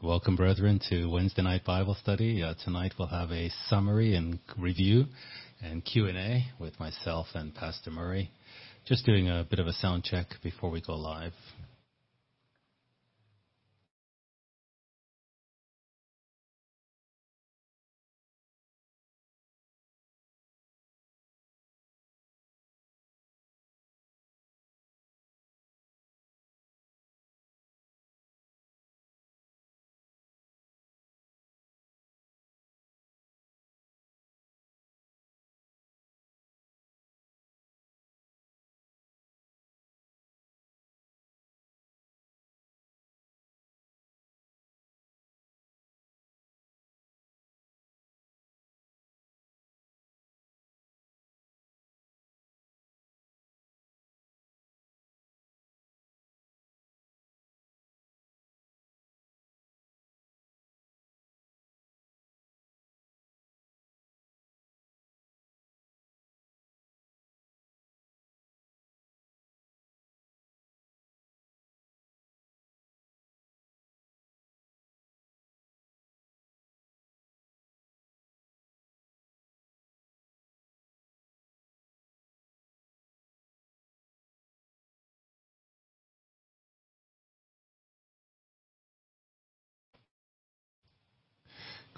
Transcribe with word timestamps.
Welcome, 0.00 0.36
brethren, 0.36 0.80
to 0.90 1.06
Wednesday 1.06 1.42
night 1.42 1.64
Bible 1.64 1.96
study. 2.00 2.40
Uh, 2.40 2.54
tonight 2.64 2.92
we'll 2.96 3.08
have 3.08 3.32
a 3.32 3.50
summary 3.66 4.14
and 4.14 4.38
review 4.56 5.06
and 5.60 5.84
Q&A 5.84 6.46
with 6.60 6.78
myself 6.78 7.26
and 7.34 7.52
Pastor 7.52 7.90
Murray. 7.90 8.30
Just 8.86 9.04
doing 9.04 9.28
a 9.28 9.44
bit 9.50 9.58
of 9.58 9.66
a 9.66 9.72
sound 9.72 10.04
check 10.04 10.28
before 10.40 10.70
we 10.70 10.80
go 10.80 10.94
live. 10.94 11.32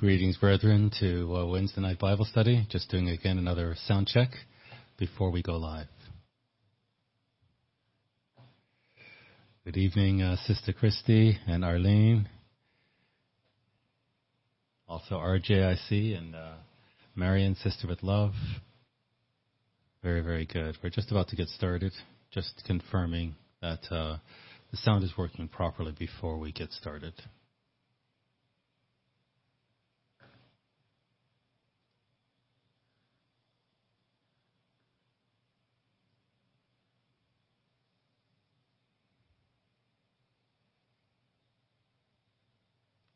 Greetings, 0.00 0.38
brethren, 0.38 0.90
to 0.98 1.36
uh, 1.36 1.44
Wednesday 1.44 1.82
night 1.82 1.98
Bible 1.98 2.24
study. 2.24 2.66
Just 2.70 2.90
doing 2.90 3.10
again 3.10 3.36
another 3.36 3.76
sound 3.84 4.06
check 4.06 4.30
before 4.98 5.30
we 5.30 5.42
go 5.42 5.58
live. 5.58 5.88
Good 9.66 9.76
evening, 9.76 10.22
uh, 10.22 10.36
Sister 10.46 10.72
Christy 10.72 11.36
and 11.46 11.62
Arlene. 11.66 12.30
Also 14.88 15.16
RJ, 15.16 15.70
I 15.70 15.74
see, 15.90 16.14
and 16.14 16.34
uh, 16.34 16.54
Marion, 17.14 17.54
Sister 17.56 17.86
with 17.86 18.02
Love. 18.02 18.32
Very, 20.02 20.22
very 20.22 20.46
good. 20.46 20.78
We're 20.82 20.88
just 20.88 21.10
about 21.10 21.28
to 21.28 21.36
get 21.36 21.48
started. 21.48 21.92
Just 22.30 22.62
confirming 22.66 23.34
that 23.60 23.80
uh, 23.90 24.16
the 24.70 24.78
sound 24.78 25.04
is 25.04 25.12
working 25.18 25.46
properly 25.46 25.92
before 25.98 26.38
we 26.38 26.52
get 26.52 26.72
started. 26.72 27.12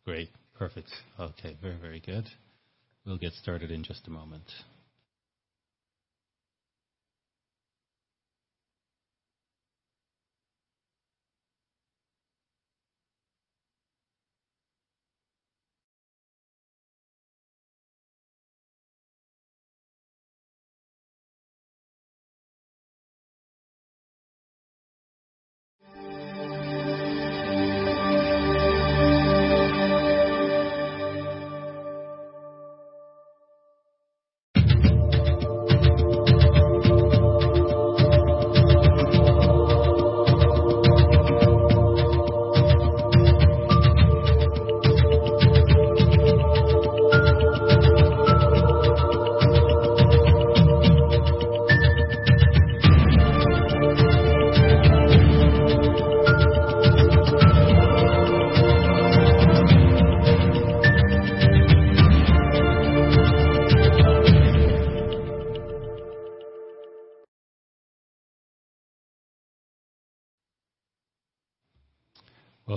Great. 0.04 0.30
Perfect. 0.58 0.90
Okay. 1.18 1.56
Very, 1.62 1.76
very 1.80 2.00
good. 2.00 2.26
We'll 3.06 3.18
get 3.18 3.32
started 3.32 3.70
in 3.70 3.82
just 3.84 4.06
a 4.06 4.10
moment. 4.10 4.44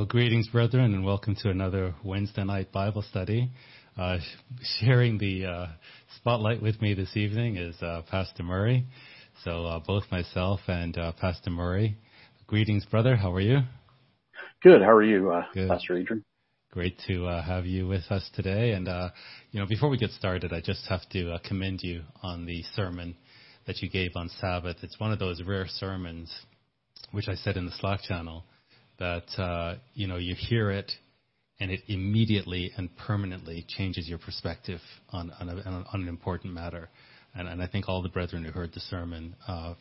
Greetings, 0.07 0.47
brethren, 0.47 0.93
and 0.93 1.03
welcome 1.03 1.35
to 1.35 1.49
another 1.49 1.93
Wednesday 2.01 2.45
night 2.45 2.71
Bible 2.71 3.01
study. 3.01 3.51
Uh, 3.97 4.19
sharing 4.79 5.17
the 5.17 5.45
uh, 5.45 5.65
spotlight 6.15 6.61
with 6.61 6.81
me 6.81 6.93
this 6.93 7.17
evening 7.17 7.57
is 7.57 7.75
uh, 7.81 8.03
Pastor 8.09 8.43
Murray. 8.43 8.85
So 9.43 9.65
uh, 9.65 9.79
both 9.85 10.03
myself 10.09 10.61
and 10.67 10.97
uh, 10.97 11.11
Pastor 11.19 11.49
Murray. 11.49 11.97
Greetings, 12.45 12.85
brother. 12.85 13.17
How 13.17 13.33
are 13.33 13.41
you? 13.41 13.59
Good. 14.63 14.81
How 14.81 14.91
are 14.91 15.03
you, 15.03 15.29
uh, 15.29 15.43
Pastor 15.67 15.97
Adrian? 15.97 16.23
Great 16.71 16.97
to 17.07 17.25
have 17.45 17.65
you 17.65 17.85
with 17.85 18.09
us 18.09 18.29
today. 18.33 18.71
And 18.71 18.87
you 19.51 19.59
know, 19.59 19.67
before 19.67 19.89
we 19.89 19.97
get 19.97 20.11
started, 20.11 20.53
I 20.53 20.61
just 20.61 20.87
have 20.87 21.01
to 21.09 21.37
commend 21.45 21.81
you 21.83 22.03
on 22.23 22.45
the 22.45 22.63
sermon 22.75 23.17
that 23.65 23.81
you 23.81 23.89
gave 23.89 24.11
on 24.15 24.29
Sabbath. 24.39 24.77
It's 24.83 24.99
one 25.01 25.11
of 25.11 25.19
those 25.19 25.41
rare 25.43 25.67
sermons, 25.67 26.33
which 27.11 27.27
I 27.27 27.35
said 27.35 27.57
in 27.57 27.65
the 27.65 27.73
Slack 27.73 28.03
channel 28.03 28.45
that 28.99 29.41
uh, 29.41 29.75
you 29.93 30.07
know 30.07 30.17
you 30.17 30.35
hear 30.35 30.71
it 30.71 30.91
and 31.59 31.71
it 31.71 31.81
immediately 31.87 32.71
and 32.77 32.95
permanently 32.97 33.65
changes 33.67 34.07
your 34.07 34.19
perspective 34.19 34.79
on 35.09 35.31
on, 35.39 35.49
a, 35.49 35.85
on 35.93 36.01
an 36.01 36.07
important 36.07 36.53
matter. 36.53 36.89
And, 37.35 37.47
and, 37.47 37.61
I 37.61 37.67
think 37.67 37.87
all 37.87 38.01
the 38.01 38.09
brethren 38.09 38.43
who 38.43 38.51
heard 38.51 38.73
the 38.73 38.79
sermon 38.79 39.35
uh, 39.47 39.75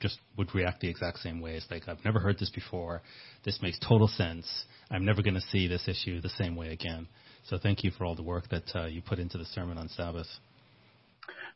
just 0.00 0.18
would 0.36 0.54
react 0.54 0.80
the 0.80 0.88
exact 0.88 1.18
same 1.18 1.40
way. 1.40 1.54
It's 1.54 1.66
like 1.70 1.88
I've 1.88 2.04
never 2.04 2.18
heard 2.20 2.38
this 2.38 2.50
before. 2.50 3.02
This 3.44 3.60
makes 3.62 3.78
total 3.78 4.08
sense. 4.08 4.46
I'm 4.90 5.04
never 5.04 5.22
going 5.22 5.34
to 5.34 5.40
see 5.40 5.68
this 5.68 5.88
issue 5.88 6.20
the 6.20 6.28
same 6.28 6.54
way 6.54 6.68
again. 6.72 7.08
So 7.46 7.58
thank 7.58 7.82
you 7.82 7.90
for 7.90 8.04
all 8.04 8.14
the 8.14 8.22
work 8.22 8.48
that 8.50 8.64
uh, 8.74 8.86
you 8.86 9.00
put 9.00 9.18
into 9.18 9.38
the 9.38 9.46
sermon 9.46 9.78
on 9.78 9.88
Sabbath. 9.88 10.26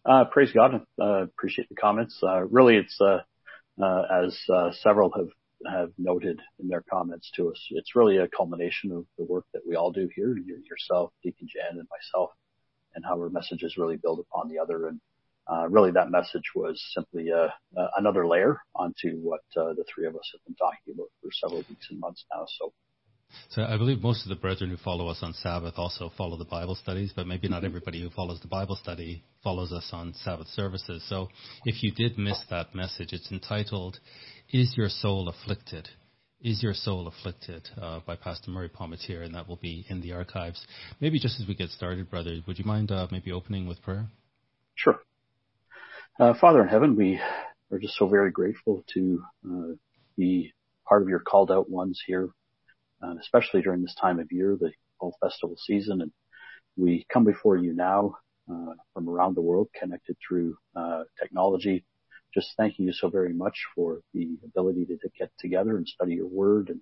Uh, 0.04 0.24
praise 0.24 0.50
God. 0.52 0.82
Uh, 1.00 1.22
appreciate 1.22 1.68
the 1.68 1.74
comments. 1.74 2.18
Uh, 2.22 2.42
really, 2.46 2.76
it's 2.76 2.98
uh, 3.00 3.18
as 4.10 4.38
several 4.82 5.12
have 5.16 5.28
have 5.70 5.90
noted 5.98 6.40
in 6.58 6.68
their 6.68 6.84
comments 6.90 7.30
to 7.36 7.50
us. 7.50 7.66
It's 7.70 7.96
really 7.96 8.18
a 8.18 8.28
culmination 8.28 8.92
of 8.92 9.06
the 9.18 9.24
work 9.24 9.44
that 9.52 9.66
we 9.66 9.76
all 9.76 9.90
do 9.90 10.08
here, 10.14 10.36
yourself, 10.36 11.12
Deacon 11.22 11.48
Jan, 11.48 11.78
and 11.78 11.88
myself, 11.90 12.30
and 12.94 13.04
how 13.04 13.18
our 13.18 13.30
messages 13.30 13.76
really 13.76 13.96
build 13.96 14.20
upon 14.20 14.48
the 14.48 14.58
other. 14.58 14.88
And 14.88 15.00
uh, 15.46 15.68
really, 15.68 15.90
that 15.92 16.10
message 16.10 16.54
was 16.54 16.82
simply 16.94 17.32
uh, 17.32 17.48
uh, 17.76 17.88
another 17.96 18.26
layer 18.26 18.60
onto 18.74 19.16
what 19.18 19.40
uh, 19.56 19.72
the 19.74 19.84
three 19.92 20.06
of 20.06 20.14
us 20.14 20.28
have 20.32 20.44
been 20.44 20.54
talking 20.54 20.94
about 20.94 21.08
for 21.20 21.30
several 21.32 21.64
weeks 21.68 21.88
and 21.90 22.00
months 22.00 22.24
now. 22.32 22.46
So. 22.58 22.72
So 23.48 23.62
I 23.62 23.78
believe 23.78 24.02
most 24.02 24.24
of 24.24 24.28
the 24.28 24.36
brethren 24.36 24.68
who 24.68 24.76
follow 24.76 25.08
us 25.08 25.20
on 25.22 25.32
Sabbath 25.32 25.74
also 25.78 26.10
follow 26.16 26.36
the 26.36 26.44
Bible 26.44 26.74
studies, 26.74 27.12
but 27.16 27.26
maybe 27.26 27.48
not 27.48 27.58
mm-hmm. 27.58 27.66
everybody 27.66 28.02
who 28.02 28.10
follows 28.10 28.40
the 28.40 28.48
Bible 28.48 28.76
study 28.76 29.24
follows 29.42 29.72
us 29.72 29.88
on 29.92 30.12
Sabbath 30.14 30.48
services. 30.48 31.02
So 31.08 31.28
if 31.64 31.82
you 31.82 31.92
did 31.92 32.18
miss 32.18 32.42
that 32.50 32.74
message, 32.74 33.12
it's 33.12 33.32
entitled 33.32 33.98
is 34.52 34.74
your 34.76 34.88
soul 34.90 35.28
afflicted? 35.28 35.88
Is 36.42 36.62
Your 36.62 36.74
Soul 36.74 37.06
Afflicted 37.06 37.68
uh, 37.80 38.00
by 38.04 38.16
Pastor 38.16 38.50
Murray 38.50 38.68
Palmatier, 38.68 39.24
and 39.24 39.32
that 39.36 39.48
will 39.48 39.60
be 39.62 39.86
in 39.88 40.00
the 40.00 40.12
archives. 40.12 40.66
Maybe 41.00 41.20
just 41.20 41.40
as 41.40 41.46
we 41.46 41.54
get 41.54 41.70
started, 41.70 42.10
brother, 42.10 42.40
would 42.48 42.58
you 42.58 42.64
mind 42.64 42.90
uh, 42.90 43.06
maybe 43.12 43.30
opening 43.30 43.68
with 43.68 43.80
prayer? 43.80 44.08
Sure. 44.74 44.98
Uh, 46.18 46.34
Father 46.34 46.60
in 46.60 46.68
heaven, 46.68 46.96
we 46.96 47.20
are 47.70 47.78
just 47.78 47.94
so 47.94 48.08
very 48.08 48.32
grateful 48.32 48.84
to 48.92 49.22
uh, 49.48 49.74
be 50.18 50.52
part 50.84 51.02
of 51.02 51.08
your 51.08 51.20
called 51.20 51.52
out 51.52 51.70
ones 51.70 52.02
here, 52.04 52.28
especially 53.20 53.62
during 53.62 53.82
this 53.82 53.94
time 54.00 54.18
of 54.18 54.32
year, 54.32 54.56
the 54.60 54.72
whole 54.98 55.16
festival 55.22 55.56
season. 55.56 56.02
And 56.02 56.10
we 56.76 57.06
come 57.08 57.24
before 57.24 57.56
you 57.56 57.72
now 57.72 58.16
uh, 58.50 58.74
from 58.92 59.08
around 59.08 59.36
the 59.36 59.42
world, 59.42 59.68
connected 59.80 60.16
through 60.26 60.56
uh, 60.74 61.04
technology. 61.20 61.84
Just 62.34 62.54
thanking 62.56 62.86
you 62.86 62.92
so 62.92 63.08
very 63.08 63.32
much 63.32 63.58
for 63.74 64.00
the 64.14 64.36
ability 64.44 64.86
to, 64.86 64.96
to 64.96 65.08
get 65.18 65.30
together 65.38 65.76
and 65.76 65.86
study 65.86 66.14
your 66.14 66.28
word 66.28 66.70
and 66.70 66.80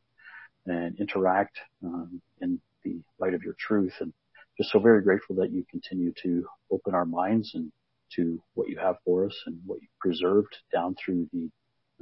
and 0.66 0.98
interact 1.00 1.58
um, 1.84 2.20
in 2.40 2.60
the 2.84 3.00
light 3.18 3.34
of 3.34 3.42
your 3.42 3.56
truth. 3.58 3.94
And 4.00 4.12
just 4.56 4.70
so 4.70 4.78
very 4.78 5.02
grateful 5.02 5.36
that 5.36 5.52
you 5.52 5.64
continue 5.70 6.12
to 6.22 6.46
open 6.70 6.94
our 6.94 7.06
minds 7.06 7.52
and 7.54 7.72
to 8.16 8.42
what 8.54 8.68
you 8.68 8.78
have 8.78 8.96
for 9.04 9.26
us 9.26 9.34
and 9.46 9.58
what 9.64 9.80
you've 9.80 9.98
preserved 10.00 10.54
down 10.72 10.94
through 10.94 11.28
the 11.32 11.50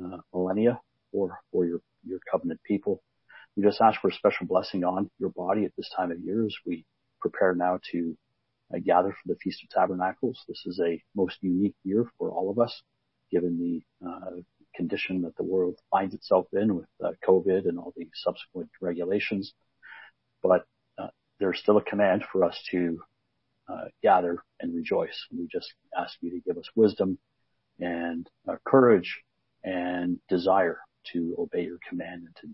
uh, 0.02 0.18
millennia 0.32 0.80
for 1.12 1.38
for 1.52 1.66
your 1.66 1.80
your 2.04 2.20
covenant 2.30 2.60
people. 2.64 3.02
We 3.56 3.62
just 3.62 3.80
ask 3.80 4.00
for 4.00 4.08
a 4.08 4.14
special 4.14 4.46
blessing 4.46 4.84
on 4.84 5.10
your 5.18 5.30
body 5.30 5.64
at 5.64 5.72
this 5.76 5.90
time 5.96 6.10
of 6.12 6.20
year 6.20 6.46
as 6.46 6.54
we 6.66 6.84
prepare 7.20 7.54
now 7.54 7.80
to 7.92 8.16
uh, 8.74 8.78
gather 8.84 9.10
for 9.10 9.26
the 9.26 9.36
Feast 9.42 9.62
of 9.64 9.70
Tabernacles. 9.70 10.44
This 10.48 10.62
is 10.66 10.80
a 10.80 11.02
most 11.14 11.38
unique 11.40 11.74
year 11.84 12.06
for 12.18 12.30
all 12.30 12.50
of 12.50 12.58
us, 12.58 12.82
given 13.30 13.58
the 13.58 14.06
uh, 14.08 14.40
condition 14.74 15.22
that 15.22 15.36
the 15.36 15.42
world 15.42 15.78
finds 15.90 16.14
itself 16.14 16.46
in 16.52 16.74
with 16.74 16.86
uh, 17.04 17.10
COVID 17.26 17.68
and 17.68 17.78
all 17.78 17.92
the 17.96 18.08
subsequent 18.14 18.70
regulations. 18.80 19.52
But 20.42 20.64
uh, 20.98 21.08
there's 21.40 21.58
still 21.58 21.78
a 21.78 21.82
command 21.82 22.24
for 22.30 22.44
us 22.44 22.58
to 22.70 23.00
uh, 23.68 23.86
gather 24.02 24.42
and 24.60 24.74
rejoice. 24.74 25.26
We 25.36 25.48
just 25.50 25.72
ask 25.96 26.14
you 26.20 26.30
to 26.30 26.40
give 26.40 26.56
us 26.58 26.68
wisdom 26.74 27.18
and 27.78 28.28
uh, 28.48 28.56
courage 28.64 29.22
and 29.64 30.18
desire 30.28 30.78
to 31.12 31.34
obey 31.38 31.64
your 31.64 31.78
command 31.88 32.24
and 32.24 32.36
to 32.36 32.48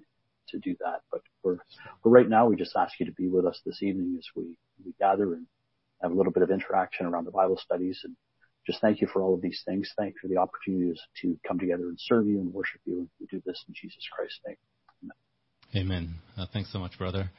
to 0.48 0.58
do 0.58 0.76
that. 0.80 1.00
But 1.10 1.22
for 1.42 1.58
for 2.02 2.10
right 2.10 2.28
now, 2.28 2.46
we 2.46 2.56
just 2.56 2.76
ask 2.76 2.98
you 3.00 3.06
to 3.06 3.12
be 3.12 3.28
with 3.28 3.46
us 3.46 3.60
this 3.64 3.82
evening 3.82 4.16
as 4.18 4.26
we 4.36 4.56
we 4.84 4.92
gather 4.98 5.34
and 5.34 5.46
have 6.02 6.12
a 6.12 6.14
little 6.14 6.32
bit 6.32 6.42
of 6.42 6.50
interaction 6.50 7.06
around 7.06 7.24
the 7.24 7.30
Bible 7.30 7.56
studies 7.56 8.00
and 8.04 8.16
just 8.66 8.80
thank 8.80 9.00
you 9.00 9.08
for 9.12 9.22
all 9.22 9.34
of 9.34 9.42
these 9.42 9.62
things. 9.66 9.90
Thank 9.96 10.14
you 10.14 10.20
for 10.22 10.28
the 10.28 10.38
opportunities 10.38 11.00
to 11.22 11.38
come 11.46 11.58
together 11.58 11.88
and 11.88 11.98
serve 12.00 12.26
you 12.26 12.40
and 12.40 12.52
worship 12.52 12.80
you. 12.84 12.98
And 13.00 13.08
we 13.20 13.26
do 13.26 13.42
this 13.44 13.62
in 13.68 13.74
Jesus 13.74 14.02
Christ's 14.14 14.40
name. 14.46 14.56
Amen. 15.76 16.14
Uh, 16.36 16.46
thanks 16.52 16.72
so 16.72 16.78
much, 16.78 16.96
brother. 16.98 17.30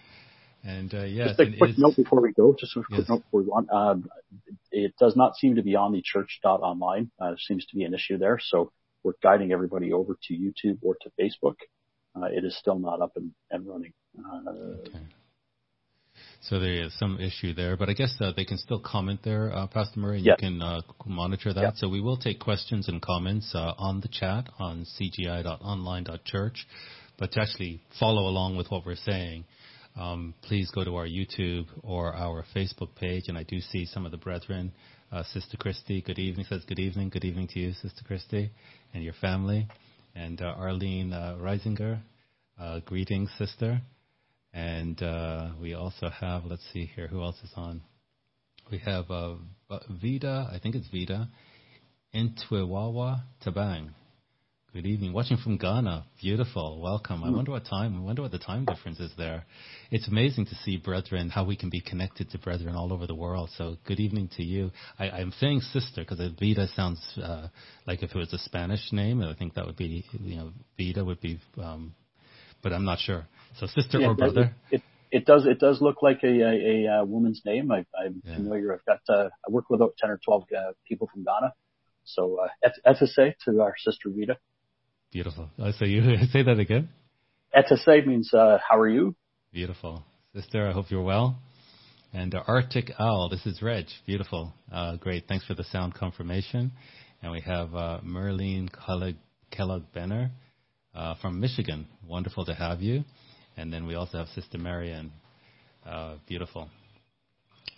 And 0.63 0.93
uh, 0.93 1.03
yes, 1.03 1.29
just 1.29 1.39
a 1.39 1.57
quick 1.57 1.77
note 1.77 1.95
before 1.95 2.21
we 2.21 2.33
go. 2.33 2.55
Just 2.57 2.75
a 2.75 2.83
quick 2.83 2.99
yes. 2.99 3.09
note 3.09 3.23
before 3.23 3.41
we 3.41 3.47
go. 3.47 3.65
Uh, 3.71 3.95
it 4.71 4.93
does 4.99 5.15
not 5.15 5.35
seem 5.35 5.55
to 5.55 5.63
be 5.63 5.75
on 5.75 5.93
the 5.93 6.01
church.online. 6.03 7.11
Uh, 7.19 7.27
there 7.29 7.37
seems 7.37 7.65
to 7.67 7.75
be 7.75 7.83
an 7.83 7.93
issue 7.93 8.17
there. 8.17 8.39
So 8.41 8.71
we're 9.03 9.13
guiding 9.21 9.51
everybody 9.51 9.93
over 9.93 10.17
to 10.23 10.33
YouTube 10.33 10.79
or 10.81 10.95
to 11.01 11.11
Facebook. 11.19 11.55
Uh, 12.15 12.25
it 12.25 12.43
is 12.43 12.57
still 12.57 12.79
not 12.79 13.01
up 13.01 13.11
and, 13.15 13.31
and 13.51 13.67
running. 13.67 13.93
Uh, 14.17 14.49
okay. 14.49 14.99
So 16.49 16.59
there 16.59 16.83
is 16.83 16.93
some 16.99 17.19
issue 17.19 17.55
there, 17.55 17.75
but 17.75 17.89
I 17.89 17.93
guess 17.93 18.15
uh, 18.21 18.31
they 18.37 18.45
can 18.45 18.59
still 18.59 18.79
comment 18.79 19.21
there, 19.23 19.51
uh, 19.51 19.65
Pastor 19.65 19.99
Murray, 19.99 20.17
and 20.17 20.25
you 20.27 20.35
can 20.37 20.61
uh, 20.61 20.81
monitor 21.03 21.51
that. 21.53 21.77
So 21.77 21.89
we 21.89 22.01
will 22.01 22.17
take 22.17 22.39
questions 22.39 22.87
and 22.87 23.01
comments 23.01 23.51
uh, 23.55 23.73
on 23.79 23.99
the 23.99 24.07
chat 24.09 24.49
on 24.59 24.85
cgi.online.church, 24.99 26.67
but 27.17 27.31
to 27.31 27.41
actually 27.41 27.81
follow 27.99 28.29
along 28.29 28.57
with 28.57 28.69
what 28.69 28.85
we're 28.85 28.95
saying, 28.95 29.45
um, 29.95 30.35
please 30.43 30.69
go 30.69 30.83
to 30.83 30.95
our 30.97 31.07
YouTube 31.07 31.65
or 31.81 32.13
our 32.13 32.45
Facebook 32.55 32.93
page, 32.95 33.23
and 33.27 33.39
I 33.39 33.43
do 33.43 33.59
see 33.59 33.85
some 33.85 34.05
of 34.05 34.11
the 34.11 34.17
brethren. 34.17 34.71
Uh, 35.11 35.23
Sister 35.23 35.57
Christy, 35.57 36.01
good 36.01 36.19
evening, 36.19 36.45
says 36.47 36.63
good 36.67 36.79
evening, 36.79 37.09
good 37.09 37.25
evening 37.25 37.47
to 37.53 37.59
you, 37.59 37.71
Sister 37.73 38.03
Christy, 38.05 38.51
and 38.93 39.03
your 39.03 39.13
family. 39.13 39.67
And 40.13 40.39
uh, 40.39 40.53
Arlene 40.57 41.09
Reisinger, 41.09 42.01
greetings, 42.85 43.31
sister. 43.39 43.81
And 44.55 45.03
uh, 45.03 45.49
we 45.61 45.73
also 45.73 46.09
have, 46.09 46.45
let's 46.45 46.63
see 46.71 46.89
here, 46.95 47.07
who 47.07 47.21
else 47.21 47.35
is 47.43 47.51
on? 47.57 47.81
We 48.71 48.77
have 48.79 49.11
uh, 49.11 49.35
Vida, 50.01 50.49
I 50.49 50.59
think 50.59 50.75
it's 50.75 50.87
Vida, 50.87 51.27
Intwiwawa 52.15 53.23
Tabang. 53.45 53.89
Good 54.71 54.85
evening. 54.85 55.11
Watching 55.11 55.35
from 55.35 55.57
Ghana. 55.57 56.05
Beautiful. 56.21 56.81
Welcome. 56.81 57.21
I 57.25 57.31
wonder 57.31 57.51
what 57.51 57.65
time, 57.65 57.97
I 57.97 57.99
wonder 57.99 58.21
what 58.21 58.31
the 58.31 58.39
time 58.39 58.63
difference 58.63 59.01
is 59.01 59.11
there. 59.17 59.45
It's 59.91 60.07
amazing 60.07 60.45
to 60.45 60.55
see 60.63 60.77
brethren, 60.77 61.29
how 61.29 61.43
we 61.43 61.57
can 61.57 61.69
be 61.69 61.81
connected 61.81 62.29
to 62.31 62.39
brethren 62.39 62.75
all 62.75 62.93
over 62.93 63.07
the 63.07 63.15
world. 63.15 63.49
So 63.57 63.75
good 63.85 63.99
evening 63.99 64.29
to 64.37 64.43
you. 64.43 64.71
I, 64.97 65.19
am 65.19 65.33
saying 65.37 65.61
sister 65.73 66.05
because 66.07 66.19
Vida 66.39 66.67
sounds 66.75 67.01
uh, 67.21 67.49
like 67.85 68.03
if 68.03 68.11
it 68.11 68.17
was 68.17 68.31
a 68.31 68.39
Spanish 68.39 68.93
name, 68.93 69.21
I 69.21 69.33
think 69.33 69.55
that 69.55 69.65
would 69.65 69.77
be, 69.77 70.05
you 70.13 70.37
know, 70.37 70.51
Vida 70.77 71.03
would 71.03 71.19
be, 71.19 71.41
um, 71.61 71.93
but 72.63 72.71
I'm 72.71 72.85
not 72.85 72.99
sure. 72.99 73.27
So 73.59 73.67
sister 73.67 73.99
yeah, 73.99 74.07
or 74.07 74.15
brother? 74.15 74.53
It, 74.71 74.81
it, 75.11 75.19
it, 75.19 75.25
does. 75.25 75.45
It 75.45 75.59
does 75.59 75.81
look 75.81 76.01
like 76.01 76.19
a 76.23 76.27
a, 76.27 76.87
a, 76.87 76.99
a 76.99 77.05
woman's 77.05 77.41
name. 77.45 77.71
I, 77.71 77.85
I'm 77.97 78.21
yeah. 78.25 78.35
familiar. 78.35 78.73
I've 78.73 78.85
got. 78.85 79.01
Uh, 79.07 79.29
I 79.47 79.51
work 79.51 79.69
with 79.69 79.79
about 79.79 79.95
ten 79.97 80.09
or 80.09 80.19
twelve 80.23 80.43
uh, 80.55 80.71
people 80.87 81.09
from 81.11 81.23
Ghana. 81.23 81.53
So 82.03 82.39
uh, 82.39 82.69
FSA 82.85 83.33
to 83.45 83.61
our 83.61 83.75
sister 83.77 84.09
Vida. 84.09 84.37
Beautiful. 85.11 85.49
I 85.61 85.71
so 85.71 85.85
you 85.85 86.01
say 86.31 86.43
that 86.43 86.59
again. 86.59 86.89
FSA 87.55 88.05
means 88.05 88.33
uh, 88.33 88.57
how 88.67 88.77
are 88.77 88.89
you? 88.89 89.15
Beautiful, 89.53 90.03
sister. 90.33 90.67
I 90.67 90.73
hope 90.73 90.91
you're 90.91 91.03
well. 91.03 91.37
And 92.15 92.33
uh, 92.33 92.43
Arctic 92.47 92.91
Owl, 92.97 93.29
this 93.29 93.45
is 93.45 93.61
Reg. 93.61 93.85
Beautiful. 94.05 94.53
Uh, 94.71 94.95
great. 94.95 95.27
Thanks 95.27 95.45
for 95.45 95.53
the 95.53 95.65
sound 95.65 95.95
confirmation. 95.95 96.71
And 97.21 97.31
we 97.31 97.41
have 97.41 97.75
uh, 97.75 97.99
Merlene 98.05 98.69
Kellogg 99.51 99.83
Benner 99.93 100.31
uh, 100.93 101.15
from 101.21 101.41
Michigan. 101.41 101.87
Wonderful 102.07 102.45
to 102.45 102.53
have 102.53 102.81
you. 102.81 103.03
And 103.57 103.71
then 103.71 103.85
we 103.87 103.95
also 103.95 104.17
have 104.17 104.27
Sister 104.29 104.57
Marianne. 104.57 105.11
Uh, 105.85 106.15
beautiful. 106.27 106.69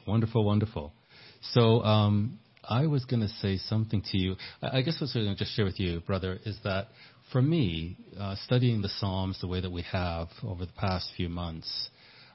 Wonderful, 0.07 0.43
wonderful. 0.43 0.93
So 1.41 1.81
um, 1.83 2.39
I 2.67 2.87
was 2.87 3.05
going 3.05 3.21
to 3.21 3.27
say 3.27 3.57
something 3.57 4.01
to 4.11 4.17
you. 4.17 4.35
I, 4.61 4.77
I 4.77 4.81
guess 4.81 4.95
what 4.95 5.09
I 5.13 5.19
was 5.19 5.25
going 5.25 5.35
to 5.35 5.35
just 5.35 5.55
share 5.55 5.65
with 5.65 5.79
you, 5.79 5.99
brother, 6.01 6.39
is 6.45 6.57
that 6.63 6.87
for 7.31 7.41
me, 7.41 7.97
uh, 8.17 8.35
studying 8.45 8.81
the 8.81 8.89
Psalms 8.89 9.39
the 9.41 9.47
way 9.47 9.59
that 9.59 9.71
we 9.71 9.83
have 9.91 10.29
over 10.43 10.65
the 10.65 10.73
past 10.73 11.11
few 11.17 11.27
months, 11.27 11.89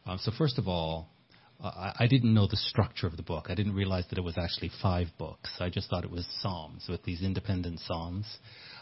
um, 0.05 0.19
so 0.21 0.33
first 0.37 0.59
of 0.59 0.69
all, 0.69 1.09
I 1.65 2.09
didn't 2.11 2.35
know 2.35 2.49
the 2.49 2.57
structure 2.57 3.07
of 3.07 3.17
the 3.17 3.23
book. 3.23 3.47
I 3.49 3.55
didn't 3.55 3.75
realize 3.75 4.05
that 4.09 4.19
it 4.19 4.25
was 4.25 4.37
actually 4.37 4.73
five 4.83 5.07
books. 5.17 5.49
I 5.61 5.71
just 5.71 5.89
thought 5.89 6.03
it 6.03 6.11
was 6.11 6.27
Psalms 6.41 6.87
with 6.89 7.05
these 7.05 7.23
independent 7.23 7.79
Psalms. 7.87 8.27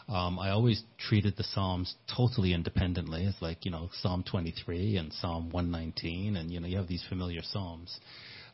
Um, 0.09 0.39
I 0.39 0.49
always 0.49 0.83
treated 0.97 1.35
the 1.37 1.43
Psalms 1.43 1.95
totally 2.15 2.53
independently. 2.53 3.25
It's 3.25 3.41
like, 3.41 3.65
you 3.65 3.71
know, 3.71 3.89
Psalm 4.01 4.23
23 4.29 4.97
and 4.97 5.13
Psalm 5.13 5.49
119, 5.51 6.35
and, 6.35 6.51
you 6.51 6.59
know, 6.59 6.67
you 6.67 6.77
have 6.77 6.87
these 6.87 7.05
familiar 7.07 7.41
Psalms. 7.43 7.99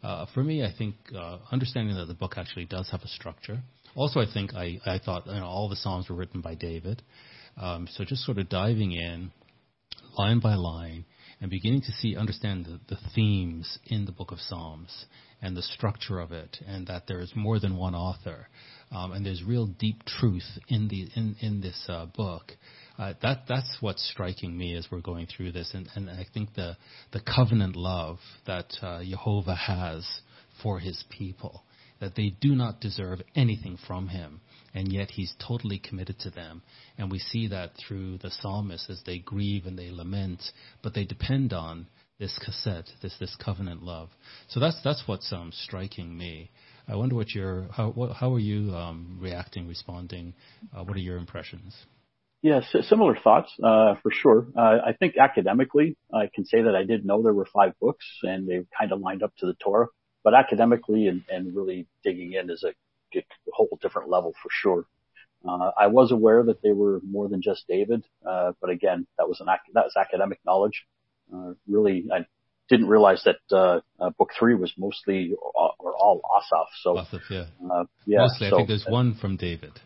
Uh, 0.03 0.25
for 0.33 0.43
me, 0.43 0.63
I 0.63 0.71
think 0.77 0.95
uh, 1.15 1.39
understanding 1.51 1.95
that 1.95 2.05
the 2.05 2.13
book 2.13 2.33
actually 2.37 2.65
does 2.65 2.89
have 2.91 3.01
a 3.01 3.07
structure. 3.07 3.59
Also, 3.95 4.19
I 4.19 4.25
think 4.31 4.53
I, 4.53 4.79
I 4.85 4.99
thought 4.99 5.25
you 5.25 5.33
know, 5.33 5.45
all 5.45 5.69
the 5.69 5.75
Psalms 5.75 6.09
were 6.09 6.15
written 6.15 6.41
by 6.41 6.53
David. 6.55 7.01
Um, 7.59 7.87
so 7.91 8.05
just 8.05 8.23
sort 8.23 8.37
of 8.37 8.49
diving 8.49 8.91
in 8.91 9.31
line 10.17 10.39
by 10.39 10.55
line 10.55 11.05
and 11.39 11.49
beginning 11.49 11.81
to 11.81 11.91
see, 11.91 12.15
understand 12.15 12.65
the, 12.65 12.79
the 12.87 12.99
themes 13.13 13.77
in 13.85 14.05
the 14.05 14.11
book 14.11 14.31
of 14.31 14.39
Psalms 14.39 15.05
and 15.41 15.55
the 15.55 15.61
structure 15.61 16.19
of 16.19 16.31
it, 16.31 16.57
and 16.65 16.87
that 16.87 17.03
there 17.07 17.19
is 17.19 17.31
more 17.35 17.59
than 17.59 17.77
one 17.77 17.93
author, 17.93 18.47
um, 18.91 19.11
and 19.11 19.25
there's 19.25 19.43
real 19.43 19.67
deep 19.67 20.03
truth 20.05 20.57
in 20.67 20.87
the 20.87 21.07
in 21.15 21.35
in 21.41 21.61
this 21.61 21.85
uh, 21.89 22.05
book. 22.07 22.53
Uh, 22.97 23.13
that 23.21 23.43
that's 23.47 23.77
what's 23.79 24.09
striking 24.09 24.57
me 24.57 24.75
as 24.75 24.87
we're 24.91 24.99
going 24.99 25.27
through 25.27 25.51
this, 25.51 25.71
and, 25.75 25.87
and 25.95 26.09
I 26.09 26.25
think 26.33 26.55
the 26.55 26.75
the 27.13 27.21
covenant 27.21 27.75
love 27.75 28.17
that 28.47 28.73
uh, 28.81 29.03
Jehovah 29.03 29.55
has 29.55 30.07
for 30.63 30.79
His 30.79 31.03
people, 31.09 31.63
that 31.99 32.15
they 32.15 32.33
do 32.41 32.55
not 32.55 32.81
deserve 32.81 33.21
anything 33.35 33.77
from 33.85 34.07
Him, 34.07 34.41
and 34.73 34.91
yet 34.91 35.11
He's 35.11 35.33
totally 35.45 35.79
committed 35.79 36.19
to 36.19 36.29
them, 36.29 36.61
and 36.97 37.11
we 37.11 37.19
see 37.19 37.47
that 37.47 37.71
through 37.77 38.17
the 38.19 38.31
psalmists 38.31 38.89
as 38.89 39.01
they 39.05 39.19
grieve 39.19 39.65
and 39.65 39.77
they 39.77 39.91
lament, 39.91 40.41
but 40.81 40.93
they 40.93 41.05
depend 41.05 41.53
on 41.53 41.87
this 42.19 42.37
chesed, 42.45 42.89
this 43.01 43.15
this 43.19 43.35
covenant 43.35 43.83
love. 43.83 44.09
So 44.49 44.59
that's 44.59 44.79
that's 44.83 45.03
what's 45.07 45.31
um, 45.31 45.51
striking 45.53 46.17
me. 46.17 46.51
I 46.87 46.95
wonder 46.95 47.15
what 47.15 47.33
your 47.33 47.67
how 47.71 47.91
what, 47.91 48.13
how 48.13 48.33
are 48.33 48.39
you 48.39 48.73
um, 48.73 49.17
reacting, 49.21 49.67
responding? 49.67 50.33
Uh, 50.75 50.83
what 50.83 50.95
are 50.95 51.01
your 51.01 51.17
impressions? 51.17 51.75
Yeah, 52.43 52.61
similar 52.81 53.17
thoughts 53.21 53.51
uh, 53.63 53.95
for 54.01 54.11
sure. 54.11 54.47
Uh, 54.55 54.77
I 54.85 54.93
think 54.97 55.17
academically, 55.17 55.97
I 56.13 56.29
can 56.33 56.45
say 56.45 56.61
that 56.61 56.75
I 56.75 56.83
did 56.83 57.03
know 57.03 57.23
there 57.23 57.33
were 57.33 57.47
five 57.51 57.73
books, 57.81 58.05
and 58.21 58.47
they 58.47 58.63
kind 58.79 58.91
of 58.91 58.99
lined 58.99 59.23
up 59.23 59.33
to 59.39 59.47
the 59.47 59.55
Torah. 59.55 59.87
But 60.23 60.33
academically 60.33 61.07
and, 61.07 61.23
and 61.29 61.55
really 61.55 61.87
digging 62.03 62.33
in 62.33 62.49
is 62.49 62.63
a, 62.63 62.73
a 63.15 63.21
whole 63.51 63.77
different 63.81 64.09
level 64.09 64.33
for 64.41 64.49
sure. 64.51 64.85
Uh, 65.47 65.71
I 65.77 65.87
was 65.87 66.11
aware 66.11 66.43
that 66.43 66.61
they 66.61 66.71
were 66.71 66.99
more 67.07 67.29
than 67.29 67.41
just 67.41 67.67
David, 67.67 68.03
uh, 68.27 68.53
but 68.59 68.69
again, 68.69 69.07
that 69.17 69.27
was 69.29 69.39
an 69.39 69.47
ac- 69.49 69.71
that 69.73 69.85
was 69.85 69.95
academic 69.95 70.39
knowledge. 70.45 70.85
Uh, 71.33 71.53
really, 71.67 72.05
I 72.11 72.25
didn't 72.69 72.87
realize 72.87 73.23
that 73.23 73.55
uh, 73.55 73.81
uh, 73.99 74.09
book 74.17 74.31
three 74.37 74.55
was 74.55 74.73
mostly 74.77 75.33
or, 75.39 75.73
or 75.79 75.95
all 75.95 76.21
Asaph. 76.37 76.67
So, 76.81 76.99
Asaph, 76.99 77.21
yeah, 77.29 77.45
uh, 77.71 77.85
yeah. 78.05 78.19
Mostly, 78.19 78.49
so, 78.49 78.55
I 78.55 78.59
think 78.59 78.67
there's 78.67 78.85
one 78.87 79.15
from 79.15 79.37
David. 79.37 79.79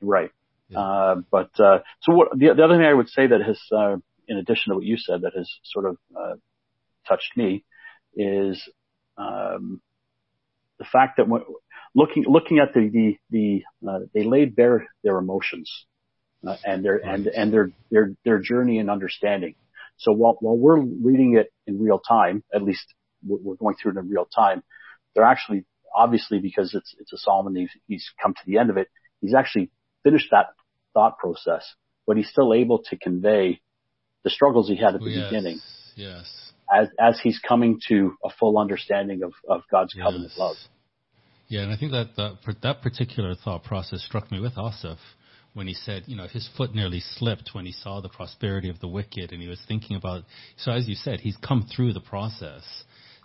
Right. 0.00 0.30
Yeah. 0.68 0.78
Uh, 0.78 1.14
but 1.30 1.58
uh, 1.58 1.78
so 2.02 2.12
what? 2.12 2.28
The, 2.32 2.54
the 2.54 2.62
other 2.62 2.76
thing 2.76 2.86
I 2.86 2.94
would 2.94 3.08
say 3.08 3.26
that 3.26 3.40
has, 3.42 3.58
uh, 3.72 3.96
in 4.28 4.38
addition 4.38 4.70
to 4.70 4.76
what 4.76 4.84
you 4.84 4.96
said, 4.96 5.22
that 5.22 5.32
has 5.36 5.50
sort 5.64 5.86
of 5.86 5.96
uh, 6.16 6.34
touched 7.08 7.36
me, 7.36 7.64
is 8.14 8.62
um, 9.16 9.80
the 10.78 10.84
fact 10.84 11.16
that 11.16 11.28
when, 11.28 11.42
looking 11.94 12.24
looking 12.26 12.58
at 12.58 12.74
the 12.74 12.88
the, 12.88 13.16
the 13.30 13.88
uh, 13.88 14.00
they 14.14 14.24
laid 14.24 14.56
bare 14.56 14.86
their 15.02 15.18
emotions 15.18 15.86
uh, 16.46 16.56
and 16.64 16.84
their 16.84 16.96
and 16.96 17.26
and 17.26 17.52
their 17.52 17.70
their 17.90 18.12
their 18.24 18.38
journey 18.38 18.78
and 18.78 18.90
understanding. 18.90 19.54
So 19.98 20.12
while 20.12 20.36
while 20.40 20.56
we're 20.56 20.80
reading 20.80 21.36
it 21.36 21.52
in 21.66 21.80
real 21.80 21.98
time, 21.98 22.42
at 22.54 22.62
least 22.62 22.84
we're 23.26 23.54
going 23.56 23.76
through 23.76 23.92
it 23.92 23.98
in 23.98 24.08
real 24.08 24.26
time, 24.26 24.62
they're 25.14 25.24
actually 25.24 25.64
obviously 25.94 26.38
because 26.38 26.74
it's 26.74 26.94
it's 26.98 27.12
a 27.12 27.18
psalm 27.18 27.46
and 27.46 27.56
he's, 27.56 27.70
he's 27.86 28.10
come 28.20 28.34
to 28.34 28.40
the 28.46 28.58
end 28.58 28.70
of 28.70 28.76
it, 28.76 28.88
he's 29.20 29.34
actually 29.34 29.70
finished 30.02 30.28
that 30.30 30.46
thought 30.94 31.18
process, 31.18 31.64
but 32.06 32.16
he's 32.16 32.28
still 32.28 32.52
able 32.52 32.82
to 32.90 32.96
convey 32.96 33.60
the 34.24 34.30
struggles 34.30 34.68
he 34.68 34.76
had 34.76 34.94
at 34.94 35.00
the 35.00 35.10
yes, 35.10 35.24
beginning. 35.30 35.60
Yes. 35.96 36.52
As 36.72 36.88
as 36.98 37.20
he's 37.22 37.38
coming 37.38 37.80
to 37.88 38.14
a 38.24 38.30
full 38.30 38.58
understanding 38.58 39.22
of 39.22 39.32
of 39.48 39.62
God's 39.70 39.94
yes. 39.94 40.04
covenant 40.04 40.32
love. 40.38 40.56
Yeah, 41.52 41.64
and 41.64 41.70
I 41.70 41.76
think 41.76 41.92
that 41.92 42.16
that, 42.16 42.56
that 42.62 42.80
particular 42.80 43.34
thought 43.34 43.64
process 43.64 44.02
struck 44.02 44.32
me 44.32 44.40
with 44.40 44.56
Asaph 44.56 44.96
when 45.52 45.66
he 45.66 45.74
said, 45.74 46.04
you 46.06 46.16
know, 46.16 46.26
his 46.26 46.48
foot 46.56 46.74
nearly 46.74 47.00
slipped 47.00 47.50
when 47.52 47.66
he 47.66 47.72
saw 47.72 48.00
the 48.00 48.08
prosperity 48.08 48.70
of 48.70 48.80
the 48.80 48.88
wicked, 48.88 49.32
and 49.32 49.42
he 49.42 49.48
was 49.48 49.60
thinking 49.68 49.98
about. 49.98 50.24
So 50.56 50.72
as 50.72 50.88
you 50.88 50.94
said, 50.94 51.20
he's 51.20 51.36
come 51.36 51.68
through 51.68 51.92
the 51.92 52.00
process. 52.00 52.62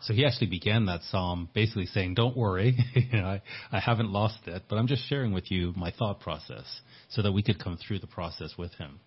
So 0.01 0.13
he 0.13 0.25
actually 0.25 0.47
began 0.47 0.87
that 0.87 1.03
psalm 1.03 1.47
basically 1.53 1.85
saying, 1.85 2.15
"Don't 2.15 2.35
worry, 2.35 2.75
you 2.95 3.17
know, 3.17 3.27
I, 3.27 3.41
I 3.71 3.79
haven't 3.79 4.11
lost 4.11 4.39
it, 4.45 4.63
but 4.67 4.75
I'm 4.75 4.87
just 4.87 5.07
sharing 5.07 5.31
with 5.31 5.49
you 5.49 5.71
my 5.77 5.91
thought 5.91 6.19
process, 6.19 6.81
so 7.07 7.21
that 7.21 7.31
we 7.31 7.41
could 7.41 7.63
come 7.63 7.77
through 7.77 7.99
the 7.99 8.07
process 8.07 8.55
with 8.57 8.73
him." 8.73 8.99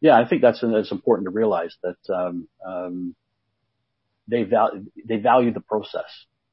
Yeah, 0.00 0.16
I 0.16 0.28
think 0.28 0.42
that's 0.42 0.60
that's 0.60 0.92
important 0.92 1.26
to 1.26 1.32
realize 1.32 1.74
that 1.82 2.14
um, 2.14 2.46
um, 2.64 3.16
they 4.28 4.44
value 4.44 4.84
they 5.04 5.16
value 5.16 5.52
the 5.52 5.60
process. 5.60 6.06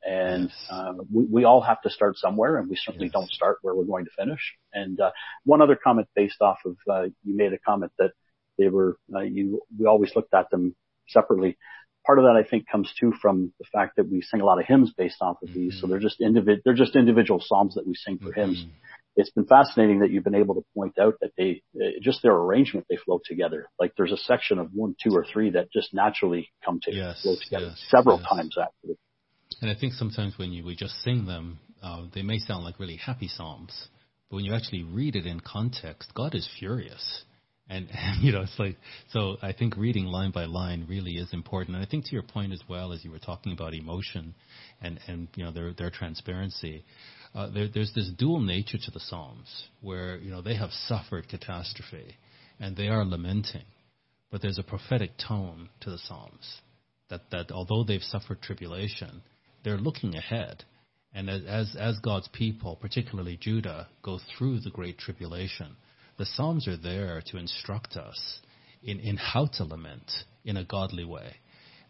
And 0.05 0.51
uh, 0.69 0.93
we, 1.11 1.25
we 1.25 1.43
all 1.45 1.61
have 1.61 1.81
to 1.81 1.89
start 1.89 2.17
somewhere, 2.17 2.57
and 2.57 2.69
we 2.69 2.75
certainly 2.75 3.07
yes. 3.07 3.13
don't 3.13 3.31
start 3.31 3.57
where 3.63 3.73
we're 3.73 3.85
going 3.85 4.05
to 4.05 4.11
finish. 4.15 4.53
And 4.71 4.99
uh, 4.99 5.09
one 5.45 5.63
other 5.63 5.75
comment 5.75 6.07
based 6.15 6.41
off 6.41 6.59
of 6.63 6.77
uh, 6.89 7.03
you 7.23 7.35
made 7.35 7.53
a 7.53 7.57
comment 7.57 7.91
that 7.97 8.11
they 8.57 8.67
were 8.67 8.97
uh, 9.13 9.21
you 9.21 9.61
we 9.77 9.87
always 9.87 10.11
looked 10.15 10.33
at 10.33 10.49
them 10.51 10.75
separately. 11.07 11.57
Part 12.05 12.19
of 12.19 12.25
that 12.25 12.39
I 12.39 12.47
think 12.47 12.65
comes 12.71 12.93
too 12.99 13.13
from 13.19 13.51
the 13.59 13.65
fact 13.73 13.95
that 13.95 14.07
we 14.07 14.21
sing 14.21 14.41
a 14.41 14.45
lot 14.45 14.59
of 14.59 14.67
hymns 14.67 14.93
based 14.95 15.17
off 15.21 15.37
of 15.41 15.51
these, 15.51 15.73
mm-hmm. 15.73 15.79
so 15.81 15.87
they're 15.87 15.99
just 15.99 16.19
individ 16.19 16.61
they're 16.63 16.75
just 16.75 16.95
individual 16.95 17.41
psalms 17.43 17.73
that 17.73 17.87
we 17.87 17.95
sing 17.95 18.19
for 18.19 18.29
mm-hmm. 18.29 18.41
hymns. 18.41 18.65
It's 19.15 19.31
been 19.31 19.45
fascinating 19.45 20.01
that 20.01 20.11
you've 20.11 20.25
been 20.25 20.35
able 20.35 20.55
to 20.55 20.65
point 20.75 20.99
out 20.99 21.15
that 21.21 21.31
they 21.37 21.63
just 22.01 22.21
their 22.21 22.33
arrangement 22.33 22.85
they 22.89 22.97
flow 22.97 23.21
together. 23.25 23.67
Like 23.79 23.93
there's 23.97 24.11
a 24.11 24.17
section 24.17 24.59
of 24.59 24.69
one, 24.73 24.95
two, 25.01 25.15
or 25.15 25.25
three 25.25 25.51
that 25.51 25.71
just 25.71 25.93
naturally 25.93 26.49
come 26.63 26.79
to 26.83 26.93
yes, 26.93 27.21
flow 27.23 27.35
together 27.41 27.67
yes, 27.67 27.85
several 27.89 28.19
yes. 28.19 28.27
times 28.29 28.55
actually. 28.61 28.97
And 29.61 29.69
I 29.69 29.75
think 29.79 29.93
sometimes 29.93 30.33
when 30.37 30.51
you 30.51 30.65
we 30.65 30.75
just 30.75 31.01
sing 31.03 31.25
them, 31.25 31.59
uh, 31.81 32.03
they 32.13 32.21
may 32.21 32.39
sound 32.39 32.63
like 32.63 32.79
really 32.79 32.97
happy 32.97 33.27
psalms, 33.27 33.73
but 34.29 34.37
when 34.37 34.45
you 34.45 34.53
actually 34.53 34.83
read 34.83 35.15
it 35.15 35.25
in 35.25 35.39
context, 35.39 36.11
God 36.13 36.35
is 36.35 36.47
furious. 36.59 37.23
And, 37.69 37.87
and 37.93 38.23
you 38.23 38.31
know, 38.31 38.41
it's 38.41 38.59
like 38.59 38.77
so. 39.11 39.37
I 39.41 39.53
think 39.53 39.77
reading 39.77 40.05
line 40.05 40.31
by 40.31 40.45
line 40.45 40.85
really 40.89 41.13
is 41.13 41.33
important. 41.33 41.75
And 41.75 41.85
I 41.85 41.89
think 41.89 42.05
to 42.05 42.11
your 42.11 42.23
point 42.23 42.53
as 42.53 42.61
well, 42.69 42.91
as 42.91 43.03
you 43.03 43.11
were 43.11 43.19
talking 43.19 43.53
about 43.53 43.73
emotion, 43.73 44.35
and 44.81 44.99
and 45.07 45.27
you 45.35 45.45
know 45.45 45.51
their 45.51 45.73
their 45.73 45.89
transparency, 45.89 46.83
uh, 47.33 47.49
there, 47.49 47.67
there's 47.73 47.93
this 47.93 48.11
dual 48.17 48.41
nature 48.41 48.77
to 48.77 48.91
the 48.91 48.99
Psalms 48.99 49.67
where 49.81 50.17
you 50.17 50.31
know 50.31 50.41
they 50.41 50.55
have 50.55 50.71
suffered 50.87 51.27
catastrophe, 51.27 52.15
and 52.59 52.75
they 52.75 52.87
are 52.87 53.03
lamenting, 53.03 53.65
but 54.31 54.41
there's 54.41 54.59
a 54.59 54.63
prophetic 54.63 55.11
tone 55.17 55.69
to 55.81 55.89
the 55.89 55.97
Psalms 55.97 56.61
that 57.09 57.21
that 57.31 57.51
although 57.51 57.83
they've 57.83 58.01
suffered 58.03 58.41
tribulation, 58.41 59.21
they're 59.65 59.77
looking 59.77 60.15
ahead. 60.15 60.63
And 61.13 61.29
as, 61.29 61.41
as, 61.45 61.75
as 61.77 61.99
God's 61.99 62.29
people, 62.29 62.77
particularly 62.79 63.37
Judah, 63.41 63.87
go 64.03 64.19
through 64.37 64.61
the 64.61 64.69
great 64.69 64.97
tribulation, 64.97 65.75
the 66.17 66.25
Psalms 66.25 66.67
are 66.67 66.77
there 66.77 67.21
to 67.27 67.37
instruct 67.37 67.97
us 67.97 68.39
in, 68.83 68.99
in 68.99 69.17
how 69.17 69.47
to 69.57 69.63
lament 69.65 70.09
in 70.45 70.55
a 70.55 70.63
godly 70.63 71.03
way. 71.03 71.35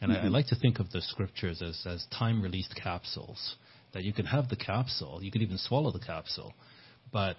And 0.02 0.12
mm-hmm. 0.12 0.24
I, 0.24 0.26
I, 0.26 0.30
like 0.30 0.48
to 0.48 0.56
think 0.56 0.80
of 0.80 0.90
the 0.92 1.02
scriptures 1.02 1.62
as, 1.62 1.86
as 1.86 2.06
time 2.18 2.42
released 2.42 2.74
capsules, 2.82 3.56
that 3.94 4.04
you 4.04 4.14
can 4.14 4.26
have 4.26 4.50
the 4.50 4.56
capsule, 4.56 5.20
you 5.22 5.32
can 5.32 5.42
even 5.42 5.58
swallow 5.58 5.92
the 5.92 6.00
capsule, 6.00 6.54
but 7.12 7.38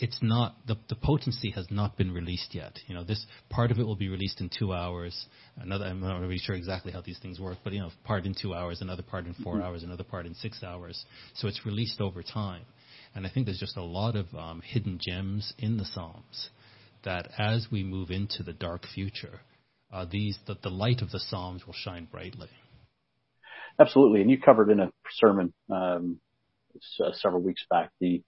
it's 0.00 0.18
not 0.22 0.56
the 0.66 0.76
the 0.88 0.94
potency 0.94 1.50
has 1.50 1.66
not 1.70 1.96
been 1.96 2.12
released 2.12 2.54
yet. 2.54 2.78
You 2.86 2.94
know, 2.94 3.04
this 3.04 3.24
part 3.50 3.70
of 3.70 3.78
it 3.78 3.84
will 3.84 3.96
be 3.96 4.08
released 4.08 4.40
in 4.40 4.48
two 4.48 4.72
hours. 4.72 5.26
Another, 5.56 5.84
I'm 5.84 6.00
not 6.00 6.20
really 6.20 6.38
sure 6.38 6.54
exactly 6.54 6.90
how 6.90 7.02
these 7.02 7.18
things 7.18 7.38
work, 7.38 7.58
but 7.62 7.72
you 7.74 7.80
know, 7.80 7.90
part 8.04 8.24
in 8.24 8.34
two 8.34 8.54
hours, 8.54 8.80
another 8.80 9.02
part 9.02 9.26
in 9.26 9.34
4 9.34 9.54
mm-hmm. 9.54 9.62
hours, 9.62 9.82
another 9.82 10.04
part 10.04 10.26
in 10.26 10.34
six 10.34 10.62
hours. 10.62 11.04
So 11.34 11.48
it's 11.48 11.66
released 11.66 12.00
over 12.00 12.22
time, 12.22 12.62
and 13.14 13.26
I 13.26 13.30
think 13.30 13.46
there's 13.46 13.60
just 13.60 13.76
a 13.76 13.84
lot 13.84 14.16
of 14.16 14.26
um, 14.34 14.62
hidden 14.64 14.98
gems 15.00 15.52
in 15.58 15.76
the 15.76 15.84
Psalms 15.84 16.48
that, 17.04 17.28
as 17.38 17.68
we 17.70 17.84
move 17.84 18.10
into 18.10 18.42
the 18.42 18.54
dark 18.54 18.86
future, 18.86 19.40
uh, 19.92 20.06
these 20.10 20.38
the, 20.46 20.56
the 20.62 20.70
light 20.70 21.02
of 21.02 21.10
the 21.10 21.20
Psalms 21.20 21.66
will 21.66 21.74
shine 21.74 22.06
brightly. 22.10 22.48
Absolutely, 23.78 24.22
and 24.22 24.30
you 24.30 24.40
covered 24.40 24.70
in 24.70 24.80
a 24.80 24.90
sermon 25.12 25.52
um, 25.70 26.20
uh, 27.04 27.10
several 27.12 27.42
weeks 27.42 27.64
back 27.68 27.90
the 28.00 28.22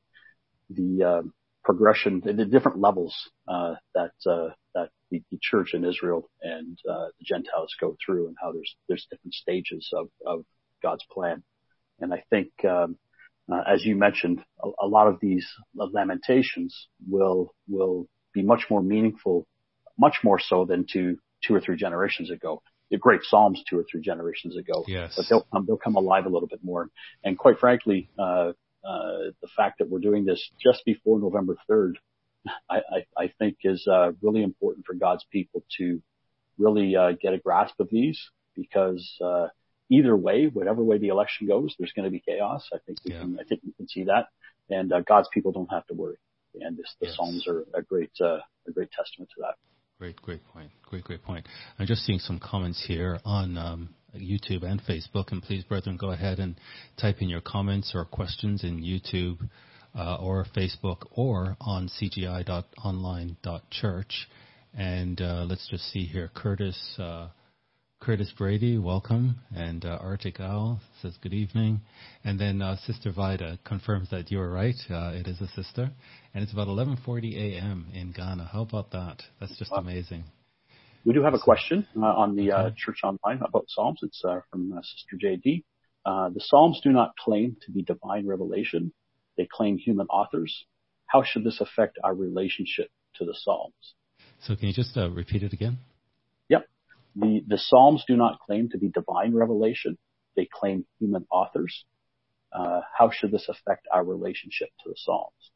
the 0.68 1.04
um, 1.04 1.32
progression, 1.64 2.20
the 2.24 2.44
different 2.44 2.78
levels 2.78 3.14
uh, 3.48 3.74
that 3.94 4.12
uh, 4.26 4.48
that 4.74 4.88
the, 5.10 5.22
church 5.40 5.74
in 5.74 5.84
Israel 5.84 6.28
and 6.40 6.78
uh, 6.88 7.06
the 7.18 7.24
Gentiles 7.24 7.74
go 7.80 7.96
through, 8.04 8.28
and 8.28 8.36
how 8.40 8.52
there's 8.52 8.74
there's 8.88 9.06
different 9.10 9.34
stages 9.34 9.88
of 9.94 10.08
of 10.26 10.44
God's 10.82 11.04
plan. 11.10 11.42
And 12.00 12.12
I 12.12 12.24
think, 12.30 12.48
um, 12.64 12.96
uh, 13.52 13.62
as 13.66 13.84
you 13.84 13.96
mentioned, 13.96 14.42
a, 14.62 14.68
a, 14.82 14.86
lot 14.86 15.06
of 15.06 15.18
these 15.20 15.46
lamentations 15.74 16.88
will 17.08 17.54
will 17.68 18.06
be 18.32 18.42
much 18.42 18.64
more 18.70 18.82
meaningful, 18.82 19.46
much 19.98 20.16
more 20.24 20.40
so 20.40 20.64
than 20.64 20.86
to 20.92 21.16
two 21.44 21.54
or 21.54 21.60
three 21.60 21.76
generations 21.76 22.30
ago. 22.30 22.62
The 22.90 22.98
great 22.98 23.20
psalms 23.22 23.62
two 23.68 23.78
or 23.78 23.84
three 23.90 24.02
generations 24.02 24.56
ago, 24.56 24.84
yes. 24.86 25.14
but 25.16 25.26
they'll 25.28 25.46
come 25.52 25.64
they'll 25.66 25.78
come 25.78 25.96
alive 25.96 26.26
a 26.26 26.28
little 26.28 26.48
bit 26.48 26.60
more. 26.62 26.88
And 27.24 27.38
quite 27.38 27.58
frankly, 27.58 28.10
the 28.82 29.48
fact 29.56 29.78
that 29.78 29.88
we're 29.88 30.00
doing 30.00 30.24
this 30.24 30.50
just 30.62 30.84
before 30.84 31.18
November 31.18 31.56
3rd, 31.70 31.94
I, 32.68 32.76
I, 32.76 33.22
I 33.24 33.32
think 33.38 33.58
is 33.64 33.86
uh, 33.86 34.12
really 34.20 34.42
important 34.42 34.86
for 34.86 34.94
God's 34.94 35.24
people 35.30 35.62
to 35.78 36.02
really 36.58 36.96
uh, 36.96 37.12
get 37.20 37.34
a 37.34 37.38
grasp 37.38 37.78
of 37.80 37.88
these 37.90 38.20
because 38.54 39.16
uh, 39.24 39.48
either 39.90 40.16
way, 40.16 40.46
whatever 40.46 40.82
way 40.82 40.98
the 40.98 41.08
election 41.08 41.46
goes, 41.46 41.74
there's 41.78 41.92
going 41.92 42.04
to 42.04 42.10
be 42.10 42.20
chaos. 42.20 42.68
I 42.72 42.78
think 42.86 42.98
we 43.04 43.12
yeah. 43.12 43.20
can, 43.20 43.38
I 43.40 43.44
think 43.44 43.62
we 43.64 43.72
can 43.72 43.88
see 43.88 44.04
that, 44.04 44.28
and 44.68 44.92
uh, 44.92 45.00
God's 45.00 45.28
people 45.32 45.52
don't 45.52 45.70
have 45.70 45.86
to 45.86 45.94
worry. 45.94 46.16
And 46.60 46.76
this, 46.76 46.94
the 47.00 47.06
yes. 47.06 47.16
Psalms 47.16 47.46
are 47.48 47.64
a 47.74 47.82
great, 47.82 48.10
uh, 48.20 48.38
a 48.68 48.72
great 48.72 48.90
testament 48.90 49.30
to 49.36 49.42
that. 49.42 49.54
Great, 49.98 50.16
great 50.16 50.44
point. 50.48 50.70
Great, 50.82 51.04
great 51.04 51.22
point. 51.22 51.46
I'm 51.78 51.86
just 51.86 52.04
seeing 52.04 52.18
some 52.18 52.38
comments 52.38 52.84
here 52.86 53.20
on 53.24 53.56
um, 53.56 53.94
YouTube 54.16 54.64
and 54.64 54.80
Facebook, 54.82 55.32
and 55.32 55.42
please, 55.42 55.64
brethren, 55.64 55.96
go 55.96 56.10
ahead 56.10 56.38
and 56.38 56.54
type 57.00 57.16
in 57.20 57.28
your 57.28 57.40
comments 57.40 57.92
or 57.94 58.04
questions 58.04 58.62
in 58.64 58.82
YouTube 58.82 59.48
uh, 59.96 60.16
or 60.16 60.44
Facebook 60.56 61.06
or 61.12 61.56
on 61.60 61.88
cgi.online.church. 61.88 64.28
And 64.74 65.20
uh, 65.20 65.44
let's 65.48 65.68
just 65.68 65.84
see 65.92 66.06
here. 66.06 66.30
Curtis 66.34 66.96
uh, 66.98 67.28
Curtis 68.02 68.32
Brady, 68.36 68.78
welcome, 68.78 69.36
and 69.54 69.84
uh, 69.84 69.96
Arctic 70.00 70.40
Owl 70.40 70.80
says 71.00 71.16
good 71.22 71.32
evening, 71.32 71.80
and 72.24 72.36
then 72.36 72.60
uh, 72.60 72.74
Sister 72.84 73.12
Vida 73.12 73.60
confirms 73.64 74.10
that 74.10 74.28
you 74.28 74.40
are 74.40 74.50
right. 74.50 74.74
Uh, 74.90 75.12
it 75.14 75.28
is 75.28 75.40
a 75.40 75.46
sister, 75.46 75.88
and 76.34 76.42
it's 76.42 76.52
about 76.52 76.66
11:40 76.66 77.36
a.m. 77.36 77.86
in 77.94 78.10
Ghana. 78.10 78.50
How 78.52 78.62
about 78.62 78.90
that? 78.90 79.22
That's 79.38 79.56
just 79.56 79.70
amazing. 79.72 80.24
We 81.04 81.12
do 81.14 81.22
have 81.22 81.34
a 81.34 81.38
question 81.38 81.86
uh, 81.96 82.04
on 82.04 82.36
the 82.36 82.52
uh, 82.52 82.70
Church 82.76 83.00
Online 83.02 83.40
about 83.44 83.64
Psalms. 83.68 84.00
It's 84.02 84.22
uh, 84.24 84.40
from 84.50 84.72
Sister 84.82 85.16
JD. 85.22 85.64
the 86.04 86.40
Psalms 86.40 86.80
do 86.82 86.90
not 86.90 87.16
claim 87.16 87.56
to 87.66 87.72
be 87.72 87.82
divine 87.82 88.26
revelation; 88.26 88.92
they 89.36 89.48
claim 89.50 89.78
human 89.78 90.06
authors. 90.06 90.64
How 91.06 91.24
should 91.24 91.44
this 91.44 91.60
affect 91.60 91.98
our 92.04 92.14
relationship 92.14 92.88
to 93.16 93.24
the 93.24 93.34
Psalms? 93.36 93.94
So, 94.42 94.54
can 94.54 94.68
you 94.68 94.74
just 94.74 94.96
repeat 94.96 95.42
it 95.42 95.52
again? 95.52 95.78
Yep. 96.48 96.68
The, 97.16 97.44
the 97.48 97.58
Psalms 97.58 98.04
do 98.06 98.16
not 98.16 98.38
claim 98.38 98.68
to 98.70 98.78
be 98.78 98.88
divine 98.88 99.34
revelation. 99.34 99.98
They 100.36 100.48
claim 100.52 100.86
human 101.00 101.26
authors. 101.30 101.84
Uh, 102.52 102.80
how 102.96 103.10
should 103.10 103.32
this 103.32 103.48
affect 103.48 103.88
our 103.92 104.04
relationship 104.04 104.68
to 104.84 104.90
the 104.90 104.96
Psalms? 104.96 105.50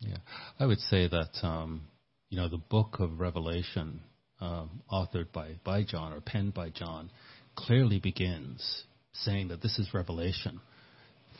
Yeah, 0.00 0.18
I 0.58 0.66
would 0.66 0.80
say 0.80 1.08
that 1.08 1.42
um, 1.42 1.88
you 2.28 2.36
know 2.36 2.48
the 2.48 2.58
book 2.58 2.96
of 2.98 3.20
Revelation, 3.20 4.00
um, 4.42 4.82
authored 4.90 5.32
by 5.32 5.52
by 5.64 5.84
John 5.84 6.12
or 6.12 6.20
penned 6.20 6.52
by 6.52 6.70
John, 6.70 7.10
clearly 7.54 8.00
begins 8.00 8.82
saying 9.12 9.48
that 9.48 9.62
this 9.62 9.78
is 9.78 9.94
revelation 9.94 10.60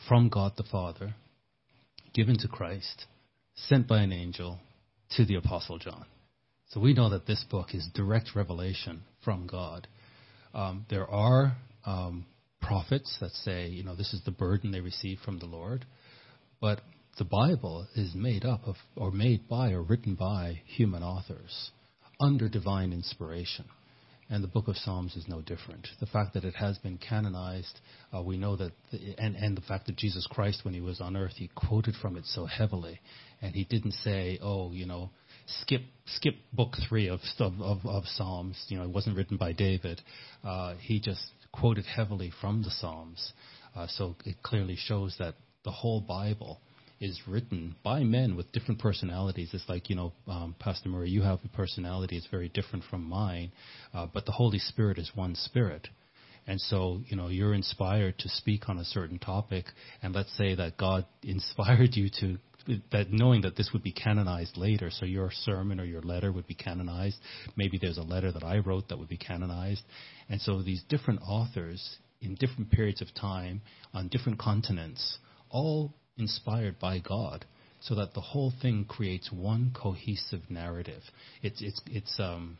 from 0.07 0.29
God 0.29 0.53
the 0.57 0.63
Father, 0.63 1.15
given 2.13 2.37
to 2.39 2.47
Christ, 2.47 3.05
sent 3.55 3.87
by 3.87 4.01
an 4.01 4.13
angel 4.13 4.59
to 5.17 5.25
the 5.25 5.35
Apostle 5.35 5.79
John. 5.79 6.05
So 6.69 6.79
we 6.79 6.93
know 6.93 7.09
that 7.09 7.27
this 7.27 7.43
book 7.49 7.73
is 7.73 7.87
direct 7.93 8.35
revelation 8.35 9.01
from 9.23 9.47
God. 9.47 9.87
Um, 10.53 10.85
there 10.89 11.07
are 11.09 11.57
um, 11.85 12.25
prophets 12.61 13.17
that 13.19 13.31
say, 13.31 13.67
you 13.67 13.83
know, 13.83 13.95
this 13.95 14.13
is 14.13 14.23
the 14.23 14.31
burden 14.31 14.71
they 14.71 14.79
receive 14.79 15.19
from 15.25 15.39
the 15.39 15.45
Lord, 15.45 15.85
but 16.61 16.81
the 17.17 17.25
Bible 17.25 17.87
is 17.95 18.15
made 18.15 18.45
up 18.45 18.61
of, 18.65 18.75
or 18.95 19.11
made 19.11 19.47
by, 19.47 19.71
or 19.71 19.83
written 19.83 20.15
by 20.15 20.61
human 20.65 21.03
authors 21.03 21.71
under 22.19 22.49
divine 22.49 22.93
inspiration. 22.93 23.65
And 24.29 24.43
the 24.43 24.47
book 24.47 24.67
of 24.67 24.77
Psalms 24.77 25.15
is 25.15 25.27
no 25.27 25.41
different. 25.41 25.87
The 25.99 26.05
fact 26.05 26.33
that 26.33 26.45
it 26.45 26.55
has 26.55 26.77
been 26.77 26.97
canonized, 26.97 27.79
uh, 28.15 28.21
we 28.21 28.37
know 28.37 28.55
that, 28.55 28.71
the, 28.91 29.15
and, 29.17 29.35
and 29.35 29.55
the 29.55 29.61
fact 29.61 29.85
that 29.87 29.97
Jesus 29.97 30.25
Christ, 30.31 30.63
when 30.63 30.73
he 30.73 30.81
was 30.81 31.01
on 31.01 31.17
earth, 31.17 31.33
he 31.35 31.51
quoted 31.53 31.95
from 32.01 32.17
it 32.17 32.25
so 32.25 32.45
heavily. 32.45 32.99
And 33.41 33.53
he 33.53 33.65
didn't 33.65 33.91
say, 33.91 34.39
oh, 34.41 34.71
you 34.71 34.85
know, 34.85 35.09
skip 35.45 35.81
skip 36.05 36.35
book 36.53 36.73
three 36.87 37.09
of 37.09 37.19
of, 37.39 37.53
of, 37.59 37.79
of 37.85 38.03
Psalms. 38.05 38.63
You 38.69 38.77
know, 38.77 38.85
it 38.85 38.91
wasn't 38.91 39.17
written 39.17 39.37
by 39.37 39.51
David. 39.51 40.01
Uh, 40.43 40.75
he 40.79 40.99
just 40.99 41.21
quoted 41.51 41.85
heavily 41.85 42.31
from 42.41 42.63
the 42.63 42.71
Psalms. 42.71 43.33
Uh, 43.75 43.87
so 43.87 44.15
it 44.25 44.41
clearly 44.41 44.77
shows 44.77 45.15
that 45.19 45.35
the 45.63 45.71
whole 45.71 46.01
Bible 46.01 46.59
is 47.03 47.19
written 47.27 47.75
by 47.83 47.99
men 47.99 48.37
with 48.37 48.49
different 48.53 48.79
personalities. 48.79 49.49
It's 49.51 49.67
like, 49.67 49.89
you 49.89 49.95
know, 49.97 50.13
um, 50.25 50.55
Pastor 50.57 50.87
Murray, 50.87 51.09
you 51.09 51.21
have 51.21 51.39
a 51.43 51.49
personality 51.49 52.17
that's 52.17 52.31
very 52.31 52.47
different 52.47 52.85
from 52.89 53.03
mine, 53.03 53.51
uh, 53.93 54.07
but 54.11 54.25
the 54.25 54.31
Holy 54.31 54.57
Spirit 54.57 54.97
is 54.97 55.11
one 55.13 55.35
spirit. 55.35 55.89
And 56.47 56.61
so, 56.61 57.01
you 57.07 57.17
know, 57.17 57.27
you're 57.27 57.53
inspired 57.53 58.19
to 58.19 58.29
speak 58.29 58.69
on 58.69 58.77
a 58.77 58.85
certain 58.85 59.19
topic, 59.19 59.65
and 60.01 60.15
let's 60.15 60.35
say 60.37 60.55
that 60.55 60.77
God 60.77 61.05
inspired 61.23 61.89
you 61.93 62.09
to 62.21 62.37
that 62.93 63.11
knowing 63.11 63.41
that 63.41 63.57
this 63.57 63.71
would 63.73 63.83
be 63.83 63.91
canonized 63.91 64.55
later, 64.55 64.89
so 64.89 65.05
your 65.05 65.29
sermon 65.29 65.81
or 65.81 65.83
your 65.83 66.01
letter 66.01 66.31
would 66.31 66.47
be 66.47 66.55
canonized. 66.55 67.17
Maybe 67.57 67.77
there's 67.77 67.97
a 67.97 68.03
letter 68.03 68.31
that 68.31 68.45
I 68.45 68.59
wrote 68.59 68.87
that 68.87 68.97
would 68.97 69.09
be 69.09 69.17
canonized. 69.17 69.81
And 70.29 70.39
so 70.39 70.61
these 70.61 70.81
different 70.87 71.19
authors 71.27 71.97
in 72.21 72.35
different 72.35 72.71
periods 72.71 73.01
of 73.01 73.13
time 73.13 73.61
on 73.93 74.07
different 74.07 74.39
continents, 74.39 75.17
all 75.49 75.93
inspired 76.17 76.79
by 76.79 76.99
God, 76.99 77.45
so 77.81 77.95
that 77.95 78.13
the 78.13 78.21
whole 78.21 78.53
thing 78.61 78.85
creates 78.87 79.31
one 79.31 79.71
cohesive 79.73 80.41
narrative. 80.49 81.01
It's 81.41 81.61
it's 81.61 81.81
it's 81.87 82.19
um 82.19 82.57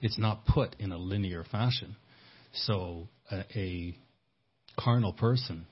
it's 0.00 0.18
not 0.18 0.46
put 0.46 0.76
in 0.78 0.92
a 0.92 0.98
linear 0.98 1.44
fashion. 1.44 1.96
So 2.52 3.08
a, 3.30 3.44
a 3.54 3.96
carnal 4.78 5.12
person 5.12 5.66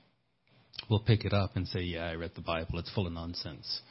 will 0.89 0.99
pick 0.99 1.25
it 1.25 1.33
up 1.33 1.55
and 1.55 1.67
say, 1.67 1.81
Yeah, 1.81 2.05
I 2.05 2.13
read 2.13 2.31
the 2.35 2.41
Bible, 2.41 2.79
it's 2.79 2.93
full 2.93 3.07
of 3.07 3.13
nonsense. 3.13 3.81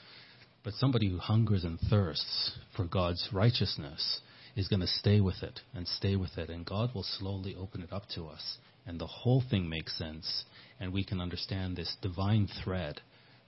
But 0.65 0.75
somebody 0.75 1.09
who 1.09 1.19
hungers 1.19 1.65
and 1.65 1.79
thirsts 1.89 2.53
for 2.77 2.85
God's 2.85 3.29
righteousness 3.33 4.21
is 4.57 4.69
going 4.69 4.81
to 4.81 4.87
stay 4.87 5.21
with 5.21 5.43
it 5.43 5.61
and 5.75 5.87
stay 5.87 6.17
with 6.17 6.37
it, 6.37 6.51
and 6.51 6.67
God 6.67 6.95
will 6.95 7.05
slowly 7.05 7.55
open 7.55 7.83
it 7.83 7.93
up 7.93 8.05
to 8.15 8.27
us. 8.27 8.59
And 8.89 8.99
the 8.99 9.07
whole 9.07 9.43
thing 9.51 9.69
makes 9.69 9.99
sense, 9.99 10.47
and 10.81 10.95
we 10.95 11.05
can 11.05 11.21
understand 11.21 11.77
this 11.77 11.95
divine 12.01 12.49
thread 12.65 13.03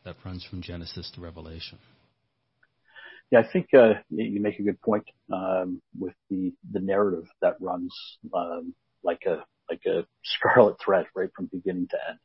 that 0.05 0.17
runs 0.23 0.45
from 0.45 0.61
Genesis 0.61 1.11
to 1.15 1.23
Revelation. 1.23 1.79
Yeah, 3.31 3.39
I 3.41 3.51
think 3.51 3.69
uh, 3.73 3.95
you 4.11 4.39
make 4.39 4.59
a 4.59 4.63
good 4.63 4.81
point 4.83 5.05
um, 5.33 5.81
with 5.99 6.13
the 6.29 6.53
the 6.71 6.81
narrative 6.81 7.27
that 7.41 7.57
runs 7.59 7.95
um, 8.35 8.75
like 9.03 9.23
a 9.27 9.43
like 9.71 9.81
a 9.87 10.05
scarlet 10.25 10.77
thread 10.85 11.07
right 11.17 11.31
from 11.35 11.49
beginning 11.51 11.89
to 11.89 11.97
end. 12.11 12.19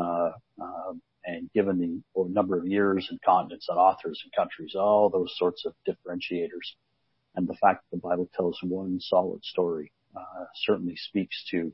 Uh, 0.00 0.30
um, 0.62 1.02
and 1.26 1.50
given 1.52 2.02
the 2.14 2.24
number 2.30 2.58
of 2.58 2.66
years 2.66 3.06
and 3.10 3.20
continents 3.20 3.66
and 3.68 3.76
authors 3.76 4.22
and 4.24 4.32
countries, 4.32 4.74
all 4.74 5.10
those 5.10 5.34
sorts 5.36 5.66
of 5.66 5.74
differentiators, 5.86 6.72
and 7.34 7.46
the 7.46 7.56
fact 7.60 7.84
that 7.84 7.96
the 7.96 8.08
Bible 8.08 8.30
tells 8.34 8.58
one 8.62 8.98
solid 8.98 9.44
story 9.44 9.92
uh, 10.16 10.44
certainly 10.54 10.96
speaks 10.96 11.44
to 11.50 11.70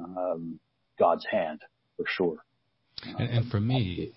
um, 0.00 0.60
God's 0.98 1.26
hand 1.30 1.60
for 1.96 2.04
sure. 2.06 2.38
And, 3.18 3.30
and 3.30 3.50
for 3.50 3.60
me, 3.60 4.12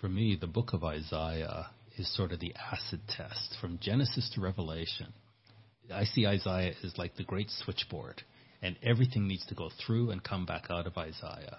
for 0.00 0.08
me, 0.08 0.36
the 0.40 0.46
book 0.46 0.72
of 0.72 0.84
Isaiah 0.84 1.66
is 1.98 2.14
sort 2.16 2.32
of 2.32 2.40
the 2.40 2.54
acid 2.72 3.00
test 3.08 3.56
from 3.60 3.78
Genesis 3.80 4.30
to 4.34 4.40
Revelation. 4.40 5.12
I 5.92 6.04
see 6.04 6.26
Isaiah 6.26 6.74
as 6.82 6.96
like 6.96 7.16
the 7.16 7.24
great 7.24 7.50
switchboard, 7.50 8.22
and 8.62 8.76
everything 8.82 9.28
needs 9.28 9.44
to 9.46 9.54
go 9.54 9.70
through 9.84 10.10
and 10.10 10.22
come 10.22 10.46
back 10.46 10.66
out 10.70 10.86
of 10.86 10.96
Isaiah. 10.96 11.58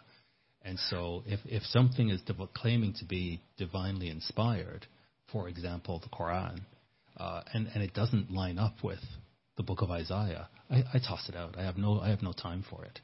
And 0.63 0.79
so, 0.89 1.23
if, 1.25 1.41
if 1.45 1.63
something 1.63 2.09
is 2.09 2.21
claiming 2.53 2.93
to 2.99 3.05
be 3.05 3.41
divinely 3.57 4.09
inspired, 4.09 4.87
for 5.31 5.49
example, 5.49 5.99
the 5.99 6.09
Quran, 6.09 6.61
uh, 7.17 7.41
and, 7.53 7.67
and 7.73 7.83
it 7.83 7.93
doesn't 7.93 8.31
line 8.31 8.57
up 8.57 8.75
with 8.83 8.99
the 9.57 9.63
book 9.63 9.81
of 9.81 9.91
Isaiah, 9.91 10.47
I, 10.69 10.83
I 10.93 10.99
toss 10.99 11.27
it 11.27 11.35
out. 11.35 11.57
I 11.57 11.63
have 11.63 11.77
no, 11.77 11.99
I 11.99 12.09
have 12.09 12.23
no 12.23 12.31
time 12.31 12.63
for 12.69 12.85
it. 12.85 12.99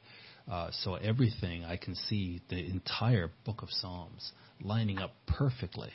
Uh, 0.50 0.68
so 0.72 0.96
everything 0.96 1.64
I 1.64 1.76
can 1.76 1.94
see 1.94 2.40
the 2.48 2.58
entire 2.58 3.30
book 3.44 3.62
of 3.62 3.70
Psalms 3.70 4.32
lining 4.60 4.98
up 4.98 5.14
perfectly 5.26 5.92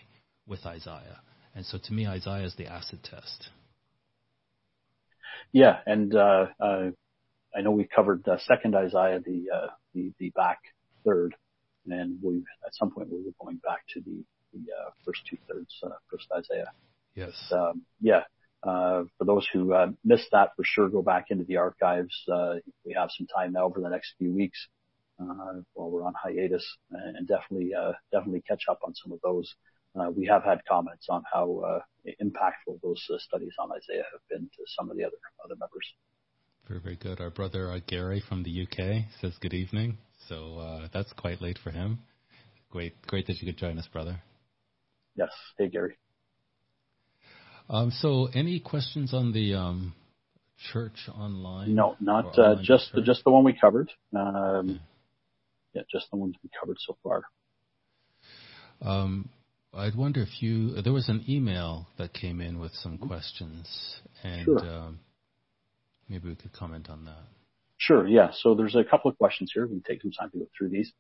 with 0.47 0.65
Isaiah. 0.65 1.19
And 1.53 1.65
so 1.65 1.77
to 1.77 1.93
me, 1.93 2.07
Isaiah 2.07 2.45
is 2.45 2.55
the 2.55 2.67
acid 2.67 2.99
test. 3.03 3.49
Yeah, 5.51 5.79
and 5.85 6.15
uh, 6.15 6.47
uh, 6.59 6.91
I 7.55 7.61
know 7.61 7.71
we 7.71 7.83
covered 7.83 8.23
the 8.25 8.39
second 8.47 8.75
Isaiah, 8.75 9.19
the 9.19 9.45
uh, 9.53 9.67
the, 9.93 10.13
the 10.19 10.29
back 10.31 10.59
third, 11.05 11.35
and 11.87 12.17
we 12.21 12.43
at 12.65 12.73
some 12.73 12.91
point 12.91 13.09
we 13.11 13.17
were 13.23 13.31
going 13.41 13.57
back 13.57 13.85
to 13.93 13.99
the 13.99 14.23
the 14.53 14.59
uh, 14.71 14.91
first 15.05 15.21
two 15.29 15.37
thirds, 15.49 15.73
uh, 15.83 15.89
first 16.09 16.27
Isaiah. 16.35 16.71
Yes. 17.13 17.33
Um, 17.51 17.83
yeah. 17.99 18.23
Uh, 18.65 19.04
for 19.17 19.25
those 19.25 19.47
who 19.54 19.73
uh, 19.73 19.88
missed 20.04 20.30
that, 20.32 20.49
for 20.56 20.63
sure, 20.63 20.89
go 20.89 21.04
back 21.04 21.25
into 21.30 21.43
the 21.43 21.58
archives. 21.58 22.15
Uh, 22.32 22.56
we 22.84 22.93
have 22.97 23.10
some 23.15 23.28
time 23.28 23.54
now 23.54 23.65
over 23.65 23.80
the 23.80 23.89
next 23.89 24.13
few 24.17 24.34
weeks 24.34 24.67
uh, 25.19 25.62
while 25.73 25.91
we're 25.91 26.04
on 26.04 26.13
hiatus, 26.15 26.65
and 26.89 27.28
definitely 27.28 27.73
uh, 27.73 27.91
definitely 28.12 28.41
catch 28.47 28.63
up 28.69 28.80
on 28.84 28.93
some 28.95 29.12
of 29.12 29.19
those. 29.23 29.54
Uh, 29.95 30.10
we 30.10 30.25
have 30.25 30.43
had 30.43 30.60
comments 30.67 31.06
on 31.10 31.23
how 31.32 31.60
uh, 31.60 31.80
impactful 32.21 32.82
those 32.82 33.01
uh, 33.13 33.17
studies 33.19 33.54
on 33.60 33.69
Isaiah 33.71 34.04
have 34.12 34.21
been 34.30 34.49
to 34.49 34.63
some 34.78 34.89
of 34.89 34.97
the 34.97 35.04
other 35.04 35.17
other 35.43 35.56
members. 35.56 35.93
Very 36.67 36.80
very 36.80 36.95
good. 36.95 37.21
Our 37.21 37.30
brother 37.30 37.71
uh, 37.71 37.80
Gary 37.86 38.21
from 38.28 38.43
the 38.43 38.63
UK 38.63 39.06
says 39.21 39.34
good 39.39 39.54
evening. 39.54 39.97
So 40.28 40.58
uh, 40.58 40.88
that's 40.91 41.13
quite 41.13 41.41
late 41.41 41.60
for 41.63 41.71
him. 41.71 41.99
Great, 42.71 42.93
great 43.08 43.28
that 43.28 43.41
you 43.41 43.45
could 43.45 43.60
join 43.60 43.78
us, 43.78 43.88
brother. 43.88 44.21
Yes. 45.15 45.30
Hey, 45.58 45.69
Gary. 45.69 45.95
Um, 47.69 47.91
so, 47.91 48.30
any 48.34 48.60
questions 48.60 49.13
on 49.13 49.34
the 49.34 49.56
um, 49.56 49.93
church 50.71 51.10
online? 51.13 51.73
No, 51.75 51.95
not 51.99 52.38
uh, 52.38 52.56
just 52.62 52.91
the, 52.93 53.01
just 53.01 53.23
the 53.23 53.32
one 53.32 53.43
we 53.43 53.58
covered. 53.60 53.91
Um, 54.15 54.80
yeah, 55.73 55.82
just 55.91 56.10
the 56.12 56.17
ones 56.17 56.36
we 56.43 56.49
covered 56.60 56.78
so 56.80 56.97
far. 57.04 57.23
Um, 58.82 59.30
I'd 59.73 59.95
wonder 59.95 60.21
if 60.21 60.41
you 60.41 60.82
there 60.82 60.93
was 60.93 61.10
an 61.10 61.25
email 61.28 61.88
that 61.97 62.13
came 62.13 62.39
in 62.39 62.60
with 62.60 62.71
some 62.73 62.97
questions, 62.97 63.99
and 64.23 64.45
sure. 64.45 64.60
um, 64.60 64.99
maybe 66.08 66.30
we 66.30 66.36
could 66.36 66.54
comment 66.54 66.89
on 66.89 67.06
that. 67.06 67.23
Sure. 67.78 68.08
Yeah. 68.08 68.32
So 68.34 68.56
there's 68.56 68.75
a 68.75 68.84
couple 68.84 69.12
of 69.12 69.17
questions 69.17 69.51
here. 69.54 69.65
We 69.65 69.73
can 69.73 69.84
take 69.84 70.01
some 70.01 70.12
time 70.12 70.30
to 70.32 70.39
go 70.39 70.45
through 70.58 70.69
these. 70.69 70.93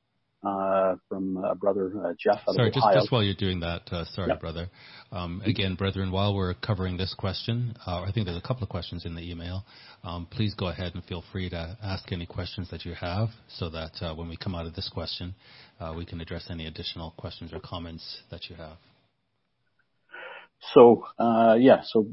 Uh, 0.45 0.95
from 1.09 1.37
uh, 1.37 1.55
brother 1.55 1.91
uh, 2.05 2.13
Jeff 2.19 2.39
out 2.47 2.53
sorry, 2.53 2.69
of 2.69 2.75
Ohio. 2.75 2.93
Just, 2.93 3.03
just 3.05 3.11
while 3.11 3.23
you're 3.23 3.33
doing 3.33 3.61
that, 3.61 3.81
uh, 3.91 4.05
sorry, 4.05 4.27
yep. 4.27 4.39
brother. 4.39 4.67
Um, 5.11 5.41
again, 5.43 5.73
brethren, 5.73 6.11
while 6.11 6.35
we're 6.35 6.53
covering 6.53 6.97
this 6.97 7.15
question, 7.17 7.75
uh, 7.87 8.01
I 8.01 8.11
think 8.11 8.27
there's 8.27 8.37
a 8.37 8.47
couple 8.47 8.61
of 8.61 8.69
questions 8.69 9.05
in 9.07 9.15
the 9.15 9.27
email. 9.27 9.65
Um, 10.03 10.27
please 10.29 10.53
go 10.53 10.67
ahead 10.67 10.93
and 10.93 11.03
feel 11.05 11.23
free 11.31 11.49
to 11.49 11.77
ask 11.81 12.11
any 12.11 12.27
questions 12.27 12.69
that 12.69 12.85
you 12.85 12.93
have, 12.93 13.29
so 13.47 13.69
that 13.71 13.93
uh, 14.01 14.13
when 14.13 14.29
we 14.29 14.37
come 14.37 14.53
out 14.53 14.67
of 14.67 14.75
this 14.75 14.87
question, 14.87 15.33
we 15.97 16.05
can 16.05 16.21
address 16.21 16.45
any 16.51 16.67
additional 16.67 17.15
questions 17.17 17.51
or 17.51 17.59
comments 17.59 18.21
that 18.29 18.47
you 18.49 18.55
have. 18.55 18.77
So, 20.73 21.05
yeah. 21.57 21.81
So 21.85 22.05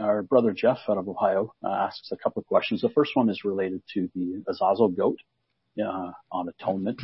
our 0.00 0.22
brother 0.22 0.52
Jeff 0.52 0.78
out 0.88 0.96
of 0.96 1.08
Ohio 1.08 1.52
uh, 1.62 1.68
asks 1.68 2.10
a 2.12 2.16
couple 2.16 2.40
of 2.40 2.46
questions. 2.46 2.80
The 2.80 2.88
first 2.88 3.10
one 3.14 3.28
is 3.28 3.44
related 3.44 3.82
to 3.94 4.08
the 4.14 4.42
Azazel 4.48 4.88
goat 4.88 5.18
uh, 5.80 6.12
on 6.30 6.48
atonement, 6.48 7.00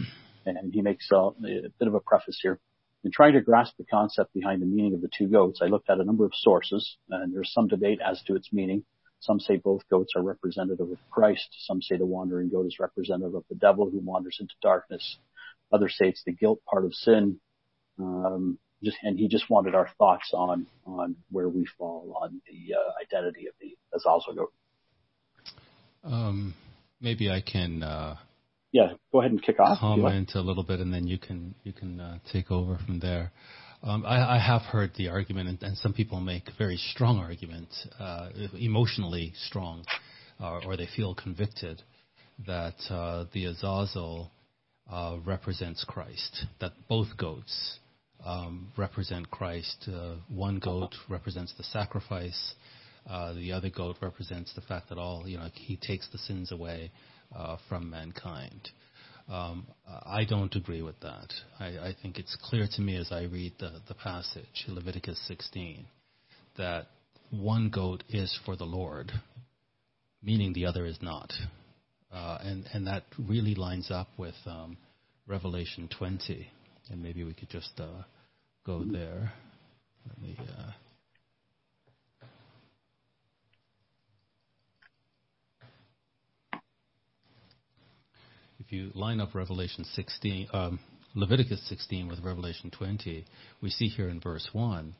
and 0.46 0.72
he 0.72 0.82
makes 0.82 1.08
a, 1.12 1.16
a, 1.16 1.32
bit 1.78 1.88
of 1.88 1.94
a 1.94 2.00
preface 2.00 2.38
here. 2.42 2.58
In 3.04 3.12
trying 3.12 3.34
to 3.34 3.40
grasp 3.40 3.74
the 3.78 3.84
concept 3.84 4.34
behind 4.34 4.60
the 4.60 4.66
meaning 4.66 4.94
of 4.94 5.00
the 5.00 5.10
two 5.16 5.28
goats, 5.28 5.60
I 5.62 5.66
looked 5.66 5.88
at 5.88 6.00
a 6.00 6.04
number 6.04 6.24
of 6.24 6.32
sources, 6.34 6.96
and 7.08 7.32
there's 7.32 7.52
some 7.52 7.68
debate 7.68 8.00
as 8.04 8.20
to 8.26 8.34
its 8.34 8.52
meaning. 8.52 8.84
Some 9.20 9.40
say 9.40 9.56
both 9.56 9.88
goats 9.88 10.12
are 10.16 10.22
representative 10.22 10.90
of 10.90 10.98
Christ. 11.10 11.48
Some 11.66 11.80
say 11.82 11.96
the 11.96 12.06
wandering 12.06 12.50
goat 12.50 12.66
is 12.66 12.78
representative 12.78 13.34
of 13.34 13.44
the 13.48 13.56
devil 13.56 13.90
who 13.90 13.98
wanders 13.98 14.38
into 14.40 14.54
darkness. 14.62 15.18
Others 15.72 15.96
say 15.98 16.08
it's 16.08 16.22
the 16.24 16.32
guilt 16.32 16.60
part 16.68 16.84
of 16.84 16.94
sin. 16.94 17.40
Um, 17.98 18.58
just 18.82 18.96
and 19.02 19.18
he 19.18 19.26
just 19.26 19.50
wanted 19.50 19.74
our 19.74 19.88
thoughts 19.98 20.30
on 20.32 20.66
on 20.86 21.16
where 21.30 21.48
we 21.48 21.66
fall 21.78 22.16
on 22.22 22.40
the 22.46 22.74
uh, 22.74 22.92
identity 23.02 23.48
of 23.48 23.54
the 23.60 23.76
Azazel 23.92 24.34
goat. 24.34 24.52
Um, 26.04 26.54
maybe 27.00 27.28
I 27.28 27.40
can. 27.40 27.82
Uh, 27.82 28.16
yeah, 28.78 28.92
go 29.10 29.18
ahead 29.20 29.32
and 29.32 29.42
kick 29.42 29.58
off. 29.58 29.80
Comment 29.80 30.30
a 30.34 30.40
little 30.40 30.62
bit, 30.62 30.78
and 30.78 30.94
then 30.94 31.06
you 31.06 31.18
can 31.18 31.54
you 31.64 31.72
can 31.72 31.98
uh, 32.00 32.18
take 32.32 32.50
over 32.52 32.78
from 32.86 33.00
there. 33.00 33.32
Um, 33.82 34.04
I, 34.06 34.36
I, 34.36 34.38
have 34.38 34.62
heard 34.62 34.92
the 34.96 35.08
argument, 35.08 35.48
and, 35.48 35.62
and, 35.62 35.76
some 35.78 35.92
people 35.92 36.18
make 36.20 36.42
very 36.58 36.76
strong 36.76 37.18
argument, 37.18 37.68
uh, 38.00 38.30
emotionally 38.58 39.32
strong, 39.46 39.84
uh, 40.40 40.60
or 40.66 40.76
they 40.76 40.88
feel 40.96 41.14
convicted 41.14 41.80
that 42.44 42.74
uh, 42.90 43.26
the 43.32 43.44
Azazel 43.44 44.32
uh, 44.90 45.18
represents 45.24 45.84
Christ. 45.84 46.46
That 46.60 46.72
both 46.88 47.16
goats 47.16 47.78
um, 48.24 48.72
represent 48.76 49.30
Christ. 49.30 49.88
Uh, 49.92 50.16
one 50.28 50.58
goat 50.58 50.94
represents 51.08 51.54
the 51.56 51.64
sacrifice. 51.64 52.54
Uh, 53.08 53.32
the 53.34 53.52
other 53.52 53.70
goat 53.70 53.96
represents 54.02 54.52
the 54.54 54.60
fact 54.60 54.88
that 54.88 54.98
all 54.98 55.24
you 55.26 55.38
know 55.38 55.48
he 55.54 55.76
takes 55.76 56.08
the 56.10 56.18
sins 56.18 56.50
away 56.52 56.90
uh, 57.34 57.56
from 57.68 57.90
mankind. 57.90 58.70
Um, 59.28 59.66
I 59.86 60.24
don't 60.24 60.54
agree 60.54 60.80
with 60.80 60.98
that. 61.00 61.32
I, 61.60 61.66
I, 61.66 61.96
think 62.00 62.18
it's 62.18 62.34
clear 62.44 62.66
to 62.76 62.80
me 62.80 62.96
as 62.96 63.12
I 63.12 63.24
read 63.24 63.52
the, 63.58 63.72
the 63.86 63.94
passage, 63.94 64.64
Leviticus 64.66 65.20
16, 65.28 65.84
that 66.56 66.86
one 67.30 67.68
goat 67.68 68.04
is 68.08 68.38
for 68.46 68.56
the 68.56 68.64
Lord, 68.64 69.12
meaning 70.22 70.54
the 70.54 70.64
other 70.64 70.86
is 70.86 70.98
not. 71.02 71.30
Uh, 72.10 72.38
and, 72.40 72.64
and 72.72 72.86
that 72.86 73.04
really 73.18 73.54
lines 73.54 73.90
up 73.90 74.08
with 74.16 74.34
um, 74.46 74.78
Revelation 75.26 75.90
20. 75.98 76.48
And 76.90 77.02
maybe 77.02 77.22
we 77.22 77.34
could 77.34 77.50
just 77.50 77.72
uh, 77.78 78.04
go 78.64 78.82
there. 78.82 79.32
Let 80.06 80.22
me. 80.22 80.38
Uh, 80.40 80.70
if 88.68 88.72
you 88.72 88.90
line 88.94 89.18
up 89.18 89.34
Revelation 89.34 89.82
16, 89.94 90.48
um, 90.52 90.78
Leviticus 91.14 91.66
16 91.70 92.06
with 92.06 92.20
Revelation 92.20 92.70
20, 92.70 93.24
we 93.62 93.70
see 93.70 93.88
here 93.88 94.10
in 94.10 94.20
verse 94.20 94.46
1 94.52 94.94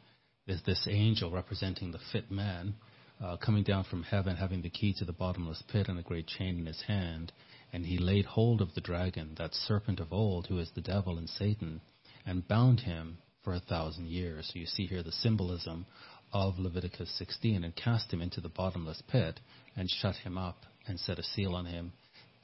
there's 0.46 0.62
this 0.62 0.88
angel 0.90 1.31
representing 1.31 1.92
the 1.92 1.98
fit 2.11 2.31
man 2.31 2.76
uh, 3.22 3.37
coming 3.37 3.64
down 3.64 3.85
from 3.85 4.04
heaven, 4.04 4.37
having 4.37 4.62
the 4.62 4.70
key 4.70 4.94
to 4.96 5.04
the 5.04 5.12
bottomless 5.12 5.62
pit 5.70 5.88
and 5.88 5.98
a 5.98 6.02
great 6.02 6.26
chain 6.26 6.59
in 6.59 6.64
his 6.64 6.81
hand. 6.87 7.31
And 7.70 7.85
he 7.85 7.98
laid 7.98 8.24
hold 8.24 8.62
of 8.62 8.72
the 8.74 8.81
dragon, 8.81 9.35
that 9.37 9.52
serpent 9.52 10.00
of 10.00 10.14
old, 10.14 10.46
who 10.46 10.59
is 10.59 10.70
the 10.74 10.81
devil 10.81 11.18
and 11.18 11.28
Satan, 11.28 11.83
and 12.24 12.48
bound 12.48 12.81
him 12.81 13.18
for 13.44 13.52
a 13.52 13.61
thousand 13.61 14.07
years. 14.07 14.50
So 14.50 14.61
you 14.61 14.64
see 14.66 14.87
here 14.87 15.02
the 15.02 15.12
symbolism 15.12 15.85
of 16.33 16.59
Leviticus 16.59 17.14
16, 17.18 17.64
and 17.64 17.76
cast 17.76 18.11
him 18.11 18.22
into 18.22 18.40
the 18.40 18.48
bottomless 18.48 19.02
pit, 19.09 19.40
and 19.76 19.90
shut 19.90 20.16
him 20.16 20.38
up, 20.38 20.64
and 20.87 20.98
set 20.98 21.18
a 21.18 21.22
seal 21.22 21.54
on 21.54 21.66
him, 21.66 21.92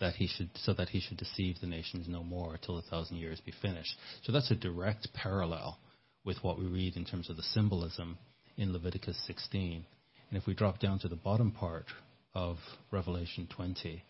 that 0.05 0.17
he 0.17 0.27
should 0.27 0.51
so 0.57 0.75
that 0.75 0.91
he 0.91 1.01
should 1.01 1.17
deceive 1.17 1.57
the 1.61 1.67
nations 1.67 2.07
no 2.07 2.23
more 2.23 2.59
till 2.59 2.77
a 2.77 2.83
thousand 2.83 3.17
years 3.17 3.41
be 3.41 3.55
finished. 3.63 3.97
So 4.23 4.33
that's 4.33 4.51
a 4.51 4.55
direct 4.55 5.09
parallel 5.15 5.79
with 6.27 6.37
what 6.43 6.59
we 6.59 6.67
read 6.67 6.97
in 6.97 7.07
terms 7.07 7.31
of 7.31 7.37
the 7.37 7.43
symbolism 7.43 8.19
in 8.59 8.75
Leviticus 8.75 9.19
16. 9.27 9.83
And 10.29 10.39
if 10.39 10.47
we 10.47 10.53
drop 10.53 10.79
down 10.79 10.99
to 10.99 11.09
the 11.09 11.17
bottom 11.17 11.53
part 11.53 11.87
of 12.35 12.59
Revelation 12.91 13.49
20, 13.57 14.05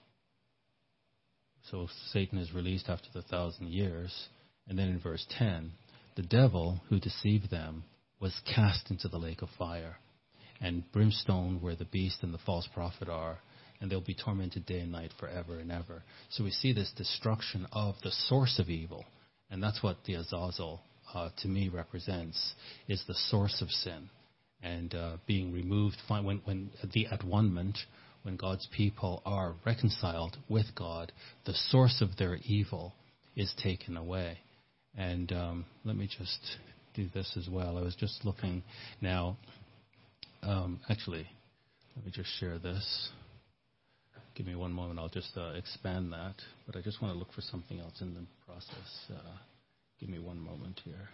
so 1.70 1.86
Satan 2.12 2.38
is 2.38 2.52
released 2.52 2.88
after 2.88 3.08
the 3.14 3.22
thousand 3.22 3.68
years, 3.68 4.28
and 4.66 4.76
then 4.76 4.88
in 4.88 4.98
verse 4.98 5.24
10, 5.38 5.70
the 6.16 6.22
devil 6.22 6.80
who 6.88 6.98
deceived 6.98 7.52
them 7.52 7.84
was 8.18 8.34
cast 8.52 8.90
into 8.90 9.06
the 9.06 9.18
lake 9.18 9.42
of 9.42 9.48
fire 9.56 9.96
and 10.60 10.90
brimstone 10.90 11.60
where 11.60 11.76
the 11.76 11.84
beast 11.84 12.18
and 12.22 12.34
the 12.34 12.38
false 12.38 12.68
prophet 12.74 13.08
are, 13.08 13.38
and 13.84 13.92
they'll 13.92 14.00
be 14.00 14.14
tormented 14.14 14.64
day 14.64 14.80
and 14.80 14.90
night 14.90 15.10
forever 15.20 15.58
and 15.58 15.70
ever. 15.70 16.02
So 16.30 16.42
we 16.42 16.50
see 16.50 16.72
this 16.72 16.90
destruction 16.96 17.66
of 17.70 17.96
the 18.02 18.12
source 18.28 18.58
of 18.58 18.70
evil, 18.70 19.04
and 19.50 19.62
that's 19.62 19.82
what 19.82 19.98
the 20.06 20.14
Azazel 20.14 20.80
uh, 21.12 21.28
to 21.42 21.48
me 21.48 21.68
represents, 21.68 22.54
is 22.88 23.04
the 23.06 23.14
source 23.28 23.60
of 23.60 23.68
sin 23.68 24.08
and 24.62 24.94
uh, 24.94 25.18
being 25.26 25.52
removed 25.52 25.98
when, 26.08 26.40
when 26.46 26.70
the 26.94 27.08
at 27.08 27.22
one 27.24 27.52
moment 27.52 27.76
when 28.22 28.36
God's 28.36 28.66
people 28.74 29.20
are 29.26 29.54
reconciled 29.66 30.38
with 30.48 30.74
God, 30.74 31.12
the 31.44 31.52
source 31.68 32.00
of 32.00 32.16
their 32.16 32.36
evil 32.36 32.94
is 33.36 33.52
taken 33.62 33.98
away. 33.98 34.38
And 34.96 35.30
um, 35.30 35.66
let 35.84 35.94
me 35.94 36.08
just 36.08 36.40
do 36.94 37.06
this 37.12 37.36
as 37.36 37.50
well. 37.50 37.76
I 37.76 37.82
was 37.82 37.96
just 37.96 38.24
looking 38.24 38.62
now. 39.02 39.36
Um, 40.42 40.80
actually, 40.88 41.26
let 41.96 42.06
me 42.06 42.12
just 42.14 42.30
share 42.40 42.58
this. 42.58 43.10
Give 44.34 44.46
me 44.46 44.56
one 44.56 44.72
moment. 44.72 44.98
I'll 44.98 45.08
just 45.08 45.36
uh, 45.36 45.52
expand 45.56 46.12
that. 46.12 46.34
But 46.66 46.76
I 46.76 46.80
just 46.80 47.00
want 47.00 47.14
to 47.14 47.18
look 47.18 47.32
for 47.32 47.40
something 47.40 47.78
else 47.78 48.00
in 48.00 48.14
the 48.14 48.24
process. 48.46 49.10
Uh, 49.10 49.36
give 50.00 50.08
me 50.08 50.18
one 50.18 50.40
moment 50.40 50.80
here. 50.84 51.08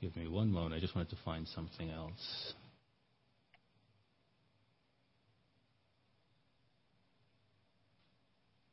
Give 0.00 0.14
me 0.16 0.28
one 0.28 0.50
moment. 0.50 0.74
I 0.74 0.80
just 0.80 0.94
wanted 0.94 1.10
to 1.10 1.18
find 1.24 1.46
something 1.48 1.90
else. 1.90 2.54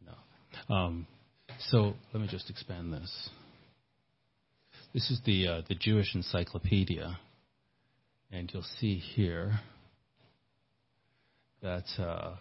No. 0.05 0.75
Um, 0.75 1.07
so 1.69 1.93
let 2.13 2.21
me 2.21 2.27
just 2.29 2.49
expand 2.49 2.93
this. 2.93 3.29
This 4.93 5.11
is 5.11 5.19
the 5.25 5.47
uh, 5.47 5.61
the 5.67 5.75
Jewish 5.75 6.15
Encyclopedia, 6.15 7.19
and 8.31 8.49
you'll 8.53 8.63
see 8.79 8.97
here 8.97 9.59
that 11.61 11.85
uh, 11.99 12.35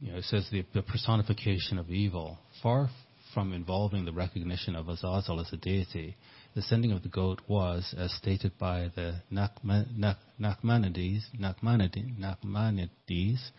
you 0.00 0.12
know 0.12 0.18
it 0.18 0.24
says 0.24 0.48
the, 0.50 0.64
the 0.74 0.82
personification 0.82 1.78
of 1.78 1.90
evil, 1.90 2.38
far 2.62 2.88
from 3.34 3.52
involving 3.52 4.04
the 4.04 4.12
recognition 4.12 4.76
of 4.76 4.88
Azazel 4.88 5.40
as 5.40 5.52
a 5.52 5.56
deity, 5.56 6.16
the 6.54 6.62
sending 6.62 6.92
of 6.92 7.02
the 7.02 7.08
goat 7.08 7.40
was, 7.48 7.92
as 7.98 8.12
stated 8.12 8.52
by 8.58 8.90
the 8.94 9.20
Nachmanides, 9.32 11.24
Nachmanides, 11.40 13.50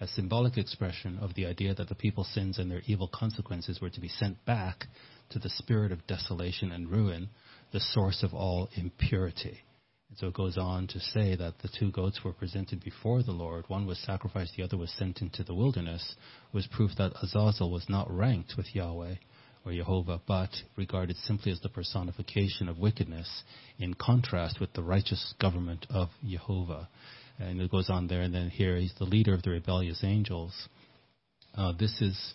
a 0.00 0.08
symbolic 0.08 0.58
expression 0.58 1.18
of 1.18 1.34
the 1.34 1.46
idea 1.46 1.74
that 1.74 1.88
the 1.88 1.94
people's 1.94 2.32
sins 2.34 2.58
and 2.58 2.70
their 2.70 2.82
evil 2.86 3.08
consequences 3.12 3.80
were 3.80 3.90
to 3.90 4.00
be 4.00 4.08
sent 4.08 4.44
back 4.44 4.86
to 5.30 5.38
the 5.38 5.48
spirit 5.48 5.92
of 5.92 6.06
desolation 6.06 6.72
and 6.72 6.90
ruin, 6.90 7.28
the 7.72 7.80
source 7.80 8.22
of 8.22 8.34
all 8.34 8.68
impurity. 8.74 9.60
And 10.12 10.18
so 10.18 10.26
it 10.26 10.34
goes 10.34 10.58
on 10.58 10.88
to 10.88 11.00
say 11.00 11.36
that 11.36 11.60
the 11.62 11.70
two 11.78 11.90
goats 11.90 12.20
were 12.22 12.34
presented 12.34 12.84
before 12.84 13.22
the 13.22 13.32
Lord. 13.32 13.64
One 13.68 13.86
was 13.86 13.98
sacrificed, 13.98 14.52
the 14.54 14.62
other 14.62 14.76
was 14.76 14.90
sent 14.90 15.22
into 15.22 15.42
the 15.42 15.54
wilderness, 15.54 16.16
was 16.52 16.66
proof 16.66 16.90
that 16.98 17.14
Azazel 17.22 17.70
was 17.70 17.88
not 17.88 18.14
ranked 18.14 18.52
with 18.58 18.74
Yahweh 18.74 19.14
or 19.64 19.72
Jehovah, 19.72 20.20
but 20.28 20.50
regarded 20.76 21.16
simply 21.16 21.50
as 21.50 21.60
the 21.60 21.70
personification 21.70 22.68
of 22.68 22.78
wickedness 22.78 23.42
in 23.78 23.94
contrast 23.94 24.60
with 24.60 24.74
the 24.74 24.82
righteous 24.82 25.32
government 25.40 25.86
of 25.88 26.10
Jehovah. 26.22 26.90
And 27.38 27.58
it 27.58 27.70
goes 27.70 27.88
on 27.88 28.06
there, 28.06 28.20
and 28.20 28.34
then 28.34 28.50
here 28.50 28.76
he's 28.76 28.92
the 28.98 29.04
leader 29.04 29.32
of 29.32 29.42
the 29.42 29.50
rebellious 29.52 30.04
angels. 30.04 30.68
Uh, 31.56 31.72
this 31.72 32.02
is 32.02 32.34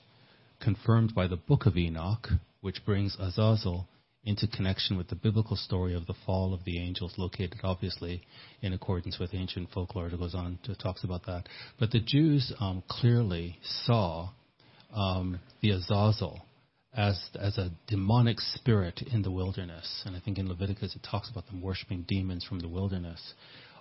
confirmed 0.60 1.14
by 1.14 1.28
the 1.28 1.38
book 1.38 1.68
of 1.68 1.78
Enoch, 1.78 2.28
which 2.62 2.84
brings 2.86 3.16
Azazel 3.20 3.88
into 4.28 4.46
connection 4.46 4.98
with 4.98 5.08
the 5.08 5.16
biblical 5.16 5.56
story 5.56 5.96
of 5.96 6.06
the 6.06 6.14
fall 6.26 6.54
of 6.54 6.66
the 6.66 6.78
angels, 6.80 7.14
located 7.18 7.56
obviously 7.64 8.22
in 8.62 8.74
accordance 8.74 9.18
with 9.18 9.34
ancient 9.34 9.70
folklore. 9.72 10.08
It 10.08 10.20
goes 10.20 10.36
on 10.36 10.60
to 10.64 10.76
talks 10.76 11.06
about 11.06 11.26
that. 11.28 11.44
But 11.80 11.92
the 11.92 12.02
Jews 12.02 12.54
um, 12.60 12.84
clearly 12.90 13.58
saw 13.64 14.32
um, 14.94 15.40
the 15.62 15.72
Azazel 15.72 16.42
as 16.94 17.18
as 17.40 17.58
a 17.58 17.72
demonic 17.88 18.42
spirit 18.42 19.02
in 19.14 19.22
the 19.22 19.32
wilderness, 19.32 20.04
and 20.06 20.14
I 20.14 20.20
think 20.20 20.38
in 20.38 20.50
Leviticus 20.50 20.94
it 20.94 21.08
talks 21.10 21.30
about 21.30 21.48
them 21.48 21.62
worshiping 21.62 22.04
demons 22.06 22.44
from 22.44 22.60
the 22.60 22.68
wilderness. 22.68 23.34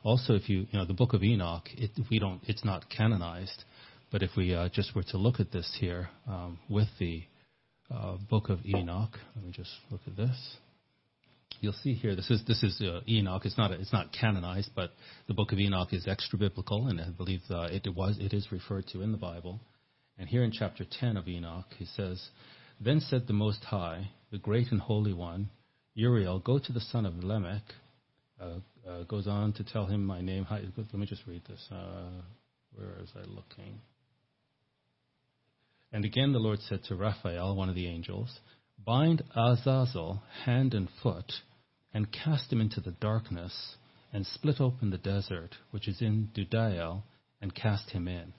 Also, 0.04 0.35
if 0.35 0.48
you 0.48 0.66
you 0.70 0.78
know 0.78 0.85
the 0.85 0.94
book 0.94 1.12
of 1.12 1.24
Enoch, 1.24 1.68
it, 1.76 1.90
we 2.09 2.20
don't 2.20 2.40
it's 2.46 2.64
not 2.64 2.88
canonized, 2.88 3.64
but 4.12 4.22
if 4.22 4.30
we 4.37 4.54
uh, 4.54 4.68
just 4.68 4.94
were 4.94 5.02
to 5.02 5.16
look 5.16 5.40
at 5.40 5.50
this 5.50 5.76
here 5.80 6.09
um, 6.28 6.61
with 6.68 6.88
the 7.00 7.24
uh, 7.90 8.16
book 8.29 8.49
of 8.49 8.64
Enoch. 8.64 9.18
Let 9.35 9.44
me 9.44 9.53
just 9.53 9.70
look 9.90 10.01
at 10.07 10.16
this. 10.16 10.57
You'll 11.61 11.72
see 11.72 11.94
here. 11.94 12.14
This 12.14 12.31
is 12.31 12.42
this 12.46 12.62
is 12.62 12.81
uh, 12.83 13.01
Enoch. 13.09 13.42
It's 13.44 13.57
not 13.57 13.70
a, 13.70 13.81
it's 13.81 13.92
not 13.92 14.12
canonized, 14.12 14.70
but 14.75 14.90
the 15.27 15.35
book 15.35 15.53
of 15.53 15.59
Enoch 15.59 15.92
is 15.92 16.07
extra 16.07 16.38
biblical, 16.38 16.88
and 16.88 17.01
I 17.01 17.11
believe 17.11 17.40
uh, 17.51 17.68
it 17.70 17.88
was 17.94 18.18
it 18.18 18.35
is 18.35 18.53
referred 18.53 18.87
to 18.88 19.03
in 19.03 19.12
the 19.12 19.18
Bible. 19.18 19.61
And 20.18 20.29
here 20.29 20.44
in 20.44 20.53
chapter 20.53 20.85
10 20.99 21.16
of 21.16 21.29
Enoch, 21.29 21.66
he 21.79 21.87
says, 21.87 22.29
"Then 22.81 23.01
said 23.01 23.27
the 23.27 23.33
Most 23.33 23.64
High, 23.64 24.11
the 24.31 24.38
Great 24.38 24.70
and 24.70 24.81
Holy 24.81 25.12
One, 25.12 25.51
Uriel, 25.94 26.40
go 26.40 26.59
to 26.59 26.72
the 26.72 26.81
son 26.81 27.07
of 27.07 27.22
Lamech." 27.25 27.62
Uh, 28.38 28.59
uh, 28.87 29.03
goes 29.05 29.27
on 29.27 29.53
to 29.55 29.64
tell 29.64 29.87
him 29.87 30.05
my 30.05 30.20
name. 30.20 30.46
Let 30.51 30.94
me 30.94 31.07
just 31.07 31.27
read 31.27 31.42
this. 31.49 31.66
Uh, 31.72 32.22
where 32.75 33.01
is 33.03 33.11
I 33.16 33.20
looking? 33.20 33.81
And 35.96 36.04
again 36.04 36.35
the 36.35 36.38
Lord 36.38 36.61
said 36.61 36.85
to 36.85 36.94
Raphael, 36.94 37.56
one 37.56 37.70
of 37.70 37.74
the 37.74 37.87
angels, 37.87 38.40
Bind 38.85 39.22
Azazel 39.35 40.22
hand 40.44 40.74
and 40.74 40.90
foot, 41.02 41.32
and 41.90 42.12
cast 42.12 42.52
him 42.52 42.61
into 42.61 42.82
the 42.82 42.90
darkness, 42.90 43.76
and 44.12 44.26
split 44.26 44.61
open 44.61 44.90
the 44.90 44.98
desert 44.98 45.54
which 45.70 45.88
is 45.88 46.02
in 46.02 46.28
Dudael, 46.35 47.04
and 47.40 47.54
cast 47.54 47.92
him 47.92 48.09
in. 48.09 48.35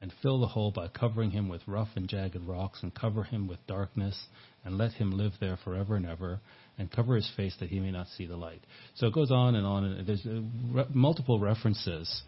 And 0.00 0.14
fill 0.22 0.40
the 0.40 0.46
hole 0.46 0.70
by 0.70 0.88
covering 0.88 1.32
him 1.32 1.50
with 1.50 1.68
rough 1.68 1.90
and 1.94 2.08
jagged 2.08 2.40
rocks, 2.40 2.78
and 2.82 2.94
cover 2.94 3.22
him 3.22 3.48
with 3.48 3.66
darkness, 3.66 4.18
and 4.64 4.78
let 4.78 4.92
him 4.92 5.10
live 5.10 5.32
there 5.40 5.58
forever 5.62 5.96
and 5.96 6.06
ever, 6.06 6.40
and 6.78 6.90
cover 6.90 7.16
his 7.16 7.30
face 7.36 7.54
that 7.60 7.68
he 7.68 7.80
may 7.80 7.90
not 7.90 8.08
see 8.16 8.24
the 8.24 8.38
light. 8.38 8.64
So 8.94 9.08
it 9.08 9.12
goes 9.12 9.30
on 9.30 9.56
and 9.56 9.66
on, 9.66 9.84
and 9.84 10.06
there's 10.06 10.24
uh, 10.24 10.84
multiple 10.94 11.38
references 11.38 12.22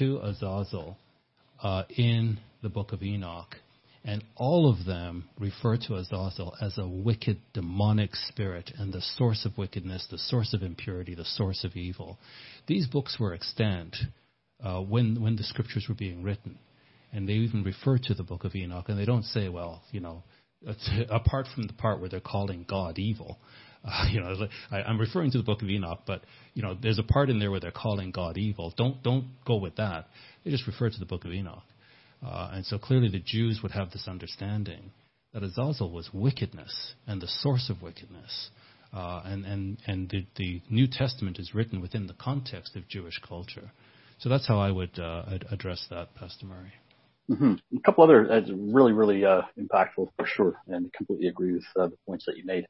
to 0.00 0.18
Azazel 0.18 0.98
uh, 1.62 1.84
in 1.96 2.40
the 2.60 2.68
book 2.68 2.90
of 2.90 3.04
Enoch. 3.04 3.54
And 4.06 4.22
all 4.36 4.70
of 4.70 4.86
them 4.86 5.28
refer 5.36 5.76
to 5.76 5.96
Azazel 5.96 6.54
as 6.60 6.78
a 6.78 6.86
wicked 6.86 7.38
demonic 7.52 8.14
spirit 8.14 8.70
and 8.78 8.92
the 8.92 9.00
source 9.00 9.44
of 9.44 9.58
wickedness, 9.58 10.06
the 10.08 10.16
source 10.16 10.54
of 10.54 10.62
impurity, 10.62 11.16
the 11.16 11.24
source 11.24 11.64
of 11.64 11.74
evil. 11.74 12.16
These 12.68 12.86
books 12.86 13.16
were 13.18 13.34
extant 13.34 13.96
uh, 14.62 14.80
when, 14.80 15.20
when 15.20 15.34
the 15.34 15.42
scriptures 15.42 15.86
were 15.88 15.96
being 15.96 16.22
written. 16.22 16.56
And 17.12 17.28
they 17.28 17.32
even 17.32 17.64
refer 17.64 17.98
to 17.98 18.14
the 18.14 18.22
book 18.22 18.44
of 18.44 18.54
Enoch, 18.54 18.88
and 18.88 18.96
they 18.96 19.04
don't 19.06 19.24
say, 19.24 19.48
well, 19.48 19.82
you 19.90 19.98
know, 19.98 20.22
apart 21.10 21.46
from 21.52 21.66
the 21.66 21.72
part 21.72 21.98
where 21.98 22.08
they're 22.08 22.20
calling 22.20 22.64
God 22.68 23.00
evil. 23.00 23.38
Uh, 23.84 24.06
you 24.10 24.20
know, 24.20 24.46
I, 24.70 24.82
I'm 24.82 25.00
referring 25.00 25.32
to 25.32 25.38
the 25.38 25.44
book 25.44 25.62
of 25.62 25.68
Enoch, 25.68 26.00
but 26.06 26.22
you 26.54 26.62
know, 26.62 26.76
there's 26.80 27.00
a 27.00 27.02
part 27.02 27.28
in 27.28 27.40
there 27.40 27.50
where 27.50 27.60
they're 27.60 27.72
calling 27.72 28.12
God 28.12 28.38
evil. 28.38 28.72
Don't 28.76 29.02
don't 29.02 29.26
go 29.44 29.56
with 29.56 29.76
that. 29.76 30.06
They 30.44 30.50
just 30.50 30.66
refer 30.66 30.90
to 30.90 30.98
the 30.98 31.06
book 31.06 31.24
of 31.24 31.32
Enoch. 31.32 31.62
Uh, 32.24 32.50
and 32.52 32.64
so 32.64 32.78
clearly 32.78 33.08
the 33.08 33.18
Jews 33.18 33.60
would 33.62 33.72
have 33.72 33.90
this 33.90 34.08
understanding 34.08 34.92
that 35.32 35.42
Azazel 35.42 35.90
was 35.90 36.10
wickedness 36.12 36.94
and 37.06 37.20
the 37.20 37.28
source 37.28 37.68
of 37.68 37.82
wickedness. 37.82 38.50
Uh, 38.92 39.20
and 39.24 39.44
and, 39.44 39.78
and 39.86 40.08
the, 40.08 40.26
the, 40.36 40.62
New 40.70 40.86
Testament 40.86 41.38
is 41.38 41.54
written 41.54 41.80
within 41.80 42.06
the 42.06 42.14
context 42.14 42.76
of 42.76 42.88
Jewish 42.88 43.18
culture. 43.18 43.70
So 44.18 44.28
that's 44.28 44.46
how 44.48 44.58
I 44.58 44.70
would 44.70 44.98
uh, 44.98 45.24
address 45.50 45.86
that, 45.90 46.14
Pastor 46.14 46.46
Murray. 46.46 46.72
Mm-hmm. 47.30 47.76
A 47.76 47.80
couple 47.80 48.04
other 48.04 48.32
uh, 48.32 48.40
really, 48.54 48.92
really 48.92 49.24
uh, 49.24 49.42
impactful 49.58 50.08
for 50.16 50.26
sure, 50.26 50.62
and 50.68 50.90
completely 50.92 51.26
agree 51.26 51.52
with 51.52 51.64
uh, 51.78 51.88
the 51.88 51.96
points 52.06 52.24
that 52.26 52.36
you 52.38 52.44
made. 52.46 52.66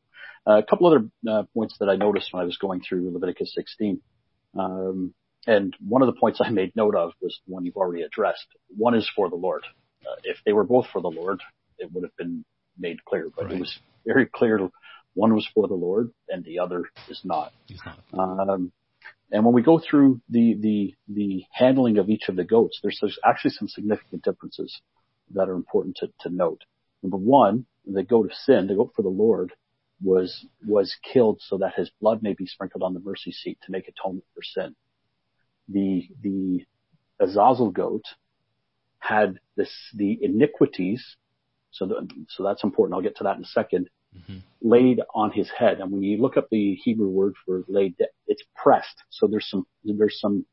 a 0.47 0.63
couple 0.63 0.87
other 0.87 1.47
points 1.55 1.77
that 1.79 1.89
I 1.89 1.97
noticed 1.97 2.33
when 2.33 2.43
I 2.43 2.47
was 2.47 2.57
going 2.57 2.81
through 2.81 3.13
Leviticus 3.13 3.53
16. 3.55 4.01
Um, 4.59 5.15
and 5.47 5.77
one 5.87 6.03
of 6.03 6.07
the 6.07 6.19
points 6.19 6.41
I 6.43 6.51
made 6.51 6.75
note 6.75 6.97
of 6.97 7.13
was 7.21 7.39
the 7.47 7.55
one 7.55 7.65
you've 7.65 7.77
already 7.77 8.03
addressed. 8.03 8.47
One 8.77 8.95
is 8.95 9.09
for 9.15 9.31
the 9.31 9.37
Lord. 9.37 9.65
Uh, 10.03 10.17
if 10.25 10.39
they 10.45 10.53
were 10.53 10.65
both 10.65 10.87
for 10.93 11.01
the 11.01 11.11
Lord, 11.11 11.41
it 11.79 11.93
would 11.93 12.05
have 12.05 12.17
been 12.17 12.45
made 12.79 13.05
clear, 13.05 13.31
but 13.35 13.47
right. 13.47 13.55
it 13.55 13.61
was 13.61 13.79
very 14.05 14.27
clear 14.27 14.69
one 15.15 15.35
was 15.35 15.49
for 15.55 15.67
the 15.67 15.75
Lord 15.75 16.11
and 16.29 16.45
the 16.45 16.59
other 16.59 16.85
is 17.09 17.21
not. 17.25 17.53
not. 18.13 18.49
Um, 18.49 18.73
and 19.33 19.45
when 19.45 19.55
we 19.55 19.63
go 19.63 19.81
through 19.81 20.21
the, 20.29 20.55
the, 20.61 20.95
the 21.09 21.45
handling 21.53 21.99
of 21.99 22.11
each 22.11 22.29
of 22.29 22.37
the 22.37 22.45
goats, 22.45 22.79
there's, 22.83 22.99
there's 23.01 23.19
actually 23.25 23.53
some 23.53 23.69
significant 23.69 24.23
differences 24.23 24.81
that 25.33 25.49
are 25.49 25.55
important 25.55 25.97
to, 25.97 26.09
to 26.21 26.29
note. 26.29 26.63
Number 27.03 27.17
one, 27.17 27.67
the 27.87 28.03
goat 28.03 28.27
of 28.27 28.33
sin, 28.35 28.67
the 28.67 28.75
goat 28.75 28.93
for 28.95 29.03
the 29.03 29.09
Lord, 29.09 29.53
was, 30.03 30.47
was 30.67 30.95
killed 31.13 31.41
so 31.41 31.59
that 31.59 31.75
his 31.75 31.91
blood 32.01 32.23
may 32.23 32.35
be 32.35 32.47
sprinkled 32.47 32.83
on 32.83 32.93
the 32.93 33.01
mercy 33.01 33.33
seat 33.33 33.59
to 33.65 33.73
make 33.73 33.89
atonement 33.89 34.27
for 34.35 34.43
sin 34.43 34.77
the 35.69 36.09
the 36.23 36.65
Azazel 37.21 37.71
goat 37.71 38.05
had 38.99 39.39
this 39.57 39.73
the 39.95 40.19
iniquities. 40.23 41.17
So 41.71 41.87
the, 41.87 42.09
so 42.29 42.43
that's 42.43 42.65
important. 42.65 42.95
I'll 42.97 43.03
get 43.03 43.17
to 43.17 43.25
that 43.25 43.37
in 43.37 43.45
a 43.45 43.59
2nd 43.59 43.87
mm-hmm. 44.17 44.39
Laid 44.63 45.01
on 45.15 45.31
his 45.31 45.51
head, 45.51 45.81
and 45.81 45.93
when 45.93 46.03
you 46.03 46.21
look 46.21 46.37
up 46.37 46.49
the 46.51 46.75
Hebrew 46.75 47.09
word 47.09 47.35
for 47.45 47.65
laid, 47.69 47.95
it's 48.27 48.43
pressed. 48.55 49.03
So 49.11 49.27
there's 49.27 49.49
some 49.49 49.67
there's 49.85 50.19
some 50.21 50.47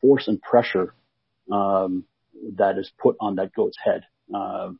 force 0.00 0.28
and 0.28 0.40
pressure 0.40 0.94
um, 1.52 2.04
that 2.56 2.78
is 2.78 2.90
put 2.98 3.16
on 3.20 3.36
that 3.36 3.52
goat's 3.54 3.78
head. 3.82 4.02
Uh, 4.34 4.70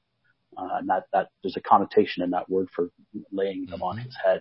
uh, 0.57 0.79
and 0.79 0.89
that, 0.89 1.05
that 1.13 1.29
there's 1.43 1.57
a 1.57 1.61
connotation 1.61 2.23
in 2.23 2.31
that 2.31 2.49
word 2.51 2.69
for 2.75 2.91
laying 3.31 3.67
them 3.67 3.75
mm-hmm. 3.75 3.83
on 3.85 3.99
his 3.99 4.17
head. 4.23 4.41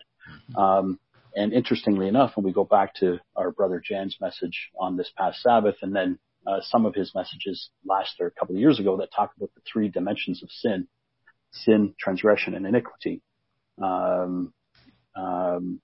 Mm-hmm. 0.52 0.58
Um, 0.58 1.00
and 1.36 1.54
interestingly 1.54 2.08
enough, 2.08 2.36
when 2.36 2.46
we 2.46 2.52
go 2.52 2.64
back 2.64 2.96
to 2.96 3.20
our 3.36 3.52
brother 3.52 3.82
Jan's 3.84 4.18
message 4.20 4.70
on 4.80 4.98
this 4.98 5.12
past 5.18 5.42
Sabbath, 5.42 5.76
and 5.82 5.96
then 5.96 6.20
uh, 6.48 6.60
some 6.62 6.86
of 6.86 6.96
his 6.96 7.14
messages 7.14 7.70
last 7.86 8.16
or 8.20 8.28
a 8.28 8.32
couple 8.32 8.56
of 8.56 8.62
years 8.62 8.80
ago 8.80 8.98
that 8.98 9.10
talk 9.16 9.32
about 9.38 9.52
the 9.56 9.62
three 9.72 9.90
dimensions 9.90 10.42
of 10.42 10.50
sin: 10.50 10.88
sin, 11.52 11.94
transgression, 12.00 12.56
and 12.56 12.66
iniquity. 12.66 13.22
Um, 13.82 14.54
um, 15.16 15.82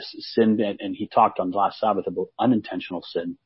sin, 0.00 0.60
and, 0.60 0.80
and, 0.80 0.96
he 0.96 1.08
talked 1.08 1.40
on 1.40 1.50
last 1.50 1.78
Sabbath 1.78 2.06
about 2.06 2.28
unintentional 2.38 3.02
sin, 3.02 3.38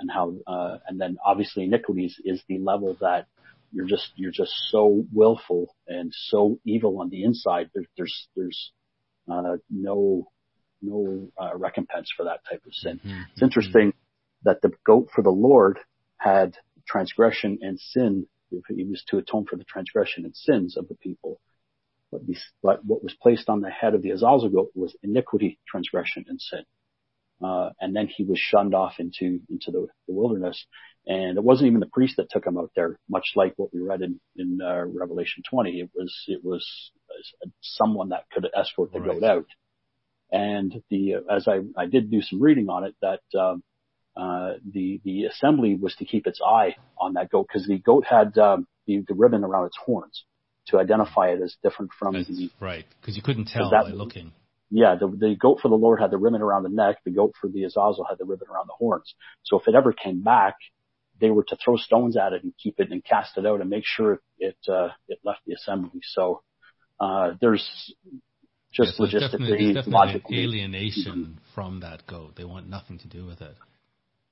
and 0.00 0.10
how, 0.10 0.34
uh, 0.46 0.78
and 0.86 1.00
then 1.00 1.16
obviously 1.24 1.64
iniquity 1.64 2.06
is, 2.06 2.20
is 2.24 2.42
the 2.48 2.58
level 2.58 2.96
that 3.00 3.26
you're 3.72 3.86
just 3.86 4.12
you're 4.16 4.32
just 4.32 4.52
so 4.70 5.04
willful 5.12 5.74
and 5.86 6.12
so 6.12 6.58
evil 6.64 7.00
on 7.00 7.10
the 7.10 7.24
inside. 7.24 7.70
There, 7.74 7.84
there's 7.96 8.28
there's 8.36 8.72
uh, 9.30 9.56
no 9.70 10.28
no 10.86 11.28
uh, 11.40 11.56
recompense 11.56 12.10
for 12.16 12.24
that 12.24 12.40
type 12.48 12.62
of 12.66 12.72
sin. 12.72 13.00
Mm-hmm. 13.04 13.20
It's 13.32 13.42
interesting 13.42 13.92
that 14.44 14.62
the 14.62 14.70
goat 14.84 15.08
for 15.14 15.22
the 15.22 15.30
Lord 15.30 15.78
had 16.18 16.56
transgression 16.86 17.58
and 17.62 17.78
sin. 17.78 18.26
He 18.50 18.84
was 18.84 19.02
to 19.08 19.18
atone 19.18 19.44
for 19.44 19.56
the 19.56 19.64
transgression 19.64 20.24
and 20.24 20.34
sins 20.34 20.76
of 20.76 20.88
the 20.88 20.94
people. 20.94 21.40
But, 22.12 22.22
but 22.62 22.84
what 22.84 23.02
was 23.02 23.14
placed 23.20 23.48
on 23.48 23.60
the 23.60 23.70
head 23.70 23.94
of 23.94 24.02
the 24.02 24.10
Azazel 24.10 24.48
goat 24.48 24.70
was 24.74 24.96
iniquity, 25.02 25.58
transgression, 25.68 26.24
and 26.28 26.40
sin. 26.40 26.62
Uh, 27.42 27.70
and 27.80 27.94
then 27.94 28.06
he 28.08 28.24
was 28.24 28.38
shunned 28.38 28.74
off 28.74 28.94
into 28.98 29.40
into 29.50 29.70
the, 29.70 29.86
the, 30.08 30.14
wilderness. 30.14 30.64
And 31.06 31.36
it 31.36 31.44
wasn't 31.44 31.68
even 31.68 31.80
the 31.80 31.86
priest 31.92 32.14
that 32.16 32.30
took 32.30 32.46
him 32.46 32.56
out 32.56 32.70
there, 32.74 32.98
much 33.10 33.32
like 33.36 33.52
what 33.56 33.74
we 33.74 33.80
read 33.80 34.00
in 34.00 34.18
in 34.36 34.58
uh, 34.62 34.84
Revelation 34.86 35.42
20. 35.48 35.80
It 35.80 35.90
was 35.94 36.14
it 36.28 36.42
was 36.42 36.66
someone 37.60 38.08
that 38.08 38.24
could 38.32 38.48
escort 38.58 38.92
the 38.92 39.00
right. 39.00 39.20
goat 39.20 39.24
out. 39.24 39.46
And 40.30 40.82
the, 40.90 41.16
as 41.30 41.46
I, 41.48 41.60
I 41.76 41.86
did 41.86 42.10
do 42.10 42.20
some 42.22 42.42
reading 42.42 42.68
on 42.68 42.84
it, 42.84 42.94
that, 43.00 43.20
um, 43.38 43.62
uh, 44.16 44.54
the, 44.72 45.00
the 45.04 45.24
assembly 45.24 45.76
was 45.80 45.94
to 45.96 46.04
keep 46.04 46.26
its 46.26 46.40
eye 46.44 46.76
on 46.98 47.14
that 47.14 47.30
goat 47.30 47.46
because 47.48 47.66
the 47.66 47.78
goat 47.78 48.04
had, 48.08 48.36
um, 48.38 48.66
the, 48.86 49.04
the 49.06 49.14
ribbon 49.14 49.44
around 49.44 49.66
its 49.66 49.76
horns 49.84 50.24
to 50.68 50.78
identify 50.78 51.28
it 51.28 51.40
as 51.42 51.54
different 51.62 51.92
from 51.98 52.14
That's 52.14 52.28
the, 52.28 52.50
right. 52.60 52.84
Cause 53.04 53.16
you 53.16 53.22
couldn't 53.22 53.46
tell 53.46 53.70
that, 53.70 53.84
by 53.84 53.90
looking. 53.90 54.32
Yeah, 54.70 54.96
the, 54.98 55.06
the 55.06 55.36
goat 55.40 55.60
for 55.62 55.68
the 55.68 55.76
Lord 55.76 56.00
had 56.00 56.10
the 56.10 56.18
ribbon 56.18 56.42
around 56.42 56.64
the 56.64 56.70
neck. 56.70 56.96
The 57.04 57.12
goat 57.12 57.34
for 57.40 57.48
the 57.48 57.64
Azazel 57.64 58.06
had 58.08 58.18
the 58.18 58.24
ribbon 58.24 58.48
around 58.48 58.66
the 58.66 58.74
horns. 58.76 59.14
So 59.44 59.60
if 59.60 59.68
it 59.68 59.74
ever 59.74 59.92
came 59.92 60.22
back, 60.22 60.54
they 61.20 61.30
were 61.30 61.44
to 61.44 61.56
throw 61.56 61.76
stones 61.76 62.16
at 62.16 62.32
it 62.32 62.42
and 62.42 62.52
keep 62.60 62.80
it 62.80 62.90
and 62.90 63.04
cast 63.04 63.38
it 63.38 63.46
out 63.46 63.60
and 63.60 63.70
make 63.70 63.84
sure 63.86 64.20
it, 64.38 64.56
uh, 64.68 64.88
it 65.08 65.18
left 65.24 65.40
the 65.46 65.54
assembly. 65.54 66.00
So, 66.02 66.42
uh, 66.98 67.32
there's 67.40 67.94
just 68.76 68.98
yes, 68.98 69.14
logistically, 69.14 69.72
definitely, 69.74 69.92
logically. 69.92 70.44
alienation 70.44 71.38
from 71.54 71.80
that 71.80 72.06
goat. 72.06 72.34
They 72.36 72.44
want 72.44 72.68
nothing 72.68 72.98
to 72.98 73.08
do 73.08 73.24
with 73.24 73.40
it. 73.40 73.56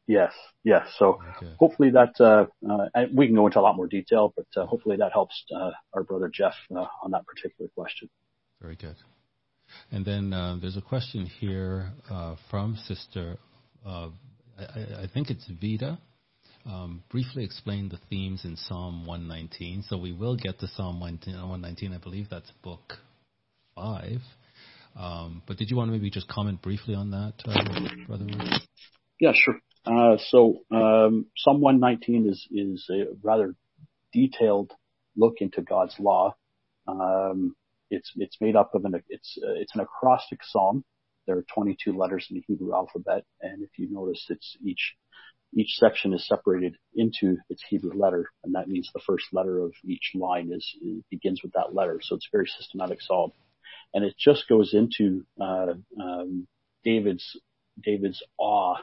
Yes, 0.06 0.32
yes. 0.64 0.86
So 0.98 1.18
okay. 1.38 1.52
hopefully 1.58 1.90
that 1.92 2.20
uh, 2.20 2.46
uh, 2.70 3.06
we 3.14 3.26
can 3.26 3.34
go 3.34 3.46
into 3.46 3.58
a 3.58 3.62
lot 3.62 3.74
more 3.74 3.86
detail, 3.86 4.34
but 4.36 4.46
uh, 4.60 4.66
hopefully 4.66 4.96
that 4.98 5.12
helps 5.12 5.44
uh, 5.54 5.70
our 5.94 6.02
brother 6.02 6.30
Jeff 6.32 6.52
uh, 6.74 6.84
on 7.02 7.12
that 7.12 7.24
particular 7.26 7.70
question. 7.74 8.10
Very 8.60 8.76
good. 8.76 8.96
And 9.90 10.04
then 10.04 10.32
uh, 10.34 10.58
there's 10.60 10.76
a 10.76 10.82
question 10.82 11.24
here 11.24 11.90
from 12.50 12.76
Sister. 12.86 13.38
I, 13.86 14.10
I, 14.58 15.06
think 15.12 15.30
it's 15.30 15.46
Vida. 15.48 15.98
Um, 16.66 17.02
briefly 17.10 17.44
explain 17.44 17.88
the 17.88 17.98
themes 18.10 18.44
in 18.44 18.56
Psalm 18.56 19.06
119. 19.06 19.84
So 19.88 19.96
we 19.96 20.12
will 20.12 20.36
get 20.36 20.60
to 20.60 20.68
Psalm 20.68 21.00
119. 21.00 21.92
I 21.92 21.98
believe 21.98 22.28
that's 22.30 22.50
book 22.62 22.98
five. 23.74 24.20
Um, 24.96 25.42
but 25.46 25.56
did 25.56 25.70
you 25.70 25.76
want 25.76 25.88
to 25.88 25.92
maybe 25.92 26.10
just 26.10 26.28
comment 26.28 26.62
briefly 26.62 26.94
on 26.94 27.10
that, 27.10 27.34
uh, 27.46 28.06
Brother? 28.06 28.26
Yeah, 29.20 29.32
sure. 29.34 29.60
Uh, 29.86 30.16
so 30.28 30.60
um, 30.70 31.26
Psalm 31.36 31.60
119 31.60 32.28
is 32.30 32.46
is 32.50 32.88
a 32.90 33.14
rather 33.22 33.54
detailed 34.12 34.72
look 35.16 35.34
into 35.40 35.62
God's 35.62 35.94
law. 35.98 36.34
Um, 36.86 37.54
it's 37.90 38.12
it's 38.16 38.40
made 38.40 38.56
up 38.56 38.74
of 38.74 38.84
an 38.84 39.02
it's 39.08 39.38
uh, 39.42 39.54
it's 39.56 39.74
an 39.74 39.80
acrostic 39.80 40.40
psalm. 40.42 40.84
There 41.26 41.38
are 41.38 41.44
22 41.54 41.96
letters 41.96 42.26
in 42.30 42.36
the 42.36 42.44
Hebrew 42.46 42.74
alphabet, 42.74 43.24
and 43.40 43.62
if 43.62 43.70
you 43.78 43.88
notice, 43.90 44.24
it's 44.28 44.56
each 44.64 44.94
each 45.56 45.76
section 45.78 46.12
is 46.12 46.26
separated 46.26 46.76
into 46.94 47.36
its 47.48 47.62
Hebrew 47.68 47.92
letter, 47.94 48.30
and 48.42 48.54
that 48.54 48.68
means 48.68 48.90
the 48.92 49.02
first 49.06 49.26
letter 49.32 49.60
of 49.60 49.72
each 49.84 50.12
line 50.14 50.50
is, 50.52 50.68
begins 51.10 51.42
with 51.42 51.52
that 51.52 51.74
letter. 51.74 52.00
So 52.02 52.16
it's 52.16 52.26
a 52.26 52.36
very 52.36 52.48
systematic 52.58 53.00
psalm 53.00 53.32
and 53.94 54.04
it 54.04 54.14
just 54.18 54.48
goes 54.48 54.74
into 54.74 55.24
uh, 55.40 55.74
um, 56.00 56.46
David's 56.84 57.40
David's 57.82 58.22
awe 58.38 58.76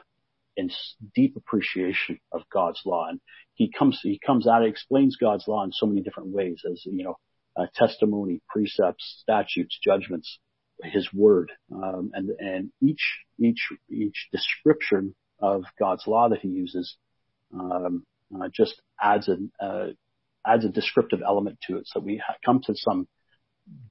and 0.56 0.72
deep 1.14 1.36
appreciation 1.36 2.18
of 2.32 2.42
God's 2.52 2.80
law. 2.84 3.08
And 3.08 3.20
he 3.54 3.70
comes 3.70 4.00
he 4.02 4.18
comes 4.24 4.46
out, 4.46 4.62
and 4.62 4.70
explains 4.70 5.16
God's 5.16 5.46
law 5.46 5.62
in 5.64 5.72
so 5.72 5.86
many 5.86 6.00
different 6.00 6.30
ways. 6.30 6.62
As 6.70 6.82
you 6.84 7.04
know, 7.04 7.18
uh, 7.56 7.66
testimony, 7.74 8.40
precepts, 8.48 9.20
statutes, 9.20 9.78
judgments, 9.82 10.38
His 10.82 11.08
Word, 11.12 11.52
um, 11.70 12.10
and 12.14 12.30
and 12.38 12.72
each 12.80 13.20
each 13.38 13.68
each 13.90 14.28
description 14.32 15.14
of 15.38 15.64
God's 15.78 16.06
law 16.06 16.28
that 16.30 16.40
He 16.40 16.48
uses 16.48 16.96
um, 17.52 18.04
uh, 18.34 18.48
just 18.52 18.80
adds 19.00 19.28
a 19.28 19.64
uh, 19.64 19.88
adds 20.46 20.64
a 20.64 20.70
descriptive 20.70 21.20
element 21.26 21.58
to 21.68 21.76
it. 21.76 21.86
So 21.86 22.00
we 22.00 22.22
come 22.44 22.60
to 22.64 22.74
some 22.74 23.06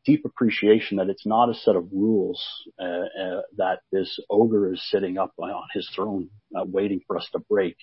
deep 0.06 0.26
appreciation 0.26 0.98
that 0.98 1.10
it's 1.10 1.26
not 1.26 1.50
a 1.50 1.54
set 1.54 1.76
of 1.76 1.88
rules 1.92 2.44
uh, 2.80 2.84
uh, 2.84 3.42
that 3.58 3.80
this 3.92 4.20
ogre 4.30 4.74
is 4.74 4.90
sitting 4.90 5.18
up 5.18 5.32
on 5.38 5.52
his 5.74 5.90
throne 5.96 6.30
uh, 6.56 6.64
waiting 6.66 7.02
for 7.08 7.18
us 7.18 7.28
to 7.32 7.40
break, 7.40 7.76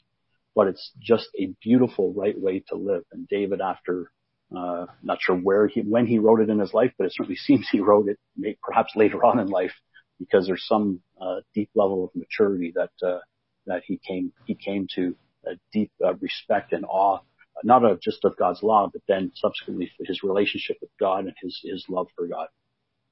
but 0.55 0.67
it's 0.67 0.93
just 1.01 1.29
a 1.39 1.53
beautiful 1.63 2.13
right 2.13 2.39
way 2.39 2.63
to 2.69 2.77
live. 2.77 3.03
And 3.13 3.29
David, 3.29 3.61
after 3.61 4.11
uh, 4.57 4.87
not 5.03 5.19
sure 5.21 5.37
where 5.37 5.67
he 5.69 5.81
when 5.83 6.07
he 6.07 6.19
wrote 6.19 6.41
it 6.41 6.51
in 6.51 6.59
his 6.59 6.73
life, 6.73 6.93
but 6.99 7.07
it 7.07 7.13
certainly 7.15 7.37
seems 7.47 7.69
he 7.71 7.81
wrote 7.81 8.09
it 8.09 8.19
maybe, 8.37 8.59
perhaps 8.63 8.93
later 8.97 9.25
on 9.25 9.39
in 9.39 9.49
life 9.49 9.75
because 10.19 10.47
there's 10.47 10.67
some 10.67 11.01
uh, 11.21 11.37
deep 11.55 11.71
level 11.75 12.05
of 12.05 12.11
maturity 12.15 12.73
that 12.75 13.07
uh, 13.07 13.21
that 13.67 13.83
he 13.87 14.01
came 14.07 14.33
he 14.47 14.55
came 14.55 14.87
to 14.95 15.15
a 15.47 15.53
deep 15.73 15.93
respect 16.21 16.73
and 16.73 16.85
awe 16.85 17.21
not 17.65 17.85
of 17.85 18.01
just 18.01 18.25
of 18.25 18.37
God's 18.37 18.63
law, 18.63 18.89
but 18.93 19.03
then 19.09 19.33
subsequently 19.35 19.91
his 20.01 20.23
relationship 20.23 20.79
with 20.81 20.91
God 20.99 21.25
and 21.25 21.35
his 21.41 21.61
his 21.65 21.85
love 21.89 22.09
for 22.17 22.27
God. 22.27 22.49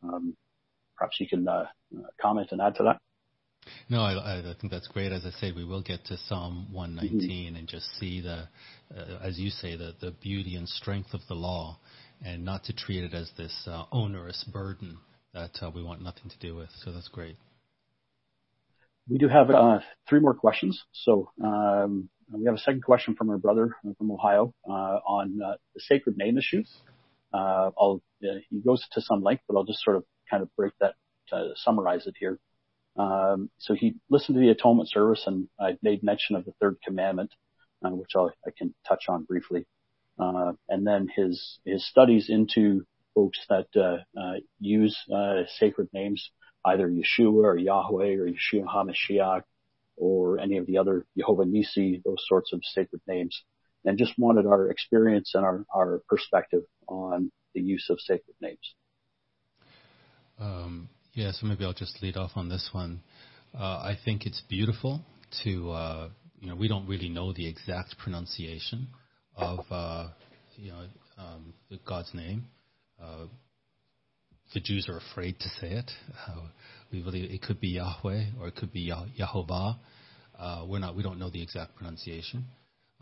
Um, 0.03 0.37
perhaps 0.97 1.17
you 1.21 1.29
can 1.29 1.47
uh, 1.47 1.67
uh, 1.97 2.03
comment 2.21 2.49
and 2.53 2.61
add 2.61 2.77
to 2.77 2.85
that. 2.85 3.01
No, 3.89 4.01
I, 4.01 4.39
I, 4.39 4.55
think 4.61 4.73
that's 4.73 4.87
great. 4.89 5.11
As 5.11 5.27
I 5.27 5.31
said, 5.41 5.57
we 5.57 5.65
will 5.65 5.83
get 5.83 6.05
to 6.07 6.17
Psalm 6.29 6.69
119 6.73 7.29
mm-hmm. 7.49 7.57
and 7.57 7.69
just 7.69 7.87
see 7.99 8.21
the, 8.21 8.49
uh, 8.97 9.19
as 9.21 9.39
you 9.39 9.51
say, 9.51 9.77
the, 9.77 9.93
the 10.01 10.13
beauty 10.13 10.55
and 10.55 10.69
strength 10.69 11.15
of 11.15 11.21
the 11.29 11.35
law, 11.35 11.79
and 12.25 12.45
not 12.45 12.65
to 12.65 12.73
treat 12.73 13.03
it 13.03 13.13
as 13.13 13.31
this 13.37 13.67
uh, 13.67 13.85
onerous 13.91 14.45
burden 14.53 14.99
that 15.35 15.51
uh, 15.61 15.71
we 15.75 15.83
want 15.83 16.03
nothing 16.03 16.31
to 16.31 16.39
do 16.39 16.55
with. 16.55 16.69
So 16.85 16.93
that's 16.93 17.09
great. 17.09 17.37
We 19.09 19.19
do 19.19 19.29
have 19.29 19.51
uh, 19.51 19.81
three 20.09 20.21
more 20.21 20.35
questions. 20.35 20.83
So 20.93 21.31
um, 21.43 22.09
we 22.33 22.45
have 22.45 22.55
a 22.55 22.59
second 22.59 22.83
question 22.83 23.15
from 23.15 23.31
our 23.31 23.39
brother 23.39 23.77
from 23.99 24.11
Ohio 24.11 24.53
uh, 24.69 24.99
on 25.07 25.41
uh, 25.43 25.55
the 25.75 25.81
sacred 25.81 26.17
name 26.17 26.39
issues. 26.39 26.71
Uh, 27.33 27.71
I'll, 27.79 28.03
he 28.21 28.61
goes 28.65 28.85
to 28.93 29.01
some 29.01 29.23
length, 29.23 29.43
but 29.49 29.57
I'll 29.57 29.65
just 29.65 29.83
sort 29.83 29.97
of 29.97 30.05
kind 30.31 30.43
of 30.43 30.55
break 30.57 30.73
that, 30.81 30.95
to 31.29 31.53
summarize 31.57 32.07
it 32.07 32.15
here. 32.19 32.39
Um, 32.97 33.51
so 33.59 33.75
he 33.75 33.97
listened 34.09 34.37
to 34.37 34.41
the 34.41 34.51
atonement 34.51 34.89
service, 34.89 35.25
and 35.27 35.49
I 35.61 35.77
made 35.83 36.03
mention 36.03 36.37
of 36.37 36.45
the 36.45 36.53
third 36.61 36.77
commandment, 36.85 37.31
uh, 37.85 37.91
which 37.91 38.13
I 38.17 38.51
can 38.57 38.75
touch 38.89 39.05
on 39.09 39.25
briefly. 39.25 39.67
Uh, 40.19 40.53
and 40.69 40.87
then 40.87 41.09
his 41.15 41.59
his 41.65 41.87
studies 41.87 42.31
into 42.31 42.87
folks 43.15 43.39
that 43.49 43.67
uh, 43.77 44.33
use 44.61 44.97
sacred 45.59 45.89
names, 45.93 46.31
either 46.65 46.89
Yeshua 46.89 47.45
or 47.45 47.59
Yahweh 47.59 48.15
or 48.15 48.29
Yeshua 48.29 48.65
HaMashiach, 48.65 49.43
or 49.97 50.39
any 50.39 50.59
of 50.59 50.67
the 50.67 50.79
other 50.79 51.07
Jehovah 51.17 51.45
Nisi, 51.45 52.03
those 52.05 52.25
sorts 52.29 52.53
of 52.53 52.61
sacred 52.65 53.01
names, 53.07 53.43
and 53.85 53.99
just 53.99 54.13
wanted 54.19 54.47
our 54.47 54.71
experience 54.71 55.33
and 55.35 55.45
our, 55.45 55.65
our 55.75 56.03
perspective 56.09 56.63
on 56.89 57.31
the 57.55 57.61
use 57.61 57.87
of 57.91 58.01
sacred 58.01 58.35
names. 58.41 58.75
Um, 60.39 60.89
yeah, 61.15 61.33
so 61.33 61.47
maybe 61.47 61.65
I'll 61.65 61.73
just 61.73 62.03
lead 62.03 62.17
off 62.17 62.33
on 62.37 62.49
this 62.49 62.71
one. 62.73 63.01
Uh, 63.55 63.63
I 63.63 63.97
think 64.05 64.27
it's 64.27 64.43
beautiful 64.49 65.01
to, 65.45 65.71
uh, 65.71 66.09
you 66.41 66.49
know, 66.49 66.57
we 66.57 66.69
don't 66.69 66.87
really 66.87 67.09
know 67.09 67.33
the 67.33 67.49
exact 67.49 67.97
pronunciation 67.99 68.89
of, 69.35 69.61
uh, 69.71 70.09
you 70.57 70.73
know, 70.73 70.85
um, 71.19 71.55
God's 71.87 72.13
name. 72.13 72.47
The 74.55 74.61
Jews 74.61 74.87
are 74.89 74.99
afraid 74.99 75.39
to 75.41 75.49
say 75.61 75.73
it. 75.73 75.91
Uh, 76.29 76.41
we 76.93 77.03
believe 77.03 77.31
it 77.31 77.43
could 77.43 77.61
be 77.61 77.69
Yahweh 77.69 78.27
or 78.41 78.49
it 78.49 78.57
could 78.57 78.73
be 78.73 78.81
Yah- 78.81 79.07
Yehovah. 79.19 79.77
Uh, 80.39 80.65
we're 80.69 80.79
not. 80.79 80.97
We 80.97 81.03
don't 81.03 81.19
know 81.19 81.31
the 81.31 81.43
exact 81.43 81.77
pronunciation. 81.77 82.45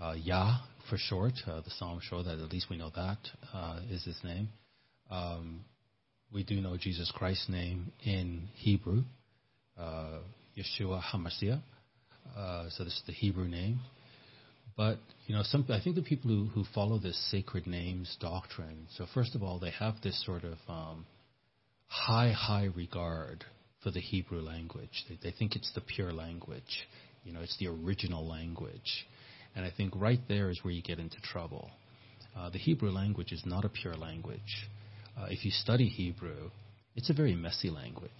Uh, 0.00 0.14
Yah 0.16 0.58
for 0.88 0.96
short. 0.96 1.34
Uh, 1.46 1.60
the 1.60 1.70
Psalms 1.78 2.02
show 2.04 2.22
that 2.22 2.38
at 2.38 2.52
least 2.52 2.66
we 2.70 2.76
know 2.76 2.90
that 2.94 3.18
uh, 3.52 3.80
is 3.90 4.04
his 4.04 4.18
name. 4.24 4.48
Um, 5.10 5.60
we 6.32 6.44
do 6.44 6.60
know 6.60 6.76
Jesus 6.76 7.12
Christ's 7.14 7.48
name 7.48 7.92
in 8.04 8.48
Hebrew, 8.54 9.02
uh, 9.78 10.18
Yeshua 10.56 11.00
Hamashiach. 11.02 11.62
Uh, 12.36 12.68
so 12.70 12.84
this 12.84 12.94
is 12.94 13.02
the 13.06 13.12
Hebrew 13.12 13.46
name. 13.46 13.80
But 14.76 14.98
you 15.26 15.36
know, 15.36 15.42
some 15.44 15.64
I 15.68 15.80
think 15.80 15.94
the 15.94 16.02
people 16.02 16.30
who, 16.30 16.46
who 16.46 16.64
follow 16.74 16.98
this 16.98 17.16
sacred 17.30 17.66
names 17.66 18.16
doctrine. 18.20 18.86
So 18.96 19.06
first 19.14 19.34
of 19.34 19.42
all, 19.42 19.60
they 19.60 19.70
have 19.70 19.94
this 20.02 20.24
sort 20.24 20.42
of 20.42 20.58
um, 20.68 21.06
high, 21.94 22.32
high 22.32 22.68
regard 22.74 23.44
for 23.82 23.90
the 23.90 24.00
Hebrew 24.00 24.40
language. 24.40 25.04
They, 25.08 25.18
they 25.22 25.34
think 25.36 25.54
it's 25.54 25.72
the 25.74 25.80
pure 25.80 26.12
language. 26.12 26.88
You 27.22 27.32
know, 27.32 27.40
it's 27.40 27.56
the 27.58 27.68
original 27.68 28.26
language. 28.26 29.06
And 29.54 29.64
I 29.64 29.70
think 29.74 29.92
right 29.94 30.18
there 30.28 30.50
is 30.50 30.58
where 30.62 30.74
you 30.74 30.82
get 30.82 30.98
into 30.98 31.20
trouble. 31.20 31.70
Uh, 32.36 32.50
the 32.50 32.58
Hebrew 32.58 32.90
language 32.90 33.30
is 33.30 33.42
not 33.46 33.64
a 33.64 33.68
pure 33.68 33.94
language. 33.94 34.68
Uh, 35.16 35.26
if 35.30 35.44
you 35.44 35.52
study 35.52 35.88
Hebrew, 35.88 36.50
it's 36.96 37.10
a 37.10 37.14
very 37.14 37.36
messy 37.36 37.70
language. 37.70 38.10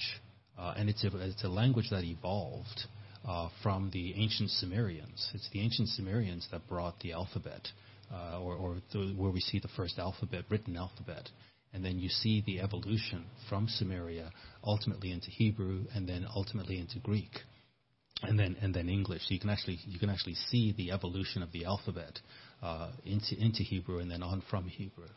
Uh, 0.57 0.75
and 0.77 0.89
it's 0.89 1.03
a, 1.03 1.11
it's 1.19 1.43
a 1.43 1.49
language 1.49 1.91
that 1.91 2.05
evolved 2.05 2.83
uh, 3.27 3.49
from 3.63 3.91
the 3.93 4.15
ancient 4.15 4.51
Sumerians. 4.51 5.31
It's 5.35 5.51
the 5.53 5.61
ancient 5.61 5.89
Sumerians 5.89 6.47
that 6.53 6.69
brought 6.69 7.01
the 7.01 7.13
alphabet, 7.13 7.67
uh, 8.13 8.41
or, 8.41 8.55
or 8.55 8.77
the, 8.93 9.15
where 9.17 9.33
we 9.33 9.41
see 9.41 9.59
the 9.59 9.69
first 9.77 9.99
alphabet, 9.99 10.45
written 10.49 10.77
alphabet 10.77 11.29
and 11.75 11.85
then 11.85 11.99
you 11.99 12.09
see 12.09 12.43
the 12.47 12.61
evolution 12.61 13.27
from 13.49 13.67
Sumeria 13.67 14.31
ultimately 14.63 15.13
into 15.13 15.31
Hebrew 15.31 15.85
and 15.95 16.09
then 16.09 16.27
ultimately 16.35 16.79
into 16.79 17.01
Greek 17.01 17.41
and 18.23 18.39
then 18.39 18.57
and 18.63 18.73
then 18.73 18.89
English. 18.89 19.23
So 19.23 19.35
you 19.35 19.41
can 19.41 19.51
actually 19.51 19.79
you 19.87 19.99
can 19.99 20.09
actually 20.09 20.35
see 20.35 20.73
the 20.77 20.93
evolution 20.93 21.43
of 21.43 21.53
the 21.53 21.65
alphabet 21.65 22.21
uh, 22.63 22.93
into 23.05 23.37
into 23.39 23.63
Hebrew 23.63 23.99
and 23.99 24.11
then 24.11 24.23
on 24.23 24.43
from 24.49 24.69
Hebrew. 24.69 25.09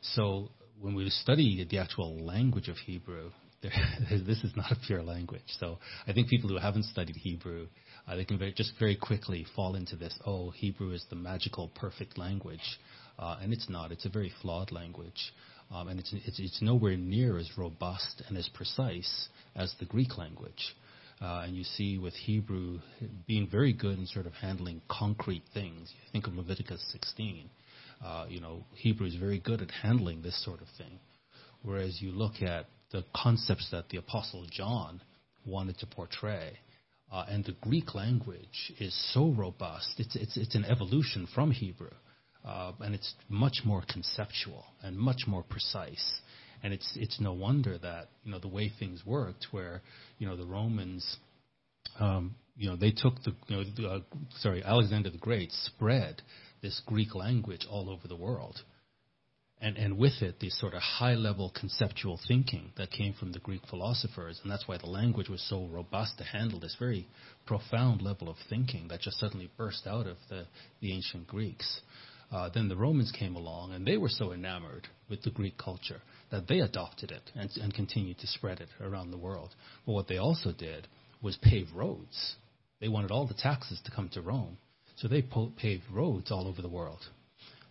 So 0.00 0.50
when 0.80 0.94
we 0.94 1.08
study 1.08 1.66
the 1.68 1.78
actual 1.78 2.24
language 2.24 2.68
of 2.68 2.76
Hebrew, 2.76 3.30
this 3.62 4.44
is 4.44 4.52
not 4.54 4.70
a 4.70 4.76
pure 4.86 5.02
language. 5.02 5.42
So 5.58 5.78
I 6.06 6.12
think 6.12 6.28
people 6.28 6.50
who 6.50 6.58
haven't 6.58 6.84
studied 6.84 7.16
Hebrew, 7.16 7.68
uh, 8.06 8.16
they 8.16 8.24
can 8.24 8.38
very, 8.38 8.52
just 8.52 8.72
very 8.78 8.96
quickly 8.96 9.46
fall 9.56 9.74
into 9.74 9.96
this. 9.96 10.16
Oh, 10.26 10.50
Hebrew 10.50 10.92
is 10.92 11.04
the 11.08 11.16
magical, 11.16 11.70
perfect 11.74 12.18
language, 12.18 12.78
uh, 13.18 13.38
and 13.40 13.52
it's 13.52 13.68
not. 13.68 13.92
It's 13.92 14.04
a 14.04 14.10
very 14.10 14.32
flawed 14.42 14.70
language. 14.72 15.32
Um, 15.70 15.88
and 15.88 15.98
it's, 15.98 16.12
it's, 16.12 16.38
it's, 16.38 16.62
nowhere 16.62 16.96
near 16.96 17.38
as 17.38 17.50
robust 17.58 18.22
and 18.28 18.38
as 18.38 18.48
precise 18.54 19.28
as 19.56 19.74
the 19.80 19.84
Greek 19.84 20.16
language. 20.16 20.74
Uh, 21.20 21.44
and 21.46 21.56
you 21.56 21.64
see 21.64 21.98
with 21.98 22.14
Hebrew 22.14 22.78
being 23.26 23.48
very 23.50 23.72
good 23.72 23.98
in 23.98 24.06
sort 24.06 24.26
of 24.26 24.34
handling 24.34 24.82
concrete 24.88 25.42
things. 25.54 25.92
You 25.92 26.12
think 26.12 26.26
of 26.26 26.34
Leviticus 26.34 26.84
16. 26.92 27.48
Uh, 28.04 28.26
you 28.28 28.40
know, 28.40 28.64
Hebrew 28.74 29.06
is 29.06 29.16
very 29.16 29.40
good 29.40 29.62
at 29.62 29.70
handling 29.70 30.22
this 30.22 30.42
sort 30.44 30.60
of 30.60 30.68
thing. 30.78 31.00
Whereas 31.62 32.00
you 32.00 32.12
look 32.12 32.42
at 32.42 32.66
the 32.92 33.04
concepts 33.14 33.68
that 33.72 33.88
the 33.88 33.96
Apostle 33.96 34.46
John 34.50 35.00
wanted 35.44 35.78
to 35.78 35.86
portray, 35.86 36.58
uh, 37.10 37.24
and 37.28 37.44
the 37.44 37.56
Greek 37.60 37.94
language 37.94 38.72
is 38.78 38.94
so 39.12 39.30
robust. 39.30 39.94
It's, 39.98 40.14
it's, 40.14 40.36
it's 40.36 40.54
an 40.54 40.64
evolution 40.64 41.26
from 41.34 41.50
Hebrew 41.50 41.90
uh, 42.46 42.72
and 42.80 42.94
it's 42.94 43.14
much 43.28 43.62
more 43.64 43.82
conceptual 43.92 44.64
and 44.82 44.96
much 44.96 45.22
more 45.26 45.42
precise. 45.42 46.20
And 46.62 46.72
it's 46.72 46.90
it's 46.96 47.20
no 47.20 47.32
wonder 47.32 47.76
that 47.78 48.08
you 48.24 48.32
know 48.32 48.38
the 48.38 48.48
way 48.48 48.72
things 48.78 49.04
worked, 49.04 49.48
where 49.50 49.82
you 50.18 50.26
know 50.26 50.36
the 50.36 50.46
Romans, 50.46 51.16
um, 52.00 52.34
you 52.56 52.70
know 52.70 52.76
they 52.76 52.90
took 52.90 53.22
the, 53.24 53.34
you 53.48 53.56
know, 53.56 53.64
the, 53.76 53.88
uh, 53.88 54.00
sorry 54.38 54.62
Alexander 54.64 55.10
the 55.10 55.18
Great 55.18 55.52
spread 55.52 56.22
this 56.62 56.80
Greek 56.86 57.14
language 57.14 57.66
all 57.70 57.90
over 57.90 58.08
the 58.08 58.16
world, 58.16 58.62
and 59.60 59.76
and 59.76 59.98
with 59.98 60.22
it 60.22 60.40
this 60.40 60.58
sort 60.58 60.72
of 60.72 60.80
high 60.80 61.14
level 61.14 61.52
conceptual 61.54 62.18
thinking 62.26 62.72
that 62.78 62.90
came 62.90 63.12
from 63.12 63.32
the 63.32 63.38
Greek 63.40 63.62
philosophers, 63.68 64.40
and 64.42 64.50
that's 64.50 64.66
why 64.66 64.78
the 64.78 64.86
language 64.86 65.28
was 65.28 65.46
so 65.48 65.66
robust 65.66 66.16
to 66.18 66.24
handle 66.24 66.58
this 66.58 66.76
very 66.78 67.06
profound 67.46 68.00
level 68.00 68.30
of 68.30 68.36
thinking 68.48 68.88
that 68.88 69.02
just 69.02 69.20
suddenly 69.20 69.50
burst 69.58 69.86
out 69.86 70.06
of 70.06 70.16
the 70.30 70.46
the 70.80 70.92
ancient 70.92 71.26
Greeks. 71.26 71.80
Uh, 72.32 72.48
then 72.52 72.68
the 72.68 72.76
Romans 72.76 73.12
came 73.16 73.36
along, 73.36 73.72
and 73.72 73.86
they 73.86 73.96
were 73.96 74.08
so 74.08 74.32
enamored 74.32 74.88
with 75.08 75.22
the 75.22 75.30
Greek 75.30 75.56
culture 75.56 76.00
that 76.30 76.48
they 76.48 76.60
adopted 76.60 77.12
it 77.12 77.22
and, 77.36 77.50
and 77.56 77.72
continued 77.72 78.18
to 78.18 78.26
spread 78.26 78.60
it 78.60 78.68
around 78.80 79.10
the 79.10 79.16
world. 79.16 79.54
But 79.84 79.92
what 79.92 80.08
they 80.08 80.18
also 80.18 80.52
did 80.52 80.88
was 81.22 81.36
pave 81.36 81.68
roads. 81.74 82.34
They 82.80 82.88
wanted 82.88 83.10
all 83.10 83.26
the 83.26 83.34
taxes 83.34 83.80
to 83.84 83.90
come 83.90 84.08
to 84.10 84.20
Rome, 84.20 84.58
so 84.96 85.08
they 85.08 85.22
po- 85.22 85.52
paved 85.56 85.84
roads 85.90 86.30
all 86.30 86.48
over 86.48 86.60
the 86.60 86.68
world. 86.68 87.00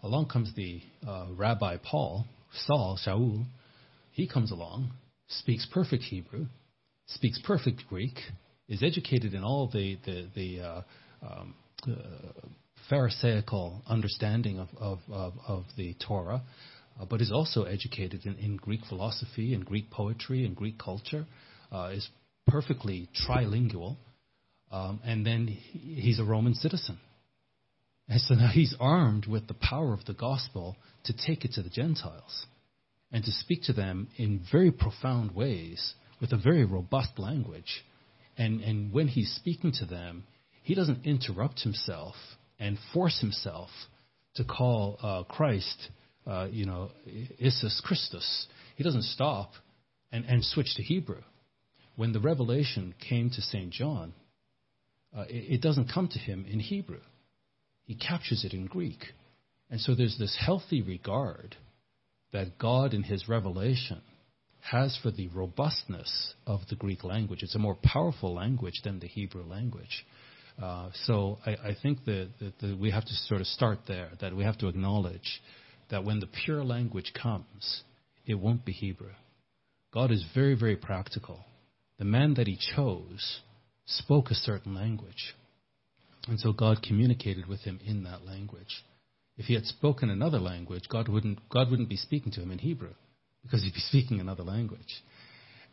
Along 0.04 0.28
comes 0.28 0.54
the 0.56 0.82
uh, 1.08 1.28
Rabbi 1.36 1.78
Paul, 1.84 2.26
Saul, 2.66 2.98
Shaul. 3.06 3.46
He 4.12 4.28
comes 4.28 4.52
along, 4.52 4.92
speaks 5.28 5.68
perfect 5.72 6.04
Hebrew, 6.04 6.46
speaks 7.08 7.40
perfect 7.44 7.84
Greek, 7.90 8.18
is 8.70 8.82
educated 8.82 9.34
in 9.34 9.44
all 9.44 9.68
the 9.68 9.98
the, 10.06 10.28
the 10.34 10.62
uh, 10.62 10.82
um, 11.22 11.56
uh, 11.88 12.48
Pharisaical 12.90 13.82
understanding 13.88 14.60
of, 14.60 14.70
of, 14.78 15.00
of, 15.12 15.34
of 15.48 15.66
the 15.78 15.96
Torah, 16.06 16.44
uh, 17.00 17.06
but 17.06 17.22
is 17.22 17.32
also 17.32 17.64
educated 17.64 18.26
in, 18.26 18.36
in, 18.36 18.58
Greek 18.58 18.82
philosophy 18.88 19.54
and 19.54 19.66
Greek 19.66 19.90
poetry 19.90 20.46
and 20.46 20.56
Greek 20.56 20.78
culture, 20.78 21.26
uh, 21.72 21.92
is 21.94 22.08
perfectly 22.48 23.10
trilingual, 23.28 23.98
um, 24.72 25.00
and 25.04 25.26
then 25.26 25.48
he's 25.48 26.20
a 26.20 26.24
Roman 26.24 26.54
citizen. 26.54 26.98
And 28.08 28.22
so 28.22 28.36
now 28.36 28.50
he's 28.54 28.76
armed 28.80 29.26
with 29.26 29.48
the 29.48 29.56
power 29.56 29.94
of 29.94 30.06
the 30.06 30.14
gospel 30.14 30.76
to 31.06 31.14
take 31.14 31.44
it 31.44 31.54
to 31.54 31.64
the 31.64 31.70
Gentiles 31.70 32.46
and 33.12 33.24
to 33.24 33.32
speak 33.32 33.64
to 33.64 33.74
them 33.74 34.10
in 34.18 34.46
very 34.52 34.72
profound 34.72 35.34
ways 35.34 35.94
with 36.22 36.32
a 36.32 36.38
very 36.38 36.66
robust 36.66 37.18
language. 37.18 37.84
And, 38.38 38.62
and 38.62 38.94
when 38.94 39.08
he's 39.08 39.34
speaking 39.34 39.72
to 39.80 39.86
them, 39.86 40.26
he 40.62 40.76
doesn't 40.76 41.06
interrupt 41.06 41.62
himself 41.62 42.16
and 42.60 42.78
force 42.94 43.20
himself 43.20 43.70
to 44.36 44.44
call 44.44 44.98
uh, 45.02 45.24
Christ, 45.24 45.90
uh, 46.28 46.48
you 46.52 46.66
know, 46.66 46.90
Isus 47.40 47.82
Christus. 47.84 48.48
He 48.76 48.84
doesn't 48.84 49.04
stop 49.04 49.52
and, 50.12 50.26
and 50.26 50.44
switch 50.44 50.76
to 50.76 50.84
Hebrew. 50.84 51.22
When 51.96 52.12
the 52.12 52.20
revelation 52.20 52.94
came 53.08 53.30
to 53.30 53.42
St. 53.42 53.72
John, 53.72 54.14
uh, 55.16 55.24
it, 55.30 55.56
it 55.56 55.62
doesn't 55.62 55.92
come 55.94 56.10
to 56.10 56.20
him 56.20 56.46
in 56.50 56.60
Hebrew. 56.60 57.02
He 57.86 57.96
captures 57.96 58.44
it 58.44 58.54
in 58.54 58.66
Greek. 58.66 59.00
And 59.70 59.80
so 59.80 59.96
there's 59.96 60.18
this 60.18 60.38
healthy 60.40 60.82
regard 60.82 61.56
that 62.34 62.58
God 62.58 62.94
in 62.94 63.04
his 63.04 63.30
revelation 63.30 64.02
has 64.60 64.98
for 65.02 65.12
the 65.12 65.28
robustness 65.30 66.34
of 66.48 66.62
the 66.70 66.76
Greek 66.76 67.04
language. 67.04 67.44
It's 67.44 67.56
a 67.56 67.60
more 67.60 67.78
powerful 67.84 68.34
language 68.34 68.82
than 68.84 69.00
the 69.00 69.08
Hebrew 69.08 69.44
language. 69.44 70.06
Uh, 70.62 70.90
so 71.06 71.38
I, 71.46 71.52
I 71.52 71.76
think 71.82 72.06
that, 72.06 72.30
that, 72.40 72.60
that, 72.60 72.80
we 72.80 72.92
have 72.92 73.04
to 73.04 73.14
sort 73.28 73.42
of 73.42 73.48
start 73.48 73.80
there, 73.88 74.12
that 74.22 74.36
we 74.36 74.44
have 74.44 74.58
to 74.60 74.68
acknowledge 74.68 75.42
that 75.90 76.04
when 76.06 76.20
the 76.20 76.28
pure 76.46 76.64
language 76.64 77.12
comes, 77.22 77.84
it 78.26 78.36
won't 78.36 78.66
be 78.66 78.72
Hebrew. 78.72 79.12
God 79.94 80.12
is 80.12 80.26
very, 80.34 80.56
very 80.56 80.76
practical. 80.78 81.40
The 82.00 82.06
man 82.06 82.36
that 82.36 82.48
he 82.48 82.58
chose 82.76 83.42
spoke 83.86 84.32
a 84.32 84.36
certain 84.36 84.74
language. 84.74 85.36
And 86.28 86.40
so 86.40 86.54
God 86.54 86.82
communicated 86.82 87.48
with 87.48 87.62
him 87.62 87.80
in 87.86 88.04
that 88.04 88.26
language. 88.26 88.84
If 89.38 89.46
he 89.46 89.54
had 89.54 89.66
spoken 89.66 90.10
another 90.10 90.40
language, 90.40 90.84
God 90.90 91.08
wouldn't, 91.08 91.40
God 91.50 91.70
wouldn't 91.70 91.90
be 91.90 91.98
speaking 91.98 92.32
to 92.34 92.42
him 92.42 92.52
in 92.52 92.60
Hebrew 92.60 92.94
because 93.44 93.64
he'd 93.64 93.74
be 93.74 93.80
speaking 93.90 94.20
another 94.20 94.44
language. 94.44 95.04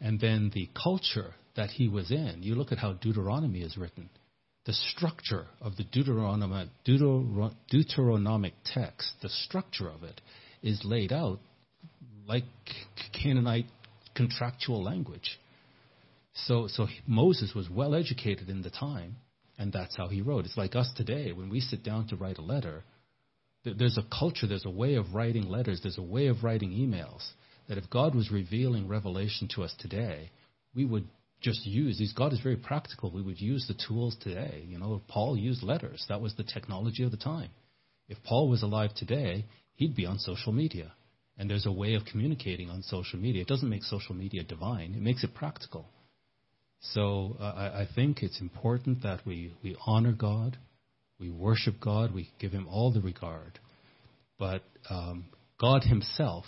And 0.00 0.20
then 0.20 0.50
the 0.52 0.68
culture 0.80 1.34
that 1.56 1.70
he 1.70 1.88
was 1.88 2.10
in, 2.10 2.42
you 2.42 2.54
look 2.54 2.72
at 2.72 2.78
how 2.78 2.94
Deuteronomy 2.94 3.62
is 3.62 3.76
written. 3.76 4.10
The 4.64 4.72
structure 4.72 5.46
of 5.60 5.76
the 5.76 5.84
Deuteronomic, 5.84 6.68
Deuteronomic 6.84 8.52
text, 8.64 9.14
the 9.20 9.28
structure 9.28 9.88
of 9.88 10.04
it, 10.04 10.20
is 10.62 10.84
laid 10.84 11.12
out 11.12 11.40
like 12.26 12.44
Canaanite 13.12 13.66
contractual 14.14 14.82
language. 14.82 15.40
So, 16.34 16.68
so 16.68 16.86
Moses 17.06 17.52
was 17.54 17.68
well 17.68 17.94
educated 17.94 18.48
in 18.48 18.62
the 18.62 18.70
time, 18.70 19.16
and 19.58 19.72
that's 19.72 19.96
how 19.96 20.08
he 20.08 20.22
wrote. 20.22 20.44
It's 20.44 20.56
like 20.56 20.76
us 20.76 20.90
today. 20.96 21.32
When 21.32 21.50
we 21.50 21.60
sit 21.60 21.82
down 21.82 22.06
to 22.08 22.16
write 22.16 22.38
a 22.38 22.42
letter, 22.42 22.84
there's 23.64 23.98
a 23.98 24.16
culture, 24.16 24.46
there's 24.46 24.64
a 24.64 24.70
way 24.70 24.94
of 24.94 25.14
writing 25.14 25.48
letters, 25.48 25.80
there's 25.82 25.98
a 25.98 26.02
way 26.02 26.28
of 26.28 26.42
writing 26.44 26.70
emails 26.70 27.26
that 27.68 27.78
if 27.78 27.90
God 27.90 28.14
was 28.14 28.30
revealing 28.30 28.88
revelation 28.88 29.48
to 29.54 29.62
us 29.62 29.74
today, 29.78 30.30
we 30.74 30.84
would 30.84 31.06
just 31.42 31.66
use 31.66 31.98
these. 31.98 32.12
God 32.12 32.32
is 32.32 32.40
very 32.40 32.56
practical. 32.56 33.10
We 33.10 33.22
would 33.22 33.40
use 33.40 33.66
the 33.66 33.74
tools 33.86 34.16
today. 34.20 34.64
You 34.66 34.78
know, 34.78 35.02
Paul 35.08 35.36
used 35.36 35.62
letters. 35.62 36.04
That 36.08 36.20
was 36.20 36.34
the 36.36 36.44
technology 36.44 37.02
of 37.02 37.10
the 37.10 37.16
time. 37.16 37.50
If 38.08 38.22
Paul 38.24 38.48
was 38.48 38.62
alive 38.62 38.94
today, 38.94 39.46
he'd 39.74 39.96
be 39.96 40.06
on 40.06 40.18
social 40.18 40.52
media. 40.52 40.92
And 41.38 41.50
there's 41.50 41.66
a 41.66 41.72
way 41.72 41.94
of 41.94 42.04
communicating 42.04 42.70
on 42.70 42.82
social 42.82 43.18
media. 43.18 43.42
It 43.42 43.48
doesn't 43.48 43.68
make 43.68 43.82
social 43.82 44.14
media 44.14 44.42
divine, 44.42 44.94
it 44.94 45.02
makes 45.02 45.24
it 45.24 45.34
practical. 45.34 45.86
So 46.80 47.36
uh, 47.40 47.44
I, 47.44 47.80
I 47.82 47.88
think 47.94 48.22
it's 48.22 48.40
important 48.40 49.02
that 49.02 49.24
we, 49.24 49.52
we 49.62 49.76
honor 49.86 50.12
God, 50.12 50.58
we 51.18 51.30
worship 51.30 51.76
God, 51.80 52.12
we 52.12 52.30
give 52.40 52.52
Him 52.52 52.66
all 52.68 52.92
the 52.92 53.00
regard. 53.00 53.58
But 54.38 54.62
um, 54.90 55.26
God 55.60 55.84
Himself, 55.84 56.44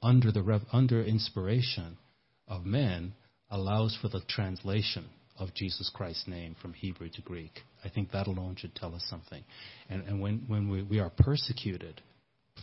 under 0.00 0.30
the 0.30 0.42
rev- 0.42 0.66
under 0.72 1.02
inspiration 1.02 1.98
of 2.46 2.64
men, 2.64 3.14
allows 3.52 3.96
for 4.00 4.08
the 4.08 4.22
translation 4.28 5.04
of 5.38 5.54
Jesus 5.54 5.90
Christ's 5.94 6.26
name 6.26 6.56
from 6.60 6.72
Hebrew 6.72 7.08
to 7.10 7.22
Greek. 7.22 7.60
I 7.84 7.88
think 7.88 8.10
that 8.10 8.26
alone 8.26 8.56
should 8.58 8.74
tell 8.74 8.94
us 8.94 9.04
something. 9.08 9.44
And, 9.88 10.02
and 10.08 10.20
when, 10.20 10.44
when 10.46 10.68
we, 10.68 10.82
we 10.82 10.98
are 10.98 11.10
persecuted, 11.10 12.00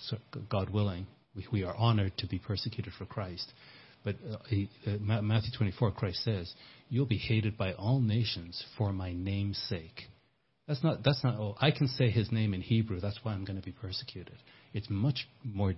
so 0.01 0.17
God 0.49 0.69
willing, 0.69 1.07
we, 1.35 1.47
we 1.51 1.63
are 1.63 1.75
honored 1.75 2.17
to 2.17 2.27
be 2.27 2.39
persecuted 2.39 2.93
for 2.97 3.05
Christ. 3.05 3.53
But 4.03 4.15
uh, 4.29 4.37
he, 4.47 4.69
uh, 4.87 4.97
Matthew 4.99 5.51
24, 5.57 5.91
Christ 5.91 6.23
says, 6.23 6.53
"You'll 6.89 7.05
be 7.05 7.17
hated 7.17 7.57
by 7.57 7.73
all 7.73 7.99
nations 7.99 8.63
for 8.77 8.93
my 8.93 9.11
name's 9.11 9.57
sake." 9.67 10.03
That's 10.69 10.81
not. 10.81 11.03
That's 11.03 11.21
not. 11.21 11.35
Oh, 11.37 11.55
I 11.59 11.71
can 11.71 11.89
say 11.89 12.09
His 12.09 12.31
name 12.31 12.53
in 12.53 12.61
Hebrew. 12.61 13.01
That's 13.01 13.19
why 13.23 13.33
I'm 13.33 13.43
going 13.43 13.59
to 13.59 13.65
be 13.65 13.73
persecuted. 13.73 14.37
It's 14.73 14.87
much 14.89 15.27
more 15.43 15.73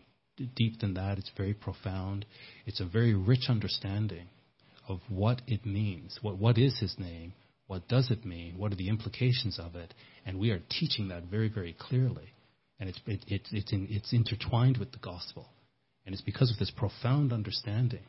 deep 0.56 0.80
than 0.82 0.94
that. 0.94 1.18
It's 1.18 1.32
very 1.36 1.56
profound. 1.56 2.28
It's 2.68 2.80
a 2.80 2.86
very 2.86 3.16
rich 3.16 3.46
understanding 3.50 4.28
of 4.88 5.00
what 5.10 5.42
it 5.48 5.66
means. 5.66 6.20
What 6.22 6.38
what 6.38 6.58
is 6.58 6.80
His 6.80 6.96
name? 6.98 7.34
What 7.68 7.88
does 7.88 8.12
it 8.12 8.26
mean? 8.26 8.58
What 8.58 8.74
are 8.74 8.76
the 8.76 8.90
implications 8.90 9.58
of 9.58 9.76
it? 9.76 9.94
And 10.26 10.38
we 10.38 10.52
are 10.52 10.62
teaching 10.70 11.08
that 11.08 11.24
very, 11.24 11.48
very 11.48 11.74
clearly. 11.74 12.34
And 12.80 12.90
it's 12.90 13.00
it, 13.06 13.24
it, 13.28 13.42
it's 13.52 13.72
in, 13.72 13.88
it's 13.90 14.12
intertwined 14.12 14.78
with 14.78 14.92
the 14.92 15.00
gospel. 15.00 15.48
And 16.06 16.14
it's 16.14 16.22
because 16.22 16.52
of 16.52 16.58
this 16.58 16.72
profound 16.72 17.32
understanding 17.32 18.04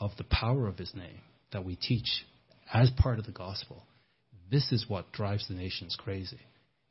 of 0.00 0.12
the 0.16 0.24
power 0.24 0.66
of 0.66 0.78
his 0.78 0.94
name 0.94 1.20
that 1.52 1.64
we 1.64 1.76
teach 1.76 2.24
as 2.72 2.90
part 2.96 3.18
of 3.18 3.26
the 3.26 3.32
gospel. 3.32 3.82
This 4.50 4.72
is 4.72 4.88
what 4.88 5.12
drives 5.12 5.48
the 5.48 5.54
nations 5.54 5.96
crazy 5.98 6.40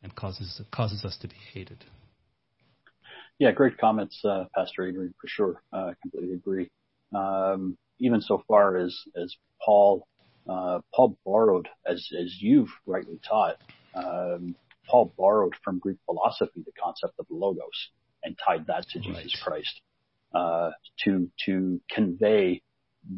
and 0.03 0.16
causes 0.16 0.61
causes 0.72 1.03
us 1.03 1.18
to 1.22 1.28
be 1.28 1.38
hated. 1.53 1.84
Yeah, 3.39 3.51
great 3.51 3.78
comments, 3.78 4.22
uh, 4.24 4.45
Pastor 4.55 4.88
Adrian, 4.88 5.13
for 5.20 5.28
sure. 5.28 5.61
I 5.74 5.78
uh, 5.78 5.93
completely 6.01 6.36
agree. 6.36 6.70
Um, 7.13 7.77
even 7.99 8.21
so 8.21 8.43
far 8.47 8.77
as 8.77 8.95
as 9.21 9.35
Paul 9.63 10.07
uh, 10.49 10.79
Paul 10.93 11.17
borrowed, 11.25 11.67
as 11.85 12.07
as 12.19 12.35
you've 12.39 12.69
rightly 12.85 13.19
taught, 13.27 13.57
um, 13.93 14.55
Paul 14.87 15.13
borrowed 15.17 15.53
from 15.63 15.79
Greek 15.79 15.97
philosophy 16.05 16.63
the 16.65 16.71
concept 16.81 17.13
of 17.19 17.25
logos 17.29 17.89
and 18.23 18.37
tied 18.43 18.67
that 18.67 18.87
to 18.89 18.99
right. 18.99 19.23
Jesus 19.23 19.39
Christ 19.41 19.81
uh, 20.33 20.71
to 21.03 21.31
to 21.45 21.81
convey 21.89 22.61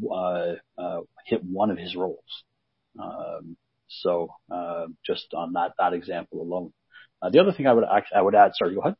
uh, 0.09 0.53
uh, 0.77 1.01
hit 1.25 1.43
one 1.43 1.71
of 1.71 1.77
his 1.77 1.95
roles. 1.95 2.43
Um, 2.99 3.57
so 3.87 4.29
uh, 4.51 4.87
just 5.05 5.33
on 5.33 5.53
that 5.53 5.73
that 5.79 5.93
example 5.93 6.41
alone. 6.41 6.73
Uh, 7.21 7.29
the 7.29 7.39
other 7.39 7.51
thing 7.51 7.67
I 7.67 7.73
would 7.73 7.83
actually, 7.83 8.17
I 8.17 8.21
would 8.21 8.35
add. 8.35 8.51
Sorry, 8.55 8.75
go 8.75 8.81
ahead. 8.81 8.95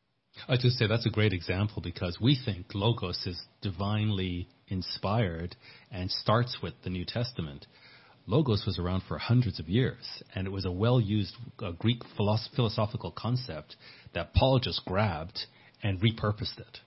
I 0.48 0.56
just 0.56 0.78
say 0.78 0.86
that's 0.86 1.06
a 1.06 1.10
great 1.10 1.32
example 1.32 1.82
because 1.82 2.18
we 2.20 2.38
think 2.42 2.74
logos 2.74 3.26
is 3.26 3.40
divinely 3.62 4.48
inspired 4.70 5.56
and 5.90 6.10
starts 6.10 6.58
with 6.62 6.74
the 6.84 6.90
New 6.90 7.04
Testament. 7.04 7.66
Logos 8.26 8.64
was 8.66 8.78
around 8.78 9.02
for 9.08 9.16
hundreds 9.16 9.58
of 9.58 9.68
years, 9.68 10.22
and 10.34 10.46
it 10.46 10.50
was 10.50 10.66
a 10.66 10.70
well-used 10.72 11.34
uh, 11.62 11.70
Greek 11.72 12.02
philosoph- 12.16 12.54
philosophical 12.54 13.10
concept 13.10 13.76
that 14.12 14.34
Paul 14.34 14.58
just 14.58 14.84
grabbed 14.84 15.46
and 15.82 16.00
repurposed 16.00 16.58
it. 16.58 16.80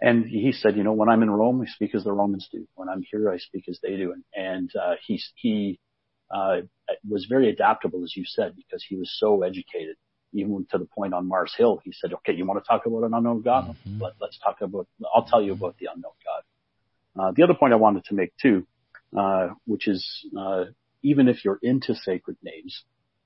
And 0.00 0.26
he 0.26 0.52
said, 0.52 0.76
you 0.76 0.84
know, 0.84 0.92
when 0.92 1.08
I'm 1.08 1.22
in 1.22 1.30
Rome, 1.30 1.62
I 1.62 1.66
speak 1.66 1.94
as 1.94 2.04
the 2.04 2.12
Romans 2.12 2.48
do. 2.52 2.68
When 2.74 2.88
I'm 2.88 3.02
here, 3.10 3.30
I 3.30 3.38
speak 3.38 3.64
as 3.68 3.78
they 3.82 3.96
do. 3.96 4.12
And, 4.12 4.24
and 4.34 4.70
uh, 4.76 4.94
he, 5.06 5.20
he 5.34 5.80
uh, 6.30 6.58
was 7.08 7.26
very 7.28 7.48
adaptable, 7.48 8.04
as 8.04 8.14
you 8.14 8.24
said, 8.26 8.54
because 8.56 8.84
he 8.86 8.96
was 8.96 9.10
so 9.18 9.42
educated. 9.42 9.96
Even 10.32 10.66
to 10.70 10.78
the 10.78 10.84
point 10.84 11.14
on 11.14 11.28
Mars 11.28 11.54
Hill, 11.56 11.80
he 11.84 11.92
said, 11.92 12.12
okay, 12.12 12.32
you 12.32 12.44
want 12.44 12.62
to 12.62 12.68
talk 12.68 12.86
about 12.86 13.04
an 13.04 13.14
unknown 13.14 13.42
God? 13.42 13.76
Mm-hmm. 13.86 14.02
Let, 14.02 14.12
us 14.22 14.38
talk 14.42 14.60
about, 14.60 14.86
I'll 15.14 15.24
tell 15.24 15.40
you 15.40 15.52
about 15.52 15.76
the 15.78 15.88
unknown 15.94 16.12
God. 16.24 16.42
Uh, 17.18 17.32
the 17.34 17.42
other 17.42 17.54
point 17.54 17.72
I 17.72 17.76
wanted 17.76 18.04
to 18.06 18.14
make 18.14 18.32
too, 18.36 18.66
uh, 19.16 19.48
which 19.66 19.88
is, 19.88 20.26
uh, 20.38 20.64
even 21.02 21.28
if 21.28 21.44
you're 21.44 21.58
into 21.62 21.94
sacred 21.94 22.36
names 22.42 22.82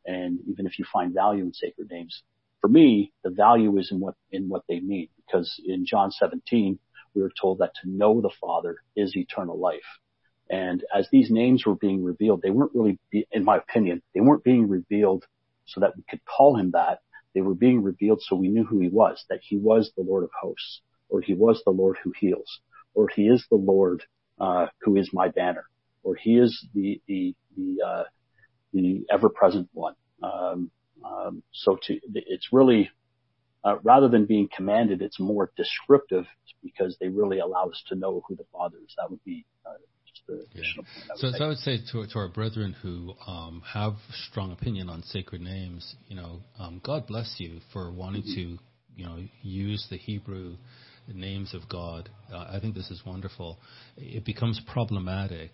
and 0.07 0.39
even 0.49 0.67
if 0.67 0.79
you 0.79 0.85
find 0.93 1.15
value 1.15 1.43
in 1.45 1.53
sacred 1.53 1.91
names, 1.91 2.23
for 2.61 2.69
me, 2.69 3.13
the 3.25 3.31
value 3.31 3.77
is 3.79 3.91
in 3.91 4.01
what, 4.01 4.15
in 4.31 4.49
what 4.49 4.63
they 4.69 4.81
mean. 4.81 5.09
Because 5.27 5.61
in 5.65 5.87
John 5.87 6.11
17, 6.11 6.79
we 7.15 7.23
were 7.23 7.33
told 7.41 7.59
that 7.59 7.73
to 7.83 7.91
know 7.91 8.21
the 8.21 8.31
Father 8.41 8.77
is 8.95 9.17
eternal 9.17 9.59
life. 9.59 9.81
And 10.51 10.85
as 10.95 11.09
these 11.11 11.31
names 11.31 11.65
were 11.65 11.77
being 11.77 12.05
revealed, 12.05 12.43
they 12.43 12.51
weren't 12.51 12.73
really, 12.75 12.99
be, 13.11 13.27
in 13.31 13.45
my 13.45 13.57
opinion, 13.57 14.03
they 14.15 14.21
weren't 14.21 14.45
being 14.45 14.69
revealed 14.69 15.25
so 15.71 15.81
that 15.81 15.97
we 15.97 16.03
could 16.09 16.21
call 16.25 16.57
him 16.57 16.71
that. 16.73 16.99
They 17.35 17.43
were 17.43 17.55
being 17.55 17.83
revealed 17.83 18.21
so 18.23 18.37
we 18.37 18.49
knew 18.49 18.65
who 18.65 18.81
he 18.81 18.89
was, 18.89 19.25
that 19.31 19.41
he 19.43 19.57
was 19.57 19.93
the 19.97 20.03
Lord 20.03 20.25
of 20.25 20.31
hosts, 20.41 20.83
or 21.09 21.21
he 21.21 21.35
was 21.35 21.63
the 21.65 21.71
Lord 21.71 21.97
who 22.03 22.13
heals, 22.19 22.61
or 22.95 23.09
he 23.09 23.29
is 23.29 23.47
the 23.51 23.57
Lord, 23.57 24.03
uh, 24.41 24.67
who 24.83 24.97
is 24.97 25.11
my 25.13 25.29
banner, 25.29 25.65
or 26.03 26.17
he 26.17 26.39
is 26.39 26.67
the, 26.75 27.01
the, 27.07 27.35
the, 27.57 27.77
uh, 27.87 28.05
the 28.73 29.05
ever 29.11 29.29
present 29.29 29.69
one. 29.73 29.95
Um, 30.23 30.71
um, 31.05 31.43
so 31.53 31.79
to, 31.85 32.01
it's 32.15 32.49
really, 32.53 32.91
uh, 33.65 33.77
rather 33.83 34.09
than 34.09 34.27
being 34.27 34.49
commanded, 34.55 35.03
it's 35.03 35.21
more 35.21 35.53
descriptive 35.57 36.27
because 36.63 36.97
they 37.01 37.09
really 37.09 37.39
allow 37.39 37.69
us 37.69 37.83
to 37.89 37.95
know 37.95 38.23
who 38.27 38.37
the 38.37 38.45
Father 38.53 38.77
is. 38.85 38.95
That 38.99 39.11
would 39.11 39.25
be 39.25 39.47
uh, 39.65 39.75
the 40.31 40.43
additional 40.43 40.85
yeah. 40.97 41.15
so, 41.17 41.31
so, 41.37 41.45
I 41.45 41.49
would 41.49 41.59
say 41.59 41.79
to, 41.93 42.07
to 42.07 42.19
our 42.19 42.29
brethren 42.29 42.75
who 42.83 43.15
um, 43.27 43.63
have 43.73 43.95
strong 44.31 44.53
opinion 44.53 44.89
on 44.89 45.03
sacred 45.03 45.41
names, 45.41 45.95
you 46.09 46.17
know, 46.17 46.41
um, 46.59 46.81
God 46.85 47.07
bless 47.07 47.35
you 47.39 47.61
for 47.73 47.91
wanting 47.91 48.23
mm-hmm. 48.23 48.35
to, 48.35 48.59
you 48.97 49.05
know, 49.05 49.19
use 49.43 49.87
the 49.91 49.97
Hebrew 49.97 50.57
names 51.09 51.55
of 51.55 51.69
God. 51.69 52.09
Uh, 52.33 52.49
I 52.53 52.59
think 52.61 52.75
this 52.75 52.91
is 52.91 53.03
wonderful. 53.05 53.59
It 53.97 54.25
becomes 54.25 54.61
problematic 54.73 55.51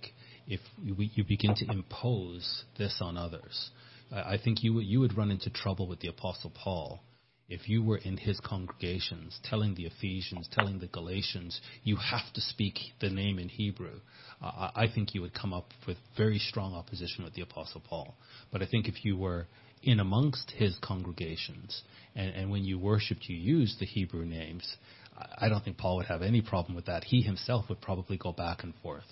if 0.47 0.61
you, 0.83 0.95
you 0.99 1.25
begin 1.25 1.55
to 1.57 1.71
impose 1.71 2.65
this 2.79 2.99
on 3.01 3.17
others. 3.17 3.71
I, 4.13 4.35
I 4.35 4.39
think 4.43 4.63
you 4.63 4.81
you 4.81 5.01
would 5.01 5.17
run 5.17 5.31
into 5.31 5.51
trouble 5.51 5.89
with 5.89 6.01
the 6.01 6.09
Apostle 6.09 6.53
Paul 6.55 7.01
if 7.49 7.69
you 7.69 7.83
were 7.83 7.99
in 7.99 8.17
his 8.17 8.41
congregations 8.41 9.39
telling 9.45 9.75
the 9.75 9.87
Ephesians, 9.87 10.49
telling 10.51 10.79
the 10.79 10.89
Galatians, 10.89 11.61
you 11.85 11.97
have 11.97 12.33
to 12.35 12.41
speak 12.41 12.75
the 13.01 13.09
name 13.09 13.39
in 13.39 13.49
Hebrew, 13.49 14.01
uh, 14.43 14.71
I 14.75 14.87
think 14.93 15.15
you 15.15 15.23
would 15.23 15.35
come 15.35 15.53
up 15.53 15.71
with 15.87 15.97
very 16.17 16.39
strong 16.39 16.75
opposition 16.75 17.25
with 17.25 17.35
the 17.35 17.43
Apostle 17.43 17.83
Paul. 17.89 18.17
But 18.51 18.63
I 18.63 18.67
think 18.67 18.89
if 18.89 19.05
you 19.05 19.17
were 19.17 19.47
in 19.83 20.01
amongst 20.01 20.51
his 20.53 20.77
congregations 20.83 21.83
and, 22.17 22.35
and 22.35 22.51
when 22.51 22.65
you 22.65 22.79
worshipped, 22.79 23.29
you 23.29 23.37
used 23.37 23.79
the 23.79 23.87
Hebrew 23.87 24.25
names, 24.25 24.77
I 25.39 25.49
don't 25.49 25.65
think 25.65 25.79
Paul 25.79 25.97
would 25.97 26.07
have 26.07 26.23
any 26.23 26.43
problem 26.43 26.75
with 26.75 26.87
that. 26.87 27.05
He 27.05 27.23
himself 27.23 27.67
would 27.69 27.81
probably 27.81 28.17
go 28.17 28.33
back 28.33 28.65
and 28.65 28.75
forth. 28.83 29.05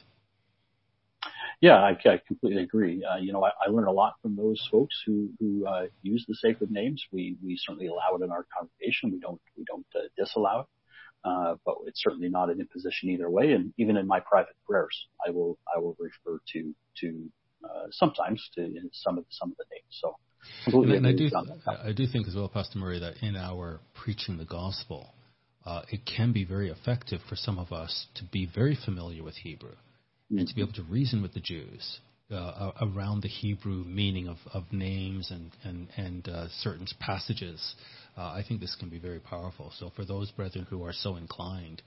Yeah, 1.60 1.76
I, 1.76 1.90
I 1.90 2.20
completely 2.26 2.62
agree. 2.62 3.04
Uh, 3.04 3.16
you 3.16 3.32
know, 3.32 3.44
I, 3.44 3.50
I 3.66 3.70
learn 3.70 3.86
a 3.86 3.92
lot 3.92 4.14
from 4.22 4.36
those 4.36 4.66
folks 4.70 5.02
who 5.06 5.30
who 5.38 5.66
uh, 5.66 5.86
use 6.02 6.24
the 6.28 6.34
sacred 6.34 6.70
names. 6.70 7.04
We 7.12 7.36
we 7.44 7.56
certainly 7.58 7.86
allow 7.86 8.16
it 8.18 8.22
in 8.22 8.30
our 8.30 8.46
congregation. 8.56 9.12
We 9.12 9.20
don't 9.20 9.40
we 9.56 9.64
don't 9.64 9.86
uh, 9.94 10.08
disallow 10.16 10.60
it, 10.60 10.66
uh, 11.28 11.54
but 11.64 11.76
it's 11.86 12.02
certainly 12.02 12.28
not 12.28 12.50
an 12.50 12.60
imposition 12.60 13.10
either 13.10 13.30
way. 13.30 13.52
And 13.52 13.72
even 13.78 13.96
in 13.96 14.06
my 14.06 14.20
private 14.20 14.56
prayers, 14.68 15.06
I 15.26 15.30
will 15.30 15.58
I 15.74 15.78
will 15.78 15.96
refer 15.98 16.40
to 16.52 16.74
to 17.00 17.30
uh, 17.64 17.86
sometimes 17.90 18.48
to 18.56 18.74
some 18.92 19.18
of 19.18 19.24
some 19.30 19.50
of 19.50 19.56
the 19.56 19.64
names. 19.70 19.86
So. 19.90 20.16
And, 20.66 20.92
and 20.92 21.06
I 21.06 21.12
do, 21.12 21.30
I 21.66 21.92
do 21.92 22.06
think 22.06 22.28
as 22.28 22.34
well, 22.34 22.50
Pastor 22.50 22.78
Murray, 22.78 23.00
that 23.00 23.14
in 23.22 23.34
our 23.34 23.80
preaching 23.94 24.36
the 24.36 24.44
gospel, 24.44 25.14
uh, 25.64 25.80
it 25.90 26.04
can 26.04 26.32
be 26.32 26.44
very 26.44 26.68
effective 26.68 27.22
for 27.30 27.34
some 27.34 27.58
of 27.58 27.72
us 27.72 28.08
to 28.16 28.24
be 28.24 28.44
very 28.44 28.76
familiar 28.84 29.22
with 29.22 29.36
Hebrew 29.36 29.76
mm-hmm. 30.30 30.38
and 30.38 30.48
to 30.48 30.54
be 30.54 30.62
able 30.62 30.72
to 30.72 30.82
reason 30.84 31.22
with 31.22 31.34
the 31.34 31.40
Jews 31.40 32.00
uh, 32.30 32.72
around 32.80 33.22
the 33.22 33.28
Hebrew 33.28 33.84
meaning 33.84 34.28
of, 34.28 34.38
of 34.52 34.64
names 34.72 35.30
and 35.30 35.50
and 35.62 35.88
and 35.96 36.28
uh, 36.28 36.48
certain 36.60 36.86
passages. 37.00 37.74
Uh, 38.16 38.22
I 38.22 38.44
think 38.46 38.60
this 38.60 38.76
can 38.78 38.88
be 38.88 38.98
very 38.98 39.20
powerful. 39.20 39.72
So 39.78 39.90
for 39.94 40.04
those 40.04 40.30
brethren 40.30 40.66
who 40.70 40.84
are 40.84 40.92
so 40.92 41.16
inclined 41.16 41.82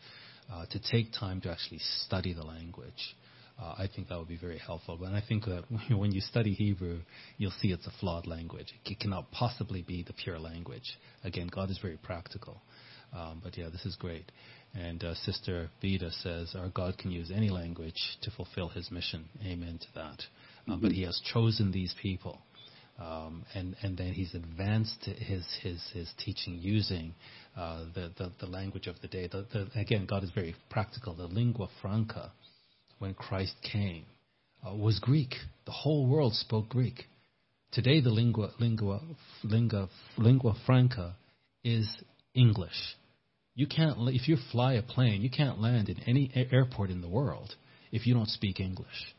uh, 0.52 0.66
to 0.68 0.80
take 0.92 1.12
time 1.14 1.42
to 1.42 1.52
actually 1.52 1.80
study 2.06 2.34
the 2.34 2.44
language. 2.44 3.16
Uh, 3.60 3.74
I 3.76 3.90
think 3.94 4.10
that 4.10 4.20
would 4.20 4.28
be 4.28 4.38
very 4.38 4.60
helpful. 4.60 4.98
But 5.00 5.14
I 5.14 5.24
think 5.28 5.46
that 5.46 5.64
when 5.90 6.12
you 6.12 6.22
study 6.22 6.54
Hebrew, 6.54 7.00
you'll 7.38 7.54
see 7.60 7.70
it's 7.70 7.88
a 7.88 7.92
flawed 8.00 8.28
language. 8.28 8.74
It 8.86 9.00
cannot 9.00 9.32
possibly 9.32 9.82
be 9.82 10.04
the 10.04 10.14
pure 10.14 10.40
language. 10.40 10.98
Again, 11.24 11.50
God 11.54 11.72
is 11.72 11.80
very 11.80 11.98
practical. 11.98 12.62
Um, 13.16 13.42
but 13.44 13.58
yeah, 13.58 13.70
this 13.72 13.86
is 13.86 13.96
great. 13.96 14.32
And 14.78 15.04
uh, 15.04 15.16
Sister 15.16 15.70
Vida 15.82 16.12
says, 16.12 16.54
Our 16.56 16.70
God 16.70 16.98
can 17.00 17.10
use 17.10 17.32
any 17.34 17.50
language 17.50 18.18
to 18.22 18.32
fulfill 18.32 18.70
his 18.70 18.92
mission. 18.92 19.26
Amen 19.44 19.80
to 19.80 19.88
that. 19.96 20.22
Mm-hmm. 20.70 20.82
But 20.82 20.92
he 20.92 21.02
has 21.04 21.20
chosen 21.34 21.72
these 21.72 21.96
people. 22.00 22.40
Um, 23.00 23.44
and, 23.54 23.76
and 23.82 23.98
then 23.98 24.14
he's 24.14 24.34
advanced 24.34 25.06
his, 25.06 25.46
his, 25.62 25.84
his 25.94 26.12
teaching 26.24 26.58
using 26.60 27.14
uh, 27.56 27.86
the, 27.94 28.12
the, 28.18 28.32
the, 28.40 28.48
language 28.48 28.88
of 28.88 29.00
the 29.02 29.08
day. 29.08 29.28
The, 29.28 29.46
the, 29.54 29.80
again, 29.80 30.08
God 30.08 30.24
is 30.24 30.32
very 30.32 30.56
practical. 30.70 31.14
The 31.16 31.28
lingua 31.28 31.70
franca, 31.82 32.32
when 32.98 33.14
Christ 33.14 33.54
came, 33.72 34.06
uh, 34.68 34.76
was 34.76 35.00
Greek. 35.00 35.36
The 35.66 35.72
whole 35.72 36.08
world 36.08 36.34
spoke 36.34 36.70
Greek. 36.70 37.04
Today, 37.72 38.02
the 38.02 38.10
lingua, 38.10 38.52
lingua, 38.60 39.02
lingua, 39.44 39.90
lingua 40.18 40.56
franca 40.66 41.16
is 41.64 41.88
English. 42.34 42.96
You 43.58 43.66
can't 43.66 43.98
if 44.10 44.28
you 44.28 44.38
fly 44.52 44.74
a 44.74 44.84
plane, 44.84 45.24
you 45.24 45.32
can't 45.32 45.60
land 45.60 45.90
in 45.90 46.00
any 46.06 46.32
airport 46.52 46.92
in 46.92 47.02
the 47.02 47.10
world 47.10 47.56
if 47.92 48.06
you 48.06 48.14
don't 48.14 48.30
speak 48.30 48.60
English. 48.60 49.16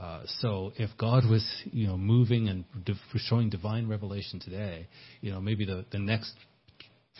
Uh, 0.00 0.22
so 0.40 0.72
if 0.76 0.90
God 0.98 1.24
was, 1.24 1.46
you 1.66 1.86
know, 1.86 1.96
moving 1.96 2.48
and 2.48 2.64
showing 3.14 3.48
divine 3.48 3.88
revelation 3.88 4.40
today, 4.40 4.88
you 5.20 5.30
know, 5.30 5.40
maybe 5.40 5.64
the, 5.64 5.86
the 5.92 6.00
next 6.00 6.32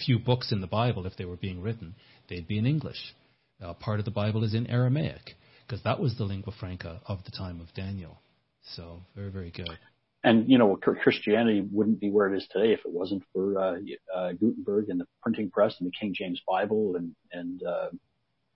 few 0.04 0.18
books 0.18 0.50
in 0.50 0.60
the 0.60 0.66
Bible, 0.66 1.06
if 1.06 1.16
they 1.16 1.24
were 1.24 1.36
being 1.36 1.62
written, 1.62 1.94
they'd 2.28 2.48
be 2.48 2.58
in 2.58 2.66
English. 2.66 3.14
Uh, 3.62 3.72
part 3.72 4.00
of 4.00 4.04
the 4.04 4.10
Bible 4.10 4.42
is 4.42 4.52
in 4.52 4.66
Aramaic 4.66 5.36
because 5.66 5.82
that 5.84 6.00
was 6.00 6.18
the 6.18 6.24
lingua 6.24 6.52
franca 6.58 7.00
of 7.06 7.24
the 7.24 7.30
time 7.30 7.60
of 7.60 7.72
Daniel. 7.74 8.18
So 8.74 9.02
very, 9.14 9.30
very 9.30 9.52
good 9.52 9.78
and 10.26 10.50
you 10.50 10.58
know 10.58 10.76
Christianity 10.76 11.64
wouldn't 11.70 12.00
be 12.00 12.10
where 12.10 12.32
it 12.32 12.36
is 12.36 12.46
today 12.50 12.72
if 12.72 12.80
it 12.80 12.92
wasn't 12.92 13.22
for 13.32 13.58
uh, 13.58 13.76
uh, 14.14 14.32
Gutenberg 14.32 14.90
and 14.90 15.00
the 15.00 15.06
printing 15.22 15.50
press 15.50 15.76
and 15.78 15.86
the 15.86 15.92
King 15.98 16.12
James 16.14 16.42
Bible 16.46 16.96
and 16.96 17.14
and 17.32 17.62
uh, 17.62 17.88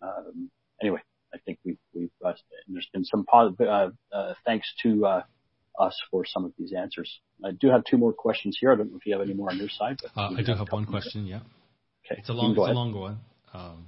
um, 0.02 0.50
anyway, 0.82 1.00
I 1.32 1.38
think 1.38 1.58
we've 1.64 1.78
we've 1.94 2.10
uh, 2.24 2.32
there's 2.68 2.88
been 2.92 3.04
some 3.04 3.24
positive 3.24 3.66
uh, 3.66 3.90
uh, 4.12 4.34
thanks 4.44 4.66
to 4.82 5.06
uh, 5.06 5.22
us 5.78 5.96
for 6.10 6.24
some 6.26 6.44
of 6.44 6.52
these 6.58 6.72
answers. 6.72 7.20
I 7.44 7.52
do 7.52 7.68
have 7.70 7.84
two 7.84 7.98
more 7.98 8.12
questions 8.12 8.58
here. 8.60 8.72
I 8.72 8.76
don't 8.76 8.90
know 8.90 8.98
if 8.98 9.06
you 9.06 9.12
have 9.12 9.22
any 9.22 9.34
more 9.34 9.50
on 9.50 9.58
your 9.58 9.68
side. 9.68 10.00
But 10.02 10.20
uh, 10.20 10.34
I 10.36 10.42
do 10.42 10.54
have 10.54 10.68
one 10.70 10.86
question. 10.86 11.26
Yeah. 11.26 11.40
Okay. 12.04 12.18
It's 12.18 12.28
a 12.28 12.32
long, 12.32 12.50
it's 12.50 12.58
a 12.58 12.72
longer 12.72 12.98
one. 12.98 13.18
Um, 13.54 13.86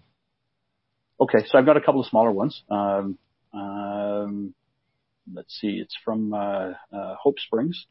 okay, 1.20 1.44
so 1.46 1.58
I've 1.58 1.66
got 1.66 1.76
a 1.76 1.80
couple 1.80 2.00
of 2.00 2.06
smaller 2.06 2.30
ones. 2.30 2.62
Um, 2.70 3.18
um, 3.52 4.54
let's 5.32 5.58
see, 5.60 5.78
it's 5.82 5.96
from 6.04 6.32
uh, 6.32 6.72
uh, 6.92 7.14
Hope 7.20 7.38
Springs. 7.38 7.86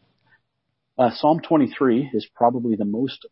Uh, 0.98 1.10
Psalm 1.14 1.40
23 1.40 2.12
is 2.14 2.28
probably 2.36 2.76
the 2.76 2.86
most 2.86 3.26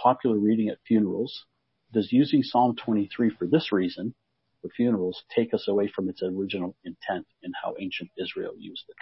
popular 0.00 0.38
reading 0.38 0.68
at 0.68 0.78
funerals. 0.86 1.44
Does 1.92 2.10
using 2.10 2.42
Psalm 2.42 2.74
23 2.76 3.30
for 3.38 3.46
this 3.46 3.70
reason, 3.70 4.14
for 4.60 4.68
funerals, 4.76 5.22
take 5.34 5.52
us 5.52 5.66
away 5.68 5.90
from 5.94 6.08
its 6.08 6.22
original 6.22 6.74
intent 6.84 7.26
in 7.42 7.52
how 7.62 7.74
ancient 7.78 8.10
Israel 8.16 8.54
used 8.58 8.84
it? 8.88 8.96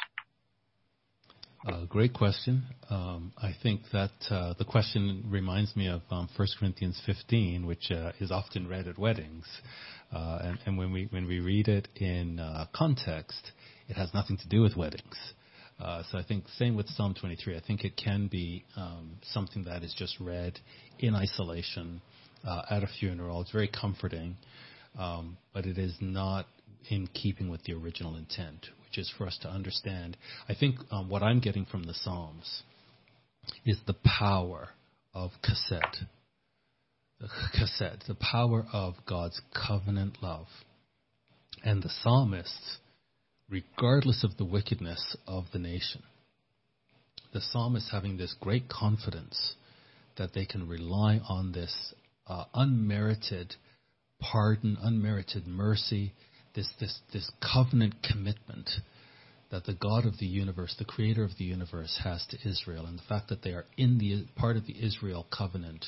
Uh, 1.66 1.84
great 1.84 2.14
question. 2.14 2.62
Um, 2.88 3.32
I 3.36 3.52
think 3.62 3.82
that 3.92 4.10
uh, 4.30 4.54
the 4.58 4.64
question 4.64 5.24
reminds 5.28 5.76
me 5.76 5.88
of 5.88 6.00
um, 6.10 6.26
1 6.34 6.48
Corinthians 6.58 7.00
15, 7.04 7.66
which 7.66 7.90
is 8.18 8.30
often 8.30 8.66
read 8.66 8.88
at 8.88 8.98
weddings. 8.98 9.44
Uh, 10.10 10.38
and, 10.42 10.58
and, 10.66 10.78
when 10.78 10.90
we 10.90 11.06
when 11.10 11.28
we 11.28 11.38
read 11.38 11.68
it 11.68 11.86
in 11.94 12.40
uh, 12.40 12.66
context, 12.74 13.52
it 13.90 13.96
has 13.96 14.14
nothing 14.14 14.36
to 14.38 14.48
do 14.48 14.62
with 14.62 14.76
weddings. 14.76 15.18
Uh, 15.80 16.02
so 16.10 16.18
I 16.18 16.22
think 16.22 16.44
same 16.56 16.76
with 16.76 16.88
Psalm 16.90 17.14
23. 17.18 17.56
I 17.56 17.60
think 17.66 17.84
it 17.84 17.96
can 17.96 18.28
be 18.28 18.64
um, 18.76 19.16
something 19.32 19.64
that 19.64 19.82
is 19.82 19.94
just 19.98 20.18
read 20.20 20.58
in 21.00 21.14
isolation 21.14 22.00
uh, 22.46 22.62
at 22.70 22.84
a 22.84 22.86
funeral. 23.00 23.40
It's 23.40 23.50
very 23.50 23.68
comforting, 23.68 24.36
um, 24.98 25.36
but 25.52 25.66
it 25.66 25.76
is 25.76 25.96
not 26.00 26.46
in 26.88 27.08
keeping 27.08 27.48
with 27.48 27.64
the 27.64 27.72
original 27.72 28.16
intent, 28.16 28.66
which 28.86 28.98
is 28.98 29.12
for 29.18 29.26
us 29.26 29.36
to 29.42 29.48
understand. 29.48 30.16
I 30.48 30.54
think 30.54 30.76
um, 30.90 31.08
what 31.08 31.22
I'm 31.22 31.40
getting 31.40 31.64
from 31.64 31.84
the 31.84 31.94
Psalms 31.94 32.62
is 33.66 33.78
the 33.86 33.96
power 34.04 34.68
of 35.14 35.30
chesed. 35.42 36.06
The 37.20 37.28
chesed, 37.58 38.06
the 38.06 38.14
power 38.14 38.66
of 38.72 38.94
God's 39.08 39.40
covenant 39.66 40.18
love. 40.22 40.46
And 41.64 41.82
the 41.82 41.90
psalmists 42.02 42.78
regardless 43.50 44.24
of 44.24 44.36
the 44.36 44.44
wickedness 44.44 45.16
of 45.26 45.44
the 45.52 45.58
nation. 45.58 46.02
The 47.32 47.40
psalmist 47.40 47.90
having 47.90 48.16
this 48.16 48.34
great 48.40 48.68
confidence 48.68 49.54
that 50.16 50.34
they 50.34 50.46
can 50.46 50.68
rely 50.68 51.20
on 51.28 51.52
this 51.52 51.94
uh, 52.26 52.44
unmerited 52.54 53.54
pardon, 54.20 54.76
unmerited 54.80 55.46
mercy, 55.46 56.12
this, 56.54 56.68
this, 56.78 57.00
this 57.12 57.30
covenant 57.40 57.94
commitment 58.02 58.68
that 59.50 59.64
the 59.64 59.74
God 59.74 60.06
of 60.06 60.18
the 60.18 60.26
universe, 60.26 60.76
the 60.78 60.84
creator 60.84 61.24
of 61.24 61.30
the 61.38 61.44
universe, 61.44 62.00
has 62.04 62.24
to 62.30 62.48
Israel, 62.48 62.86
and 62.86 62.98
the 62.98 63.02
fact 63.08 63.28
that 63.30 63.42
they 63.42 63.50
are 63.50 63.64
in 63.76 63.98
the 63.98 64.24
part 64.36 64.56
of 64.56 64.66
the 64.66 64.76
Israel 64.80 65.26
covenant, 65.36 65.86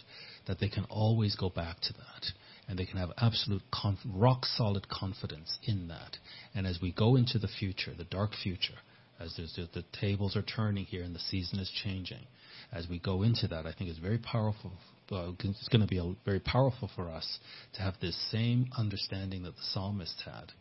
that 0.48 0.58
they 0.58 0.68
can 0.68 0.84
always 0.90 1.36
go 1.36 1.48
back 1.48 1.80
to 1.80 1.92
that 1.92 2.32
and 2.72 2.78
they 2.78 2.86
can 2.86 2.96
have 2.96 3.10
absolute 3.18 3.60
conf- 3.70 3.98
rock 4.14 4.46
solid 4.46 4.88
confidence 4.88 5.58
in 5.64 5.88
that. 5.88 6.16
And 6.54 6.66
as 6.66 6.78
we 6.80 6.90
go 6.90 7.16
into 7.16 7.38
the 7.38 7.46
future, 7.46 7.92
the 7.94 8.04
dark 8.04 8.30
future, 8.34 8.78
as 9.20 9.34
the, 9.36 9.68
the 9.74 9.84
tables 10.00 10.36
are 10.36 10.42
turning 10.42 10.86
here 10.86 11.02
and 11.02 11.14
the 11.14 11.18
season 11.18 11.58
is 11.58 11.70
changing, 11.84 12.24
as 12.72 12.88
we 12.88 12.98
go 12.98 13.24
into 13.24 13.46
that, 13.48 13.66
I 13.66 13.74
think 13.74 13.90
it's 13.90 13.98
very 13.98 14.16
powerful. 14.16 14.72
Uh, 15.10 15.32
it's 15.44 15.68
going 15.68 15.82
to 15.82 15.86
be 15.86 15.98
a, 15.98 16.14
very 16.24 16.40
powerful 16.40 16.90
for 16.96 17.10
us 17.10 17.40
to 17.74 17.82
have 17.82 17.92
this 18.00 18.16
same 18.30 18.70
understanding 18.78 19.42
that 19.42 19.54
the 19.54 19.62
psalmist 19.74 20.22
had 20.24 20.52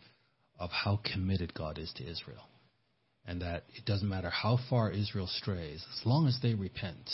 of 0.59 0.69
how 0.69 0.99
committed 1.13 1.53
God 1.53 1.77
is 1.77 1.93
to 1.95 2.03
Israel. 2.03 2.43
And 3.25 3.41
that 3.41 3.63
it 3.73 3.85
doesn't 3.85 4.09
matter 4.09 4.29
how 4.29 4.59
far 4.69 4.91
Israel 4.91 5.27
strays, 5.27 5.85
as 5.97 6.05
long 6.05 6.27
as 6.27 6.37
they 6.43 6.55
repent, 6.55 7.09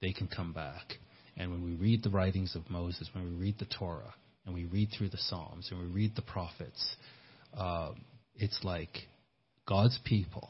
they 0.00 0.12
can 0.12 0.28
come 0.28 0.52
back 0.52 0.98
And 1.38 1.52
when 1.52 1.64
we 1.64 1.74
read 1.74 2.02
the 2.02 2.10
writings 2.10 2.56
of 2.56 2.68
Moses, 2.68 3.08
when 3.12 3.24
we 3.24 3.30
read 3.30 3.58
the 3.58 3.64
Torah, 3.66 4.14
and 4.48 4.56
we 4.56 4.64
read 4.64 4.88
through 4.96 5.10
the 5.10 5.18
Psalms, 5.18 5.68
and 5.70 5.78
we 5.78 5.86
read 5.86 6.16
the 6.16 6.22
prophets, 6.22 6.96
uh, 7.54 7.90
it's 8.34 8.58
like 8.64 8.88
God's 9.68 9.98
people 10.04 10.48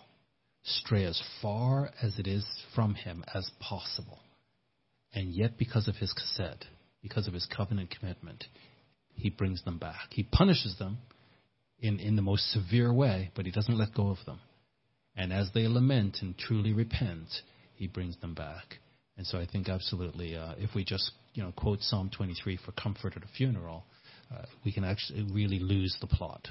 stray 0.63 1.05
as 1.05 1.21
far 1.43 1.91
as 2.01 2.17
it 2.19 2.29
is 2.29 2.45
from 2.77 2.95
Him 2.95 3.25
as 3.35 3.51
possible. 3.59 4.21
And 5.13 5.31
yet, 5.35 5.59
because 5.59 5.89
of 5.89 5.97
His 5.97 6.15
chesed, 6.15 6.63
because 7.03 7.27
of 7.27 7.35
His 7.35 7.47
covenant 7.47 7.91
commitment, 7.99 8.45
He 9.15 9.31
brings 9.31 9.65
them 9.65 9.79
back. 9.79 10.11
He 10.11 10.23
punishes 10.23 10.77
them 10.79 10.99
in, 11.81 11.99
in 11.99 12.15
the 12.15 12.23
most 12.23 12.53
severe 12.53 12.93
way, 12.93 13.33
but 13.35 13.47
He 13.47 13.51
doesn't 13.53 13.77
let 13.79 13.95
go 13.95 14.11
of 14.11 14.19
them. 14.27 14.39
And 15.17 15.33
as 15.33 15.51
they 15.53 15.67
lament 15.67 16.19
and 16.21 16.39
truly 16.39 16.73
repent, 16.73 17.29
He 17.75 17.89
brings 17.89 18.17
them 18.21 18.35
back. 18.35 18.77
And 19.17 19.27
so 19.27 19.39
I 19.39 19.47
think 19.47 19.69
absolutely, 19.69 20.37
uh, 20.37 20.55
if 20.57 20.77
we 20.77 20.85
just 20.85 21.11
you 21.39 21.45
know 21.45 21.53
quote 21.53 21.81
Psalm 21.83 22.11
23 22.11 22.57
for 22.57 22.73
comfort 22.73 23.17
at 23.17 23.23
a 23.23 23.29
funeral, 23.29 23.85
uh, 24.35 24.43
we 24.65 24.73
can 24.73 24.83
actually 24.83 25.23
really 25.33 25.61
lose 25.61 25.97
the 26.01 26.09
plot. 26.09 26.49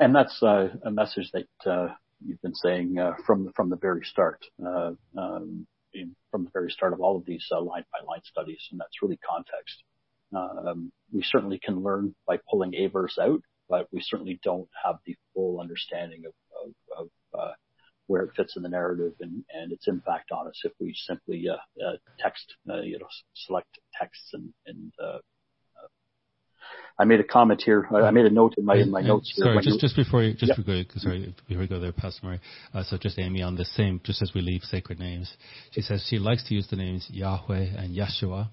And 0.00 0.12
that's 0.12 0.42
uh, 0.42 0.70
a 0.84 0.90
message 0.90 1.30
that 1.32 1.70
uh, 1.70 1.94
you've 2.26 2.42
been 2.42 2.56
saying 2.56 2.98
uh, 2.98 3.12
from 3.24 3.52
from 3.54 3.70
the 3.70 3.76
very 3.76 4.04
start, 4.04 4.44
uh, 4.60 4.90
um, 5.16 5.64
from 6.32 6.44
the 6.44 6.50
very 6.52 6.72
start 6.72 6.92
of 6.92 7.00
all 7.00 7.16
of 7.16 7.24
these 7.24 7.46
line 7.52 7.84
by 7.92 8.04
line 8.04 8.20
studies, 8.24 8.66
and 8.72 8.80
that's 8.80 9.00
really 9.00 9.18
context. 9.18 9.84
Um, 10.34 10.90
we 11.12 11.22
certainly 11.22 11.60
can 11.64 11.84
learn 11.84 12.16
by 12.26 12.40
pulling 12.50 12.74
a 12.74 12.88
verse 12.88 13.16
out, 13.16 13.42
but 13.68 13.86
we 13.92 14.00
certainly 14.00 14.40
don't 14.42 14.68
have 14.84 14.96
the 15.06 15.14
full 15.32 15.60
understanding 15.60 16.24
of, 16.26 16.32
of, 16.98 17.08
of 17.32 17.50
where 18.06 18.22
it 18.22 18.30
fits 18.36 18.56
in 18.56 18.62
the 18.62 18.68
narrative 18.68 19.12
and, 19.20 19.44
and 19.52 19.72
its 19.72 19.88
impact 19.88 20.30
on 20.30 20.46
us 20.46 20.60
if 20.64 20.72
we 20.80 20.94
simply 20.94 21.46
uh, 21.48 21.54
uh, 21.84 21.96
text, 22.18 22.54
uh, 22.70 22.80
you 22.80 22.98
know, 22.98 23.06
select 23.34 23.78
texts 23.98 24.30
and, 24.32 24.52
and 24.66 24.92
uh, 25.02 25.16
uh, 25.16 25.88
I 26.98 27.04
made 27.04 27.20
a 27.20 27.24
comment 27.24 27.62
here. 27.64 27.86
I 27.92 28.10
made 28.10 28.26
a 28.26 28.30
note 28.30 28.54
in 28.56 28.64
my 28.64 28.76
in 28.76 28.90
my 28.90 29.02
notes. 29.02 29.32
Here. 29.34 29.46
Sorry, 29.46 29.62
just 29.62 29.80
just 29.80 29.96
before 29.96 30.22
you 30.22 30.34
just 30.34 30.52
yep. 30.56 30.56
before, 30.56 30.84
sorry 30.96 31.34
before 31.48 31.60
we 31.60 31.68
go 31.68 31.80
there, 31.80 31.92
Pastor 31.92 32.26
Murray. 32.26 32.40
Uh, 32.72 32.84
so 32.84 32.96
just 32.96 33.18
Amy 33.18 33.42
on 33.42 33.56
the 33.56 33.64
same, 33.64 34.00
just 34.04 34.22
as 34.22 34.32
we 34.34 34.40
leave 34.40 34.62
sacred 34.62 34.98
names, 34.98 35.32
she 35.72 35.80
says 35.80 36.06
she 36.08 36.18
likes 36.18 36.44
to 36.48 36.54
use 36.54 36.68
the 36.68 36.76
names 36.76 37.08
Yahweh 37.10 37.66
and 37.76 37.96
Yeshua. 37.96 38.48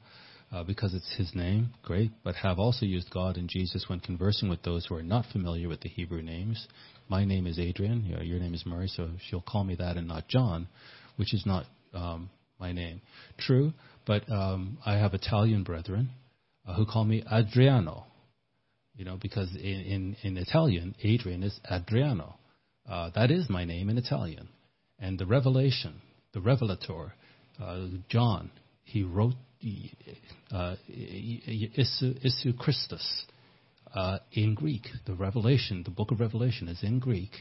Uh, 0.51 0.63
because 0.63 0.93
it's 0.93 1.15
his 1.15 1.33
name, 1.33 1.73
great, 1.81 2.11
but 2.23 2.35
have 2.35 2.59
also 2.59 2.85
used 2.85 3.09
God 3.09 3.37
and 3.37 3.49
Jesus 3.49 3.85
when 3.87 3.99
conversing 3.99 4.49
with 4.49 4.61
those 4.61 4.85
who 4.85 4.93
are 4.93 5.01
not 5.01 5.25
familiar 5.33 5.67
with 5.67 5.81
the 5.81 5.89
Hebrew 5.89 6.21
names 6.21 6.67
my 7.13 7.25
name 7.25 7.45
is 7.45 7.59
Adrian, 7.59 8.03
you 8.07 8.15
know, 8.15 8.23
your 8.23 8.39
name 8.39 8.55
is 8.55 8.65
Murray, 8.65 8.87
so 8.87 9.07
she'll 9.29 9.39
call 9.47 9.63
me 9.63 9.75
that 9.75 9.97
and 9.97 10.07
not 10.07 10.27
John, 10.27 10.67
which 11.15 11.31
is 11.31 11.45
not 11.45 11.67
um, 11.93 12.31
my 12.59 12.71
name. 12.71 13.01
True, 13.37 13.71
but 14.07 14.27
um, 14.31 14.79
I 14.83 14.93
have 14.93 15.13
Italian 15.13 15.61
brethren 15.61 16.09
uh, 16.67 16.73
who 16.73 16.87
call 16.87 17.03
me 17.03 17.23
Adriano, 17.31 18.07
you 18.95 19.05
know, 19.05 19.19
because 19.21 19.55
in, 19.55 19.61
in, 19.61 20.15
in 20.23 20.37
Italian, 20.37 20.95
Adrian 21.03 21.43
is 21.43 21.59
Adriano. 21.71 22.33
Uh, 22.89 23.11
that 23.13 23.29
is 23.29 23.47
my 23.47 23.63
name 23.63 23.91
in 23.91 23.99
Italian. 23.99 24.49
And 24.97 25.19
the 25.19 25.27
revelation, 25.27 26.01
the 26.33 26.41
revelator, 26.41 27.13
uh, 27.61 27.89
John, 28.09 28.49
he 28.85 29.03
wrote 29.03 29.35
uh, 30.51 30.77
Isu, 30.89 32.57
Christus 32.57 33.25
uh, 33.93 34.19
in 34.31 34.55
Greek. 34.55 34.87
The 35.05 35.13
Revelation, 35.15 35.83
the 35.83 35.91
book 35.91 36.11
of 36.11 36.19
Revelation, 36.19 36.67
is 36.67 36.83
in 36.83 36.99
Greek, 36.99 37.31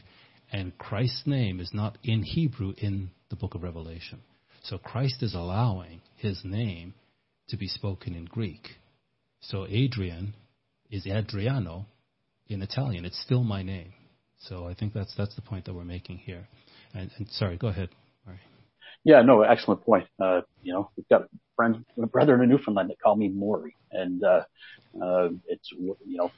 and 0.51 0.77
Christ's 0.77 1.23
name 1.25 1.59
is 1.59 1.71
not 1.73 1.97
in 2.03 2.23
Hebrew 2.23 2.73
in 2.77 3.11
the 3.29 3.35
book 3.35 3.55
of 3.55 3.63
Revelation. 3.63 4.21
So 4.63 4.77
Christ 4.77 5.21
is 5.21 5.33
allowing 5.33 6.01
his 6.15 6.41
name 6.43 6.93
to 7.49 7.57
be 7.57 7.67
spoken 7.67 8.15
in 8.15 8.25
Greek. 8.25 8.67
So 9.41 9.65
Adrian 9.67 10.35
is 10.89 11.05
Adriano 11.05 11.85
in 12.47 12.61
Italian. 12.61 13.03
It's 13.03 13.21
still 13.21 13.43
my 13.43 13.63
name. 13.63 13.93
So 14.39 14.65
I 14.67 14.73
think 14.73 14.93
that's 14.93 15.13
that's 15.17 15.35
the 15.35 15.41
point 15.41 15.65
that 15.65 15.73
we're 15.73 15.83
making 15.83 16.17
here. 16.17 16.47
And, 16.93 17.09
and 17.17 17.27
sorry, 17.29 17.57
go 17.57 17.67
ahead. 17.67 17.89
Yeah, 19.03 19.21
no, 19.21 19.41
excellent 19.41 19.83
point. 19.83 20.07
Uh, 20.19 20.41
you 20.61 20.73
know, 20.73 20.89
we've 20.95 21.07
got 21.09 21.23
friends, 21.55 21.77
a 22.01 22.07
brother 22.07 22.41
in 22.41 22.49
Newfoundland 22.49 22.89
that 22.89 23.01
call 23.01 23.15
me 23.15 23.29
Maury, 23.29 23.75
and 23.91 24.23
uh, 24.23 24.43
uh, 25.01 25.29
it's 25.47 25.69
you 25.71 25.97
know, 26.05 26.31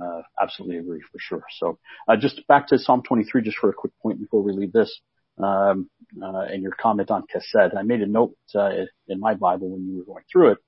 uh, 0.00 0.22
absolutely 0.40 0.78
agree 0.78 1.00
for 1.12 1.18
sure. 1.18 1.44
So 1.58 1.78
uh, 2.08 2.16
just 2.16 2.46
back 2.48 2.68
to 2.68 2.78
Psalm 2.78 3.02
23, 3.06 3.42
just 3.42 3.58
for 3.58 3.70
a 3.70 3.74
quick 3.74 3.92
point 4.02 4.20
before 4.20 4.42
we 4.42 4.52
leave 4.52 4.72
this, 4.72 5.00
um, 5.38 5.88
uh, 6.20 6.40
and 6.40 6.62
your 6.62 6.72
comment 6.72 7.10
on 7.10 7.24
Chesed. 7.32 7.76
I 7.76 7.82
made 7.82 8.02
a 8.02 8.06
note 8.06 8.34
uh, 8.54 8.70
in 9.08 9.20
my 9.20 9.34
Bible 9.34 9.70
when 9.70 9.86
you 9.86 9.98
were 9.98 10.04
going 10.04 10.24
through 10.30 10.52
it 10.52 10.58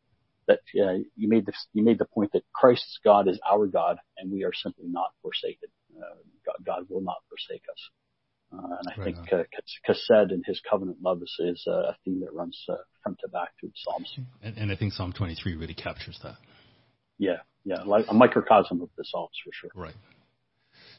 that 0.49 0.61
uh, 0.81 0.99
you 1.17 1.29
made 1.29 1.47
the 1.47 1.53
you 1.73 1.85
made 1.85 1.99
the 1.99 2.05
point 2.05 2.31
that 2.33 2.43
Christ's 2.55 2.99
God 3.05 3.29
is 3.29 3.39
our 3.51 3.67
God, 3.67 3.99
and 4.19 4.31
we 4.31 4.45
are 4.45 4.53
simply 4.53 4.87
not 4.89 5.11
forsaken. 5.23 5.69
Uh, 5.97 6.17
God, 6.45 6.57
God 6.65 6.87
will 6.89 7.01
not 7.01 7.19
forsake 7.29 7.65
us. 7.71 7.91
Uh, 8.53 8.59
and 8.59 8.89
I 8.89 9.01
right 9.01 9.15
think 9.15 9.33
uh, 9.33 9.43
Chesed 9.89 10.31
and 10.31 10.45
his 10.47 10.61
covenant 10.69 10.99
love 11.03 11.23
is, 11.23 11.35
is 11.39 11.67
a 11.67 11.97
theme 12.05 12.21
that 12.21 12.35
runs 12.35 12.59
uh, 12.69 12.75
front 13.03 13.19
to 13.21 13.29
back 13.29 13.51
through 13.59 13.71
the 13.71 13.75
Psalms. 13.77 14.19
And, 14.43 14.57
and 14.59 14.73
I 14.73 14.77
think 14.77 14.93
Psalm 14.93 15.13
23 15.13 15.57
really 15.57 15.75
captures 15.75 16.19
that. 16.23 16.37
Yeah, 17.19 17.39
yeah, 17.65 17.83
like 17.85 18.07
a 18.09 18.15
microcosm 18.15 18.83
of 18.83 18.91
the 18.97 19.05
Psalms 19.05 19.37
for 19.45 19.51
sure. 19.53 19.71
Right. 19.75 19.95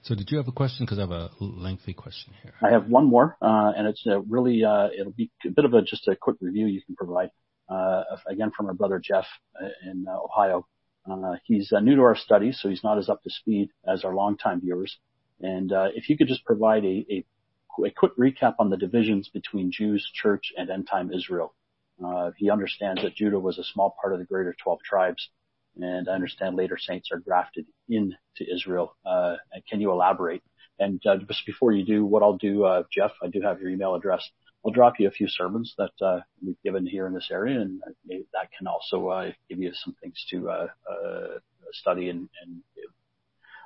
So, 0.04 0.16
did 0.16 0.32
you 0.32 0.38
have 0.38 0.48
a 0.48 0.52
question? 0.52 0.86
Because 0.86 0.98
I 0.98 1.02
have 1.02 1.12
a 1.12 1.32
lengthy 1.40 1.94
question 1.94 2.34
here. 2.42 2.54
I 2.62 2.72
have 2.72 2.88
one 2.88 3.06
more, 3.06 3.38
uh, 3.42 3.72
and 3.76 3.88
it's 3.88 4.06
a 4.06 4.20
really 4.20 4.64
uh, 4.64 4.90
it'll 4.98 5.14
be 5.14 5.32
a 5.46 5.52
bit 5.52 5.66
of 5.66 5.74
a 5.74 5.82
just 5.82 6.08
a 6.08 6.16
quick 6.16 6.38
review 6.42 6.66
you 6.68 6.82
can 6.86 6.96
provide. 6.96 7.30
Uh, 7.70 8.04
again, 8.28 8.52
from 8.56 8.68
our 8.68 8.74
brother 8.74 9.02
Jeff 9.04 9.26
uh, 9.62 9.68
in 9.90 10.06
uh, 10.08 10.18
Ohio. 10.18 10.68
Uh, 11.10 11.36
he's 11.46 11.74
new 11.82 11.96
to 11.96 12.02
our 12.02 12.16
studies, 12.16 12.60
so 12.62 12.70
he's 12.70 12.84
not 12.84 12.98
as 12.98 13.10
up 13.10 13.22
to 13.24 13.30
speed 13.30 13.70
as 13.86 14.06
our 14.06 14.14
longtime 14.16 14.62
viewers. 14.62 14.98
And 15.42 15.72
if 15.94 16.10
you 16.10 16.18
could 16.18 16.30
just 16.30 16.46
provide 16.46 16.86
a, 16.86 17.06
a 17.10 17.26
a 17.86 17.90
quick 17.92 18.16
recap 18.18 18.56
on 18.60 18.70
the 18.70 18.78
divisions 18.78 19.30
between 19.30 19.72
Jews, 19.72 20.10
church, 20.14 20.54
and 20.58 20.70
end 20.70 20.88
time 20.88 21.12
Israel. 21.12 21.54
Uh, 22.04 22.32
he 22.38 22.50
understands 22.50 23.02
that 23.02 23.16
Judah 23.16 23.40
was 23.40 23.58
a 23.58 23.64
small 23.64 23.96
part 24.02 24.14
of 24.14 24.20
the 24.20 24.26
greater 24.26 24.56
12 24.64 24.80
tribes, 24.84 25.30
and 25.80 26.10
I 26.10 26.14
understand 26.14 26.56
later 26.56 26.78
saints 26.78 27.10
are 27.12 27.20
grafted 27.20 27.66
into 27.90 28.16
Israel. 28.54 28.96
Uh, 29.06 29.36
can 29.70 29.80
you 29.80 29.92
elaborate? 29.92 30.44
And 30.80 31.02
uh, 31.06 31.18
just 31.18 31.46
before 31.46 31.72
you 31.72 31.86
do, 31.86 32.06
what 32.06 32.24
I'll 32.24 32.38
do, 32.38 32.64
uh, 32.66 32.84
Jeff, 32.92 33.12
I 33.24 33.28
do 33.28 33.42
have 33.42 33.62
your 33.62 33.70
email 33.70 33.96
address. 33.96 34.28
I'll 34.66 34.72
drop 34.72 35.00
you 35.00 35.08
a 35.08 35.12
few 35.12 35.28
sermons 35.28 35.74
that 35.78 35.92
uh, 36.02 36.22
we've 36.44 36.62
given 36.64 36.86
here 36.86 37.06
in 37.06 37.14
this 37.14 37.30
area, 37.32 37.60
and 37.60 37.82
that 38.08 38.50
can 38.58 38.66
also 38.66 39.08
uh, 39.10 39.32
give 39.50 39.60
you 39.60 39.72
some 39.74 39.96
things 40.02 40.26
to 40.32 40.70
study 41.74 42.10
and, 42.10 42.30
and 42.44 42.62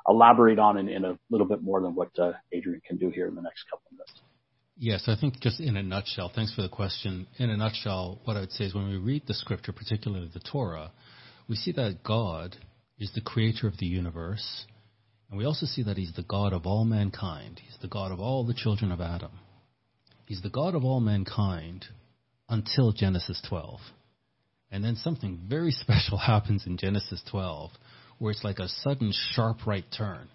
elaborate 0.08 0.60
on 0.60 0.78
in, 0.78 1.06
a 1.06 1.18
little 1.30 1.48
bit 1.48 1.62
more 1.62 1.82
than 1.82 1.96
what 1.96 2.10
uh, 2.20 2.34
Adrian 2.52 2.82
can 2.86 2.98
do 2.98 3.10
here 3.10 3.28
in 3.28 3.36
the 3.36 3.42
next 3.42 3.64
couple 3.70 3.84
of 3.88 3.94
minutes. 3.94 4.22
Yes, 4.80 5.06
I 5.08 5.16
think 5.20 5.40
just 5.40 5.60
in 5.60 5.76
a 5.76 5.84
nutshell, 5.84 6.32
thanks 6.34 6.54
for 6.54 6.62
the 6.62 6.70
question. 6.70 7.28
In 7.40 7.50
a 7.50 7.58
nutshell, 7.58 8.22
what 8.26 8.38
I 8.38 8.42
would 8.42 8.52
say 8.52 8.66
is 8.66 8.76
when 8.76 8.90
we 8.90 8.98
read 8.98 9.24
the 9.26 9.34
scripture, 9.34 9.72
particularly 9.72 10.30
the 10.32 10.40
Torah, 10.40 10.92
we 11.50 11.56
see 11.56 11.72
that 11.74 12.04
God 12.04 12.56
is 13.00 13.12
the 13.14 13.22
creator 13.22 13.68
of 13.68 13.78
the 13.78 13.88
universe, 13.88 14.66
and 15.30 15.38
we 15.38 15.46
also 15.46 15.66
see 15.66 15.84
that 15.84 15.98
He's 15.98 16.14
the 16.14 16.24
God 16.24 16.54
of 16.54 16.66
all 16.66 16.86
mankind. 16.86 17.60
He's 17.66 17.78
the 17.82 17.88
God 17.88 18.12
of 18.12 18.20
all 18.20 18.46
the 18.46 18.54
children 18.54 18.92
of 18.92 19.02
Adam. 19.02 19.32
He's 20.28 20.42
the 20.42 20.50
God 20.50 20.76
of 20.76 20.84
all 20.84 21.00
mankind 21.00 21.86
until 22.50 22.92
Genesis 22.92 23.42
12. 23.50 23.80
And 24.72 24.84
then 24.84 24.96
something 24.96 25.40
very 25.48 25.72
special 25.84 26.18
happens 26.18 26.68
in 26.68 26.78
Genesis 26.78 27.24
12 27.32 27.72
where 28.20 28.32
it's 28.32 28.44
like 28.44 28.60
a 28.60 28.68
sudden 28.68 29.14
sharp 29.32 29.66
right 29.66 29.86
turn. 29.96 30.30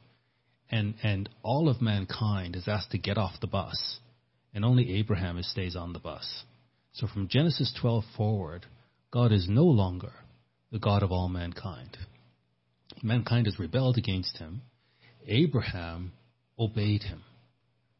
And, 0.70 0.95
and 1.03 1.28
all 1.43 1.68
of 1.68 1.83
mankind 1.83 2.57
is 2.57 2.66
asked 2.66 2.93
to 2.93 2.99
get 2.99 3.18
off 3.18 3.41
the 3.41 3.47
bus, 3.47 3.99
and 4.55 4.64
only 4.64 4.99
Abraham 4.99 5.43
stays 5.43 5.76
on 5.76 5.93
the 5.93 5.99
bus. 5.99 6.45
So 6.93 7.07
from 7.07 7.28
Genesis 7.28 7.76
12 7.80 8.05
forward, 8.16 8.66
God 9.11 9.33
is 9.33 9.47
no 9.49 9.64
longer 9.64 10.12
the 10.70 10.78
God 10.78 11.03
of 11.03 11.12
all 11.12 11.28
mankind. 11.28 11.97
Mankind 13.03 13.47
has 13.47 13.59
rebelled 13.59 13.99
against 13.99 14.39
him. 14.39 14.62
Abraham 15.26 16.12
obeyed 16.59 17.03
him 17.03 17.22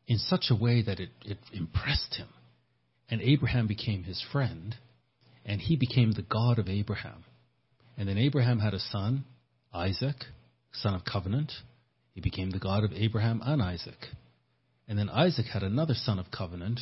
in 0.07 0.19
such 0.19 0.47
a 0.51 0.55
way 0.57 0.83
that 0.83 1.01
it, 1.01 1.11
it 1.25 1.39
impressed 1.53 2.15
him. 2.17 2.29
And 3.11 3.21
Abraham 3.21 3.67
became 3.67 4.05
his 4.05 4.25
friend, 4.33 4.75
and 5.45 5.61
he 5.61 5.77
became 5.77 6.13
the 6.13 6.23
God 6.23 6.59
of 6.59 6.69
Abraham. 6.69 7.25
And 7.97 8.09
then 8.09 8.19
Abraham 8.19 8.59
had 8.59 8.75
a 8.75 8.81
son, 8.81 9.25
Isaac, 9.75 10.17
son 10.73 10.95
of 10.95 11.05
covenant. 11.05 11.53
He 12.15 12.21
became 12.21 12.51
the 12.51 12.59
God 12.59 12.85
of 12.85 12.93
Abraham 12.93 13.41
and 13.45 13.63
Isaac. 13.63 14.09
And 14.89 14.99
then 14.99 15.09
Isaac 15.09 15.47
had 15.47 15.63
another 15.63 15.95
son 15.95 16.19
of 16.19 16.31
covenant, 16.31 16.81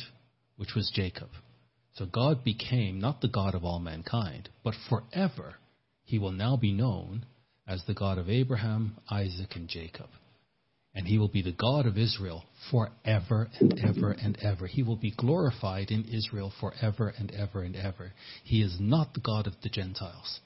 which 0.57 0.75
was 0.75 0.91
Jacob. 0.93 1.29
So 1.93 2.05
God 2.05 2.43
became 2.43 2.99
not 2.99 3.21
the 3.21 3.27
God 3.27 3.55
of 3.55 3.63
all 3.63 3.79
mankind, 3.79 4.49
but 4.63 4.75
forever 4.89 5.55
he 6.03 6.19
will 6.19 6.31
now 6.31 6.57
be 6.57 6.71
known 6.73 7.25
as 7.67 7.83
the 7.85 7.93
God 7.93 8.17
of 8.17 8.29
Abraham, 8.29 8.97
Isaac, 9.09 9.55
and 9.55 9.67
Jacob. 9.67 10.09
and 10.93 11.07
he 11.07 11.17
will 11.17 11.29
be 11.29 11.41
the 11.41 11.51
God 11.53 11.85
of 11.85 11.97
Israel 11.97 12.43
forever 12.69 13.49
and 13.59 13.79
ever 13.79 14.11
and 14.11 14.37
ever. 14.41 14.67
He 14.67 14.83
will 14.83 14.97
be 14.97 15.11
glorified 15.15 15.89
in 15.89 16.03
Israel 16.05 16.51
forever 16.59 17.13
and 17.17 17.31
ever 17.31 17.61
and 17.61 17.75
ever. 17.75 18.11
He 18.43 18.61
is 18.61 18.77
not 18.79 19.13
the 19.13 19.21
God 19.21 19.47
of 19.47 19.53
the 19.63 19.69
Gentiles. 19.69 20.41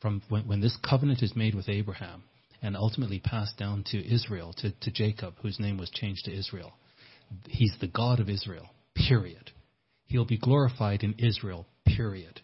From 0.00 0.22
when, 0.28 0.46
when 0.46 0.60
this 0.60 0.76
covenant 0.88 1.22
is 1.22 1.36
made 1.36 1.54
with 1.54 1.68
Abraham 1.68 2.24
and 2.62 2.76
ultimately 2.76 3.20
passed 3.20 3.56
down 3.58 3.84
to 3.88 4.14
Israel, 4.14 4.54
to, 4.58 4.70
to 4.70 4.90
Jacob, 4.90 5.34
whose 5.42 5.60
name 5.60 5.78
was 5.78 5.90
changed 5.90 6.24
to 6.24 6.36
Israel, 6.36 6.72
he's 7.48 7.74
the 7.80 7.86
God 7.86 8.20
of 8.20 8.28
Israel, 8.28 8.70
period. 8.94 9.50
He'll 10.06 10.24
be 10.24 10.38
glorified 10.38 11.02
in 11.02 11.14
Israel, 11.18 11.66
period. 11.86 12.40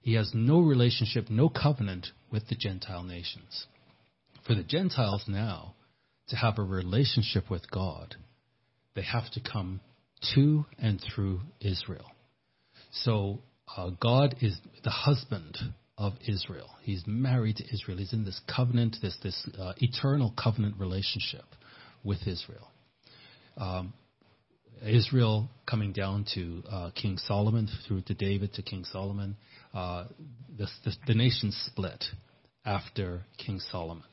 He 0.00 0.14
has 0.14 0.32
no 0.34 0.60
relationship, 0.60 1.30
no 1.30 1.48
covenant 1.48 2.08
with 2.30 2.48
the 2.48 2.56
Gentile 2.56 3.04
nations. 3.04 3.66
For 4.46 4.54
the 4.54 4.62
Gentiles 4.62 5.24
now, 5.26 5.74
to 6.28 6.36
have 6.36 6.58
a 6.58 6.62
relationship 6.62 7.50
with 7.50 7.70
God, 7.70 8.16
they 8.94 9.02
have 9.02 9.30
to 9.32 9.40
come 9.40 9.80
to 10.34 10.66
and 10.78 11.00
through 11.00 11.40
Israel. 11.60 12.10
So 12.92 13.40
uh, 13.76 13.90
God 14.00 14.36
is 14.40 14.58
the 14.82 14.90
husband 14.90 15.56
of 15.96 16.14
Israel. 16.26 16.68
He's 16.82 17.02
married 17.06 17.56
to 17.56 17.64
Israel. 17.72 17.98
He's 17.98 18.12
in 18.12 18.24
this 18.24 18.40
covenant, 18.54 18.96
this 19.02 19.16
this 19.22 19.48
uh, 19.58 19.72
eternal 19.78 20.34
covenant 20.42 20.76
relationship 20.78 21.44
with 22.02 22.26
Israel. 22.26 22.68
Um, 23.56 23.92
Israel 24.84 25.48
coming 25.66 25.92
down 25.92 26.26
to 26.34 26.62
uh, 26.70 26.90
King 26.94 27.16
Solomon, 27.18 27.68
through 27.86 28.02
to 28.02 28.14
David 28.14 28.54
to 28.54 28.62
King 28.62 28.84
Solomon. 28.84 29.36
Uh, 29.72 30.06
the, 30.58 30.66
the, 30.84 30.92
the 31.06 31.14
nation 31.14 31.52
split 31.52 32.04
after 32.64 33.22
King 33.38 33.60
Solomon 33.70 34.04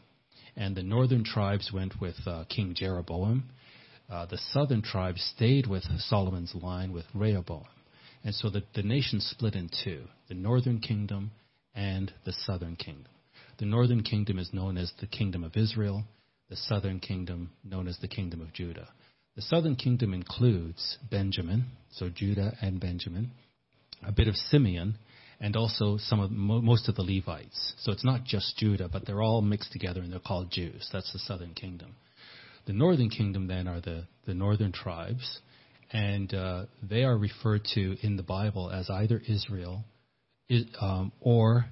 and 0.55 0.75
the 0.75 0.83
northern 0.83 1.23
tribes 1.23 1.71
went 1.73 1.99
with 2.01 2.15
uh, 2.25 2.43
King 2.49 2.73
Jeroboam. 2.75 3.49
Uh, 4.09 4.25
the 4.25 4.37
southern 4.51 4.81
tribes 4.81 5.21
stayed 5.35 5.67
with 5.67 5.83
Solomon's 5.99 6.53
line 6.53 6.91
with 6.91 7.05
Rehoboam. 7.13 7.65
And 8.23 8.35
so 8.35 8.49
the, 8.49 8.63
the 8.75 8.83
nation 8.83 9.19
split 9.21 9.55
in 9.55 9.69
two 9.83 10.03
the 10.27 10.35
northern 10.35 10.79
kingdom 10.79 11.31
and 11.75 12.11
the 12.25 12.33
southern 12.33 12.75
kingdom. 12.75 13.11
The 13.59 13.65
northern 13.65 14.03
kingdom 14.03 14.39
is 14.39 14.49
known 14.53 14.77
as 14.77 14.91
the 14.99 15.07
kingdom 15.07 15.43
of 15.43 15.55
Israel, 15.55 16.03
the 16.49 16.55
southern 16.55 16.99
kingdom 16.99 17.51
known 17.63 17.87
as 17.87 17.97
the 17.99 18.07
kingdom 18.07 18.41
of 18.41 18.53
Judah. 18.53 18.89
The 19.35 19.41
southern 19.41 19.75
kingdom 19.75 20.13
includes 20.13 20.97
Benjamin, 21.09 21.65
so 21.91 22.09
Judah 22.09 22.53
and 22.61 22.79
Benjamin, 22.79 23.31
a 24.05 24.11
bit 24.11 24.27
of 24.27 24.35
Simeon, 24.35 24.95
and 25.39 25.55
also 25.55 25.97
some 25.97 26.19
of 26.19 26.29
most 26.29 26.89
of 26.89 26.95
the 26.95 27.01
Levites. 27.01 27.73
So 27.79 27.91
it's 27.91 28.03
not 28.03 28.25
just 28.25 28.57
Judah, 28.57 28.89
but 28.91 29.05
they're 29.05 29.21
all 29.21 29.41
mixed 29.41 29.71
together 29.71 30.01
and 30.01 30.11
they're 30.11 30.19
called 30.19 30.51
Jews. 30.51 30.89
That's 30.91 31.11
the 31.13 31.19
southern 31.19 31.53
kingdom. 31.53 31.95
The 32.67 32.73
northern 32.73 33.09
kingdom 33.09 33.47
then 33.47 33.67
are 33.67 33.81
the, 33.81 34.05
the 34.25 34.35
northern 34.35 34.71
tribes, 34.71 35.39
and 35.91 36.31
uh, 36.33 36.65
they 36.87 37.03
are 37.03 37.17
referred 37.17 37.65
to 37.73 37.97
in 38.01 38.17
the 38.17 38.23
Bible 38.23 38.69
as 38.69 38.89
either 38.89 39.21
Israel 39.27 39.83
um, 40.79 41.11
or 41.19 41.65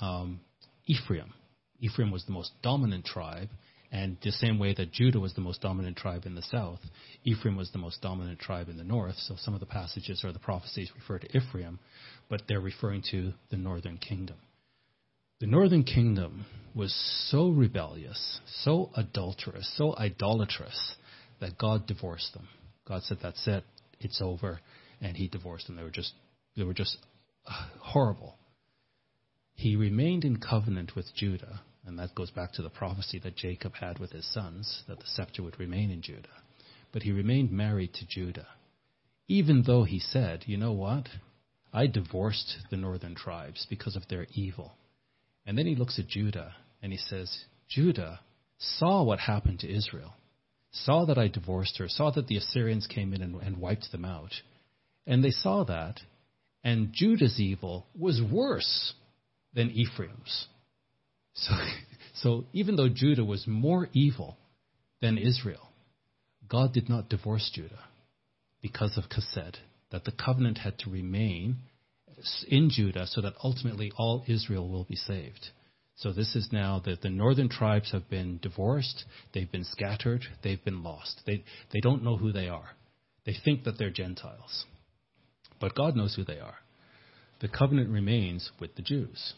um, 0.00 0.40
Ephraim. 0.86 1.32
Ephraim 1.80 2.10
was 2.10 2.24
the 2.24 2.32
most 2.32 2.52
dominant 2.62 3.04
tribe, 3.04 3.48
and 3.90 4.16
the 4.22 4.32
same 4.32 4.58
way 4.58 4.74
that 4.74 4.92
Judah 4.92 5.20
was 5.20 5.34
the 5.34 5.40
most 5.40 5.60
dominant 5.60 5.96
tribe 5.96 6.24
in 6.26 6.34
the 6.34 6.42
south, 6.42 6.80
Ephraim 7.24 7.56
was 7.56 7.70
the 7.70 7.78
most 7.78 8.00
dominant 8.00 8.38
tribe 8.40 8.68
in 8.68 8.76
the 8.76 8.84
north. 8.84 9.16
So 9.18 9.36
some 9.38 9.54
of 9.54 9.60
the 9.60 9.66
passages 9.66 10.22
or 10.24 10.32
the 10.32 10.38
prophecies 10.38 10.90
refer 10.94 11.18
to 11.18 11.36
Ephraim, 11.36 11.78
but 12.28 12.42
they're 12.48 12.60
referring 12.60 13.02
to 13.10 13.32
the 13.50 13.56
northern 13.56 13.98
kingdom. 13.98 14.36
The 15.40 15.46
northern 15.46 15.84
kingdom 15.84 16.46
was 16.74 16.92
so 17.30 17.50
rebellious, 17.50 18.40
so 18.62 18.90
adulterous, 18.96 19.70
so 19.76 19.94
idolatrous 19.96 20.96
that 21.40 21.58
God 21.58 21.86
divorced 21.86 22.32
them. 22.34 22.48
God 22.86 23.02
said, 23.02 23.18
"That's 23.22 23.46
it, 23.46 23.64
it's 24.00 24.20
over," 24.22 24.60
and 25.00 25.16
He 25.16 25.28
divorced 25.28 25.66
them. 25.66 25.76
They 25.76 25.82
were 25.82 25.90
just, 25.90 26.12
they 26.56 26.64
were 26.64 26.74
just 26.74 26.96
horrible. 27.80 28.36
He 29.54 29.76
remained 29.76 30.24
in 30.24 30.38
covenant 30.38 30.96
with 30.96 31.14
Judah, 31.14 31.62
and 31.86 31.98
that 31.98 32.14
goes 32.14 32.30
back 32.30 32.52
to 32.52 32.62
the 32.62 32.70
prophecy 32.70 33.18
that 33.20 33.36
Jacob 33.36 33.74
had 33.74 33.98
with 33.98 34.12
his 34.12 34.30
sons 34.32 34.82
that 34.88 34.98
the 34.98 35.06
scepter 35.06 35.42
would 35.42 35.60
remain 35.60 35.90
in 35.90 36.02
Judah. 36.02 36.28
But 36.92 37.02
he 37.02 37.12
remained 37.12 37.50
married 37.50 37.94
to 37.94 38.06
Judah, 38.06 38.48
even 39.28 39.62
though 39.66 39.84
he 39.84 39.98
said, 39.98 40.44
"You 40.46 40.56
know 40.56 40.72
what? 40.72 41.08
I 41.74 41.88
divorced 41.88 42.58
the 42.70 42.76
northern 42.76 43.16
tribes 43.16 43.66
because 43.68 43.96
of 43.96 44.06
their 44.08 44.28
evil. 44.32 44.76
And 45.44 45.58
then 45.58 45.66
he 45.66 45.74
looks 45.74 45.98
at 45.98 46.06
Judah 46.06 46.54
and 46.80 46.92
he 46.92 46.98
says, 46.98 47.44
Judah 47.68 48.20
saw 48.58 49.02
what 49.02 49.18
happened 49.18 49.58
to 49.60 49.70
Israel, 49.70 50.14
saw 50.70 51.04
that 51.06 51.18
I 51.18 51.26
divorced 51.26 51.78
her, 51.78 51.88
saw 51.88 52.12
that 52.12 52.28
the 52.28 52.36
Assyrians 52.36 52.86
came 52.86 53.12
in 53.12 53.22
and, 53.22 53.34
and 53.42 53.56
wiped 53.56 53.90
them 53.90 54.04
out. 54.04 54.32
And 55.04 55.24
they 55.24 55.32
saw 55.32 55.64
that, 55.64 56.00
and 56.64 56.92
Judah's 56.92 57.38
evil 57.38 57.86
was 57.96 58.22
worse 58.22 58.94
than 59.52 59.70
Ephraim's. 59.70 60.48
So, 61.34 61.52
so 62.14 62.44
even 62.52 62.76
though 62.76 62.88
Judah 62.88 63.24
was 63.24 63.46
more 63.46 63.88
evil 63.92 64.36
than 65.00 65.18
Israel, 65.18 65.68
God 66.48 66.72
did 66.72 66.88
not 66.88 67.08
divorce 67.08 67.50
Judah 67.54 67.84
because 68.62 68.96
of 68.96 69.04
Chesed, 69.10 69.56
that 69.90 70.04
the 70.04 70.12
covenant 70.12 70.58
had 70.58 70.78
to 70.80 70.90
remain 70.90 71.58
in 72.48 72.70
Judah 72.70 73.06
so 73.06 73.20
that 73.20 73.34
ultimately 73.42 73.92
all 73.96 74.24
Israel 74.26 74.68
will 74.68 74.84
be 74.84 74.96
saved. 74.96 75.48
So 75.96 76.12
this 76.12 76.34
is 76.34 76.48
now 76.50 76.80
that 76.86 77.02
the 77.02 77.10
northern 77.10 77.48
tribes 77.48 77.92
have 77.92 78.08
been 78.08 78.38
divorced, 78.42 79.04
they've 79.32 79.50
been 79.50 79.64
scattered, 79.64 80.24
they've 80.42 80.64
been 80.64 80.82
lost. 80.82 81.20
They, 81.26 81.44
they 81.72 81.80
don't 81.80 82.02
know 82.02 82.16
who 82.16 82.32
they 82.32 82.48
are. 82.48 82.70
They 83.26 83.36
think 83.44 83.64
that 83.64 83.78
they're 83.78 83.90
Gentiles. 83.90 84.64
But 85.64 85.74
God 85.74 85.96
knows 85.96 86.14
who 86.14 86.24
they 86.24 86.40
are. 86.40 86.58
The 87.40 87.48
covenant 87.48 87.88
remains 87.88 88.50
with 88.60 88.74
the 88.74 88.82
Jews. 88.82 89.32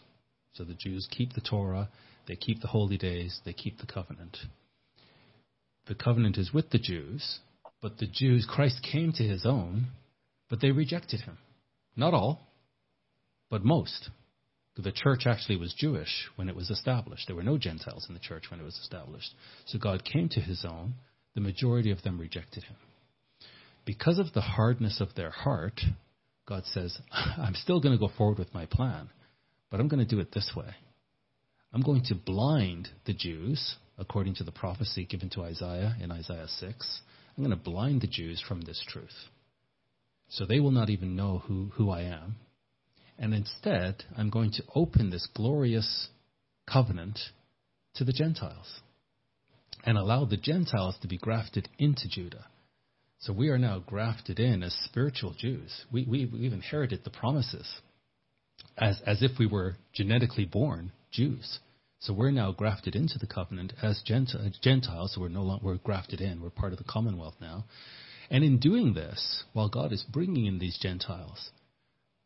So 0.55 0.65
the 0.65 0.75
Jews 0.75 1.07
keep 1.09 1.35
the 1.35 1.41
Torah, 1.41 1.89
they 2.27 2.35
keep 2.35 2.61
the 2.61 2.67
holy 2.67 2.99
days, 2.99 3.41
they 3.45 3.53
keep 3.53 3.79
the 3.79 3.87
covenant. 3.87 4.37
The 5.87 5.95
covenant 5.95 6.37
is 6.37 6.53
with 6.53 6.71
the 6.71 6.81
Jews, 6.81 7.39
but 7.81 7.99
the 7.99 8.09
Jews, 8.09 8.45
Christ 8.45 8.85
came 8.91 9.13
to 9.13 9.23
his 9.23 9.47
own, 9.47 9.87
but 10.51 10.61
they 10.61 10.73
rejected 10.73 11.21
him. 11.21 11.39
Not 11.95 12.13
all, 12.13 12.41
but 13.49 13.65
most. 13.65 14.11
The 14.77 14.91
church 14.91 15.27
actually 15.27 15.59
was 15.59 15.75
Jewish 15.79 16.27
when 16.35 16.49
it 16.49 16.57
was 16.57 16.71
established. 16.71 17.29
There 17.29 17.37
were 17.37 17.45
no 17.45 17.57
Gentiles 17.57 18.07
in 18.09 18.15
the 18.15 18.21
church 18.21 18.51
when 18.51 18.59
it 18.59 18.65
was 18.65 18.81
established. 18.83 19.33
So 19.67 19.79
God 19.79 20.05
came 20.05 20.29
to 20.31 20.41
his 20.41 20.65
own. 20.65 20.95
The 21.37 21.41
majority 21.41 21.93
of 21.93 22.03
them 22.03 22.19
rejected 22.19 22.65
him. 22.65 22.77
Because 23.85 24.19
of 24.19 24.33
the 24.33 24.41
hardness 24.41 25.01
of 25.01 25.15
their 25.15 25.31
heart, 25.31 25.81
God 26.47 26.65
says, 26.67 26.97
I'm 27.13 27.55
still 27.55 27.81
going 27.81 27.95
to 27.95 28.01
go 28.01 28.13
forward 28.17 28.39
with 28.39 28.55
my 28.55 28.67
plan, 28.67 29.11
but 29.71 29.81
I'm 29.81 29.89
going 29.89 30.07
to 30.07 30.15
do 30.15 30.21
it 30.21 30.33
this 30.33 30.53
way. 30.57 30.75
I'm 31.73 31.83
going 31.83 32.05
to 32.07 32.15
blind 32.15 32.89
the 33.05 33.13
Jews, 33.13 33.77
according 33.99 34.37
to 34.37 34.45
the 34.45 34.53
prophecy 34.53 35.05
given 35.05 35.29
to 35.31 35.43
Isaiah 35.43 35.97
in 36.01 36.11
Isaiah 36.11 36.49
6. 36.49 37.01
I'm 37.37 37.45
going 37.45 37.57
to 37.57 37.63
blind 37.63 38.01
the 38.01 38.07
Jews 38.07 38.43
from 38.47 38.63
this 38.63 38.83
truth. 38.89 39.29
So 40.29 40.47
they 40.47 40.61
will 40.61 40.71
not 40.71 40.91
even 40.91 41.17
know 41.17 41.43
who, 41.47 41.71
who 41.75 41.91
I 41.91 42.03
am. 42.03 42.37
And 43.19 43.35
instead, 43.35 44.05
I'm 44.17 44.31
going 44.31 44.53
to 44.53 44.65
open 44.75 45.11
this 45.11 45.29
glorious 45.35 46.09
covenant 46.71 47.19
to 47.95 48.05
the 48.05 48.13
Gentiles 48.13 48.81
and 49.85 49.97
allow 49.97 50.25
the 50.25 50.37
Gentiles 50.37 50.97
to 51.03 51.09
be 51.09 51.17
grafted 51.17 51.69
into 51.79 52.09
Judah. 52.09 52.47
So 53.19 53.33
we 53.33 53.49
are 53.49 53.59
now 53.59 53.79
grafted 53.79 54.39
in 54.39 54.63
as 54.63 54.75
spiritual 54.85 55.35
Jews. 55.37 55.85
We, 55.93 56.05
we, 56.05 56.27
we've 56.27 56.53
inherited 56.53 57.03
the 57.05 57.11
promises 57.11 57.69
as, 58.77 59.01
as 59.07 59.23
if 59.23 59.33
we 59.39 59.47
were 59.47 59.77
genetically 59.93 60.45
born 60.45 60.93
Jews. 61.11 61.61
So 62.01 62.13
we're 62.13 62.31
now 62.31 62.53
grafted 62.53 62.95
into 62.95 63.19
the 63.19 63.27
covenant 63.27 63.73
as 63.83 64.03
Gentiles. 64.05 65.15
So 65.15 65.21
we're 65.21 65.29
no 65.29 65.43
longer 65.43 65.65
we're 65.65 65.77
grafted 65.77 66.21
in. 66.21 66.43
We're 66.43 66.51
part 66.51 66.73
of 66.73 66.79
the 66.79 66.85
Commonwealth 66.85 67.37
now. 67.41 67.65
And 68.31 68.45
in 68.45 68.59
doing 68.59 68.95
this, 68.95 69.45
while 69.53 69.69
God 69.69 69.93
is 69.93 70.05
bringing 70.13 70.47
in 70.47 70.59
these 70.59 70.79
Gentiles, 70.79 71.51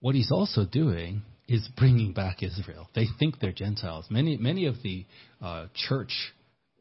what 0.00 0.14
He's 0.14 0.32
also 0.32 0.64
doing 0.64 1.22
is 1.46 1.68
bringing 1.76 2.12
back 2.12 2.42
Israel. 2.42 2.88
They 2.94 3.06
think 3.18 3.38
they're 3.38 3.52
Gentiles. 3.52 4.06
Many 4.10 4.36
many 4.36 4.66
of 4.66 4.76
the 4.82 5.04
uh, 5.42 5.66
church 5.74 6.32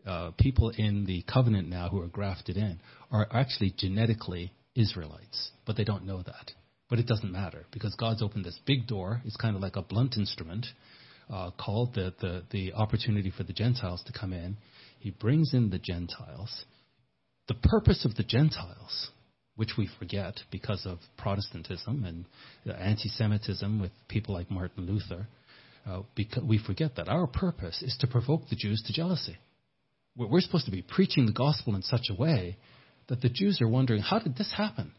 uh, 0.06 0.32
people 0.38 0.72
in 0.78 1.06
the 1.06 1.24
covenant 1.32 1.68
now 1.68 1.90
who 1.90 2.02
are 2.02 2.08
grafted 2.08 2.58
in 2.58 2.80
are 3.12 3.28
actually 3.32 3.74
genetically 3.78 4.52
Israelites, 4.76 5.52
but 5.66 5.76
they 5.76 5.84
don't 5.84 6.06
know 6.06 6.22
that. 6.22 6.52
But 6.90 7.00
it 7.00 7.08
doesn't 7.08 7.32
matter 7.32 7.66
because 7.72 7.96
God's 7.96 8.24
opened 8.24 8.46
this 8.46 8.60
big 8.66 8.88
door. 8.88 9.22
It's 9.26 9.36
kind 9.36 9.56
of 9.56 9.62
like 9.62 9.76
a 9.76 9.82
blunt 9.82 10.18
instrument 10.18 10.66
uh, 11.30 11.52
called 11.52 11.94
the, 11.94 12.14
the, 12.20 12.44
the 12.52 12.74
opportunity 12.74 13.32
for 13.36 13.44
the 13.44 13.54
Gentiles 13.54 14.04
to 14.08 14.14
come 14.18 14.34
in. 14.34 14.58
He 15.00 15.12
brings 15.12 15.54
in 15.54 15.70
the 15.70 15.80
Gentiles. 15.80 16.66
The 17.48 17.54
purpose 17.54 18.06
of 18.06 18.16
the 18.16 18.24
Gentiles, 18.24 19.10
which 19.56 19.72
we 19.78 19.90
forget 20.00 20.40
because 20.52 20.86
of 20.86 21.00
Protestantism 21.18 22.04
and 22.06 22.26
anti 22.80 23.10
Semitism 23.10 23.80
with 23.80 23.92
people 24.08 24.34
like 24.34 24.50
Martin 24.50 24.86
Luther, 24.86 25.28
uh, 25.88 26.02
we 26.44 26.60
forget 26.64 26.96
that 26.96 27.08
our 27.08 27.28
purpose 27.28 27.82
is 27.82 27.96
to 28.00 28.08
provoke 28.08 28.50
the 28.50 28.56
Jews 28.56 28.84
to 28.88 28.94
jealousy. 28.94 29.38
We're 30.28 30.42
supposed 30.42 30.66
to 30.66 30.72
be 30.72 30.82
preaching 30.82 31.26
the 31.26 31.32
gospel 31.32 31.76
in 31.76 31.82
such 31.82 32.10
a 32.10 32.14
way 32.14 32.58
that 33.08 33.22
the 33.22 33.30
Jews 33.30 33.62
are 33.62 33.68
wondering, 33.68 34.02
how 34.02 34.20
did 34.20 34.36
this 34.36 34.54
happen? 34.56 34.94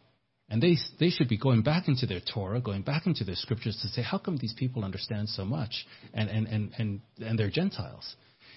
And 0.48 0.60
they, 0.62 0.76
they 0.98 1.10
should 1.10 1.28
be 1.28 1.38
going 1.38 1.62
back 1.62 1.86
into 1.86 2.06
their 2.06 2.20
Torah, 2.20 2.60
going 2.60 2.82
back 2.82 3.06
into 3.06 3.22
their 3.22 3.36
scriptures 3.36 3.78
to 3.82 3.88
say, 3.88 4.02
how 4.02 4.18
come 4.18 4.36
these 4.36 4.54
people 4.58 4.84
understand 4.84 5.28
so 5.28 5.44
much 5.44 5.86
and, 6.12 6.28
and, 6.28 6.46
and, 6.48 6.72
and, 6.76 7.00
and 7.20 7.38
they're 7.38 7.50
Gentiles? 7.50 8.16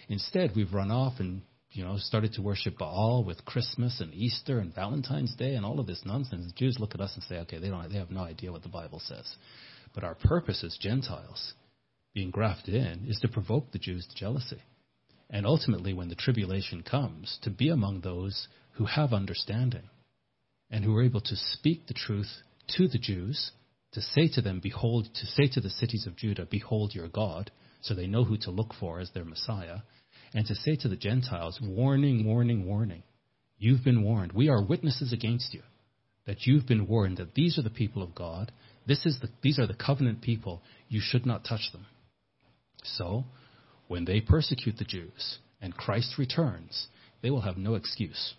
Instead, 0.10 0.54
we've 0.56 0.74
run 0.74 0.90
off 0.90 1.20
and 1.20 1.44
you 1.72 1.84
know, 1.84 1.98
started 1.98 2.34
to 2.34 2.42
worship 2.42 2.78
Baal 2.78 3.24
with 3.24 3.46
Christmas 3.46 4.00
and 4.00 4.14
Easter 4.14 4.60
and 4.60 4.74
Valentine's 4.74 5.36
Day 5.36 5.56
and 5.56 5.66
all 5.66 5.80
of 5.80 5.88
this 5.88 6.02
nonsense. 6.06 6.46
The 6.46 6.54
Jews 6.54 6.78
look 6.80 6.94
at 6.94 7.02
us 7.02 7.14
and 7.16 7.24
say, 7.24 7.38
okay, 7.40 7.58
they 7.60 7.70
don't, 7.70 7.92
they 7.92 7.98
have 7.98 8.12
no 8.12 8.22
idea 8.22 8.52
what 8.52 8.62
the 8.62 8.70
Bible 8.70 9.02
says. 9.04 9.36
But 9.94 10.04
our 10.04 10.16
purpose 10.16 10.64
as 10.64 10.78
Gentiles, 10.80 11.54
being 12.14 12.30
grafted 12.30 12.76
in, 12.76 13.06
is 13.08 13.20
to 13.22 13.28
provoke 13.28 13.72
the 13.72 13.80
Jews 13.80 14.08
to 14.08 14.16
jealousy. 14.16 14.62
And 15.34 15.48
ultimately, 15.48 15.94
when 15.94 16.10
the 16.10 16.16
tribulation 16.16 16.84
comes, 16.84 17.40
to 17.42 17.50
be 17.50 17.70
among 17.70 18.02
those 18.02 18.48
who 18.74 18.86
have 18.86 19.14
understanding 19.14 19.90
and 20.70 20.86
who 20.86 20.96
are 20.96 21.04
able 21.04 21.22
to 21.22 21.36
speak 21.36 21.88
the 21.88 21.96
truth 21.96 22.30
to 22.78 22.88
the 22.88 23.00
Jews, 23.00 23.52
to 23.94 24.02
say 24.02 24.28
to 24.36 24.42
them, 24.42 24.60
Behold, 24.62 25.10
to 25.12 25.26
say 25.26 25.48
to 25.54 25.60
the 25.60 25.72
cities 25.72 26.06
of 26.06 26.16
Judah, 26.16 26.46
Behold 26.46 26.94
your 26.94 27.08
God, 27.08 27.50
so 27.82 27.96
they 27.96 28.06
know 28.06 28.24
who 28.24 28.38
to 28.38 28.52
look 28.52 28.76
for 28.80 29.00
as 29.00 29.10
their 29.12 29.26
Messiah, 29.26 29.78
and 30.36 30.46
to 30.46 30.54
say 30.54 30.76
to 30.76 30.88
the 30.88 30.96
Gentiles, 30.96 31.60
Warning, 31.62 32.26
warning, 32.26 32.68
warning. 32.68 33.02
You've 33.58 33.84
been 33.84 34.04
warned. 34.04 34.34
We 34.34 34.50
are 34.50 34.64
witnesses 34.64 35.14
against 35.14 35.52
you 35.52 35.64
that 36.28 36.46
you've 36.46 36.68
been 36.68 36.86
warned 36.88 37.18
that 37.18 37.34
these 37.34 37.58
are 37.58 37.64
the 37.64 37.72
people 37.72 38.04
of 38.04 38.14
God. 38.14 38.52
This 38.86 39.04
is 39.08 39.20
the, 39.20 39.30
these 39.42 39.58
are 39.58 39.68
the 39.68 39.74
covenant 39.74 40.22
people. 40.22 40.62
You 40.90 41.02
should 41.04 41.26
not 41.26 41.44
touch 41.44 41.72
them. 41.72 41.88
So, 42.84 43.26
when 43.88 44.06
they 44.06 44.22
persecute 44.22 44.78
the 44.78 44.86
Jews 44.86 45.40
and 45.62 45.76
Christ 45.76 46.18
returns, 46.18 46.88
they 47.22 47.30
will 47.30 47.42
have 47.42 47.58
no 47.58 47.76
excuse. 47.76 48.34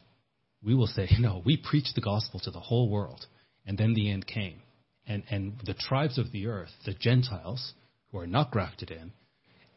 We 0.63 0.75
will 0.75 0.87
say, 0.87 1.09
No, 1.19 1.43
we 1.45 1.57
preached 1.57 1.95
the 1.95 2.01
gospel 2.01 2.41
to 2.41 2.51
the 2.51 2.61
whole 2.61 2.89
world. 2.89 3.27
And 3.67 3.79
then 3.79 3.95
the 3.95 4.11
end 4.11 4.27
came. 4.27 4.61
And, 5.07 5.23
and 5.31 5.55
the 5.65 5.75
tribes 5.75 6.19
of 6.19 6.33
the 6.33 6.47
earth, 6.47 6.71
the 6.85 6.95
Gentiles, 6.95 7.73
who 8.11 8.19
are 8.19 8.27
not 8.27 8.51
grafted 8.51 8.91
in, 8.91 9.13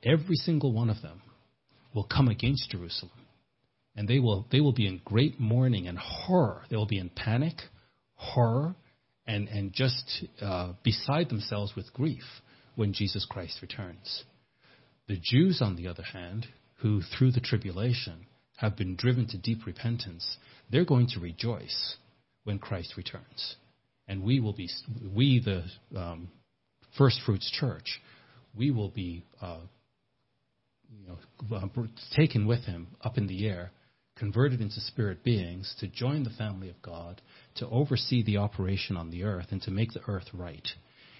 every 0.03 0.36
single 0.36 0.72
one 0.72 0.89
of 0.89 1.01
them 1.01 1.22
will 1.93 2.05
come 2.05 2.28
against 2.28 2.70
Jerusalem. 2.70 3.11
And 3.95 4.07
they 4.07 4.20
will, 4.20 4.45
they 4.51 4.61
will 4.61 4.74
be 4.74 4.88
in 4.88 5.01
great 5.03 5.39
mourning 5.39 5.88
and 5.88 5.97
horror. 5.97 6.61
They 6.70 6.76
will 6.76 6.86
be 6.86 6.99
in 6.99 7.09
panic, 7.09 7.55
horror, 8.15 8.76
and, 9.26 9.47
and 9.47 9.74
just 9.74 10.26
uh, 10.41 10.74
beside 10.84 11.30
themselves 11.30 11.76
with 11.76 11.91
grief 11.93 12.24
when 12.76 12.93
Jesus 12.93 13.26
Christ 13.30 13.59
returns. 13.61 14.24
The 15.08 15.18
Jews, 15.22 15.62
on 15.62 15.76
the 15.76 15.88
other 15.88 16.03
hand, 16.03 16.47
who 16.80 17.01
through 17.01 17.32
the 17.32 17.39
tribulation 17.39 18.26
have 18.58 18.76
been 18.76 18.95
driven 18.95 19.28
to 19.28 19.38
deep 19.38 19.66
repentance, 19.66 20.38
they're 20.70 20.86
going 20.86 21.08
to 21.14 21.20
rejoice 21.20 21.95
when 22.43 22.60
Christ 22.60 22.95
returns. 22.97 23.55
And 24.08 24.24
we 24.24 24.39
will 24.39 24.53
be, 24.53 24.70
we, 25.16 25.39
the 25.43 25.64
um, 25.97 26.30
First 26.97 27.22
Fruits 27.26 27.49
Church, 27.51 28.01
we 28.55 28.72
will 28.72 28.89
be 28.89 29.24
uh, 29.41 29.60
you 30.89 31.08
know, 31.08 31.58
uh, 31.58 31.68
taken 32.16 32.47
with 32.47 32.66
him 32.66 32.88
up 33.01 33.18
in 33.18 33.28
the 33.28 33.47
air, 33.47 33.72
converted 34.18 34.62
into 34.62 34.80
spirit 34.82 35.24
beings 35.24 35.76
to 35.80 35.88
join 35.88 36.24
the 36.24 36.30
family 36.32 36.70
of 36.70 36.82
God, 36.82 37.22
to 37.55 37.68
oversee 37.68 38.24
the 38.24 38.38
operation 38.38 38.97
on 38.97 39.12
the 39.12 39.24
earth, 39.24 39.47
and 39.51 39.62
to 39.64 39.72
make 39.72 39.91
the 39.91 40.01
earth 40.08 40.28
right. 40.34 40.68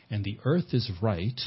And 0.10 0.24
the 0.24 0.40
earth 0.46 0.74
is 0.74 0.90
right 1.02 1.40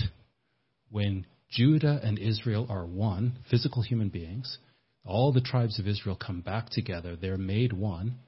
when 0.91 1.26
Judah 1.51 2.01
and 2.03 2.18
Israel 2.18 2.66
are 2.68 2.86
one, 2.86 3.38
physical 3.51 3.82
human 3.82 4.09
beings. 4.09 4.59
All 5.05 5.32
the 5.32 5.40
tribes 5.40 5.78
of 5.78 5.86
Israel 5.86 6.16
come 6.16 6.40
back 6.40 6.70
together, 6.70 7.16
they're 7.16 7.36
made 7.36 7.72
one, 7.72 8.18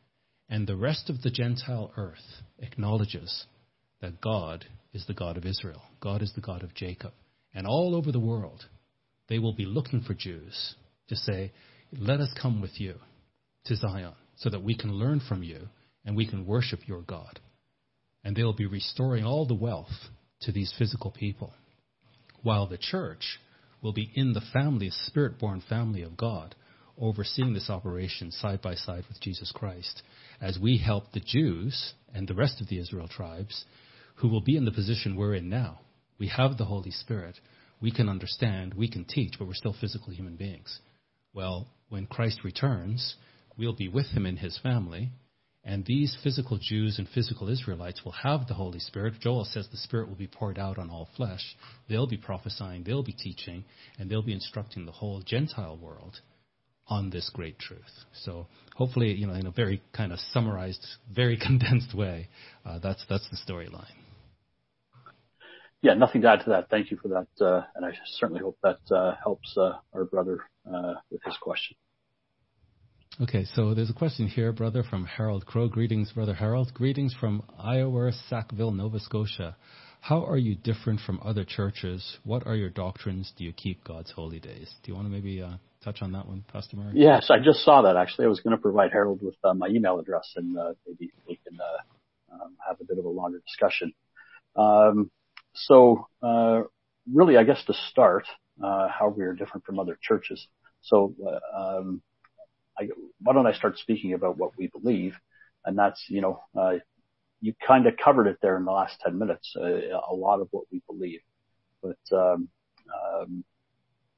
and 0.49 0.66
the 0.66 0.77
rest 0.77 1.09
of 1.09 1.23
the 1.23 1.31
Gentile 1.31 1.93
earth 1.97 2.43
acknowledges 2.59 3.47
that 4.01 4.20
God 4.20 4.64
is 4.93 5.07
the 5.07 5.14
God 5.14 5.37
of 5.37 5.47
Israel, 5.47 5.83
God 6.01 6.23
is 6.23 6.33
the 6.35 6.41
God 6.41 6.62
of 6.62 6.75
Jacob. 6.75 7.12
And 7.55 7.66
all 7.66 7.95
over 7.95 8.11
the 8.11 8.20
world, 8.20 8.64
they 9.29 9.39
will 9.39 9.55
be 9.55 9.66
looking 9.66 10.03
for 10.03 10.14
Jews 10.14 10.75
to 11.09 11.16
say, 11.16 11.53
Let 11.93 12.20
us 12.20 12.35
come 12.41 12.61
with 12.61 12.81
you 12.81 12.95
to 13.66 13.77
Zion 13.77 14.14
so 14.37 14.51
that 14.51 14.62
we 14.62 14.77
can 14.77 14.93
learn 14.93 15.20
from 15.27 15.43
you 15.43 15.68
and 16.05 16.16
we 16.16 16.27
can 16.27 16.47
worship 16.47 16.81
your 16.87 17.03
God. 17.03 17.39
And 18.25 18.35
they 18.35 18.43
will 18.43 18.55
be 18.55 18.66
restoring 18.66 19.25
all 19.25 19.47
the 19.47 19.55
wealth 19.55 19.93
to 20.43 20.53
these 20.53 20.73
physical 20.79 21.11
people, 21.11 21.53
while 22.43 22.66
the 22.66 22.78
church 22.78 23.38
will 23.80 23.93
be 23.93 24.11
in 24.14 24.32
the 24.32 24.43
family, 24.53 24.90
spirit 24.90 25.38
born 25.38 25.62
family 25.68 26.03
of 26.03 26.16
God, 26.16 26.55
overseeing 26.99 27.53
this 27.53 27.70
operation 27.70 28.30
side 28.30 28.62
by 28.62 28.74
side 28.74 29.05
with 29.09 29.20
Jesus 29.20 29.53
Christ, 29.55 30.03
as 30.40 30.59
we 30.59 30.78
help 30.78 31.12
the 31.12 31.20
Jews 31.20 31.95
and 32.14 32.28
the 32.28 32.34
rest 32.34 32.61
of 32.61 32.68
the 32.68 32.78
Israel 32.78 33.09
tribes 33.09 33.64
who 34.16 34.28
will 34.28 34.40
be 34.40 34.57
in 34.57 34.64
the 34.64 34.72
position 34.72 35.16
we're 35.16 35.34
in 35.34 35.49
now. 35.49 35.80
We 36.18 36.28
have 36.28 36.57
the 36.57 36.66
Holy 36.66 36.90
Spirit. 36.90 37.38
We 37.80 37.90
can 37.90 38.09
understand, 38.09 38.74
we 38.74 38.88
can 38.88 39.05
teach, 39.05 39.34
but 39.38 39.49
we're 39.49 39.55
still 39.55 39.74
physical 39.80 40.12
human 40.12 40.36
beings. 40.36 40.78
Well, 41.34 41.66
when 41.88 42.07
Christ 42.07 42.45
returns, 42.45 43.16
we'll 43.59 43.74
be 43.74 43.88
with 43.88 44.07
him 44.07 44.26
in 44.26 44.36
his 44.36 44.59
family, 44.62 45.11
and 45.65 45.85
these 45.85 46.17
physical 46.23 46.59
Jews 46.59 46.99
and 46.99 47.09
physical 47.09 47.49
Israelites 47.49 48.05
will 48.05 48.13
have 48.13 48.49
the 48.49 48.55
Holy 48.55 48.81
Spirit. 48.81 49.15
Joel 49.21 49.45
says 49.45 49.69
the 49.69 49.77
Spirit 49.77 50.09
will 50.09 50.17
be 50.17 50.27
poured 50.27 50.59
out 50.59 50.77
on 50.77 50.91
all 50.91 51.09
flesh. 51.17 51.57
They'll 51.89 52.09
be 52.09 52.17
prophesying, 52.17 52.83
they'll 52.83 53.05
be 53.05 53.13
teaching, 53.13 53.65
and 53.99 54.11
they'll 54.11 54.23
be 54.23 54.33
instructing 54.33 54.87
the 54.87 54.93
whole 54.93 55.23
Gentile 55.25 55.77
world 55.77 56.21
on 56.89 57.11
this 57.11 57.31
great 57.33 57.61
truth. 57.61 58.05
So 58.25 58.49
hopefully, 58.75 59.13
you 59.13 59.29
know, 59.29 59.35
in 59.35 59.47
a 59.47 59.53
very 59.53 59.81
kind 59.93 60.13
of 60.13 60.19
summarized, 60.19 60.85
very 61.15 61.37
condensed 61.47 61.95
way, 61.95 62.29
uh, 62.67 62.81
that's 62.81 63.05
that's 63.09 63.29
the 63.31 63.37
storyline. 63.37 63.87
Yeah, 65.81 65.95
nothing 65.95 66.23
to 66.23 66.29
add 66.29 66.45
to 66.45 66.51
that. 66.51 66.71
Thank 66.71 66.91
you 66.91 66.97
for 66.97 67.09
that. 67.09 67.45
Uh, 67.45 67.65
and 67.75 67.85
I 67.85 67.93
certainly 68.19 68.41
hope 68.41 68.57
that 68.63 68.79
uh, 68.95 69.15
helps 69.23 69.57
uh, 69.57 69.73
our 69.93 70.05
brother 70.05 70.41
with 71.11 71.23
his 71.25 71.37
question. 71.41 71.77
Okay, 73.21 73.45
so 73.55 73.75
there's 73.75 73.91
a 73.91 73.95
question 73.95 74.27
here, 74.27 74.53
brother, 74.53 74.83
from 74.83 75.05
Harold 75.05 75.45
Crow. 75.45 75.69
Greetings, 75.69 76.11
brother 76.13 76.33
Harold. 76.33 76.73
Greetings 76.73 77.15
from 77.21 77.43
Lower 77.63 78.11
Sackville, 78.31 78.71
Nova 78.71 78.99
Scotia. 78.99 79.55
How 80.01 80.25
are 80.25 80.39
you 80.39 80.55
different 80.55 81.01
from 81.01 81.21
other 81.23 81.45
churches? 81.45 82.17
What 82.25 82.47
are 82.47 82.57
your 82.57 82.71
doctrines? 82.71 83.31
Do 83.37 83.45
you 83.45 83.53
keep 83.53 83.85
God's 83.85 84.11
holy 84.11 84.41
days? 84.41 84.73
Do 84.83 84.91
you 84.91 84.95
want 84.95 85.09
to 85.09 85.13
maybe 85.13 85.43
uh, 85.43 85.57
touch 85.85 86.01
on 86.01 86.13
that 86.13 86.27
one, 86.27 86.43
Pastor 86.51 86.79
Mark? 86.79 86.93
Yes, 86.95 87.29
I 87.31 87.37
just 87.39 87.61
saw 87.61 87.83
that 87.83 87.97
actually. 87.97 88.25
I 88.25 88.29
was 88.29 88.41
going 88.41 88.57
to 88.57 88.63
provide 88.63 88.93
Harold 88.93 89.21
with 89.23 89.37
uh, 89.45 89.53
my 89.53 89.69
email 89.69 89.99
address 89.99 90.33
and 90.37 90.59
uh, 90.59 90.73
maybe 90.87 91.13
we 91.29 91.39
can 91.47 91.59
um, 92.33 92.57
have 92.67 92.81
a 92.81 92.85
bit 92.85 92.99
of 92.99 93.05
a 93.05 93.11
longer 93.11 93.43
discussion. 93.47 93.93
Um, 94.57 95.11
so, 95.55 96.07
uh, 96.23 96.63
really, 97.13 97.37
I 97.37 97.45
guess 97.45 97.63
to 97.67 97.75
start, 97.91 98.25
uh, 98.65 98.89
how 98.89 99.11
we 99.11 99.23
are 99.25 99.35
different 99.35 99.67
from 99.67 99.79
other 99.79 99.99
churches. 100.01 100.49
So, 100.81 101.15
uh, 101.23 101.79
um, 101.79 102.03
I, 102.79 102.89
why 103.20 103.33
don't 103.33 103.47
I 103.47 103.53
start 103.53 103.79
speaking 103.79 104.14
about 104.14 104.39
what 104.39 104.57
we 104.57 104.68
believe? 104.68 105.14
And 105.64 105.79
that's, 105.79 106.05
you 106.09 106.20
know, 106.20 106.43
uh, 106.59 106.75
you 107.41 107.55
kind 107.66 107.87
of 107.87 107.95
covered 108.03 108.27
it 108.29 108.39
there 108.41 108.57
in 108.57 108.64
the 108.64 108.73
last 108.73 109.01
10 109.01 109.18
minutes, 109.18 109.55
uh, 109.57 109.64
a 110.11 110.14
lot 110.14 110.41
of 110.41 110.49
what 110.51 110.64
we 110.73 110.81
believe. 110.87 111.20
But, 111.83 111.99
um, 112.16 112.49
um, 112.95 113.45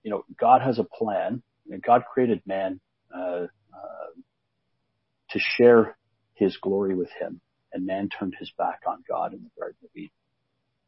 you 0.02 0.10
know, 0.10 0.24
God 0.38 0.62
has 0.62 0.78
a 0.78 0.84
plan. 0.84 1.42
And 1.70 1.82
God 1.82 2.04
created 2.12 2.42
man, 2.46 2.78
uh, 3.14 3.46
uh, 3.72 4.10
to 5.30 5.38
share 5.38 5.96
his 6.34 6.56
glory 6.58 6.94
with 6.94 7.10
him. 7.18 7.40
And 7.72 7.86
man 7.86 8.08
turned 8.08 8.36
his 8.38 8.52
back 8.56 8.80
on 8.86 9.02
God 9.08 9.32
in 9.32 9.42
the 9.42 9.50
Garden 9.58 9.78
of 9.82 9.90
Eden. 9.96 10.10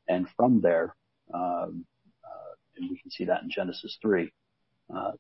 And 0.09 0.29
from 0.37 0.61
there, 0.61 0.95
um, 1.33 1.87
uh, 2.25 2.55
and 2.77 2.91
we 2.91 2.99
can 2.99 3.11
see 3.11 3.25
that 3.25 3.43
in 3.43 3.51
Genesis 3.51 3.99
3, 4.03 4.31
uh, 4.95 5.13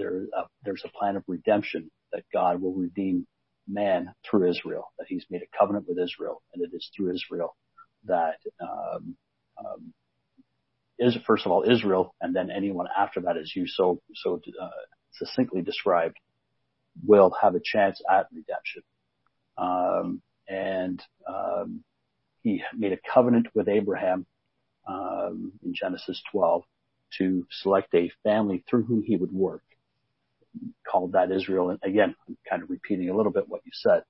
there, 0.00 0.22
uh, 0.36 0.44
there's 0.64 0.82
a 0.84 0.98
plan 0.98 1.16
of 1.16 1.24
redemption 1.28 1.90
that 2.12 2.24
God 2.32 2.60
will 2.60 2.74
redeem 2.74 3.26
man 3.68 4.12
through 4.28 4.50
Israel, 4.50 4.92
that 4.98 5.06
he's 5.08 5.24
made 5.30 5.42
a 5.42 5.58
covenant 5.58 5.86
with 5.88 5.98
Israel, 5.98 6.42
and 6.52 6.62
it 6.62 6.70
is 6.74 6.90
through 6.96 7.14
Israel 7.14 7.54
that 8.06 8.38
um, 8.60 9.16
um, 9.58 9.92
is 10.98 11.16
first 11.26 11.46
of 11.46 11.52
all 11.52 11.64
Israel, 11.70 12.14
and 12.20 12.34
then 12.34 12.50
anyone 12.50 12.86
after 12.96 13.20
that, 13.20 13.36
as 13.36 13.54
you 13.54 13.66
so 13.66 14.00
so 14.14 14.40
uh, 14.60 14.68
succinctly 15.12 15.62
described, 15.62 16.16
will 17.06 17.32
have 17.40 17.54
a 17.54 17.60
chance 17.62 18.00
at 18.10 18.26
redemption. 18.32 18.82
Um, 19.56 20.22
and 20.48 21.02
um, 21.28 21.84
he 22.42 22.62
made 22.76 22.92
a 22.92 22.98
covenant 23.12 23.48
with 23.54 23.68
Abraham 23.68 24.26
um, 24.88 25.52
in 25.64 25.74
Genesis 25.74 26.20
12 26.32 26.62
to 27.18 27.46
select 27.50 27.94
a 27.94 28.10
family 28.22 28.64
through 28.68 28.84
whom 28.84 29.02
he 29.02 29.16
would 29.16 29.32
work, 29.32 29.62
called 30.90 31.12
that 31.12 31.30
Israel. 31.30 31.70
And 31.70 31.78
again, 31.82 32.14
I'm 32.28 32.36
kind 32.48 32.62
of 32.62 32.70
repeating 32.70 33.10
a 33.10 33.16
little 33.16 33.32
bit 33.32 33.48
what 33.48 33.62
you 33.64 33.72
said. 33.74 34.02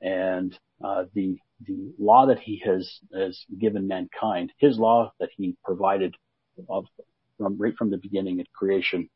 And 0.00 0.56
uh, 0.84 1.04
the 1.14 1.38
the 1.66 1.92
law 1.98 2.26
that 2.26 2.38
he 2.38 2.62
has 2.64 3.00
has 3.12 3.44
given 3.58 3.88
mankind, 3.88 4.52
his 4.58 4.78
law 4.78 5.12
that 5.18 5.30
he 5.36 5.56
provided 5.64 6.14
of, 6.68 6.84
from 7.36 7.58
right 7.58 7.74
from 7.76 7.90
the 7.90 7.98
beginning 7.98 8.40
at 8.40 8.52
creation, 8.52 9.08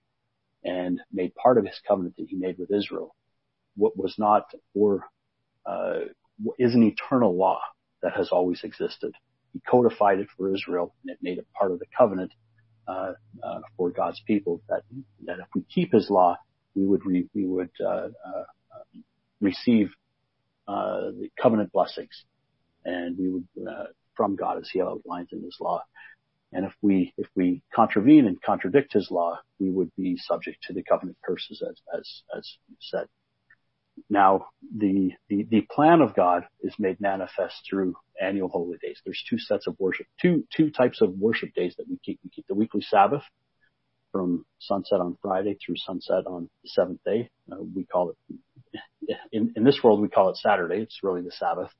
and 0.64 1.00
made 1.12 1.34
part 1.34 1.58
of 1.58 1.64
his 1.64 1.80
covenant 1.86 2.16
that 2.16 2.26
he 2.28 2.36
made 2.36 2.58
with 2.58 2.72
Israel, 2.72 3.14
what 3.76 3.96
was 3.96 4.14
not 4.18 4.46
or 4.74 5.04
uh, 5.66 6.00
is 6.58 6.74
an 6.74 6.82
eternal 6.82 7.36
law 7.36 7.60
that 8.02 8.12
has 8.14 8.30
always 8.30 8.62
existed. 8.64 9.14
He 9.52 9.60
codified 9.60 10.18
it 10.18 10.28
for 10.36 10.52
Israel, 10.52 10.94
and 11.02 11.12
it 11.12 11.18
made 11.22 11.38
it 11.38 11.46
part 11.56 11.72
of 11.72 11.78
the 11.78 11.86
covenant 11.96 12.32
uh, 12.88 13.12
uh, 13.42 13.60
for 13.76 13.90
God's 13.90 14.20
people. 14.26 14.62
That 14.68 14.82
that 15.26 15.38
if 15.38 15.46
we 15.54 15.62
keep 15.72 15.92
His 15.92 16.10
law, 16.10 16.36
we 16.74 16.84
would 16.86 17.04
re, 17.04 17.28
we 17.34 17.46
would 17.46 17.70
uh, 17.84 18.08
uh, 18.26 18.44
receive 19.40 19.90
uh, 20.68 21.10
the 21.18 21.30
covenant 21.40 21.72
blessings, 21.72 22.24
and 22.84 23.18
we 23.18 23.28
would 23.28 23.48
from 24.14 24.36
God 24.36 24.58
as 24.58 24.68
He 24.72 24.80
outlines 24.80 25.28
in 25.32 25.42
His 25.42 25.56
law. 25.60 25.82
And 26.52 26.66
if 26.66 26.72
we 26.82 27.14
if 27.16 27.28
we 27.34 27.62
contravene 27.74 28.26
and 28.26 28.40
contradict 28.40 28.92
His 28.92 29.10
law, 29.10 29.38
we 29.58 29.70
would 29.70 29.90
be 29.96 30.16
subject 30.18 30.58
to 30.64 30.72
the 30.72 30.82
covenant 30.82 31.16
curses, 31.24 31.62
as 31.68 31.80
as 31.98 32.08
as 32.36 32.56
said. 32.80 33.06
Now, 34.08 34.46
the, 34.76 35.12
the, 35.28 35.46
the 35.50 35.66
plan 35.70 36.00
of 36.00 36.14
God 36.14 36.44
is 36.62 36.74
made 36.78 37.00
manifest 37.00 37.56
through 37.68 37.94
annual 38.20 38.48
holy 38.48 38.78
days. 38.78 39.00
There's 39.04 39.22
two 39.28 39.38
sets 39.38 39.66
of 39.66 39.76
worship, 39.78 40.06
two, 40.20 40.44
two 40.54 40.70
types 40.70 41.02
of 41.02 41.18
worship 41.18 41.54
days 41.54 41.74
that 41.76 41.88
we 41.88 41.98
keep. 42.04 42.18
We 42.24 42.30
keep 42.30 42.46
the 42.46 42.54
weekly 42.54 42.80
Sabbath 42.82 43.22
from 44.12 44.44
sunset 44.60 45.00
on 45.00 45.16
Friday 45.20 45.56
through 45.64 45.76
sunset 45.76 46.26
on 46.26 46.48
the 46.62 46.68
seventh 46.68 47.00
day. 47.04 47.30
Uh, 47.50 47.56
we 47.74 47.84
call 47.84 48.10
it, 48.10 49.18
in, 49.32 49.52
in 49.56 49.64
this 49.64 49.80
world, 49.82 50.00
we 50.00 50.08
call 50.08 50.28
it 50.30 50.36
Saturday. 50.36 50.80
It's 50.82 51.00
really 51.02 51.22
the 51.22 51.32
Sabbath. 51.32 51.70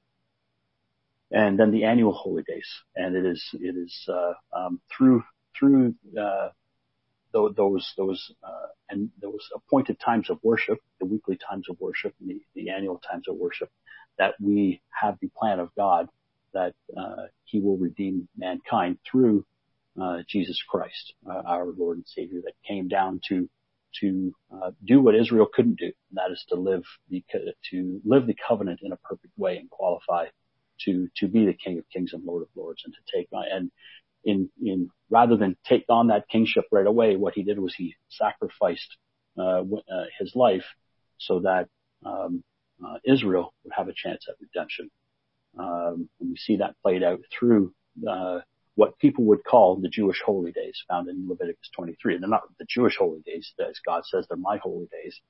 And 1.30 1.58
then 1.58 1.70
the 1.70 1.84
annual 1.84 2.12
holy 2.12 2.42
days. 2.42 2.68
And 2.96 3.14
it 3.14 3.24
is, 3.24 3.44
it 3.52 3.76
is, 3.76 4.08
uh, 4.08 4.32
um, 4.58 4.80
through, 4.96 5.22
through, 5.58 5.94
uh, 6.20 6.48
those 7.32 7.92
those 7.96 8.32
uh, 8.44 8.66
and 8.90 9.10
those 9.20 9.48
appointed 9.54 9.98
times 9.98 10.30
of 10.30 10.38
worship, 10.42 10.78
the 11.00 11.06
weekly 11.06 11.38
times 11.38 11.66
of 11.70 11.80
worship, 11.80 12.14
and 12.20 12.30
the, 12.30 12.40
the 12.54 12.70
annual 12.70 12.98
times 13.10 13.24
of 13.28 13.36
worship, 13.36 13.70
that 14.18 14.34
we 14.40 14.82
have 14.90 15.16
the 15.20 15.30
plan 15.36 15.58
of 15.58 15.70
God 15.74 16.08
that 16.52 16.74
uh, 16.96 17.26
He 17.44 17.60
will 17.60 17.78
redeem 17.78 18.28
mankind 18.36 18.98
through 19.10 19.46
Jesus 20.28 20.62
Christ, 20.68 21.14
uh, 21.28 21.42
our 21.46 21.66
Lord 21.66 21.98
and 21.98 22.06
Savior, 22.06 22.40
that 22.44 22.54
came 22.66 22.88
down 22.88 23.20
to 23.28 23.48
to 24.00 24.34
uh, 24.50 24.70
do 24.82 25.02
what 25.02 25.14
Israel 25.14 25.46
couldn't 25.52 25.78
do, 25.78 25.92
and 26.08 26.14
that 26.14 26.30
is 26.30 26.42
to 26.48 26.54
live 26.54 26.84
the 27.10 27.22
to 27.70 28.00
live 28.04 28.26
the 28.26 28.36
covenant 28.48 28.80
in 28.82 28.92
a 28.92 28.96
perfect 28.96 29.36
way 29.36 29.58
and 29.58 29.68
qualify 29.68 30.26
to 30.80 31.08
to 31.16 31.28
be 31.28 31.44
the 31.44 31.52
King 31.52 31.78
of 31.78 31.84
Kings 31.90 32.12
and 32.12 32.24
Lord 32.24 32.42
of 32.42 32.48
Lords, 32.56 32.82
and 32.84 32.94
to 32.94 33.16
take 33.16 33.28
on 33.32 33.44
and 33.52 33.70
in, 34.24 34.48
in 34.62 34.90
rather 35.10 35.36
than 35.36 35.56
take 35.64 35.84
on 35.88 36.08
that 36.08 36.28
kingship 36.28 36.64
right 36.70 36.86
away, 36.86 37.16
what 37.16 37.34
he 37.34 37.42
did 37.42 37.58
was 37.58 37.74
he 37.74 37.96
sacrificed 38.08 38.96
uh, 39.38 39.62
uh, 39.62 40.04
his 40.18 40.34
life 40.34 40.64
so 41.18 41.40
that 41.40 41.68
um, 42.04 42.42
uh, 42.84 42.98
Israel 43.04 43.54
would 43.64 43.72
have 43.76 43.88
a 43.88 43.94
chance 43.94 44.26
at 44.28 44.36
redemption. 44.40 44.90
Um, 45.58 46.08
and 46.20 46.30
we 46.30 46.36
see 46.36 46.56
that 46.56 46.76
played 46.82 47.02
out 47.02 47.20
through 47.30 47.74
uh, 48.08 48.40
what 48.74 48.98
people 48.98 49.24
would 49.24 49.44
call 49.44 49.76
the 49.76 49.88
Jewish 49.88 50.20
holy 50.24 50.52
days 50.52 50.82
found 50.88 51.08
in 51.08 51.28
Leviticus 51.28 51.68
23. 51.74 52.14
And 52.14 52.22
they're 52.22 52.30
not 52.30 52.42
the 52.58 52.66
Jewish 52.68 52.96
holy 52.96 53.20
days, 53.20 53.52
as 53.60 53.78
God 53.84 54.04
says 54.06 54.26
they're 54.28 54.36
my 54.36 54.58
holy 54.58 54.88
days 54.90 55.20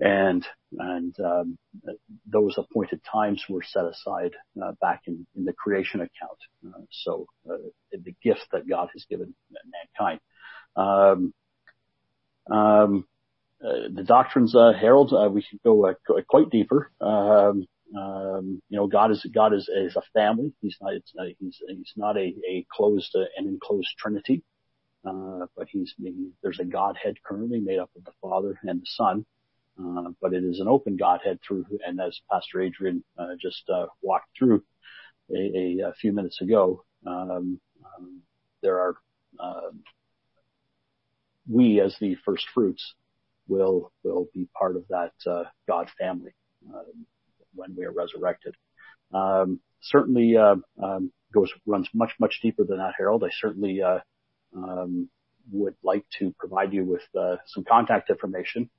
and 0.00 0.44
and 0.78 1.14
um, 1.20 1.58
those 2.26 2.58
appointed 2.58 3.00
times 3.10 3.44
were 3.48 3.62
set 3.62 3.84
aside 3.84 4.32
uh, 4.62 4.72
back 4.80 5.02
in, 5.06 5.24
in 5.36 5.44
the 5.44 5.52
creation 5.52 6.00
account. 6.00 6.38
Uh, 6.66 6.82
so 6.90 7.26
uh, 7.48 7.56
the 7.92 8.14
gift 8.22 8.46
that 8.52 8.68
God 8.68 8.88
has 8.92 9.04
given 9.08 9.34
mankind. 9.98 10.20
Um, 10.76 11.32
um, 12.50 13.06
uh, 13.64 13.88
the 13.94 14.02
doctrines, 14.02 14.54
uh, 14.54 14.72
Harold, 14.78 15.12
uh, 15.12 15.30
we 15.30 15.42
could 15.48 15.62
go 15.62 15.94
quite 16.28 16.50
deeper. 16.50 16.90
Um, 17.00 17.66
um, 17.96 18.60
you 18.68 18.76
know, 18.76 18.86
God 18.86 19.10
is 19.10 19.24
God 19.32 19.52
is, 19.54 19.68
is 19.68 19.96
a 19.96 20.02
family. 20.12 20.52
He's 20.60 20.76
not 20.80 20.94
he's 21.38 21.60
he's 21.68 21.92
not 21.96 22.16
a, 22.16 22.34
a 22.48 22.66
closed 22.72 23.14
and 23.36 23.46
enclosed 23.46 23.94
Trinity. 23.98 24.42
but 25.04 25.68
he's 25.68 25.94
there's 26.42 26.60
a 26.60 26.64
Godhead 26.64 27.22
currently 27.22 27.60
made 27.60 27.78
up 27.78 27.90
of 27.96 28.04
the 28.04 28.12
Father 28.20 28.58
and 28.64 28.80
the 28.80 28.86
Son, 28.86 29.24
uh, 29.78 30.10
but 30.20 30.32
it 30.34 30.44
is 30.44 30.60
an 30.60 30.68
open 30.68 30.96
Godhead 30.96 31.38
through, 31.46 31.66
and 31.86 32.00
as 32.00 32.20
Pastor 32.30 32.62
Adrian 32.62 33.04
uh, 33.18 33.34
just 33.40 33.62
uh, 33.72 33.86
walked 34.02 34.28
through 34.36 34.62
a, 35.30 35.36
a, 35.82 35.88
a, 35.88 35.94
few 35.94 36.12
minutes 36.12 36.40
ago, 36.40 36.84
um, 37.06 37.60
um, 37.84 38.22
there 38.62 38.78
are 38.78 38.96
um, 39.40 39.80
we 41.48 41.80
as 41.80 41.96
the 42.00 42.16
first 42.24 42.46
fruits 42.52 42.94
will 43.46 43.92
will 44.02 44.26
be 44.32 44.48
part 44.58 44.76
of 44.76 44.84
that 44.88 45.12
uh, 45.26 45.44
God 45.68 45.90
family 45.98 46.32
um, 46.74 47.06
when 47.54 47.74
we 47.76 47.84
are 47.84 47.92
resurrected. 47.92 48.54
Um, 49.12 49.60
certainly 49.80 50.36
uh, 50.36 50.56
um, 50.82 51.12
goes 51.32 51.50
runs 51.66 51.88
much 51.94 52.12
much 52.18 52.40
deeper 52.42 52.64
than 52.64 52.78
that, 52.78 52.94
Harold. 52.96 53.24
I 53.24 53.30
certainly 53.30 53.82
uh, 53.82 54.00
would 55.52 55.74
like 55.82 56.04
to 56.18 56.34
provide 56.38 56.72
you 56.72 56.84
with 56.84 57.02
some 57.46 57.64
contact 57.64 58.10
information 58.10 58.70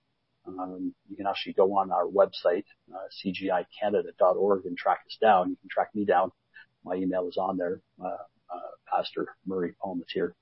um, 0.48 0.94
you 1.10 1.16
can 1.16 1.28
actually 1.28 1.54
go 1.54 1.78
on 1.78 1.92
our 1.92 2.06
website, 2.06 2.66
uh, 2.94 3.08
cgicanada.org 3.24 4.66
and 4.66 4.78
track 4.78 5.00
us 5.08 5.18
down. 5.20 5.50
You 5.50 5.58
can 5.58 5.70
track 5.70 5.90
me 5.96 6.06
down. 6.06 6.32
My 6.84 6.96
email 6.96 7.28
is 7.28 7.38
on 7.38 7.58
there, 7.58 7.82
uh, 8.04 8.18
uh, 8.54 8.72
Pastor 8.94 9.28
Murray 9.46 9.74
Palmatier. 9.84 10.34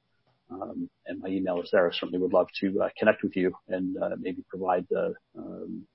Um, 0.51 0.89
and 1.05 1.21
my 1.21 1.29
email 1.29 1.61
is 1.61 1.69
there. 1.71 1.87
I 1.87 1.93
certainly 1.93 2.19
would 2.19 2.33
love 2.33 2.47
to 2.59 2.81
uh, 2.83 2.89
connect 2.97 3.23
with 3.23 3.35
you 3.35 3.53
and 3.69 3.97
uh, 3.97 4.15
maybe 4.19 4.43
provide 4.49 4.85
uh, 4.95 5.11
um, 5.37 5.87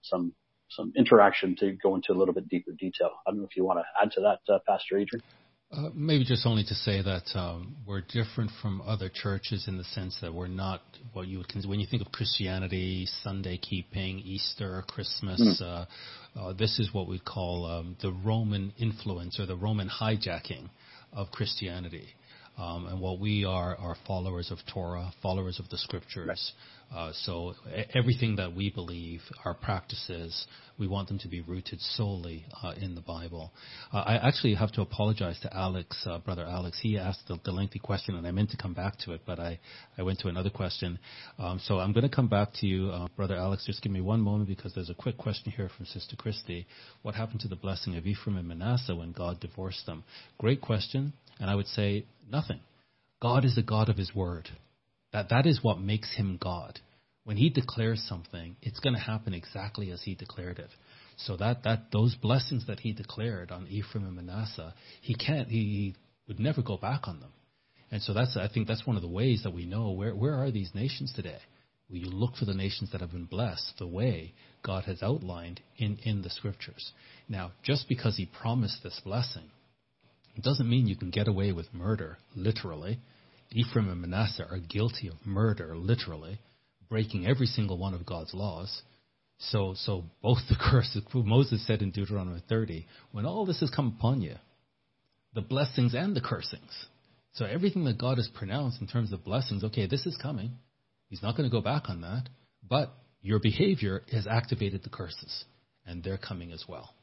some 0.00 0.32
some 0.76 0.92
interaction 0.96 1.56
to 1.60 1.72
go 1.82 1.94
into 1.94 2.12
a 2.12 2.16
little 2.16 2.34
bit 2.34 2.48
deeper 2.48 2.72
detail. 2.72 3.10
I 3.26 3.30
don't 3.30 3.40
know 3.40 3.46
if 3.46 3.56
you 3.56 3.64
want 3.64 3.80
to 3.80 3.84
add 4.02 4.12
to 4.12 4.20
that, 4.22 4.64
Pastor 4.66 4.98
Adrian. 4.98 5.22
Uh, 5.72 5.88
maybe 5.94 6.22
just 6.22 6.44
only 6.44 6.62
to 6.62 6.74
say 6.74 7.00
that 7.00 7.24
um, 7.34 7.74
we're 7.86 8.02
different 8.02 8.50
from 8.60 8.82
other 8.82 9.08
churches 9.08 9.68
in 9.68 9.78
the 9.78 9.84
sense 9.84 10.18
that 10.20 10.32
we're 10.32 10.46
not 10.46 10.82
what 11.14 11.26
you 11.26 11.38
would 11.38 11.48
consider 11.48 11.70
when 11.70 11.80
you 11.80 11.86
think 11.90 12.02
of 12.02 12.12
Christianity, 12.12 13.06
Sunday 13.22 13.56
keeping, 13.56 14.18
Easter, 14.18 14.84
Christmas. 14.86 15.40
Mm. 15.40 15.62
Uh, 15.62 16.38
uh, 16.38 16.52
this 16.52 16.78
is 16.78 16.92
what 16.92 17.08
we 17.08 17.18
call 17.18 17.64
um, 17.64 17.96
the 18.02 18.12
Roman 18.12 18.74
influence 18.78 19.40
or 19.40 19.46
the 19.46 19.56
Roman 19.56 19.88
hijacking 19.88 20.68
of 21.14 21.30
Christianity. 21.30 22.08
Um, 22.58 22.86
and 22.86 23.00
what 23.00 23.18
we 23.18 23.44
are 23.44 23.76
are 23.76 23.96
followers 24.06 24.50
of 24.50 24.58
Torah, 24.72 25.12
followers 25.22 25.58
of 25.58 25.68
the 25.70 25.78
scriptures. 25.78 26.28
Right. 26.28 26.38
Uh, 26.94 27.10
so 27.24 27.54
everything 27.94 28.36
that 28.36 28.54
we 28.54 28.70
believe, 28.70 29.22
our 29.46 29.54
practices, 29.54 30.46
we 30.78 30.86
want 30.86 31.08
them 31.08 31.18
to 31.18 31.28
be 31.28 31.40
rooted 31.40 31.80
solely 31.80 32.44
uh, 32.62 32.74
in 32.78 32.94
the 32.94 33.00
Bible. 33.00 33.50
Uh, 33.92 33.98
I 33.98 34.28
actually 34.28 34.54
have 34.54 34.72
to 34.72 34.82
apologize 34.82 35.38
to 35.40 35.56
Alex, 35.56 36.04
uh, 36.06 36.18
brother 36.18 36.44
Alex. 36.44 36.78
He 36.82 36.98
asked 36.98 37.28
the, 37.28 37.38
the, 37.44 37.52
lengthy 37.52 37.78
question, 37.78 38.16
and 38.16 38.26
I 38.26 38.30
meant 38.30 38.50
to 38.50 38.58
come 38.58 38.74
back 38.74 38.98
to 39.04 39.12
it, 39.12 39.22
but 39.24 39.38
I, 39.38 39.58
I 39.96 40.02
went 40.02 40.18
to 40.20 40.28
another 40.28 40.50
question. 40.50 40.98
Um, 41.38 41.60
so 41.64 41.78
I'm 41.78 41.92
going 41.92 42.08
to 42.08 42.14
come 42.14 42.28
back 42.28 42.48
to 42.60 42.66
you, 42.66 42.90
uh, 42.90 43.08
brother 43.16 43.36
Alex. 43.36 43.64
Just 43.64 43.82
give 43.82 43.92
me 43.92 44.02
one 44.02 44.20
moment 44.20 44.48
because 44.48 44.74
there's 44.74 44.90
a 44.90 44.94
quick 44.94 45.16
question 45.16 45.50
here 45.50 45.70
from 45.74 45.86
Sister 45.86 46.16
Christy. 46.16 46.66
What 47.02 47.14
happened 47.14 47.40
to 47.40 47.48
the 47.48 47.56
blessing 47.56 47.96
of 47.96 48.06
Ephraim 48.06 48.36
and 48.36 48.48
Manasseh 48.48 48.94
when 48.94 49.12
God 49.12 49.40
divorced 49.40 49.86
them? 49.86 50.04
Great 50.38 50.60
question, 50.60 51.14
and 51.40 51.50
I 51.50 51.54
would 51.54 51.66
say 51.68 52.06
nothing. 52.30 52.60
God 53.20 53.44
is 53.44 53.54
the 53.54 53.62
God 53.62 53.88
of 53.88 53.96
His 53.96 54.14
word. 54.14 54.48
That, 55.12 55.28
that 55.28 55.46
is 55.46 55.62
what 55.62 55.80
makes 55.80 56.14
him 56.16 56.38
God. 56.40 56.80
When 57.24 57.36
he 57.36 57.50
declares 57.50 58.04
something, 58.08 58.56
it's 58.62 58.80
going 58.80 58.96
to 58.96 59.00
happen 59.00 59.34
exactly 59.34 59.90
as 59.90 60.02
he 60.02 60.14
declared 60.14 60.58
it. 60.58 60.70
So 61.16 61.36
that, 61.36 61.62
that 61.64 61.92
those 61.92 62.16
blessings 62.16 62.66
that 62.66 62.80
he 62.80 62.92
declared 62.92 63.52
on 63.52 63.68
Ephraim 63.68 64.06
and 64.06 64.16
Manasseh, 64.16 64.74
he 65.02 65.14
can't, 65.14 65.48
he, 65.48 65.58
he 65.58 65.96
would 66.26 66.40
never 66.40 66.62
go 66.62 66.76
back 66.76 67.06
on 67.06 67.20
them. 67.20 67.32
And 67.90 68.02
so 68.02 68.14
that's, 68.14 68.36
I 68.36 68.48
think 68.48 68.66
that's 68.66 68.86
one 68.86 68.96
of 68.96 69.02
the 69.02 69.08
ways 69.08 69.42
that 69.44 69.52
we 69.52 69.66
know 69.66 69.90
where, 69.90 70.14
where 70.14 70.34
are 70.34 70.50
these 70.50 70.74
nations 70.74 71.12
today? 71.14 71.38
Well, 71.88 72.00
you 72.00 72.06
look 72.06 72.36
for 72.36 72.46
the 72.46 72.54
nations 72.54 72.90
that 72.90 73.02
have 73.02 73.12
been 73.12 73.26
blessed 73.26 73.74
the 73.78 73.86
way 73.86 74.32
God 74.64 74.84
has 74.84 75.02
outlined 75.02 75.60
in, 75.76 75.98
in 76.04 76.22
the 76.22 76.30
scriptures. 76.30 76.92
Now, 77.28 77.52
just 77.62 77.88
because 77.88 78.16
he 78.16 78.24
promised 78.24 78.82
this 78.82 79.00
blessing, 79.04 79.50
it 80.34 80.42
doesn't 80.42 80.68
mean 80.68 80.86
you 80.86 80.96
can 80.96 81.10
get 81.10 81.28
away 81.28 81.52
with 81.52 81.72
murder, 81.74 82.18
literally. 82.34 83.00
Ephraim 83.50 83.88
and 83.88 84.00
Manasseh 84.00 84.46
are 84.50 84.58
guilty 84.58 85.08
of 85.08 85.26
murder, 85.26 85.76
literally, 85.76 86.40
breaking 86.88 87.26
every 87.26 87.46
single 87.46 87.78
one 87.78 87.94
of 87.94 88.06
God's 88.06 88.32
laws. 88.32 88.82
So, 89.38 89.74
so 89.76 90.04
both 90.22 90.38
the 90.48 90.56
curses, 90.60 91.02
Moses 91.12 91.66
said 91.66 91.82
in 91.82 91.90
Deuteronomy 91.90 92.42
30, 92.48 92.86
when 93.10 93.26
all 93.26 93.44
this 93.44 93.60
has 93.60 93.70
come 93.70 93.94
upon 93.98 94.22
you, 94.22 94.36
the 95.34 95.42
blessings 95.42 95.94
and 95.94 96.14
the 96.14 96.20
cursings. 96.20 96.86
So 97.34 97.46
everything 97.46 97.84
that 97.84 97.98
God 97.98 98.18
has 98.18 98.28
pronounced 98.34 98.80
in 98.80 98.86
terms 98.86 99.12
of 99.12 99.24
blessings, 99.24 99.64
okay, 99.64 99.86
this 99.86 100.06
is 100.06 100.16
coming. 100.20 100.52
He's 101.08 101.22
not 101.22 101.36
going 101.36 101.48
to 101.48 101.54
go 101.54 101.62
back 101.62 101.88
on 101.88 102.02
that. 102.02 102.28
But 102.66 102.92
your 103.22 103.38
behavior 103.38 104.02
has 104.12 104.26
activated 104.26 104.82
the 104.82 104.90
curses, 104.90 105.44
and 105.86 106.02
they're 106.02 106.18
coming 106.18 106.52
as 106.52 106.64
well. 106.68 106.94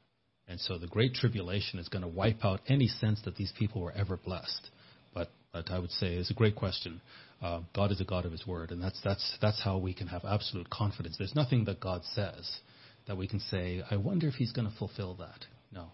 And 0.50 0.60
so 0.60 0.78
the 0.78 0.88
Great 0.88 1.14
Tribulation 1.14 1.80
is 1.80 1.88
going 1.88 2.02
to 2.02 2.08
wipe 2.08 2.43
out 2.43 2.62
any 2.68 2.88
sense 2.88 3.22
that 3.24 3.36
these 3.36 3.54
people 3.58 3.82
were 3.82 3.93
ever 3.93 4.18
blessed 4.18 4.70
but, 5.14 5.30
but 5.52 5.72
I 5.72 5.80
would 5.80 5.91
say 5.91 6.16
it's 6.16 6.32
a 6.32 6.36
great 6.36 6.56
question. 6.56 7.02
Uh, 7.41 7.62
God 7.76 7.91
is 7.91 8.02
a 8.02 8.06
God 8.06 8.26
of 8.26 8.32
His 8.32 8.45
word, 8.45 8.72
and 8.72 8.82
that's 8.82 9.00
that's 9.04 9.38
that's 9.41 9.62
how 9.64 9.78
we 9.78 9.93
can 9.93 10.08
have 10.08 10.24
absolute 10.26 10.70
confidence. 10.70 11.16
There's 11.18 11.36
nothing 11.36 11.66
that 11.66 11.80
God 11.80 12.04
says 12.14 12.60
that 13.08 13.18
we 13.18 13.28
can 13.28 13.39
say, 13.39 13.82
I 13.89 13.95
wonder 13.95 14.28
if 14.28 14.36
He's 14.36 14.52
going 14.52 14.70
to 14.70 14.76
fulfill 14.78 15.16
that. 15.16 15.45
No, 15.72 15.88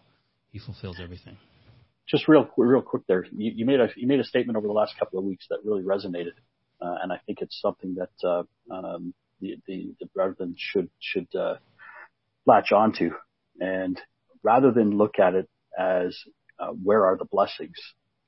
He 0.52 0.60
fulfills 0.60 0.98
everything. 1.02 1.38
Just 2.08 2.28
real 2.28 2.50
real 2.58 2.82
quick 2.82 3.04
there, 3.08 3.26
you, 3.32 3.52
you 3.56 3.66
made 3.66 3.80
a 3.80 3.90
you 3.96 4.08
made 4.08 4.20
a 4.20 4.24
statement 4.24 4.58
over 4.58 4.68
the 4.68 4.74
last 4.74 4.98
couple 4.98 5.20
of 5.20 5.26
weeks 5.26 5.46
that 5.50 5.60
really 5.64 5.84
resonated, 5.84 6.34
uh, 6.82 6.96
and 7.02 7.12
I 7.12 7.20
think 7.26 7.42
it's 7.42 7.60
something 7.62 7.96
that 7.96 8.28
uh, 8.28 8.44
um, 8.74 9.14
the, 9.40 9.58
the 9.68 9.94
the 10.00 10.08
brethren 10.08 10.56
should 10.58 10.90
should 11.00 11.28
uh, 11.36 11.56
latch 12.48 12.72
onto, 12.72 13.12
and 13.60 14.00
rather 14.46 14.72
than 14.72 14.92
look 14.92 15.18
at 15.18 15.34
it 15.34 15.50
as 15.78 16.16
uh, 16.60 16.68
where 16.68 17.06
are 17.06 17.18
the 17.18 17.26
blessings, 17.26 17.76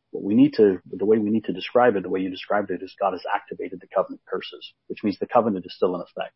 what 0.10 0.24
we 0.24 0.34
need 0.34 0.54
to, 0.54 0.80
the 0.92 1.06
way 1.06 1.20
we 1.20 1.30
need 1.30 1.46
to 1.46 1.54
describe 1.54 1.96
it, 1.96 2.02
the 2.02 2.10
way 2.10 2.22
you 2.22 2.32
described 2.32 2.72
it 2.72 2.82
is 2.82 2.96
God 3.00 3.12
has 3.12 3.24
activated 3.34 3.80
the 3.80 3.88
covenant 3.94 4.22
curses, 4.28 4.74
which 4.88 5.04
means 5.04 5.20
the 5.20 5.28
covenant 5.28 5.66
is 5.66 5.76
still 5.76 5.96
in 5.96 6.02
effect. 6.02 6.34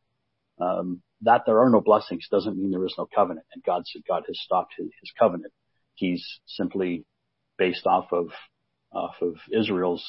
Um, 0.59 1.01
that 1.21 1.41
there 1.47 1.59
are 1.61 1.69
no 1.69 1.81
blessings 1.81 2.27
doesn't 2.29 2.57
mean 2.57 2.69
there 2.69 2.85
is 2.85 2.93
no 2.95 3.07
covenant 3.13 3.47
and 3.53 3.63
God, 3.63 3.83
said 3.87 4.03
God 4.07 4.23
has 4.27 4.39
stopped 4.39 4.75
his, 4.77 4.87
his 5.01 5.11
covenant. 5.17 5.51
He's 5.95 6.23
simply 6.45 7.05
based 7.57 7.87
off 7.87 8.13
of, 8.13 8.27
off 8.93 9.15
of 9.21 9.35
Israel's 9.51 10.05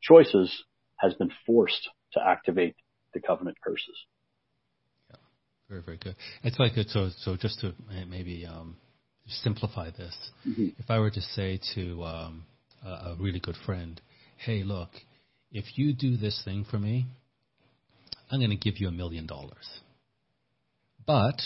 choices 0.00 0.64
has 0.96 1.14
been 1.14 1.32
forced 1.44 1.88
to 2.12 2.20
activate 2.24 2.76
the 3.14 3.20
covenant 3.20 3.56
curses. 3.64 3.98
Yeah, 5.10 5.16
very, 5.68 5.82
very 5.82 5.96
good. 5.96 6.14
It's 6.44 6.58
like, 6.58 6.72
so, 6.88 7.10
so 7.18 7.36
just 7.36 7.60
to 7.60 7.74
maybe, 8.08 8.46
um, 8.46 8.76
simplify 9.28 9.90
this. 9.90 10.16
Mm-hmm. 10.46 10.68
If 10.78 10.90
I 10.90 10.98
were 10.98 11.10
to 11.10 11.20
say 11.20 11.60
to, 11.74 12.04
um, 12.04 12.44
a, 12.84 12.88
a 12.88 13.16
really 13.18 13.40
good 13.40 13.56
friend, 13.66 14.00
hey, 14.36 14.62
look, 14.62 14.90
if 15.50 15.64
you 15.76 15.92
do 15.92 16.16
this 16.16 16.40
thing 16.44 16.64
for 16.70 16.78
me, 16.78 17.06
I'm 18.30 18.40
going 18.40 18.50
to 18.50 18.56
give 18.56 18.78
you 18.78 18.88
a 18.88 18.92
million 18.92 19.26
dollars. 19.26 19.66
But 21.06 21.40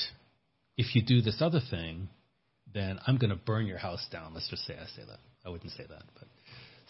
if 0.77 0.95
you 0.95 1.03
do 1.03 1.23
this 1.23 1.37
other 1.41 1.61
thing, 1.71 2.09
then 2.75 2.99
I'm 3.07 3.19
going 3.19 3.31
to 3.31 3.37
burn 3.37 3.67
your 3.67 3.79
house 3.79 4.05
down. 4.11 4.35
Let's 4.35 4.49
just 4.49 4.67
say 4.67 4.75
I 4.75 4.87
say 4.97 5.03
that. 5.07 5.19
I 5.45 5.51
wouldn't 5.51 5.73
say 5.73 5.85
that, 5.89 6.03
but 6.15 6.29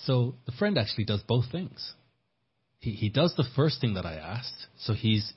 so 0.05 0.35
the 0.47 0.53
friend 0.53 0.77
actually 0.79 1.05
does 1.05 1.23
both 1.27 1.47
things. 1.51 1.93
He 2.81 2.91
he 2.91 3.09
does 3.09 3.35
the 3.37 3.47
first 3.57 3.81
thing 3.81 3.95
that 3.95 4.05
I 4.05 4.15
asked, 4.15 4.67
so 4.81 4.93
he's 4.93 5.33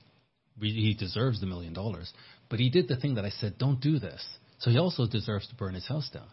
he 0.60 0.94
deserves 0.94 1.40
the 1.40 1.46
million 1.46 1.74
dollars. 1.74 2.12
But 2.50 2.60
he 2.60 2.70
did 2.70 2.88
the 2.88 2.96
thing 2.96 3.16
that 3.16 3.26
I 3.26 3.30
said, 3.30 3.58
don't 3.58 3.80
do 3.80 4.00
this. 4.00 4.24
So 4.60 4.72
he 4.72 4.78
also 4.78 5.08
deserves 5.08 5.48
to 5.50 5.56
burn 5.56 5.74
his 5.74 5.88
house 5.88 6.10
down. 6.14 6.28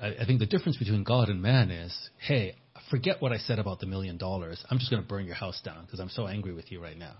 I, 0.00 0.22
I 0.22 0.26
think 0.26 0.40
the 0.40 0.46
difference 0.46 0.76
between 0.76 1.04
God 1.04 1.28
and 1.28 1.40
man 1.40 1.70
is, 1.70 1.96
hey, 2.18 2.56
forget 2.90 3.20
what 3.20 3.32
I 3.32 3.38
said 3.38 3.58
about 3.58 3.80
the 3.80 3.86
million 3.86 4.16
dollars. 4.16 4.64
I'm 4.70 4.78
just 4.78 4.90
going 4.90 5.02
to 5.02 5.08
burn 5.08 5.26
your 5.26 5.34
house 5.34 5.60
down 5.64 5.84
because 5.84 6.00
I'm 6.00 6.08
so 6.08 6.26
angry 6.26 6.52
with 6.52 6.70
you 6.70 6.82
right 6.82 6.98
now. 6.98 7.14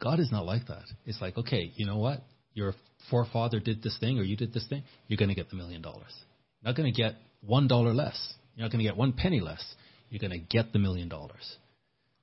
God 0.00 0.20
is 0.20 0.30
not 0.30 0.44
like 0.44 0.66
that. 0.68 0.84
It's 1.04 1.20
like, 1.20 1.36
okay, 1.38 1.72
you 1.74 1.86
know 1.86 1.98
what? 1.98 2.22
Your 2.54 2.74
forefather 3.10 3.60
did 3.60 3.82
this 3.82 3.96
thing 3.98 4.18
or 4.18 4.22
you 4.22 4.36
did 4.36 4.52
this 4.52 4.66
thing. 4.68 4.82
You're 5.08 5.18
going 5.18 5.28
to 5.28 5.34
get 5.34 5.50
the 5.50 5.56
million 5.56 5.82
dollars. 5.82 6.12
You're 6.62 6.70
not 6.70 6.76
going 6.76 6.92
to 6.92 6.96
get 6.96 7.14
one 7.40 7.68
dollar 7.68 7.92
less. 7.92 8.34
You're 8.54 8.64
not 8.64 8.72
going 8.72 8.84
to 8.84 8.88
get 8.88 8.96
one 8.96 9.12
penny 9.12 9.40
less. 9.40 9.62
You're 10.10 10.20
going 10.20 10.38
to 10.38 10.38
get 10.38 10.72
the 10.72 10.78
million 10.78 11.08
dollars. 11.08 11.56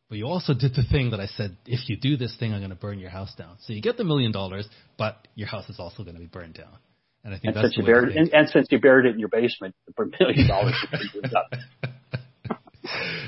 But 0.09 0.17
you 0.17 0.27
also 0.27 0.53
did 0.53 0.75
the 0.75 0.83
thing 0.91 1.11
that 1.11 1.19
I 1.19 1.27
said, 1.27 1.57
if 1.65 1.89
you 1.89 1.97
do 1.97 2.17
this 2.17 2.35
thing, 2.37 2.53
I'm 2.53 2.59
going 2.59 2.69
to 2.69 2.75
burn 2.75 2.99
your 2.99 3.09
house 3.09 3.33
down. 3.35 3.57
So 3.65 3.73
you 3.73 3.81
get 3.81 3.97
the 3.97 4.03
million 4.03 4.31
dollars, 4.31 4.67
but 4.97 5.27
your 5.35 5.47
house 5.47 5.67
is 5.69 5.79
also 5.79 6.03
going 6.03 6.15
to 6.15 6.19
be 6.19 6.27
burned 6.27 6.53
down. 6.55 6.77
And 7.23 7.33
I 7.33 7.37
think 7.37 7.55
and 7.55 7.55
that's 7.55 7.75
since 7.75 7.77
you 7.77 7.85
buried, 7.85 8.15
and, 8.17 8.33
and, 8.33 8.49
since 8.49 8.67
you 8.69 8.79
buried 8.79 9.05
it 9.05 9.13
in 9.13 9.19
your 9.19 9.29
basement 9.29 9.75
for 9.95 10.05
a 10.05 10.09
million 10.19 10.47
dollars, 10.47 10.75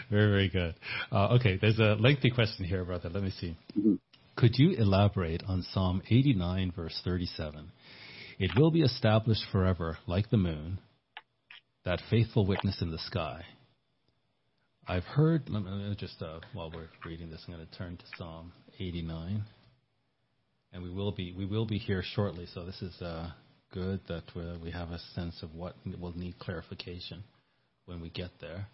very, 0.09 0.29
very 0.29 0.49
good. 0.49 0.75
Uh, 1.11 1.35
okay, 1.35 1.57
there's 1.61 1.79
a 1.79 1.95
lengthy 1.97 2.29
question 2.29 2.65
here, 2.65 2.83
brother. 2.83 3.09
Let 3.09 3.23
me 3.23 3.31
see. 3.31 3.57
Mm-hmm. 3.77 3.95
Could 4.35 4.57
you 4.57 4.71
elaborate 4.71 5.43
on 5.47 5.63
Psalm 5.71 6.01
89, 6.09 6.73
verse 6.75 6.99
37? 7.05 7.71
It 8.37 8.51
will 8.57 8.69
be 8.69 8.81
established 8.81 9.43
forever, 9.49 9.97
like 10.07 10.29
the 10.29 10.35
moon, 10.37 10.79
that 11.85 12.01
faithful 12.09 12.45
witness 12.45 12.81
in 12.81 12.91
the 12.91 12.97
sky. 12.97 13.43
I've 14.87 15.05
heard. 15.05 15.49
Let 15.49 15.63
me 15.63 15.95
just 15.97 16.21
uh, 16.21 16.39
while 16.53 16.69
we're 16.69 16.89
reading 17.05 17.29
this, 17.31 17.43
I'm 17.47 17.53
going 17.53 17.65
to 17.65 17.77
turn 17.77 17.97
to 17.97 18.03
Psalm 18.17 18.51
89, 18.77 19.43
and 20.73 20.83
we 20.83 20.91
will 20.91 21.11
be 21.11 21.33
we 21.35 21.45
will 21.45 21.65
be 21.65 21.77
here 21.77 22.03
shortly. 22.03 22.45
So 22.53 22.65
this 22.65 22.81
is 22.81 23.01
uh, 23.01 23.31
good 23.76 23.99
that 24.07 24.23
we 24.63 24.71
have 24.71 24.89
a 24.89 24.99
sense 25.13 25.43
of 25.43 25.53
what 25.53 25.76
will 25.99 26.17
need 26.17 26.39
clarification 26.39 27.23
when 27.86 28.01
we 28.01 28.09
get 28.09 28.32
there. 28.39 28.67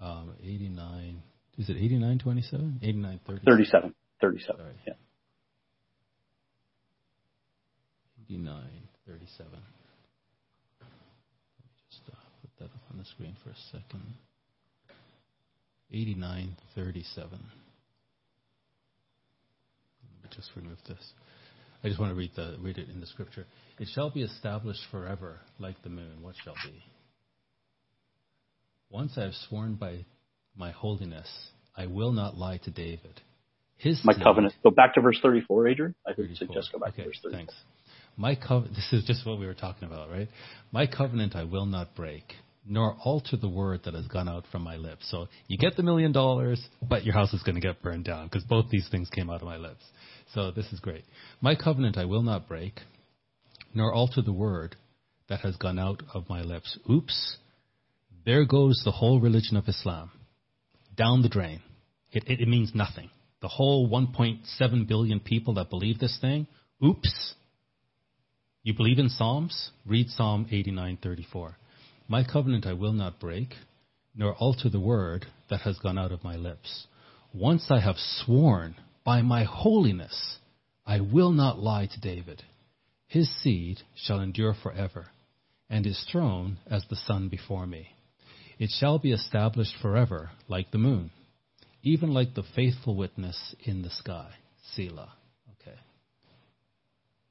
Um, 0.00 0.32
89, 0.40 1.22
is 1.58 1.68
it 1.68 1.76
89, 1.76 2.20
27? 2.20 2.78
89, 2.80 3.20
30? 3.26 3.40
37. 3.44 3.94
37. 4.20 4.56
Sorry. 4.56 4.74
Yeah. 4.86 4.92
89, 8.26 8.62
37. 9.08 9.52
Let 9.52 9.60
me 9.60 9.66
just 11.90 12.02
uh, 12.08 12.14
put 12.40 12.50
that 12.60 12.66
up 12.66 12.82
on 12.92 12.98
the 12.98 13.04
screen 13.04 13.36
for 13.42 13.50
a 13.50 13.56
second. 13.72 14.14
89, 15.92 16.56
37. 16.76 17.30
Let 17.32 17.40
me 20.22 20.36
just 20.36 20.50
remove 20.54 20.78
this. 20.86 21.12
I 21.82 21.88
just 21.88 22.00
want 22.00 22.10
to 22.10 22.16
read 22.16 22.32
the 22.34 22.56
read 22.60 22.78
it 22.78 22.88
in 22.88 23.00
the 23.00 23.06
scripture. 23.06 23.46
It 23.78 23.88
shall 23.94 24.10
be 24.10 24.22
established 24.22 24.80
forever, 24.90 25.40
like 25.58 25.80
the 25.82 25.90
moon. 25.90 26.22
What 26.22 26.34
shall 26.42 26.54
be? 26.64 26.82
Once 28.90 29.12
I 29.16 29.22
have 29.24 29.34
sworn 29.48 29.74
by 29.74 30.04
my 30.56 30.70
holiness, 30.72 31.28
I 31.76 31.86
will 31.86 32.12
not 32.12 32.36
lie 32.36 32.58
to 32.64 32.70
David. 32.70 33.20
His 33.76 34.00
my 34.04 34.12
seed, 34.12 34.24
covenant. 34.24 34.54
Go 34.64 34.70
back 34.70 34.94
to 34.94 35.00
verse 35.00 35.18
34, 35.22 35.68
Adrian. 35.68 35.94
I 36.06 36.12
would 36.16 36.36
suggest 36.36 36.70
go 36.72 36.80
back 36.80 36.94
okay, 36.94 37.02
to 37.02 37.08
verse 37.08 37.20
34. 37.22 37.38
Thanks. 37.38 37.54
My 38.16 38.34
covenant. 38.34 38.74
This 38.76 38.92
is 38.92 39.04
just 39.04 39.24
what 39.24 39.38
we 39.38 39.46
were 39.46 39.54
talking 39.54 39.86
about, 39.86 40.10
right? 40.10 40.28
My 40.72 40.86
covenant 40.86 41.36
I 41.36 41.44
will 41.44 41.66
not 41.66 41.94
break, 41.94 42.24
nor 42.66 42.96
alter 43.04 43.36
the 43.36 43.48
word 43.48 43.82
that 43.84 43.94
has 43.94 44.08
gone 44.08 44.28
out 44.28 44.44
from 44.50 44.62
my 44.62 44.76
lips. 44.76 45.08
So 45.10 45.28
you 45.46 45.56
get 45.56 45.76
the 45.76 45.84
million 45.84 46.10
dollars, 46.10 46.60
but 46.82 47.04
your 47.04 47.14
house 47.14 47.32
is 47.32 47.42
going 47.44 47.54
to 47.54 47.60
get 47.60 47.80
burned 47.82 48.04
down 48.04 48.26
because 48.26 48.42
both 48.42 48.68
these 48.70 48.88
things 48.90 49.08
came 49.10 49.30
out 49.30 49.42
of 49.42 49.46
my 49.46 49.56
lips. 49.58 49.84
So 50.34 50.50
this 50.50 50.66
is 50.72 50.80
great. 50.80 51.04
My 51.40 51.54
covenant 51.54 51.96
I 51.96 52.04
will 52.04 52.22
not 52.22 52.48
break, 52.48 52.80
nor 53.74 53.92
alter 53.92 54.22
the 54.22 54.32
word 54.32 54.76
that 55.28 55.40
has 55.40 55.56
gone 55.56 55.78
out 55.78 56.02
of 56.12 56.28
my 56.28 56.42
lips. 56.42 56.78
Oops. 56.90 57.36
There 58.24 58.44
goes 58.44 58.82
the 58.84 58.90
whole 58.92 59.20
religion 59.20 59.56
of 59.56 59.68
Islam. 59.68 60.10
Down 60.96 61.22
the 61.22 61.28
drain. 61.28 61.62
It, 62.12 62.24
it, 62.26 62.40
it 62.40 62.48
means 62.48 62.72
nothing. 62.74 63.10
The 63.40 63.48
whole 63.48 63.88
1.7 63.88 64.88
billion 64.88 65.20
people 65.20 65.54
that 65.54 65.70
believe 65.70 65.98
this 65.98 66.18
thing, 66.20 66.46
oops. 66.84 67.34
You 68.62 68.74
believe 68.74 68.98
in 68.98 69.08
Psalms? 69.08 69.70
Read 69.86 70.08
Psalm 70.10 70.46
89:34. 70.50 71.54
My 72.08 72.24
covenant 72.24 72.66
I 72.66 72.72
will 72.72 72.92
not 72.92 73.20
break, 73.20 73.54
nor 74.14 74.34
alter 74.34 74.68
the 74.68 74.80
word 74.80 75.26
that 75.50 75.60
has 75.60 75.78
gone 75.78 75.98
out 75.98 76.12
of 76.12 76.24
my 76.24 76.36
lips. 76.36 76.86
Once 77.32 77.66
I 77.70 77.80
have 77.80 77.96
sworn 77.96 78.74
by 79.08 79.22
my 79.22 79.44
holiness, 79.44 80.36
I 80.84 81.00
will 81.00 81.32
not 81.32 81.58
lie 81.58 81.86
to 81.86 81.98
David. 81.98 82.42
His 83.06 83.34
seed 83.42 83.78
shall 83.96 84.20
endure 84.20 84.52
forever, 84.62 85.06
and 85.70 85.86
his 85.86 86.06
throne 86.12 86.58
as 86.70 86.84
the 86.90 86.96
sun 86.96 87.30
before 87.30 87.66
me. 87.66 87.88
It 88.58 88.68
shall 88.68 88.98
be 88.98 89.12
established 89.12 89.72
forever 89.80 90.28
like 90.46 90.72
the 90.72 90.76
moon, 90.76 91.10
even 91.82 92.12
like 92.12 92.34
the 92.34 92.42
faithful 92.54 92.96
witness 92.96 93.54
in 93.64 93.80
the 93.80 93.88
sky. 93.88 94.30
Selah. 94.74 95.14
Okay. 95.54 95.78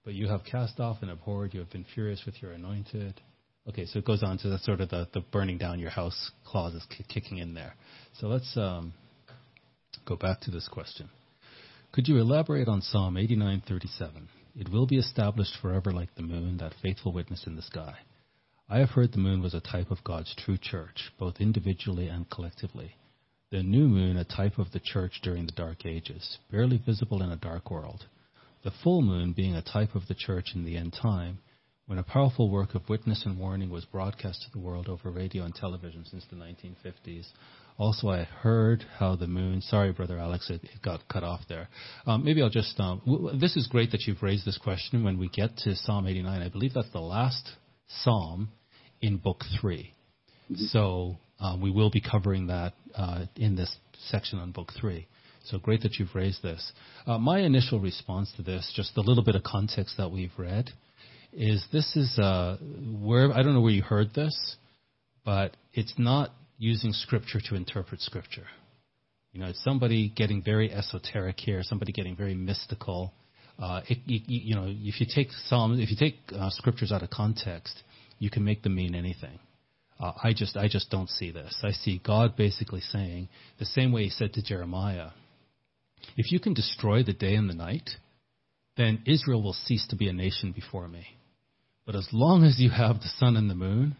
But 0.03 0.15
you 0.15 0.29
have 0.29 0.45
cast 0.45 0.79
off 0.79 1.03
and 1.03 1.11
abhorred, 1.11 1.53
you 1.53 1.59
have 1.59 1.69
been 1.69 1.85
furious 1.93 2.23
with 2.25 2.41
your 2.41 2.53
anointed. 2.53 3.21
Okay, 3.69 3.85
so 3.85 3.99
it 3.99 4.05
goes 4.05 4.23
on 4.23 4.39
to 4.39 4.49
the 4.49 4.57
sort 4.57 4.81
of 4.81 4.89
the, 4.89 5.07
the 5.13 5.21
burning 5.21 5.59
down 5.59 5.77
your 5.77 5.91
house 5.91 6.31
clause 6.43 6.73
is 6.73 6.87
kicking 7.07 7.37
in 7.37 7.53
there. 7.53 7.75
So 8.19 8.29
let's 8.29 8.51
um, 8.57 8.95
go 10.07 10.15
back 10.15 10.41
to 10.41 10.49
this 10.49 10.67
question. 10.67 11.11
Could 11.93 12.07
you 12.07 12.17
elaborate 12.17 12.67
on 12.67 12.81
Psalm 12.81 13.15
89:37? 13.15 14.27
It 14.55 14.69
will 14.69 14.85
be 14.85 14.97
established 14.97 15.55
forever 15.61 15.91
like 15.91 16.13
the 16.15 16.21
moon, 16.21 16.57
that 16.57 16.75
faithful 16.81 17.11
witness 17.11 17.47
in 17.47 17.55
the 17.55 17.61
sky. 17.61 17.99
I 18.69 18.79
have 18.79 18.91
heard 18.91 19.13
the 19.13 19.17
moon 19.17 19.41
was 19.41 19.53
a 19.53 19.61
type 19.61 19.89
of 19.89 20.03
God's 20.03 20.35
true 20.35 20.57
church, 20.57 21.11
both 21.17 21.39
individually 21.39 22.07
and 22.07 22.29
collectively. 22.29 22.97
The 23.49 23.63
new 23.63 23.87
moon 23.87 24.17
a 24.17 24.25
type 24.25 24.59
of 24.59 24.71
the 24.71 24.81
church 24.81 25.21
during 25.23 25.45
the 25.45 25.53
dark 25.53 25.85
ages, 25.85 26.37
barely 26.51 26.77
visible 26.77 27.23
in 27.23 27.31
a 27.31 27.37
dark 27.37 27.71
world. 27.71 28.05
The 28.63 28.71
full 28.83 29.01
moon 29.01 29.31
being 29.31 29.55
a 29.55 29.61
type 29.61 29.95
of 29.95 30.07
the 30.07 30.15
church 30.15 30.53
in 30.53 30.65
the 30.65 30.75
end 30.75 30.93
time, 30.93 31.39
when 31.85 31.97
a 31.97 32.03
powerful 32.03 32.49
work 32.49 32.75
of 32.75 32.89
witness 32.89 33.25
and 33.25 33.39
warning 33.39 33.69
was 33.69 33.85
broadcast 33.85 34.41
to 34.41 34.51
the 34.51 34.59
world 34.59 34.89
over 34.89 35.09
radio 35.09 35.45
and 35.45 35.55
television 35.55 36.03
since 36.03 36.25
the 36.25 36.35
1950s, 36.35 37.27
also, 37.77 38.09
I 38.09 38.23
heard 38.23 38.83
how 38.97 39.15
the 39.15 39.27
moon. 39.27 39.61
Sorry, 39.61 39.91
brother 39.91 40.17
Alex, 40.17 40.49
it, 40.49 40.63
it 40.63 40.81
got 40.81 41.07
cut 41.07 41.23
off 41.23 41.41
there. 41.47 41.69
Um, 42.05 42.23
maybe 42.25 42.41
I'll 42.41 42.49
just. 42.49 42.79
Um, 42.79 43.01
w- 43.05 43.37
this 43.39 43.55
is 43.55 43.67
great 43.67 43.91
that 43.91 44.01
you've 44.07 44.23
raised 44.23 44.45
this 44.45 44.57
question. 44.57 45.03
When 45.03 45.17
we 45.19 45.29
get 45.29 45.57
to 45.59 45.75
Psalm 45.75 46.07
89, 46.07 46.41
I 46.41 46.49
believe 46.49 46.73
that's 46.73 46.91
the 46.91 46.99
last 46.99 47.47
psalm 47.87 48.49
in 49.01 49.17
Book 49.17 49.43
3 49.61 49.93
mm-hmm. 50.51 50.65
So 50.65 51.17
Um, 51.39 51.61
we 51.61 51.71
will 51.71 51.89
be 51.89 52.01
covering 52.01 52.47
that 52.47 52.73
uh, 52.95 53.25
in 53.35 53.55
this 53.55 53.75
section 54.09 54.39
on 54.39 54.51
Book 54.51 54.71
3. 54.79 55.05
So 55.45 55.59
great 55.59 55.81
that 55.83 55.95
you've 55.97 56.13
raised 56.15 56.41
this. 56.41 56.71
Uh, 57.05 57.17
my 57.17 57.39
initial 57.39 57.79
response 57.79 58.31
to 58.37 58.41
this, 58.43 58.73
just 58.75 58.97
a 58.97 59.01
little 59.01 59.23
bit 59.23 59.35
of 59.35 59.43
context 59.43 59.95
that 59.97 60.11
we've 60.11 60.33
read, 60.37 60.71
is 61.31 61.63
this 61.71 61.95
is 61.95 62.17
uh, 62.19 62.57
where 62.99 63.31
I 63.31 63.43
don't 63.43 63.53
know 63.53 63.61
where 63.61 63.71
you 63.71 63.83
heard 63.83 64.13
this, 64.13 64.57
but 65.23 65.55
it's 65.73 65.93
not 65.97 66.31
using 66.57 66.93
scripture 66.93 67.39
to 67.49 67.55
interpret 67.55 68.01
scripture. 68.01 68.45
You 69.31 69.41
know, 69.41 69.47
it's 69.47 69.63
somebody 69.63 70.09
getting 70.09 70.41
very 70.41 70.71
esoteric 70.71 71.39
here, 71.39 71.61
somebody 71.63 71.91
getting 71.91 72.15
very 72.15 72.33
mystical. 72.33 73.13
Uh, 73.59 73.81
it, 73.87 73.99
you, 74.05 74.19
you, 74.25 74.55
know, 74.55 74.65
if 74.67 74.99
you 74.99 75.07
take 75.13 75.29
Psalms, 75.45 75.79
if 75.79 75.89
you 75.91 75.97
take 75.97 76.15
uh, 76.35 76.49
scriptures 76.49 76.91
out 76.91 77.03
of 77.03 77.09
context, 77.09 77.83
you 78.19 78.29
can 78.29 78.43
make 78.43 78.63
them 78.63 78.75
mean 78.75 78.95
anything. 78.95 79.39
Uh, 79.99 80.13
I 80.23 80.33
just, 80.33 80.55
I 80.57 80.67
just 80.67 80.89
don't 80.89 81.09
see 81.09 81.31
this. 81.31 81.55
I 81.63 81.71
see 81.71 82.01
God 82.03 82.35
basically 82.35 82.81
saying 82.81 83.29
the 83.59 83.65
same 83.65 83.91
way 83.91 84.03
He 84.03 84.09
said 84.09 84.33
to 84.33 84.43
Jeremiah, 84.43 85.09
"If 86.15 86.31
you 86.31 86.39
can 86.39 86.53
destroy 86.53 87.03
the 87.03 87.13
day 87.13 87.35
and 87.35 87.49
the 87.49 87.55
night, 87.55 87.89
then 88.77 89.01
Israel 89.05 89.41
will 89.41 89.53
cease 89.53 89.85
to 89.87 89.95
be 89.95 90.07
a 90.07 90.13
nation 90.13 90.51
before 90.51 90.87
me. 90.87 91.05
But 91.85 91.95
as 91.95 92.07
long 92.11 92.43
as 92.43 92.59
you 92.59 92.69
have 92.69 92.99
the 92.99 93.09
sun 93.17 93.35
and 93.35 93.49
the 93.49 93.55
moon, 93.55 93.95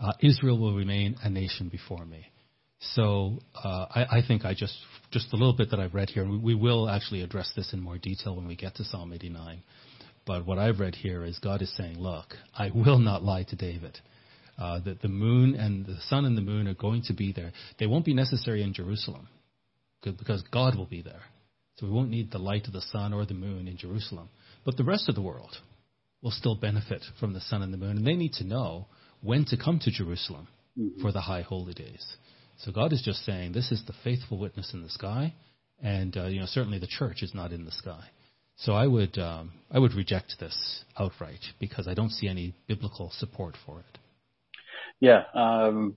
uh, 0.00 0.12
Israel 0.20 0.58
will 0.58 0.76
remain 0.76 1.16
a 1.22 1.30
nation 1.30 1.68
before 1.68 2.04
me." 2.04 2.26
So 2.80 3.38
uh, 3.54 3.86
I, 3.90 4.18
I, 4.18 4.22
think 4.26 4.44
I 4.44 4.54
just 4.54 4.76
just 5.10 5.32
a 5.32 5.36
little 5.36 5.54
bit 5.54 5.70
that 5.70 5.80
I've 5.80 5.94
read 5.94 6.10
here. 6.10 6.24
We, 6.28 6.38
we 6.38 6.54
will 6.54 6.88
actually 6.88 7.22
address 7.22 7.52
this 7.56 7.72
in 7.72 7.80
more 7.80 7.98
detail 7.98 8.36
when 8.36 8.46
we 8.46 8.54
get 8.54 8.76
to 8.76 8.84
Psalm 8.84 9.12
89. 9.12 9.62
But 10.26 10.46
what 10.46 10.58
I've 10.58 10.78
read 10.78 10.94
here 10.94 11.24
is 11.24 11.38
God 11.38 11.62
is 11.62 11.74
saying, 11.76 11.98
"Look, 11.98 12.34
I 12.56 12.70
will 12.74 12.98
not 12.98 13.24
lie 13.24 13.44
to 13.44 13.56
David. 13.56 13.98
Uh, 14.58 14.80
that 14.80 15.00
the 15.00 15.08
moon 15.08 15.54
and 15.54 15.86
the 15.86 15.96
sun 16.08 16.24
and 16.24 16.36
the 16.36 16.42
moon 16.42 16.66
are 16.66 16.74
going 16.74 17.00
to 17.02 17.12
be 17.12 17.32
there. 17.32 17.52
They 17.78 17.86
won't 17.86 18.04
be 18.04 18.12
necessary 18.12 18.64
in 18.64 18.74
Jerusalem 18.74 19.28
because 20.02 20.42
God 20.50 20.76
will 20.76 20.86
be 20.86 21.00
there. 21.00 21.22
So 21.76 21.86
we 21.86 21.92
won't 21.92 22.10
need 22.10 22.32
the 22.32 22.38
light 22.38 22.66
of 22.66 22.72
the 22.72 22.80
sun 22.80 23.12
or 23.12 23.24
the 23.24 23.34
moon 23.34 23.68
in 23.68 23.76
Jerusalem. 23.76 24.28
But 24.64 24.76
the 24.76 24.82
rest 24.82 25.08
of 25.08 25.14
the 25.14 25.22
world 25.22 25.56
will 26.22 26.32
still 26.32 26.56
benefit 26.56 27.04
from 27.20 27.32
the 27.34 27.40
sun 27.40 27.62
and 27.62 27.72
the 27.72 27.78
moon, 27.78 27.98
and 27.98 28.06
they 28.06 28.16
need 28.16 28.32
to 28.34 28.44
know 28.44 28.88
when 29.22 29.44
to 29.46 29.56
come 29.56 29.78
to 29.80 29.90
Jerusalem 29.90 30.48
mm-hmm. 30.78 31.00
for 31.00 31.12
the 31.12 31.20
high 31.22 31.42
holy 31.42 31.74
days. 31.74 32.16
So 32.58 32.72
God 32.72 32.92
is 32.92 33.02
just 33.02 33.24
saying, 33.24 33.52
this 33.52 33.70
is 33.70 33.84
the 33.86 33.94
faithful 34.04 34.38
witness 34.38 34.74
in 34.74 34.82
the 34.82 34.88
sky, 34.88 35.34
and 35.82 36.16
uh, 36.16 36.26
you 36.26 36.40
know 36.40 36.46
certainly 36.46 36.78
the 36.78 36.88
church 36.88 37.22
is 37.22 37.34
not 37.34 37.52
in 37.52 37.64
the 37.64 37.70
sky. 37.72 38.04
So 38.56 38.72
I 38.72 38.86
would 38.86 39.16
um, 39.18 39.52
I 39.70 39.78
would 39.78 39.94
reject 39.94 40.36
this 40.40 40.84
outright 40.98 41.44
because 41.60 41.86
I 41.86 41.94
don't 41.94 42.10
see 42.10 42.26
any 42.28 42.54
biblical 42.66 43.10
support 43.12 43.56
for 43.64 43.80
it. 43.80 43.98
Yeah, 45.00 45.22
um, 45.32 45.96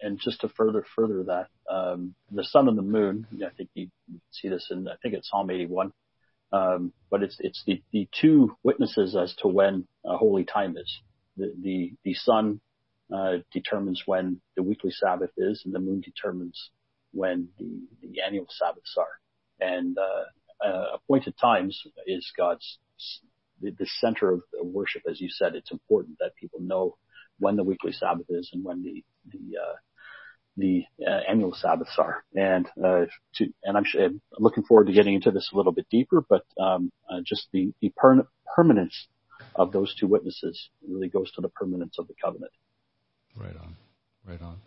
and 0.00 0.18
just 0.18 0.40
to 0.40 0.48
further 0.48 0.84
further 0.96 1.22
that, 1.24 1.46
um, 1.72 2.14
the 2.32 2.42
sun 2.42 2.68
and 2.68 2.76
the 2.76 2.82
moon. 2.82 3.26
I 3.46 3.50
think 3.56 3.70
you 3.74 3.88
see 4.32 4.48
this 4.48 4.66
in 4.70 4.88
I 4.88 4.96
think 5.00 5.14
it's 5.14 5.30
Psalm 5.30 5.50
81, 5.50 5.92
um, 6.52 6.92
but 7.08 7.22
it's 7.22 7.36
it's 7.38 7.62
the 7.64 7.80
the 7.92 8.08
two 8.20 8.56
witnesses 8.64 9.14
as 9.14 9.34
to 9.36 9.48
when 9.48 9.86
a 10.04 10.16
holy 10.16 10.44
time 10.44 10.76
is. 10.76 11.00
The 11.60 11.92
the 12.04 12.14
sun 12.14 12.60
uh, 13.12 13.38
determines 13.52 14.02
when 14.06 14.40
the 14.56 14.62
weekly 14.62 14.90
Sabbath 14.90 15.30
is, 15.36 15.62
and 15.64 15.74
the 15.74 15.80
moon 15.80 16.00
determines 16.00 16.70
when 17.12 17.48
the 17.58 17.80
the 18.00 18.22
annual 18.22 18.46
Sabbaths 18.48 18.96
are. 18.98 19.20
And 19.60 19.96
uh, 19.98 20.66
uh, 20.66 20.84
appointed 20.94 21.34
times 21.38 21.80
is 22.06 22.32
God's 22.36 22.78
the, 23.60 23.70
the 23.70 23.86
center 24.00 24.32
of 24.32 24.42
worship, 24.60 25.02
as 25.08 25.20
you 25.20 25.28
said. 25.30 25.54
It's 25.54 25.72
important 25.72 26.18
that 26.18 26.36
people 26.36 26.60
know 26.60 26.96
when 27.38 27.56
the 27.56 27.64
weekly 27.64 27.92
Sabbath 27.92 28.26
is 28.28 28.50
and 28.52 28.64
when 28.64 28.82
the 28.82 29.04
the 29.30 29.58
uh, 29.58 29.76
the 30.56 30.84
uh, 31.06 31.20
annual 31.28 31.54
Sabbaths 31.54 31.96
are. 31.98 32.24
And 32.34 32.66
uh, 32.82 33.06
to, 33.36 33.46
and 33.64 33.76
I'm, 33.76 33.84
I'm, 33.98 34.20
looking 34.38 34.64
forward 34.64 34.86
to 34.86 34.92
getting 34.92 35.14
into 35.14 35.30
this 35.30 35.50
a 35.52 35.56
little 35.56 35.72
bit 35.72 35.86
deeper, 35.90 36.22
but 36.28 36.44
um, 36.60 36.92
uh, 37.10 37.20
just 37.24 37.48
the 37.52 37.72
the 37.80 37.92
per- 37.96 38.26
permanence 38.54 39.08
of 39.56 39.72
those 39.72 39.94
two 39.98 40.06
witnesses 40.06 40.70
really 40.86 41.08
goes 41.08 41.30
to 41.32 41.40
the 41.40 41.48
permanence 41.48 41.96
of 41.98 42.06
the 42.08 42.14
covenant. 42.22 42.52
Right 43.36 43.56
on, 43.56 43.76
right 44.26 44.40
on. 44.40 44.58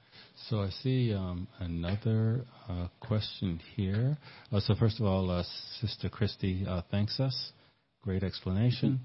So 0.49 0.61
I 0.61 0.69
see 0.69 1.13
um, 1.13 1.47
another 1.59 2.45
uh, 2.67 2.87
question 2.99 3.61
here. 3.75 4.17
Uh, 4.51 4.59
so 4.59 4.75
first 4.75 4.99
of 4.99 5.05
all, 5.05 5.29
uh, 5.29 5.43
Sister 5.81 6.09
Christy 6.09 6.65
thanks 6.91 7.19
us. 7.19 7.51
Great 8.01 8.23
explanation. 8.23 8.99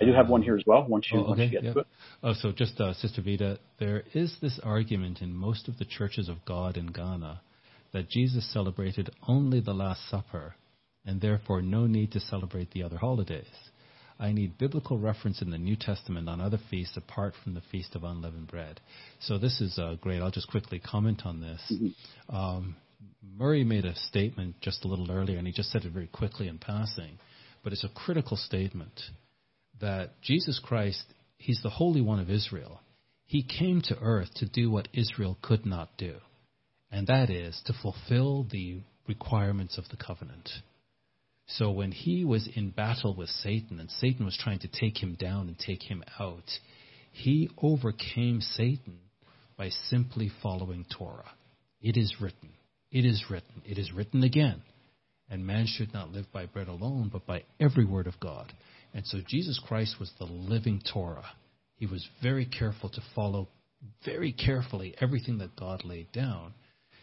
I 0.00 0.04
do 0.04 0.12
have 0.12 0.28
one 0.28 0.42
here 0.42 0.56
as 0.56 0.64
well. 0.66 0.84
Once 0.86 1.08
you, 1.10 1.20
oh, 1.20 1.22
okay, 1.22 1.28
once 1.28 1.40
you 1.40 1.48
get 1.50 1.64
yeah. 1.64 1.72
to 1.72 1.78
it. 1.80 1.86
Oh, 2.22 2.32
so 2.34 2.52
just 2.52 2.78
uh, 2.80 2.92
Sister 2.94 3.22
Vita, 3.22 3.58
there 3.78 4.02
is 4.12 4.36
this 4.42 4.60
argument 4.62 5.22
in 5.22 5.34
most 5.34 5.68
of 5.68 5.78
the 5.78 5.84
churches 5.84 6.28
of 6.28 6.44
God 6.44 6.76
in 6.76 6.88
Ghana 6.88 7.40
that 7.92 8.10
Jesus 8.10 8.52
celebrated 8.52 9.10
only 9.26 9.60
the 9.60 9.72
Last 9.72 10.08
Supper, 10.10 10.54
and 11.06 11.20
therefore 11.20 11.62
no 11.62 11.86
need 11.86 12.12
to 12.12 12.20
celebrate 12.20 12.72
the 12.72 12.82
other 12.82 12.98
holidays. 12.98 13.46
I 14.18 14.32
need 14.32 14.58
biblical 14.58 14.98
reference 14.98 15.42
in 15.42 15.50
the 15.50 15.58
New 15.58 15.76
Testament 15.76 16.28
on 16.28 16.40
other 16.40 16.58
feasts 16.70 16.96
apart 16.96 17.34
from 17.42 17.54
the 17.54 17.62
Feast 17.70 17.94
of 17.94 18.04
Unleavened 18.04 18.48
Bread. 18.48 18.80
So 19.20 19.38
this 19.38 19.60
is 19.60 19.78
uh, 19.78 19.96
great. 20.00 20.22
I'll 20.22 20.30
just 20.30 20.50
quickly 20.50 20.78
comment 20.78 21.22
on 21.24 21.40
this. 21.40 21.60
Mm-hmm. 21.70 22.34
Um, 22.34 22.76
Murray 23.36 23.64
made 23.64 23.84
a 23.84 23.94
statement 23.94 24.56
just 24.60 24.84
a 24.84 24.88
little 24.88 25.10
earlier, 25.10 25.36
and 25.36 25.46
he 25.46 25.52
just 25.52 25.70
said 25.70 25.84
it 25.84 25.92
very 25.92 26.06
quickly 26.06 26.48
in 26.48 26.58
passing, 26.58 27.18
but 27.62 27.72
it's 27.72 27.84
a 27.84 27.88
critical 27.88 28.36
statement 28.36 29.00
that 29.80 30.20
Jesus 30.22 30.58
Christ, 30.58 31.04
He's 31.36 31.60
the 31.62 31.70
Holy 31.70 32.00
One 32.00 32.18
of 32.18 32.30
Israel. 32.30 32.80
He 33.26 33.42
came 33.42 33.82
to 33.82 33.98
earth 33.98 34.32
to 34.36 34.46
do 34.46 34.70
what 34.70 34.88
Israel 34.94 35.36
could 35.42 35.66
not 35.66 35.90
do, 35.98 36.14
and 36.90 37.06
that 37.08 37.28
is 37.28 37.60
to 37.66 37.74
fulfill 37.74 38.46
the 38.50 38.80
requirements 39.06 39.76
of 39.76 39.88
the 39.90 39.96
covenant. 39.96 40.48
So 41.46 41.70
when 41.70 41.92
he 41.92 42.24
was 42.24 42.48
in 42.54 42.70
battle 42.70 43.14
with 43.14 43.28
Satan 43.28 43.78
and 43.78 43.90
Satan 43.90 44.24
was 44.24 44.36
trying 44.36 44.58
to 44.60 44.68
take 44.68 45.00
him 45.00 45.14
down 45.14 45.48
and 45.48 45.58
take 45.58 45.82
him 45.82 46.02
out, 46.18 46.50
he 47.12 47.48
overcame 47.62 48.40
Satan 48.40 48.98
by 49.56 49.70
simply 49.88 50.30
following 50.42 50.84
Torah. 50.98 51.30
It 51.80 51.96
is 51.96 52.16
written. 52.20 52.50
It 52.90 53.04
is 53.04 53.24
written. 53.30 53.62
It 53.64 53.78
is 53.78 53.92
written 53.92 54.22
again. 54.24 54.62
And 55.30 55.46
man 55.46 55.66
should 55.66 55.92
not 55.92 56.12
live 56.12 56.26
by 56.32 56.46
bread 56.46 56.68
alone, 56.68 57.10
but 57.12 57.26
by 57.26 57.44
every 57.58 57.84
word 57.84 58.06
of 58.06 58.20
God. 58.20 58.52
And 58.92 59.06
so 59.06 59.18
Jesus 59.26 59.60
Christ 59.66 59.96
was 59.98 60.12
the 60.18 60.24
living 60.24 60.82
Torah. 60.92 61.26
He 61.76 61.86
was 61.86 62.06
very 62.22 62.46
careful 62.46 62.88
to 62.90 63.00
follow 63.14 63.48
very 64.04 64.32
carefully 64.32 64.94
everything 65.00 65.38
that 65.38 65.56
God 65.56 65.84
laid 65.84 66.10
down 66.12 66.54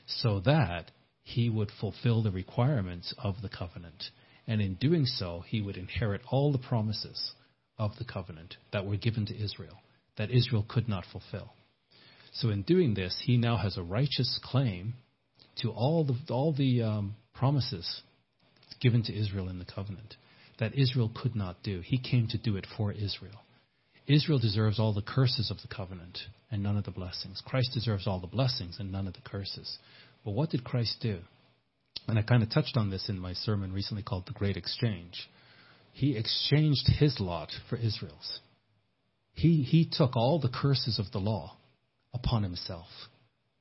so 0.05 0.41
that 0.41 0.91
he 1.23 1.49
would 1.49 1.71
fulfill 1.79 2.23
the 2.23 2.31
requirements 2.31 3.13
of 3.17 3.35
the 3.41 3.49
covenant. 3.49 4.03
And 4.47 4.61
in 4.61 4.75
doing 4.75 5.05
so, 5.05 5.43
he 5.47 5.61
would 5.61 5.77
inherit 5.77 6.21
all 6.29 6.51
the 6.51 6.57
promises 6.57 7.31
of 7.77 7.91
the 7.97 8.05
covenant 8.05 8.57
that 8.71 8.85
were 8.85 8.97
given 8.97 9.25
to 9.27 9.35
Israel, 9.35 9.81
that 10.17 10.31
Israel 10.31 10.65
could 10.67 10.87
not 10.89 11.05
fulfill. 11.11 11.53
So 12.33 12.49
in 12.49 12.63
doing 12.63 12.93
this, 12.93 13.21
he 13.25 13.37
now 13.37 13.57
has 13.57 13.77
a 13.77 13.83
righteous 13.83 14.39
claim 14.43 14.95
to 15.61 15.69
all 15.69 16.03
the, 16.03 16.33
all 16.33 16.51
the 16.51 16.81
um, 16.81 17.15
promises 17.33 18.01
given 18.81 19.03
to 19.03 19.17
Israel 19.17 19.49
in 19.49 19.59
the 19.59 19.65
covenant 19.65 20.15
that 20.59 20.77
Israel 20.77 21.11
could 21.13 21.35
not 21.35 21.63
do. 21.63 21.81
He 21.83 21.97
came 21.97 22.27
to 22.27 22.37
do 22.37 22.55
it 22.57 22.67
for 22.77 22.91
Israel. 22.91 23.41
Israel 24.07 24.39
deserves 24.39 24.79
all 24.79 24.93
the 24.93 25.01
curses 25.01 25.49
of 25.49 25.57
the 25.61 25.73
covenant 25.73 26.19
and 26.51 26.61
none 26.61 26.77
of 26.77 26.83
the 26.83 26.91
blessings. 26.91 27.41
Christ 27.45 27.71
deserves 27.73 28.05
all 28.05 28.19
the 28.19 28.27
blessings 28.27 28.77
and 28.79 28.91
none 28.91 29.07
of 29.07 29.13
the 29.13 29.21
curses. 29.21 29.77
But 30.25 30.31
what 30.31 30.49
did 30.49 30.63
Christ 30.63 30.97
do? 31.01 31.19
And 32.07 32.19
I 32.19 32.21
kind 32.21 32.43
of 32.43 32.49
touched 32.49 32.77
on 32.77 32.89
this 32.89 33.09
in 33.09 33.19
my 33.19 33.33
sermon 33.33 33.71
recently 33.71 34.03
called 34.03 34.25
The 34.25 34.33
Great 34.33 34.57
Exchange. 34.57 35.29
He 35.93 36.17
exchanged 36.17 36.87
his 36.99 37.19
lot 37.19 37.49
for 37.69 37.77
Israel's. 37.77 38.39
He, 39.33 39.63
he 39.63 39.89
took 39.91 40.15
all 40.15 40.39
the 40.39 40.49
curses 40.49 40.99
of 40.99 41.11
the 41.11 41.19
law 41.19 41.57
upon 42.13 42.43
himself. 42.43 42.87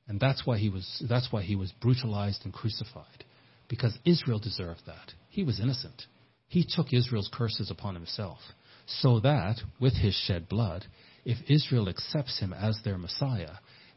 And 0.07 0.19
that's 0.19 0.45
why 0.45 0.57
he 0.57 0.69
was, 0.69 1.03
that's 1.09 1.31
why 1.31 1.43
he 1.43 1.55
was 1.55 1.71
brutalized 1.81 2.41
and 2.43 2.53
crucified. 2.53 3.23
Because 3.69 3.97
Israel 4.05 4.39
deserved 4.39 4.81
that. 4.85 5.13
He 5.29 5.43
was 5.43 5.59
innocent. 5.59 6.03
He 6.47 6.65
took 6.67 6.93
Israel's 6.93 7.31
curses 7.33 7.71
upon 7.71 7.95
himself, 7.95 8.37
so 8.85 9.19
that, 9.21 9.55
with 9.79 9.93
his 9.93 10.13
shed 10.13 10.47
blood, 10.47 10.85
if 11.25 11.37
Israel 11.49 11.89
accepts 11.89 12.39
him 12.39 12.53
as 12.53 12.77
their 12.83 12.97
Messiah, 12.97 13.55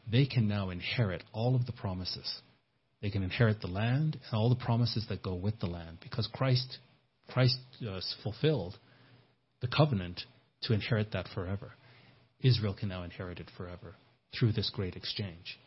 they 0.09 0.25
can 0.25 0.47
now 0.47 0.69
inherit 0.69 1.23
all 1.33 1.55
of 1.55 1.65
the 1.65 1.73
promises. 1.73 2.41
They 3.01 3.09
can 3.09 3.23
inherit 3.23 3.61
the 3.61 3.67
land 3.67 4.17
and 4.25 4.33
all 4.33 4.49
the 4.49 4.55
promises 4.55 5.05
that 5.09 5.21
go 5.21 5.35
with 5.35 5.59
the 5.59 5.67
land, 5.67 5.99
because 6.01 6.27
Christ, 6.33 6.79
Christ 7.29 7.57
uh, 7.87 7.99
fulfilled 8.23 8.77
the 9.61 9.67
covenant 9.67 10.21
to 10.63 10.73
inherit 10.73 11.11
that 11.11 11.27
forever. 11.33 11.73
Israel 12.41 12.75
can 12.77 12.89
now 12.89 13.03
inherit 13.03 13.39
it 13.39 13.51
forever 13.55 13.95
through 14.37 14.53
this 14.53 14.71
great 14.73 14.95
exchange. 14.95 15.59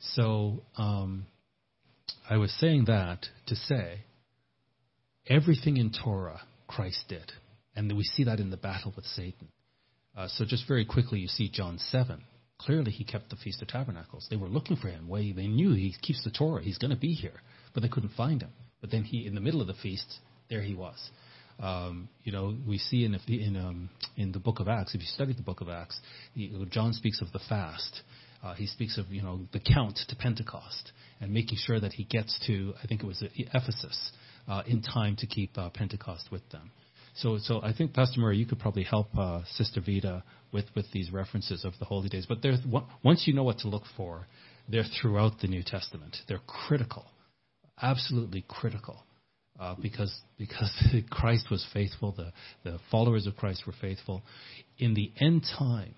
So 0.00 0.62
um, 0.76 1.26
I 2.28 2.36
was 2.36 2.52
saying 2.58 2.84
that 2.86 3.26
to 3.46 3.56
say 3.56 4.00
Everything 5.28 5.76
in 5.76 5.90
Torah, 5.90 6.40
Christ 6.68 7.04
did. 7.08 7.32
And 7.74 7.94
we 7.96 8.04
see 8.04 8.24
that 8.24 8.38
in 8.38 8.50
the 8.50 8.56
battle 8.56 8.92
with 8.94 9.04
Satan. 9.04 9.48
Uh, 10.16 10.28
so 10.28 10.44
just 10.44 10.66
very 10.68 10.84
quickly, 10.84 11.18
you 11.18 11.28
see 11.28 11.50
John 11.50 11.78
7. 11.78 12.22
Clearly, 12.58 12.90
he 12.90 13.04
kept 13.04 13.30
the 13.30 13.36
Feast 13.36 13.60
of 13.62 13.68
Tabernacles. 13.68 14.26
They 14.30 14.36
were 14.36 14.48
looking 14.48 14.76
for 14.76 14.88
him. 14.88 15.08
Way 15.08 15.32
they 15.32 15.46
knew 15.46 15.72
he 15.72 15.94
keeps 16.00 16.24
the 16.24 16.30
Torah. 16.30 16.62
He's 16.62 16.78
going 16.78 16.90
to 16.90 16.96
be 16.96 17.12
here, 17.12 17.42
but 17.74 17.82
they 17.82 17.88
couldn't 17.88 18.14
find 18.16 18.42
him. 18.42 18.50
But 18.80 18.90
then 18.90 19.04
he, 19.04 19.26
in 19.26 19.34
the 19.34 19.40
middle 19.40 19.60
of 19.60 19.66
the 19.66 19.74
feast, 19.74 20.20
there 20.48 20.62
he 20.62 20.74
was. 20.74 21.10
Um, 21.58 22.08
you 22.22 22.32
know, 22.32 22.54
we 22.66 22.78
see 22.78 23.04
in 23.04 23.12
the, 23.12 23.44
in 23.44 23.56
um, 23.56 23.90
in 24.16 24.32
the 24.32 24.38
book 24.38 24.60
of 24.60 24.68
Acts. 24.68 24.94
If 24.94 25.00
you 25.00 25.06
study 25.06 25.32
the 25.32 25.42
book 25.42 25.60
of 25.60 25.68
Acts, 25.68 25.98
he, 26.34 26.52
John 26.70 26.92
speaks 26.92 27.20
of 27.22 27.32
the 27.32 27.40
fast. 27.48 28.02
Uh, 28.42 28.54
he 28.54 28.66
speaks 28.66 28.98
of 28.98 29.10
you 29.10 29.22
know 29.22 29.40
the 29.52 29.60
count 29.60 29.98
to 30.08 30.16
Pentecost 30.16 30.92
and 31.20 31.32
making 31.32 31.58
sure 31.58 31.80
that 31.80 31.94
he 31.94 32.04
gets 32.04 32.38
to 32.46 32.74
I 32.82 32.86
think 32.86 33.02
it 33.02 33.06
was 33.06 33.24
Ephesus 33.36 34.12
uh, 34.46 34.62
in 34.66 34.82
time 34.82 35.16
to 35.16 35.26
keep 35.26 35.56
uh, 35.56 35.70
Pentecost 35.70 36.28
with 36.30 36.48
them. 36.50 36.70
So, 37.16 37.38
so 37.38 37.62
I 37.62 37.72
think 37.72 37.94
Pastor 37.94 38.20
Murray, 38.20 38.36
you 38.36 38.46
could 38.46 38.58
probably 38.58 38.82
help 38.82 39.08
uh, 39.16 39.42
Sister 39.52 39.80
Vita 39.80 40.22
with, 40.52 40.66
with 40.74 40.86
these 40.92 41.10
references 41.10 41.64
of 41.64 41.72
the 41.78 41.86
holy 41.86 42.08
days. 42.08 42.26
But 42.26 42.38
once 43.02 43.24
you 43.26 43.34
know 43.34 43.42
what 43.42 43.58
to 43.60 43.68
look 43.68 43.84
for, 43.96 44.26
they're 44.68 44.84
throughout 45.00 45.40
the 45.40 45.48
New 45.48 45.62
Testament. 45.64 46.16
They're 46.28 46.40
critical, 46.46 47.06
absolutely 47.80 48.44
critical, 48.46 49.02
uh, 49.58 49.76
because 49.80 50.14
because 50.38 50.70
Christ 51.10 51.50
was 51.50 51.66
faithful. 51.72 52.12
The 52.12 52.32
the 52.68 52.78
followers 52.90 53.26
of 53.26 53.36
Christ 53.36 53.66
were 53.66 53.74
faithful. 53.80 54.22
In 54.78 54.94
the 54.94 55.12
end 55.18 55.46
time, 55.58 55.94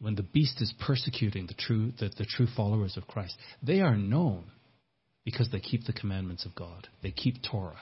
when 0.00 0.14
the 0.14 0.22
beast 0.22 0.62
is 0.62 0.72
persecuting 0.80 1.46
the 1.46 1.54
true 1.54 1.92
the, 1.98 2.10
the 2.16 2.24
true 2.24 2.46
followers 2.56 2.96
of 2.96 3.06
Christ, 3.06 3.36
they 3.62 3.80
are 3.80 3.96
known 3.96 4.44
because 5.24 5.50
they 5.50 5.60
keep 5.60 5.84
the 5.84 5.92
commandments 5.92 6.46
of 6.46 6.54
God. 6.54 6.86
They 7.02 7.10
keep 7.10 7.42
Torah 7.42 7.80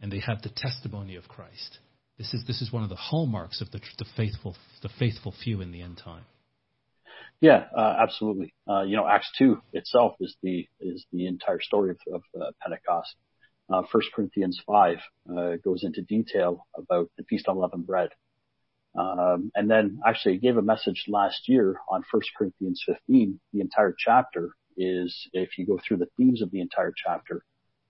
and 0.00 0.12
they 0.12 0.20
have 0.20 0.42
the 0.42 0.50
testimony 0.54 1.16
of 1.16 1.28
Christ. 1.28 1.78
This 2.18 2.32
is 2.32 2.44
this 2.46 2.62
is 2.62 2.72
one 2.72 2.82
of 2.82 2.88
the 2.88 2.96
hallmarks 2.96 3.60
of 3.60 3.70
the, 3.70 3.80
the 3.98 4.04
faithful 4.16 4.56
the 4.82 4.88
faithful 4.88 5.32
few 5.42 5.60
in 5.60 5.72
the 5.72 5.82
end 5.82 5.98
time. 5.98 6.24
Yeah, 7.40 7.64
uh, 7.76 7.96
absolutely. 8.00 8.54
Uh, 8.68 8.82
you 8.82 8.96
know, 8.96 9.06
Acts 9.06 9.30
two 9.36 9.60
itself 9.72 10.14
is 10.20 10.36
the 10.42 10.66
is 10.80 11.04
the 11.12 11.26
entire 11.26 11.60
story 11.60 11.90
of, 11.90 11.98
of 12.14 12.22
uh, 12.40 12.50
Pentecost. 12.62 13.16
Uh, 13.68 13.82
First 13.90 14.08
Corinthians 14.14 14.60
five 14.66 14.98
uh, 15.28 15.56
goes 15.64 15.84
into 15.84 16.02
detail 16.02 16.66
about 16.76 17.10
the 17.16 17.24
feast 17.24 17.48
of 17.48 17.56
unleavened 17.56 17.86
bread, 17.86 18.10
um, 18.96 19.50
and 19.54 19.70
then 19.70 20.00
actually 20.06 20.34
I 20.34 20.38
gave 20.38 20.56
a 20.56 20.62
message 20.62 21.04
last 21.08 21.48
year 21.48 21.80
on 21.88 22.04
First 22.10 22.30
Corinthians 22.38 22.82
fifteen. 22.86 23.40
The 23.52 23.60
entire 23.60 23.94
chapter 23.98 24.54
is 24.76 25.28
if 25.32 25.58
you 25.58 25.66
go 25.66 25.78
through 25.78 25.96
the 25.98 26.08
themes 26.16 26.42
of 26.42 26.50
the 26.50 26.60
entire 26.60 26.92
chapter, 26.94 27.44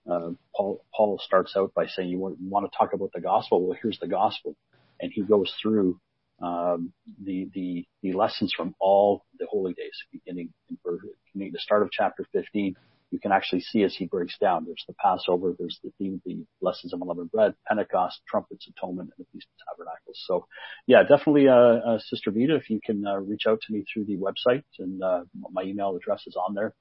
uh, 0.09 0.31
Paul, 0.55 0.83
Paul 0.95 1.19
starts 1.23 1.55
out 1.55 1.73
by 1.73 1.87
saying, 1.87 2.09
you 2.09 2.19
want, 2.19 2.37
want 2.39 2.71
to 2.71 2.77
talk 2.77 2.93
about 2.93 3.11
the 3.13 3.21
gospel? 3.21 3.65
Well, 3.65 3.77
here's 3.81 3.99
the 3.99 4.07
gospel. 4.07 4.55
And 4.99 5.11
he 5.13 5.23
goes 5.23 5.53
through, 5.61 5.99
um, 6.41 6.93
the, 7.23 7.49
the, 7.53 7.85
the 8.03 8.13
lessons 8.13 8.53
from 8.55 8.75
all 8.79 9.23
the 9.39 9.47
holy 9.49 9.73
days, 9.73 9.93
beginning 10.11 10.53
in 10.69 11.51
the 11.51 11.59
start 11.59 11.81
of 11.81 11.91
chapter 11.91 12.25
15. 12.33 12.75
You 13.11 13.19
can 13.19 13.31
actually 13.31 13.61
see 13.61 13.83
as 13.83 13.95
he 13.95 14.05
breaks 14.05 14.37
down. 14.39 14.65
There's 14.65 14.83
the 14.87 14.93
Passover, 14.95 15.55
there's 15.57 15.79
the 15.83 15.91
theme, 15.97 16.21
the 16.25 16.45
lessons 16.59 16.91
of 16.91 17.01
unleavened 17.01 17.31
bread, 17.31 17.53
Pentecost, 17.67 18.19
trumpets, 18.27 18.67
atonement, 18.67 19.11
and 19.17 19.25
the 19.25 19.29
Feast 19.31 19.47
of 19.53 19.77
Tabernacles. 19.77 20.21
So, 20.25 20.47
yeah, 20.87 21.03
definitely, 21.03 21.47
uh, 21.47 21.53
uh 21.53 21.99
Sister 21.99 22.31
Vita, 22.31 22.55
if 22.55 22.69
you 22.69 22.79
can 22.83 23.05
uh, 23.05 23.17
reach 23.17 23.43
out 23.47 23.61
to 23.61 23.73
me 23.73 23.85
through 23.91 24.05
the 24.05 24.17
website, 24.17 24.63
and 24.79 25.01
uh, 25.01 25.21
my 25.51 25.61
email 25.61 25.95
address 25.95 26.23
is 26.27 26.35
on 26.35 26.55
there. 26.55 26.73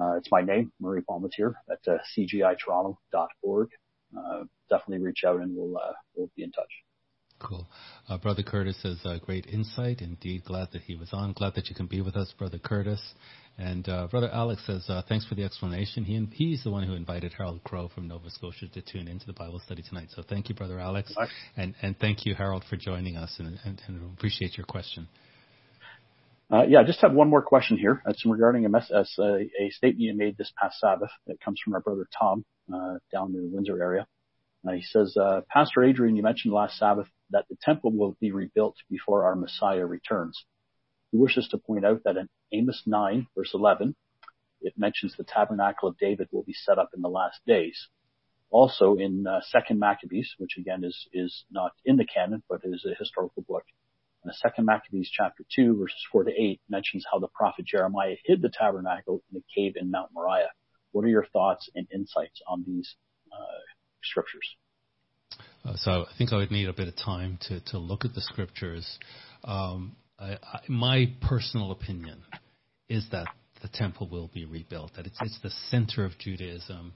Uh, 0.00 0.16
it's 0.16 0.30
my 0.30 0.42
name, 0.42 0.72
Murray 0.80 1.02
Palmatier 1.02 1.54
at 1.70 1.78
uh, 1.86 1.98
cgitoronto.org. 2.16 3.68
Uh, 4.16 4.44
definitely 4.70 5.04
reach 5.04 5.22
out 5.26 5.40
and 5.40 5.56
we'll, 5.56 5.76
uh, 5.76 5.92
we'll 6.14 6.30
be 6.36 6.42
in 6.42 6.52
touch. 6.52 6.70
Cool. 7.40 7.66
Uh, 8.08 8.16
Brother 8.16 8.42
Curtis 8.42 8.80
says, 8.80 8.98
uh, 9.04 9.18
great 9.18 9.46
insight. 9.46 10.00
Indeed, 10.00 10.44
glad 10.44 10.68
that 10.72 10.82
he 10.82 10.94
was 10.94 11.10
on. 11.12 11.32
Glad 11.32 11.54
that 11.56 11.68
you 11.68 11.74
can 11.74 11.86
be 11.86 12.00
with 12.00 12.16
us, 12.16 12.32
Brother 12.38 12.58
Curtis. 12.58 13.00
And 13.58 13.88
uh, 13.88 14.08
Brother 14.08 14.30
Alex 14.32 14.62
says, 14.66 14.84
uh, 14.88 15.02
thanks 15.08 15.26
for 15.26 15.34
the 15.34 15.44
explanation. 15.44 16.04
He 16.04 16.26
he's 16.32 16.64
the 16.64 16.70
one 16.70 16.84
who 16.84 16.94
invited 16.94 17.32
Harold 17.36 17.62
Crow 17.62 17.88
from 17.94 18.08
Nova 18.08 18.30
Scotia 18.30 18.68
to 18.68 18.82
tune 18.82 19.08
into 19.08 19.26
the 19.26 19.32
Bible 19.32 19.60
study 19.64 19.82
tonight. 19.82 20.08
So 20.14 20.22
thank 20.28 20.48
you, 20.48 20.54
Brother 20.54 20.80
Alex. 20.80 21.14
And, 21.56 21.74
and 21.82 21.96
thank 21.98 22.24
you, 22.24 22.34
Harold, 22.34 22.64
for 22.68 22.76
joining 22.76 23.16
us 23.16 23.34
and, 23.38 23.58
and, 23.64 23.80
and 23.86 24.12
appreciate 24.16 24.56
your 24.56 24.66
question. 24.66 25.08
Uh, 26.52 26.62
yeah, 26.68 26.80
I 26.80 26.84
just 26.84 27.00
have 27.00 27.12
one 27.12 27.30
more 27.30 27.42
question 27.42 27.78
here. 27.78 28.02
It's 28.06 28.24
regarding 28.26 28.66
a, 28.66 28.68
mess, 28.68 28.90
a, 28.90 29.04
a 29.18 29.70
statement 29.70 30.00
you 30.00 30.14
made 30.14 30.36
this 30.36 30.52
past 30.60 30.78
Sabbath 30.78 31.10
that 31.26 31.40
comes 31.40 31.60
from 31.62 31.74
our 31.74 31.80
brother 31.80 32.06
Tom 32.16 32.44
uh, 32.72 32.98
down 33.12 33.34
in 33.34 33.42
the 33.42 33.50
Windsor 33.50 33.82
area. 33.82 34.06
Uh, 34.66 34.72
he 34.72 34.82
says, 34.82 35.16
uh, 35.16 35.40
Pastor 35.50 35.82
Adrian, 35.82 36.16
you 36.16 36.22
mentioned 36.22 36.52
last 36.52 36.78
Sabbath 36.78 37.08
that 37.30 37.46
the 37.48 37.56
temple 37.62 37.92
will 37.92 38.16
be 38.20 38.30
rebuilt 38.30 38.76
before 38.90 39.24
our 39.24 39.34
Messiah 39.34 39.86
returns. 39.86 40.44
He 41.12 41.18
wishes 41.18 41.48
to 41.48 41.58
point 41.58 41.84
out 41.84 42.02
that 42.04 42.16
in 42.16 42.28
Amos 42.52 42.82
9, 42.86 43.26
verse 43.36 43.52
11, 43.54 43.94
it 44.60 44.74
mentions 44.76 45.14
the 45.16 45.24
tabernacle 45.24 45.88
of 45.88 45.98
David 45.98 46.28
will 46.30 46.42
be 46.42 46.54
set 46.54 46.78
up 46.78 46.90
in 46.94 47.02
the 47.02 47.08
last 47.08 47.40
days. 47.46 47.88
Also 48.50 48.96
in 48.96 49.26
uh, 49.26 49.40
Second 49.50 49.78
Maccabees, 49.78 50.34
which 50.38 50.56
again 50.58 50.84
is 50.84 51.08
is 51.12 51.44
not 51.50 51.72
in 51.84 51.96
the 51.96 52.06
canon 52.06 52.42
but 52.48 52.60
is 52.64 52.86
a 52.86 52.94
historical 52.98 53.42
book, 53.42 53.64
and 54.24 54.30
the 54.30 54.36
second 54.36 54.64
Maccabees 54.64 55.10
chapter 55.12 55.44
2 55.54 55.76
verses 55.78 56.02
4 56.10 56.24
to 56.24 56.30
8 56.30 56.60
mentions 56.68 57.04
how 57.10 57.18
the 57.18 57.28
prophet 57.28 57.66
Jeremiah 57.66 58.16
hid 58.24 58.42
the 58.42 58.50
tabernacle 58.50 59.22
in 59.30 59.38
a 59.38 59.42
cave 59.54 59.74
in 59.76 59.90
Mount 59.90 60.10
Moriah. 60.12 60.50
What 60.92 61.04
are 61.04 61.08
your 61.08 61.26
thoughts 61.32 61.68
and 61.74 61.86
insights 61.92 62.40
on 62.48 62.64
these 62.66 62.94
uh, 63.32 63.60
scriptures? 64.02 64.48
Uh, 65.64 65.74
so 65.76 66.06
I 66.10 66.16
think 66.16 66.32
I 66.32 66.36
would 66.36 66.50
need 66.50 66.68
a 66.68 66.72
bit 66.72 66.88
of 66.88 66.96
time 66.96 67.38
to, 67.48 67.60
to 67.66 67.78
look 67.78 68.04
at 68.04 68.14
the 68.14 68.20
scriptures. 68.20 68.98
Um, 69.44 69.96
I, 70.18 70.38
I, 70.42 70.60
my 70.68 71.12
personal 71.20 71.70
opinion 71.70 72.22
is 72.88 73.06
that 73.12 73.26
the 73.62 73.68
temple 73.68 74.08
will 74.08 74.30
be 74.32 74.44
rebuilt, 74.44 74.92
that 74.96 75.06
it's, 75.06 75.18
it's 75.20 75.38
the 75.42 75.50
center 75.70 76.04
of 76.04 76.18
Judaism. 76.18 76.92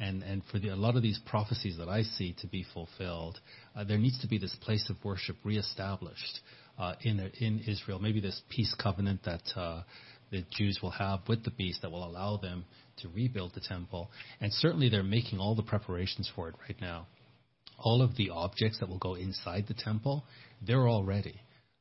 And, 0.00 0.22
and 0.22 0.42
for 0.50 0.58
the, 0.58 0.68
a 0.68 0.76
lot 0.76 0.96
of 0.96 1.02
these 1.02 1.20
prophecies 1.26 1.76
that 1.76 1.88
I 1.88 2.02
see 2.02 2.34
to 2.40 2.46
be 2.46 2.64
fulfilled, 2.72 3.38
uh, 3.76 3.84
there 3.84 3.98
needs 3.98 4.20
to 4.20 4.26
be 4.26 4.38
this 4.38 4.56
place 4.62 4.88
of 4.88 4.96
worship 5.04 5.36
reestablished 5.44 6.40
uh, 6.78 6.94
in 7.02 7.20
in 7.40 7.60
Israel. 7.66 7.98
Maybe 7.98 8.20
this 8.20 8.40
peace 8.48 8.74
covenant 8.80 9.24
that 9.24 9.42
uh, 9.56 9.82
the 10.30 10.44
Jews 10.50 10.80
will 10.82 10.90
have 10.90 11.20
with 11.28 11.44
the 11.44 11.50
beast 11.50 11.82
that 11.82 11.90
will 11.92 12.04
allow 12.04 12.38
them 12.38 12.64
to 12.98 13.08
rebuild 13.08 13.52
the 13.54 13.60
temple. 13.60 14.10
And 14.40 14.52
certainly 14.52 14.88
they're 14.88 15.02
making 15.02 15.38
all 15.38 15.54
the 15.54 15.62
preparations 15.62 16.30
for 16.34 16.48
it 16.48 16.54
right 16.66 16.80
now. 16.80 17.06
All 17.78 18.02
of 18.02 18.16
the 18.16 18.30
objects 18.30 18.78
that 18.80 18.88
will 18.88 18.98
go 18.98 19.14
inside 19.14 19.66
the 19.68 19.74
temple, 19.74 20.24
they're 20.66 20.86
all 20.86 21.04
ready. 21.04 21.40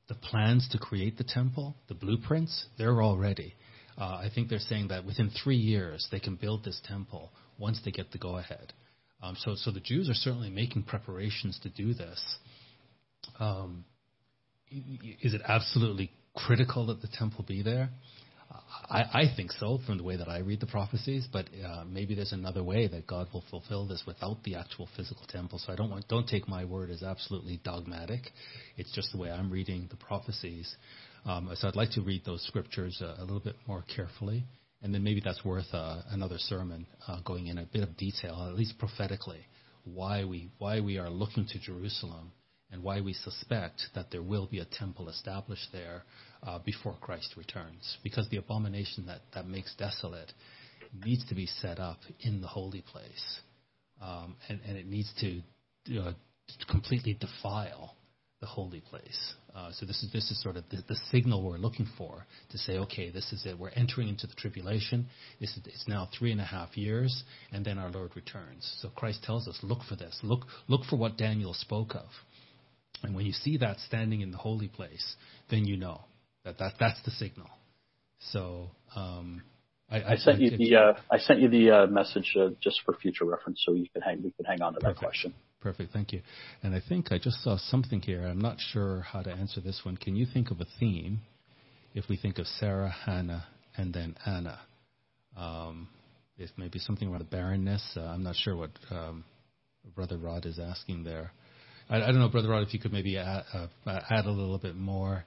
The 0.10 0.16
plans 0.16 0.68
to 0.72 0.78
create 0.78 1.18
the 1.18 1.24
temple, 1.24 1.76
the 1.88 1.94
blueprints, 1.94 2.66
they're 2.78 3.02
all 3.02 3.18
ready. 3.18 3.54
Uh, 3.98 4.04
I 4.04 4.30
think 4.34 4.50
they're 4.50 4.60
saying 4.60 4.90
that 4.90 5.06
within 5.06 5.30
three 5.44 5.58
years 5.58 6.08
they 6.12 6.20
can 6.20 6.36
build 6.36 6.64
this 6.64 6.82
temple 6.86 7.32
once 7.58 7.80
they 7.86 7.92
get 7.92 8.12
the 8.12 8.18
go 8.18 8.38
ahead. 8.38 8.74
Um, 9.24 9.36
so, 9.40 9.54
so 9.56 9.72
the 9.72 9.80
Jews 9.80 10.10
are 10.10 10.16
certainly 10.16 10.50
making 10.50 10.84
preparations 10.84 11.60
to 11.64 11.70
do 11.70 11.94
this. 11.94 12.38
Um, 13.40 13.86
is 14.72 15.34
it 15.34 15.42
absolutely 15.48 16.12
critical 16.36 16.88
that 16.88 17.02
the 17.02 17.08
temple 17.08 17.46
be 17.48 17.62
there? 17.62 17.90
I, 18.90 19.02
I 19.14 19.24
think 19.36 19.52
so 19.54 19.80
from 19.86 19.98
the 19.98 20.04
way 20.04 20.18
that 20.18 20.28
I 20.28 20.40
read 20.40 20.60
the 20.60 20.68
prophecies, 20.68 21.28
but 21.32 21.46
uh, 21.66 21.84
maybe 21.88 22.16
there's 22.16 22.34
another 22.34 22.64
way 22.64 22.88
that 22.88 23.08
God 23.08 23.28
will 23.34 23.44
fulfill 23.50 23.88
this 23.88 24.04
without 24.06 24.44
the 24.44 24.56
actual 24.56 24.90
physical 24.96 25.24
temple. 25.30 25.60
So 25.60 25.72
I 25.72 25.76
don't 25.76 25.90
want 25.90 26.08
don't 26.08 26.28
take 26.28 26.48
my 26.48 26.66
word 26.66 26.90
as 26.90 27.04
absolutely 27.04 27.62
dogmatic. 27.64 28.22
It's 28.78 28.94
just 28.94 29.12
the 29.12 29.18
way 29.18 29.32
I'm 29.32 29.50
reading 29.50 29.88
the 29.90 29.98
prophecies. 29.98 30.76
Um, 31.26 31.50
so 31.56 31.68
I'd 31.68 31.76
like 31.76 31.92
to 31.92 32.02
read 32.02 32.26
those 32.26 32.46
scriptures 32.48 33.02
uh, 33.02 33.16
a 33.20 33.22
little 33.22 33.40
bit 33.40 33.56
more 33.68 33.84
carefully, 33.96 34.44
and 34.82 34.94
then 34.94 35.04
maybe 35.04 35.22
that's 35.24 35.46
worth 35.46 35.72
uh, 35.74 36.02
another 36.10 36.38
sermon, 36.38 36.88
uh, 37.08 37.22
going 37.22 37.48
in 37.48 37.60
a 37.60 37.66
bit 37.66 37.84
of 37.84 37.96
detail, 37.96 38.48
at 38.50 38.56
least 38.56 38.78
prophetically, 38.80 39.46
why 39.86 40.26
we 40.26 40.50
why 40.58 40.82
we 40.82 40.98
are 40.98 41.10
looking 41.10 41.46
to 41.48 41.60
Jerusalem 41.60 42.32
and 42.72 42.84
why 42.84 43.02
we 43.02 43.14
suspect 43.14 43.82
that 43.96 44.12
there 44.12 44.24
will 44.24 44.48
be 44.48 44.60
a 44.60 44.66
temple 44.66 45.10
established 45.10 45.68
there 45.72 46.04
uh, 46.44 46.60
before 46.60 46.96
Christ 47.02 47.34
returns. 47.38 47.98
Because 48.04 48.28
the 48.30 48.38
abomination 48.38 49.06
that, 49.08 49.22
that 49.34 49.48
makes 49.48 49.76
desolate 49.76 50.32
needs 51.06 51.26
to 51.28 51.36
be 51.36 51.46
set 51.46 51.80
up 51.80 52.00
in 52.22 52.42
the 52.42 52.48
holy 52.48 52.82
place. 52.82 53.40
Um, 54.02 54.36
and, 54.50 54.60
and 54.68 54.78
it 54.78 54.88
needs 54.88 55.12
to 55.20 56.00
uh, 56.00 56.14
completely 56.70 57.14
defile 57.14 57.96
the 58.40 58.48
holy 58.48 58.82
place. 58.82 59.34
Uh, 59.56 59.70
so 59.72 59.86
this 59.86 60.02
is 60.02 60.12
this 60.12 60.32
is 60.32 60.42
sort 60.42 60.58
of 60.58 60.64
the, 60.72 60.78
the, 60.88 60.96
signal 61.12 61.44
we're 61.44 61.58
looking 61.58 61.88
for 61.96 62.26
to 62.50 62.58
say, 62.58 62.80
okay, 62.80 63.12
this 63.12 63.32
is 63.32 63.46
it. 63.46 63.58
We're 63.58 63.70
entering 63.70 64.10
into 64.10 64.26
the 64.26 64.34
tribulation. 64.34 65.06
This 65.40 65.52
is, 65.52 65.62
it's 65.66 65.88
now 65.88 66.10
three 66.18 66.32
and 66.32 66.42
a 66.42 66.46
half 66.46 66.76
years, 66.76 67.24
and 67.52 67.64
then 67.64 67.78
our 67.78 67.92
Lord 67.92 68.12
returns. 68.16 68.78
So 68.82 68.90
Christ 68.90 69.24
tells 69.24 69.48
us, 69.48 69.60
look 69.62 69.84
for 69.88 69.96
this. 69.96 70.20
Look 70.24 70.46
look 70.68 70.86
for 70.90 70.96
what 70.96 71.18
Daniel 71.18 71.54
spoke 71.54 71.94
of. 71.94 72.08
And 73.04 73.16
when 73.16 73.26
you 73.26 73.34
see 73.34 73.58
that 73.58 73.80
standing 73.80 74.22
in 74.22 74.32
the 74.32 74.38
holy 74.38 74.68
place, 74.68 75.16
then 75.50 75.66
you 75.66 75.78
know 75.78 76.02
that, 76.44 76.58
that 76.60 76.74
that's 76.80 77.02
the 77.04 77.12
signal. 77.12 77.50
So 78.32 78.70
um, 78.96 79.42
I, 79.90 80.14
I, 80.14 80.16
sent 80.18 80.38
I, 80.38 80.42
you 80.42 80.58
the 80.58 80.76
uh, 80.76 80.94
I 81.10 81.18
sent 81.18 81.40
you 81.40 81.50
the 81.50 81.72
uh, 81.72 81.88
message 81.88 82.36
uh, 82.40 82.50
just 82.62 82.82
for 82.86 82.94
future 82.94 83.26
reference, 83.26 83.64
so 83.66 83.74
you 83.74 83.88
can 83.92 84.02
hang 84.02 84.22
we 84.24 84.32
could 84.32 84.46
hang 84.46 84.62
on 84.62 84.74
to 84.74 84.80
perfect. 84.80 85.00
that 85.00 85.06
question. 85.06 85.34
Perfect, 85.62 85.94
thank 85.94 86.12
you. 86.12 86.22
And 86.64 86.74
I 86.74 86.82
think 86.88 87.12
I 87.12 87.20
just 87.20 87.44
saw 87.44 87.58
something 87.58 88.02
here. 88.02 88.26
I'm 88.26 88.42
not 88.42 88.58
sure 88.60 89.02
how 89.02 89.22
to 89.22 89.32
answer 89.32 89.62
this 89.62 89.82
one. 89.84 89.96
Can 89.96 90.16
you 90.16 90.26
think 90.26 90.50
of 90.50 90.60
a 90.60 90.66
theme 90.80 91.22
if 91.94 92.08
we 92.10 92.18
think 92.18 92.40
of 92.40 92.48
Sarah, 92.48 92.90
Hannah, 92.90 93.46
and 93.78 93.94
then 93.94 94.16
Anna. 94.26 94.60
Um, 95.38 95.88
if 96.38 96.50
maybe 96.58 96.80
something 96.80 97.08
around 97.08 97.20
the 97.20 97.26
barrenness. 97.26 97.84
Uh, 97.96 98.02
I'm 98.02 98.24
not 98.24 98.36
sure 98.36 98.56
what 98.56 98.72
um, 98.90 99.24
Brother 99.96 100.18
Rod 100.18 100.46
is 100.46 100.60
asking 100.60 101.04
there. 101.04 101.32
I, 101.92 101.98
I, 101.98 102.08
don't 102.08 102.20
know, 102.20 102.30
Brother 102.30 102.48
Rod, 102.48 102.64
if 102.66 102.74
you 102.74 102.80
could 102.80 102.94
maybe 102.94 103.18
add, 103.18 103.44
uh, 103.54 103.68
add 103.86 104.26
a 104.26 104.32
little 104.32 104.58
bit 104.58 104.76
more, 104.76 105.26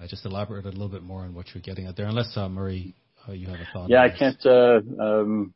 uh, 0.00 0.06
just 0.08 0.26
elaborate 0.26 0.64
a 0.64 0.70
little 0.70 0.88
bit 0.88 1.04
more 1.04 1.22
on 1.22 1.34
what 1.34 1.46
you're 1.54 1.62
getting 1.62 1.86
at 1.86 1.96
there, 1.96 2.06
unless 2.06 2.36
uh, 2.36 2.48
Murray, 2.48 2.94
uh, 3.28 3.32
you 3.32 3.46
have 3.46 3.60
a 3.60 3.68
thought. 3.72 3.88
Yeah, 3.88 4.02
I 4.02 4.10
can't. 4.10 4.44
Uh, 4.44 4.80
um, 5.00 5.54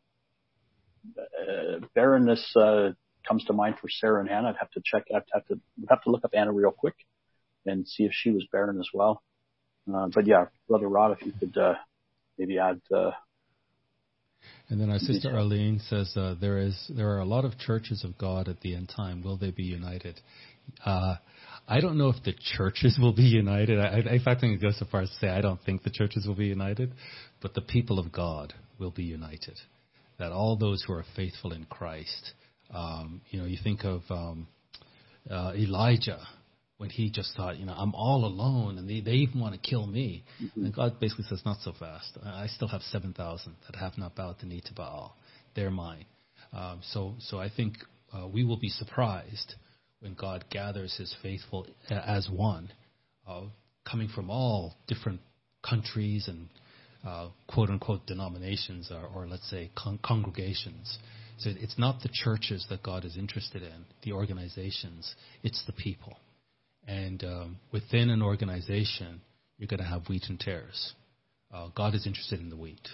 barrenness 1.95 2.55
comes 3.27 3.45
to 3.47 3.53
mind 3.53 3.77
for 3.81 3.89
Sarah 3.89 4.21
and 4.21 4.31
Anna. 4.31 4.51
I'd 4.51 4.57
have 4.61 4.71
to 4.73 4.83
check. 4.85 5.05
I'd 5.15 5.23
have 5.33 5.47
to 5.47 5.59
have 5.91 6.03
to 6.03 6.11
look 6.11 6.25
up 6.25 6.31
Anna 6.35 6.53
real 6.53 6.71
quick 6.71 6.95
and 7.67 7.89
see 7.89 8.05
if 8.05 8.13
she 8.13 8.31
was 8.31 8.47
barren 8.53 8.79
as 8.79 8.89
well. 8.95 9.23
but 9.87 10.27
yeah, 10.27 10.47
Brother 10.69 10.89
Rod, 10.89 11.19
if 11.19 11.27
you 11.27 11.33
could 11.33 11.57
maybe 12.39 12.59
add 12.59 12.81
and 14.69 14.81
then 14.81 14.91
our 14.91 14.99
sister 14.99 15.31
Arlene 15.31 15.81
says 15.89 16.17
uh, 16.17 16.35
there 16.41 16.59
is 16.59 16.91
there 16.95 17.11
are 17.11 17.21
a 17.21 17.25
lot 17.25 17.45
of 17.45 17.59
churches 17.59 18.05
of 18.05 18.17
God 18.19 18.49
at 18.49 18.61
the 18.61 18.75
end 18.75 18.91
time. 18.95 19.23
Will 19.23 19.37
they 19.37 19.51
be 19.51 19.65
united? 19.65 20.21
Uh, 20.85 21.17
I 21.69 21.81
don't 21.81 21.99
know 21.99 22.09
if 22.09 22.23
the 22.25 22.35
churches 22.57 22.99
will 23.01 23.15
be 23.15 23.23
united. 23.23 23.79
I, 23.79 23.87
I, 23.87 24.15
in 24.15 24.21
fact, 24.23 24.43
I 24.43 24.47
it 24.49 24.63
goes 24.63 24.79
so 24.79 24.87
far 24.91 25.03
as 25.03 25.11
to 25.11 25.17
say 25.17 25.29
I 25.29 25.41
don't 25.41 25.61
think 25.63 25.83
the 25.83 25.91
churches 25.91 26.27
will 26.27 26.35
be 26.35 26.47
united, 26.47 26.93
but 27.41 27.55
the 27.55 27.61
people 27.61 27.99
of 27.99 28.13
God 28.13 28.55
will 28.79 28.91
be 28.91 29.05
united. 29.05 29.59
That 30.19 30.33
all 30.33 30.57
those 30.57 30.85
who 30.87 30.93
are 30.93 31.05
faithful 31.17 31.53
in 31.53 31.65
Christ, 31.65 32.33
um, 32.73 33.21
you 33.31 33.41
know, 33.41 33.47
you 33.47 33.59
think 33.63 33.85
of 33.85 34.03
um, 34.11 34.47
uh, 35.31 35.53
Elijah 35.55 36.21
when 36.79 36.91
he 36.91 37.11
just 37.11 37.37
thought, 37.37 37.57
you 37.57 37.67
know, 37.67 37.75
I'm 37.77 37.95
all 37.95 38.25
alone 38.25 38.79
and 38.79 38.89
they, 38.89 39.01
they 39.01 39.13
even 39.13 39.41
want 39.41 39.55
to 39.55 39.61
kill 39.61 39.87
me. 39.87 40.25
Mm-hmm. 40.43 40.67
And 40.67 40.75
God 40.75 40.99
basically 40.99 41.25
says, 41.29 41.43
not 41.45 41.59
so 41.63 41.73
fast. 41.79 42.19
I 42.25 42.49
still 42.49 42.69
have 42.69 42.83
7,000 42.83 43.55
that 43.67 43.79
have 43.79 43.97
not 43.97 44.17
bowed 44.17 44.37
the 44.41 44.47
knee 44.47 44.63
to 44.67 44.75
Baal. 44.75 45.17
They're 45.55 45.71
mine. 45.71 46.07
Um, 46.53 46.81
so, 46.83 47.15
so 47.21 47.39
I 47.39 47.49
think 47.49 47.77
uh, 48.13 48.27
we 48.27 48.45
will 48.45 48.59
be 48.59 48.69
surprised 48.69 49.55
when 50.01 50.15
God 50.15 50.45
gathers 50.51 50.97
his 50.97 51.15
faithful 51.23 51.67
as 51.89 52.29
one, 52.31 52.71
uh, 53.27 53.43
coming 53.89 54.09
from 54.09 54.29
all 54.29 54.75
different 54.87 55.21
countries 55.69 56.29
and 56.29 56.49
uh, 57.07 57.29
quote 57.47 57.71
unquote 57.71 58.07
denominations 58.07 58.91
or, 58.91 59.07
or 59.15 59.27
let's 59.27 59.49
say 59.49 59.71
con- 59.77 59.99
congregations. 60.05 60.99
So 61.39 61.51
it's 61.51 61.79
not 61.79 62.01
the 62.03 62.11
churches 62.13 62.67
that 62.71 62.83
God 62.83 63.05
is 63.05 63.17
interested 63.17 63.63
in, 63.63 63.85
the 64.03 64.13
organizations, 64.13 65.15
it's 65.43 65.65
the 65.67 65.73
people. 65.73 66.17
And 66.87 67.23
um, 67.25 67.57
within 67.73 68.11
an 68.11 68.23
organization, 68.23 69.21
you're 69.59 69.69
going 69.69 69.81
to 69.81 69.87
have 69.87 70.09
wheat 70.09 70.25
and 70.29 70.39
tares. 70.39 70.95
Uh, 71.53 71.69
God 71.75 71.95
is 71.95 72.07
interested 72.07 72.41
in 72.41 72.51
the 72.51 72.57
wheat, 72.57 72.89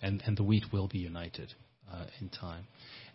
and, 0.00 0.22
and 0.26 0.36
the 0.36 0.42
wheat 0.42 0.64
will 0.72 0.88
be 0.88 0.98
united 0.98 1.52
uh, 1.92 2.06
in 2.20 2.28
time. 2.30 2.64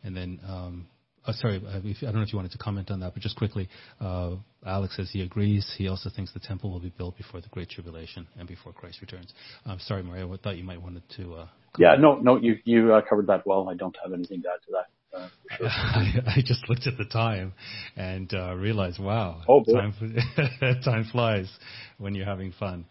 And 0.04 0.16
then, 0.16 0.40
um, 0.48 0.88
uh, 1.26 1.34
sorry, 1.34 1.58
uh, 1.58 1.80
if, 1.84 1.98
I 2.02 2.06
don't 2.08 2.16
know 2.16 2.22
if 2.22 2.32
you 2.32 2.38
wanted 2.38 2.52
to 2.52 2.58
comment 2.58 2.92
on 2.92 3.00
that, 3.00 3.14
but 3.14 3.24
just 3.24 3.36
quickly, 3.36 3.68
uh, 4.00 4.36
Alex 4.66 4.96
says 4.96 5.10
he 5.12 5.24
agrees. 5.24 5.74
He 5.78 5.88
also 5.88 6.10
thinks 6.16 6.32
the 6.34 6.40
temple 6.40 6.72
will 6.72 6.80
be 6.80 6.94
built 6.96 7.18
before 7.18 7.42
the 7.42 7.50
Great 7.50 7.70
Tribulation 7.70 8.28
and 8.38 8.48
before 8.48 8.72
Christ 8.72 9.02
returns. 9.02 9.34
I'm 9.66 9.80
sorry, 9.80 10.04
Murray, 10.04 10.22
I 10.22 10.38
thought 10.38 10.58
you 10.58 10.64
might 10.64 10.82
wanted 10.82 11.04
to. 11.18 11.34
Uh, 11.34 11.48
yeah, 11.80 11.96
no, 11.98 12.16
no, 12.16 12.38
you 12.38 12.58
you 12.66 13.02
covered 13.10 13.28
that 13.28 13.48
well. 13.48 13.68
I 13.70 13.74
don't 13.74 13.98
have 14.04 14.14
anything 14.14 14.44
to 14.44 14.50
add 14.50 14.62
to 14.68 14.72
that. 14.74 14.93
I, 15.14 15.30
I, 16.38 16.42
just 16.44 16.68
looked 16.70 16.88
at 16.88 16.98
the 16.98 17.06
time 17.06 17.54
and 17.96 18.34
uh, 18.34 18.56
realized, 18.56 19.00
wow, 19.00 19.42
oh, 19.48 19.64
time, 19.64 19.94
time 20.84 21.06
flies 21.12 21.52
when 21.98 22.16
you're 22.16 22.26
having 22.26 22.52
fun. 22.54 22.86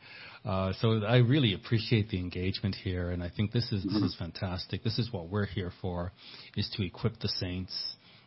Uh, 0.44 0.72
so 0.80 1.04
I 1.04 1.18
really 1.18 1.54
appreciate 1.54 2.08
the 2.10 2.18
engagement 2.18 2.74
here, 2.74 3.10
and 3.10 3.22
I 3.22 3.30
think 3.34 3.52
this 3.52 3.70
is 3.72 3.84
mm-hmm. 3.84 3.94
this 3.94 4.12
is 4.12 4.16
fantastic. 4.18 4.82
This 4.82 4.98
is 4.98 5.12
what 5.12 5.28
we're 5.28 5.46
here 5.46 5.72
for, 5.80 6.12
is 6.56 6.68
to 6.76 6.84
equip 6.84 7.20
the 7.20 7.28
saints. 7.28 7.72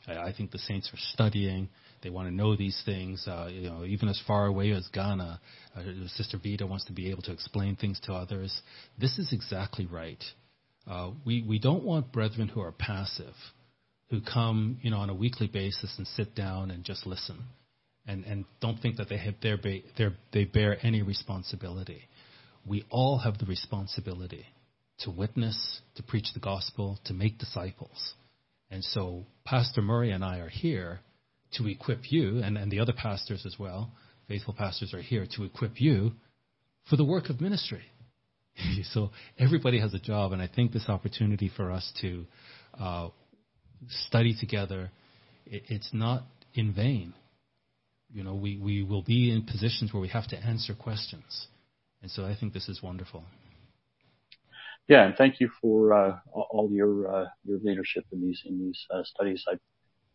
I, 0.07 0.29
I 0.29 0.33
think 0.33 0.51
the 0.51 0.59
saints 0.59 0.89
are 0.93 0.99
studying. 1.13 1.69
They 2.03 2.09
want 2.09 2.29
to 2.29 2.33
know 2.33 2.55
these 2.55 2.81
things. 2.85 3.25
Uh, 3.27 3.49
you 3.51 3.69
know, 3.69 3.83
even 3.83 4.07
as 4.07 4.21
far 4.25 4.45
away 4.45 4.71
as 4.71 4.87
Ghana, 4.93 5.41
uh, 5.75 5.81
Sister 6.07 6.37
Vita 6.41 6.65
wants 6.65 6.85
to 6.85 6.93
be 6.93 7.11
able 7.11 7.23
to 7.23 7.33
explain 7.33 7.75
things 7.75 7.99
to 8.05 8.13
others. 8.13 8.61
This 8.97 9.17
is 9.19 9.33
exactly 9.33 9.85
right. 9.85 10.23
Uh, 10.87 11.11
we 11.25 11.43
we 11.45 11.59
don't 11.59 11.83
want 11.83 12.13
brethren 12.13 12.47
who 12.47 12.61
are 12.61 12.71
passive 12.71 13.33
who 14.09 14.21
come, 14.21 14.77
you 14.81 14.91
know, 14.91 14.97
on 14.97 15.09
a 15.09 15.15
weekly 15.15 15.47
basis 15.47 15.93
and 15.97 16.07
sit 16.07 16.35
down 16.35 16.71
and 16.71 16.83
just 16.83 17.05
listen, 17.05 17.37
and 18.07 18.23
and 18.25 18.45
don't 18.61 18.79
think 18.79 18.97
that 18.97 19.09
they 19.09 19.17
have 19.17 19.35
their 19.41 19.57
their 19.97 20.13
they 20.31 20.45
bear 20.45 20.77
any 20.85 21.01
responsibility. 21.01 22.01
We 22.65 22.85
all 22.89 23.19
have 23.19 23.37
the 23.37 23.45
responsibility 23.45 24.45
to 24.99 25.11
witness, 25.11 25.81
to 25.95 26.03
preach 26.03 26.27
the 26.33 26.39
gospel, 26.39 26.99
to 27.05 27.13
make 27.13 27.37
disciples. 27.37 28.13
And 28.71 28.83
so 28.83 29.25
Pastor 29.45 29.81
Murray 29.81 30.11
and 30.11 30.23
I 30.23 30.39
are 30.39 30.49
here 30.49 31.01
to 31.53 31.67
equip 31.67 32.11
you, 32.11 32.41
and, 32.41 32.57
and 32.57 32.71
the 32.71 32.79
other 32.79 32.93
pastors 32.93 33.45
as 33.45 33.55
well, 33.59 33.91
faithful 34.27 34.53
pastors 34.53 34.93
are 34.93 35.01
here 35.01 35.27
to 35.35 35.43
equip 35.43 35.79
you 35.79 36.13
for 36.89 36.95
the 36.95 37.05
work 37.05 37.29
of 37.29 37.41
ministry. 37.41 37.83
so 38.93 39.11
everybody 39.37 39.79
has 39.79 39.93
a 39.93 39.99
job, 39.99 40.31
and 40.31 40.41
I 40.41 40.49
think 40.53 40.71
this 40.71 40.89
opportunity 40.89 41.51
for 41.55 41.71
us 41.71 41.91
to 42.01 42.25
uh, 42.79 43.09
study 43.89 44.35
together, 44.39 44.91
it, 45.45 45.63
it's 45.67 45.91
not 45.93 46.23
in 46.53 46.73
vain. 46.73 47.13
You 48.13 48.23
know, 48.23 48.35
we, 48.35 48.57
we 48.57 48.83
will 48.83 49.01
be 49.01 49.31
in 49.31 49.43
positions 49.43 49.93
where 49.93 50.01
we 50.01 50.09
have 50.09 50.27
to 50.29 50.37
answer 50.37 50.73
questions. 50.73 51.47
And 52.01 52.11
so 52.11 52.25
I 52.25 52.35
think 52.39 52.53
this 52.53 52.69
is 52.69 52.81
wonderful. 52.81 53.23
Yeah, 54.87 55.05
and 55.05 55.15
thank 55.15 55.39
you 55.39 55.49
for 55.61 55.93
uh, 55.93 56.19
all 56.31 56.69
your 56.71 57.07
uh, 57.07 57.25
your 57.43 57.57
leadership 57.63 58.05
in 58.11 58.21
these 58.21 58.39
in 58.45 58.59
these 58.59 58.85
uh, 58.93 59.01
studies. 59.03 59.43
I 59.47 59.55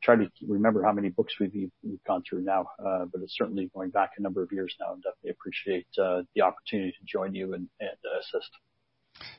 try 0.01 0.16
to 0.16 0.31
remember 0.47 0.82
how 0.82 0.93
many 0.93 1.09
books 1.09 1.35
we've, 1.41 1.53
we've 1.82 2.05
gone 2.07 2.23
through 2.28 2.43
now, 2.43 2.66
uh, 2.78 3.05
but 3.12 3.20
it's 3.23 3.37
certainly 3.37 3.70
going 3.74 3.91
back 3.91 4.12
a 4.16 4.23
number 4.23 4.43
of 4.43 4.51
years 4.53 4.74
now, 4.81 4.95
and 4.95 5.03
definitely 5.03 5.31
appreciate 5.31 5.87
uh, 6.01 6.23
the 6.35 6.43
opportunity 6.43 6.93
to 6.93 7.05
join 7.05 7.35
you 7.35 7.55
and, 7.55 7.69
and 7.81 7.91
assist. 8.20 8.51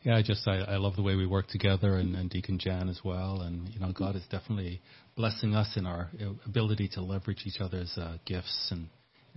Yeah, 0.04 0.16
I 0.16 0.22
just 0.22 0.48
I, 0.48 0.58
I 0.60 0.78
love 0.78 0.96
the 0.96 1.02
way 1.02 1.16
we 1.16 1.28
work 1.28 1.48
together, 1.48 1.96
and, 1.96 2.16
and 2.16 2.30
Deacon 2.30 2.60
Jan 2.60 2.90
as 2.90 3.00
well. 3.04 3.42
And 3.42 3.70
you 3.70 3.80
know, 3.80 3.92
God 3.92 4.16
is 4.16 4.24
definitely 4.30 4.82
blessing 5.16 5.56
us 5.56 5.76
in 5.76 5.86
our 5.86 6.10
ability 6.46 6.90
to 6.94 7.02
leverage 7.02 7.44
each 7.46 7.60
other's 7.60 7.98
uh, 7.98 8.18
gifts 8.26 8.70
and 8.72 8.88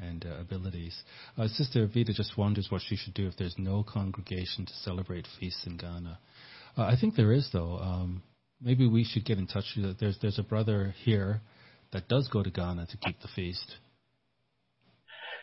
and 0.01 0.27
uh, 0.27 0.41
abilities. 0.41 0.97
Uh, 1.39 1.47
Sister 1.49 1.87
Vita 1.87 2.13
just 2.13 2.37
wonders 2.37 2.67
what 2.71 2.83
she 2.87 2.97
should 2.97 3.15
do 3.15 3.29
if 3.29 3.37
there's 3.37 3.55
no 3.59 3.85
congregation 3.87 4.67
to 4.67 4.73
celebrate 4.83 5.27
feasts 5.39 5.65
in 5.67 5.77
Ghana. 5.77 6.19
Uh, 6.77 6.83
I 6.83 6.97
think 7.01 7.15
there 7.15 7.33
is 7.33 7.49
though. 7.53 7.79
Um, 7.79 8.23
maybe 8.61 8.89
we 8.89 9.05
should 9.05 9.25
get 9.25 9.39
in 9.39 9.47
touch. 9.47 9.65
There's 10.01 10.19
there's 10.21 10.39
a 10.39 10.43
brother 10.43 10.95
here 11.05 11.41
that 11.93 12.09
does 12.09 12.29
go 12.29 12.43
to 12.43 12.51
Ghana 12.51 12.87
to 12.87 12.97
keep 12.97 13.21
the 13.21 13.29
feast. 13.37 13.77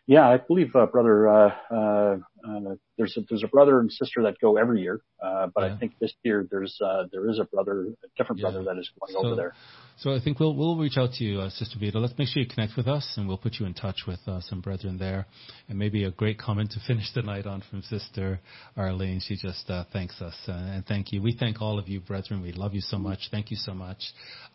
Yeah, 0.08 0.28
I 0.28 0.38
believe 0.38 0.76
uh, 0.76 0.88
brother 0.88 1.28
uh, 1.28 1.52
uh, 1.70 2.18
uh, 2.48 2.76
there's 2.98 3.16
a, 3.18 3.22
there's 3.30 3.44
a 3.44 3.48
brother 3.48 3.80
and 3.80 3.92
sister 3.92 4.24
that 4.24 4.36
go 4.42 4.58
every 4.58 4.82
year, 4.82 5.02
uh, 5.24 5.48
but 5.54 5.62
yeah. 5.64 5.74
I 5.74 5.78
think 5.78 5.94
this 6.00 6.14
year 6.24 6.48
there's 6.50 6.78
uh, 6.84 7.04
there 7.12 7.30
is 7.30 7.40
a 7.40 7.46
brother, 7.46 7.88
a 8.04 8.08
different 8.18 8.40
yeah. 8.40 8.50
brother 8.50 8.64
that 8.64 8.80
is 8.80 8.90
going 9.00 9.14
so, 9.14 9.26
over 9.26 9.36
there. 9.36 9.54
So 9.98 10.16
I 10.16 10.20
think 10.20 10.40
we'll 10.40 10.56
we'll 10.56 10.78
reach 10.78 10.98
out 10.98 11.14
to 11.14 11.24
you, 11.24 11.40
uh, 11.40 11.50
Sister 11.50 11.78
Vita. 11.80 12.00
Let's 12.00 12.18
make 12.18 12.28
sure 12.30 12.42
you 12.42 12.50
connect 12.50 12.76
with 12.76 12.88
us, 12.88 13.14
and 13.18 13.28
we'll 13.28 13.38
put 13.38 13.56
you 13.60 13.66
in 13.66 13.74
touch 13.74 14.02
with 14.08 14.20
uh, 14.28 14.42
some 14.42 14.60
brethren 14.60 14.98
there. 14.98 15.28
And 15.70 15.78
maybe 15.78 16.04
a 16.04 16.12
great 16.12 16.40
comment 16.40 16.72
to 16.72 16.80
finish 16.88 17.14
the 17.14 17.22
night 17.22 17.46
on 17.46 17.64
from 17.70 17.84
Sister 17.84 18.40
Arlene. 18.76 19.20
She 19.20 19.36
just 19.36 19.70
uh, 19.70 19.86
thanks 19.94 20.20
us 20.22 20.36
uh, 20.48 20.54
and 20.54 20.86
thank 20.86 21.12
you. 21.12 21.22
We 21.22 21.38
thank 21.40 21.62
all 21.62 21.78
of 21.78 21.88
you, 21.88 22.00
brethren. 22.00 22.42
We 22.42 22.54
love 22.54 22.74
you 22.74 22.82
so 22.82 22.98
much. 22.98 23.30
Thank 23.30 23.52
you 23.52 23.58
so 23.58 23.74
much. 23.74 24.02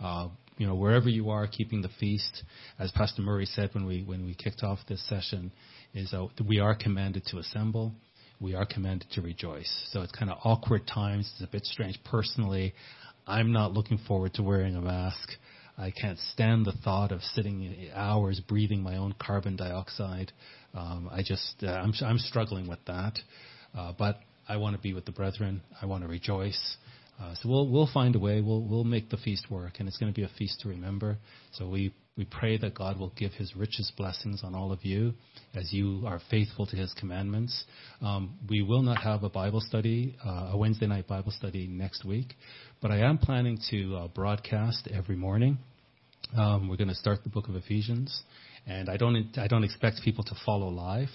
Uh, 0.01 0.29
you 0.57 0.67
know, 0.67 0.75
wherever 0.75 1.09
you 1.09 1.31
are, 1.31 1.47
keeping 1.47 1.83
the 1.83 1.91
feast, 2.01 2.43
as 2.79 2.91
Pastor 2.93 3.23
Murray 3.23 3.47
said 3.47 3.71
when 3.73 3.87
we 3.87 4.03
when 4.03 4.25
we 4.25 4.35
kicked 4.35 4.63
off 4.63 4.79
this 4.89 5.07
session 5.09 5.53
is 5.95 6.13
uh, 6.13 6.27
we 6.47 6.61
are 6.61 6.75
commanded 6.75 7.25
to 7.27 7.39
assemble. 7.39 7.93
We 8.41 8.55
are 8.55 8.67
commanded 8.67 9.11
to 9.13 9.23
rejoice. 9.23 9.71
So 9.93 10.03
it's 10.03 10.13
kind 10.13 10.31
of 10.31 10.39
awkward 10.45 10.87
times. 10.87 11.31
It's 11.35 11.49
a 11.49 11.51
bit 11.51 11.65
strange. 11.65 11.99
Personally, 12.05 12.75
I'm 13.27 13.53
not 13.53 13.73
looking 13.73 13.99
forward 14.07 14.35
to 14.35 14.43
wearing 14.43 14.77
a 14.77 14.81
mask. 14.81 15.31
I 15.79 15.91
can't 15.91 16.19
stand 16.33 16.65
the 16.65 16.73
thought 16.85 17.13
of 17.13 17.23
sitting 17.23 17.91
hours 17.95 18.41
breathing 18.41 18.83
my 18.83 18.97
own 18.97 19.15
carbon 19.19 19.57
dioxide. 19.57 20.33
Um, 20.75 21.09
I 21.13 21.23
just, 21.23 21.57
uh, 21.63 21.69
I'm, 21.69 21.93
I'm 22.03 22.19
struggling 22.19 22.67
with 22.69 22.79
that. 22.87 23.19
Uh, 23.77 23.93
but 23.99 24.21
I 24.49 24.57
want 24.57 24.77
to 24.77 24.83
be 24.83 24.95
with 24.95 25.05
the 25.05 25.13
brethren. 25.13 25.63
I 25.81 25.87
want 25.87 26.03
to 26.03 26.09
rejoice. 26.09 26.77
Uh, 27.21 27.35
so 27.41 27.49
we'll 27.49 27.69
we'll 27.71 27.89
find 27.93 28.15
a 28.15 28.19
way. 28.19 28.41
We'll 28.41 28.63
we'll 28.63 28.85
make 28.85 29.09
the 29.09 29.17
feast 29.17 29.51
work, 29.51 29.75
and 29.79 29.89
it's 29.89 29.97
going 29.97 30.13
to 30.13 30.17
be 30.17 30.25
a 30.25 30.31
feast 30.37 30.61
to 30.61 30.69
remember. 30.69 31.17
So 31.53 31.69
we 31.69 31.95
we 32.17 32.25
pray 32.25 32.59
that 32.59 32.75
God 32.75 32.99
will 32.99 33.13
give 33.17 33.33
His 33.33 33.57
richest 33.57 33.97
blessings 33.97 34.43
on 34.45 34.55
all 34.55 34.71
of 34.71 34.85
you 34.85 35.15
as 35.55 35.73
you 35.73 36.03
are 36.07 36.21
faithful 36.31 36.67
to 36.67 36.77
His 36.77 36.93
commandments. 36.95 37.65
Um, 38.03 38.39
we 38.49 38.63
will 38.63 38.83
not 38.83 38.99
have 39.03 39.23
a 39.23 39.31
Bible 39.31 39.61
study, 39.61 40.17
uh, 40.25 40.51
a 40.53 40.57
Wednesday 40.59 40.87
night 40.87 41.07
Bible 41.07 41.31
study 41.31 41.67
next 41.67 42.05
week, 42.05 42.35
but 42.83 42.91
I 42.91 42.99
am 42.99 43.17
planning 43.17 43.59
to 43.71 43.97
uh, 43.97 44.09
broadcast 44.09 44.89
every 44.93 45.17
morning. 45.17 45.59
Um, 46.37 46.69
we're 46.69 46.77
going 46.77 46.89
to 46.89 46.95
start 46.95 47.23
the 47.23 47.31
book 47.31 47.49
of 47.49 47.55
Ephesians, 47.55 48.25
and 48.67 48.91
I 48.91 48.99
don't 48.99 49.39
I 49.39 49.47
don't 49.47 49.65
expect 49.65 50.03
people 50.05 50.25
to 50.25 50.35
follow 50.45 50.69
live. 50.69 51.11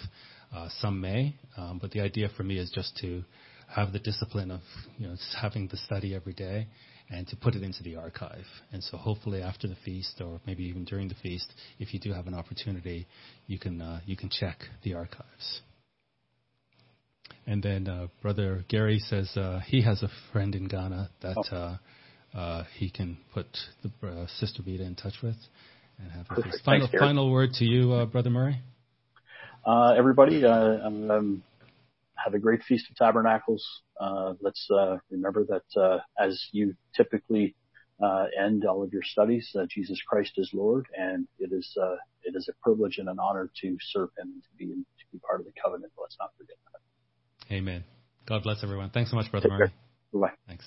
Uh, 0.54 0.68
some 0.80 1.00
may, 1.00 1.36
um, 1.58 1.80
but 1.82 1.92
the 1.92 2.02
idea 2.02 2.28
for 2.36 2.44
me 2.44 2.58
is 2.58 2.70
just 2.72 2.98
to 2.98 3.24
have 3.74 3.94
the 3.94 4.00
discipline 4.00 4.52
of 4.52 4.62
you 4.98 5.08
know 5.08 5.16
having 5.42 5.68
the 5.68 5.78
study 5.78 6.14
every 6.16 6.34
day 6.34 6.68
and 7.12 7.28
to 7.28 7.36
put 7.36 7.56
it 7.56 7.64
into 7.64 7.84
the 7.84 7.98
archive. 7.98 8.46
And 8.72 8.84
so 8.84 8.98
hopefully 8.98 9.42
after 9.42 9.68
the 9.68 9.76
feast 9.84 10.22
or 10.24 10.40
maybe 10.46 10.64
even 10.64 10.86
during 10.86 11.10
the 11.10 11.16
feast, 11.16 11.52
if 11.78 11.94
you 11.94 12.00
do 12.00 12.14
have 12.14 12.28
an 12.28 12.34
opportunity, 12.34 13.08
you 13.48 13.60
can 13.60 13.82
uh, 13.82 14.00
you 14.06 14.16
can 14.16 14.30
check 14.30 14.60
the 14.84 14.94
archives. 14.94 15.62
And 17.46 17.62
then 17.62 17.88
uh, 17.88 18.08
Brother 18.22 18.64
Gary 18.70 19.00
says 19.00 19.36
uh, 19.36 19.60
he 19.66 19.82
has 19.82 20.04
a 20.04 20.10
friend 20.32 20.56
in 20.56 20.68
Ghana 20.68 21.10
that 21.22 21.38
oh. 21.52 21.56
uh, 21.56 21.78
uh 22.38 22.64
he 22.78 22.90
can 22.90 23.18
put 23.34 23.48
the 23.84 24.08
uh, 24.08 24.28
Sister 24.40 24.64
Vita 24.64 24.84
in 24.84 24.96
touch 24.96 25.16
with. 25.22 25.36
And 26.00 26.12
have 26.12 26.28
Perfect. 26.28 26.62
Final, 26.64 26.88
Thanks, 26.88 27.00
final 27.00 27.32
word 27.32 27.52
to 27.54 27.66
you, 27.66 27.94
uh, 27.94 28.06
Brother 28.06 28.30
Murray. 28.30 28.60
everybody, 29.98 30.44
um, 30.46 31.44
have 32.16 32.34
a 32.34 32.40
great 32.40 32.64
Feast 32.64 32.90
of 32.90 32.96
Tabernacles. 32.96 33.66
Uh, 34.00 34.34
let's 34.42 34.68
uh, 34.76 34.98
remember 35.10 35.46
that 35.46 35.82
uh, 35.82 36.00
as 36.20 36.42
you 36.52 36.76
typically 36.96 37.56
end 38.40 38.66
all 38.66 38.82
of 38.84 38.92
your 38.92 39.04
studies, 39.04 39.50
that 39.54 39.70
Jesus 39.70 40.02
Christ 40.08 40.34
is 40.38 40.50
Lord, 40.54 40.88
and 40.98 41.28
it 41.40 41.52
is 41.52 41.78
it 42.24 42.36
is 42.36 42.50
a 42.50 42.54
privilege 42.64 42.98
and 42.98 43.10
an 43.10 43.20
honor 43.20 43.50
to 43.62 43.78
serve 43.80 44.10
Him 44.18 44.32
and 44.34 44.44
to 44.44 44.50
be 44.58 44.66
to 44.68 45.06
be 45.12 45.20
part 45.20 45.40
of 45.40 45.46
the 45.46 45.54
covenant. 45.62 45.92
Let's 46.00 46.18
not 46.20 46.32
forget 46.38 46.58
that. 46.72 47.54
Amen. 47.54 47.84
God 48.26 48.44
bless 48.44 48.64
everyone. 48.64 48.90
Thanks 48.90 49.12
so 49.12 49.18
much, 49.18 49.30
Brother 49.32 49.50
Murray. 49.50 49.72
Bye. 50.14 50.32
Thanks. 50.48 50.66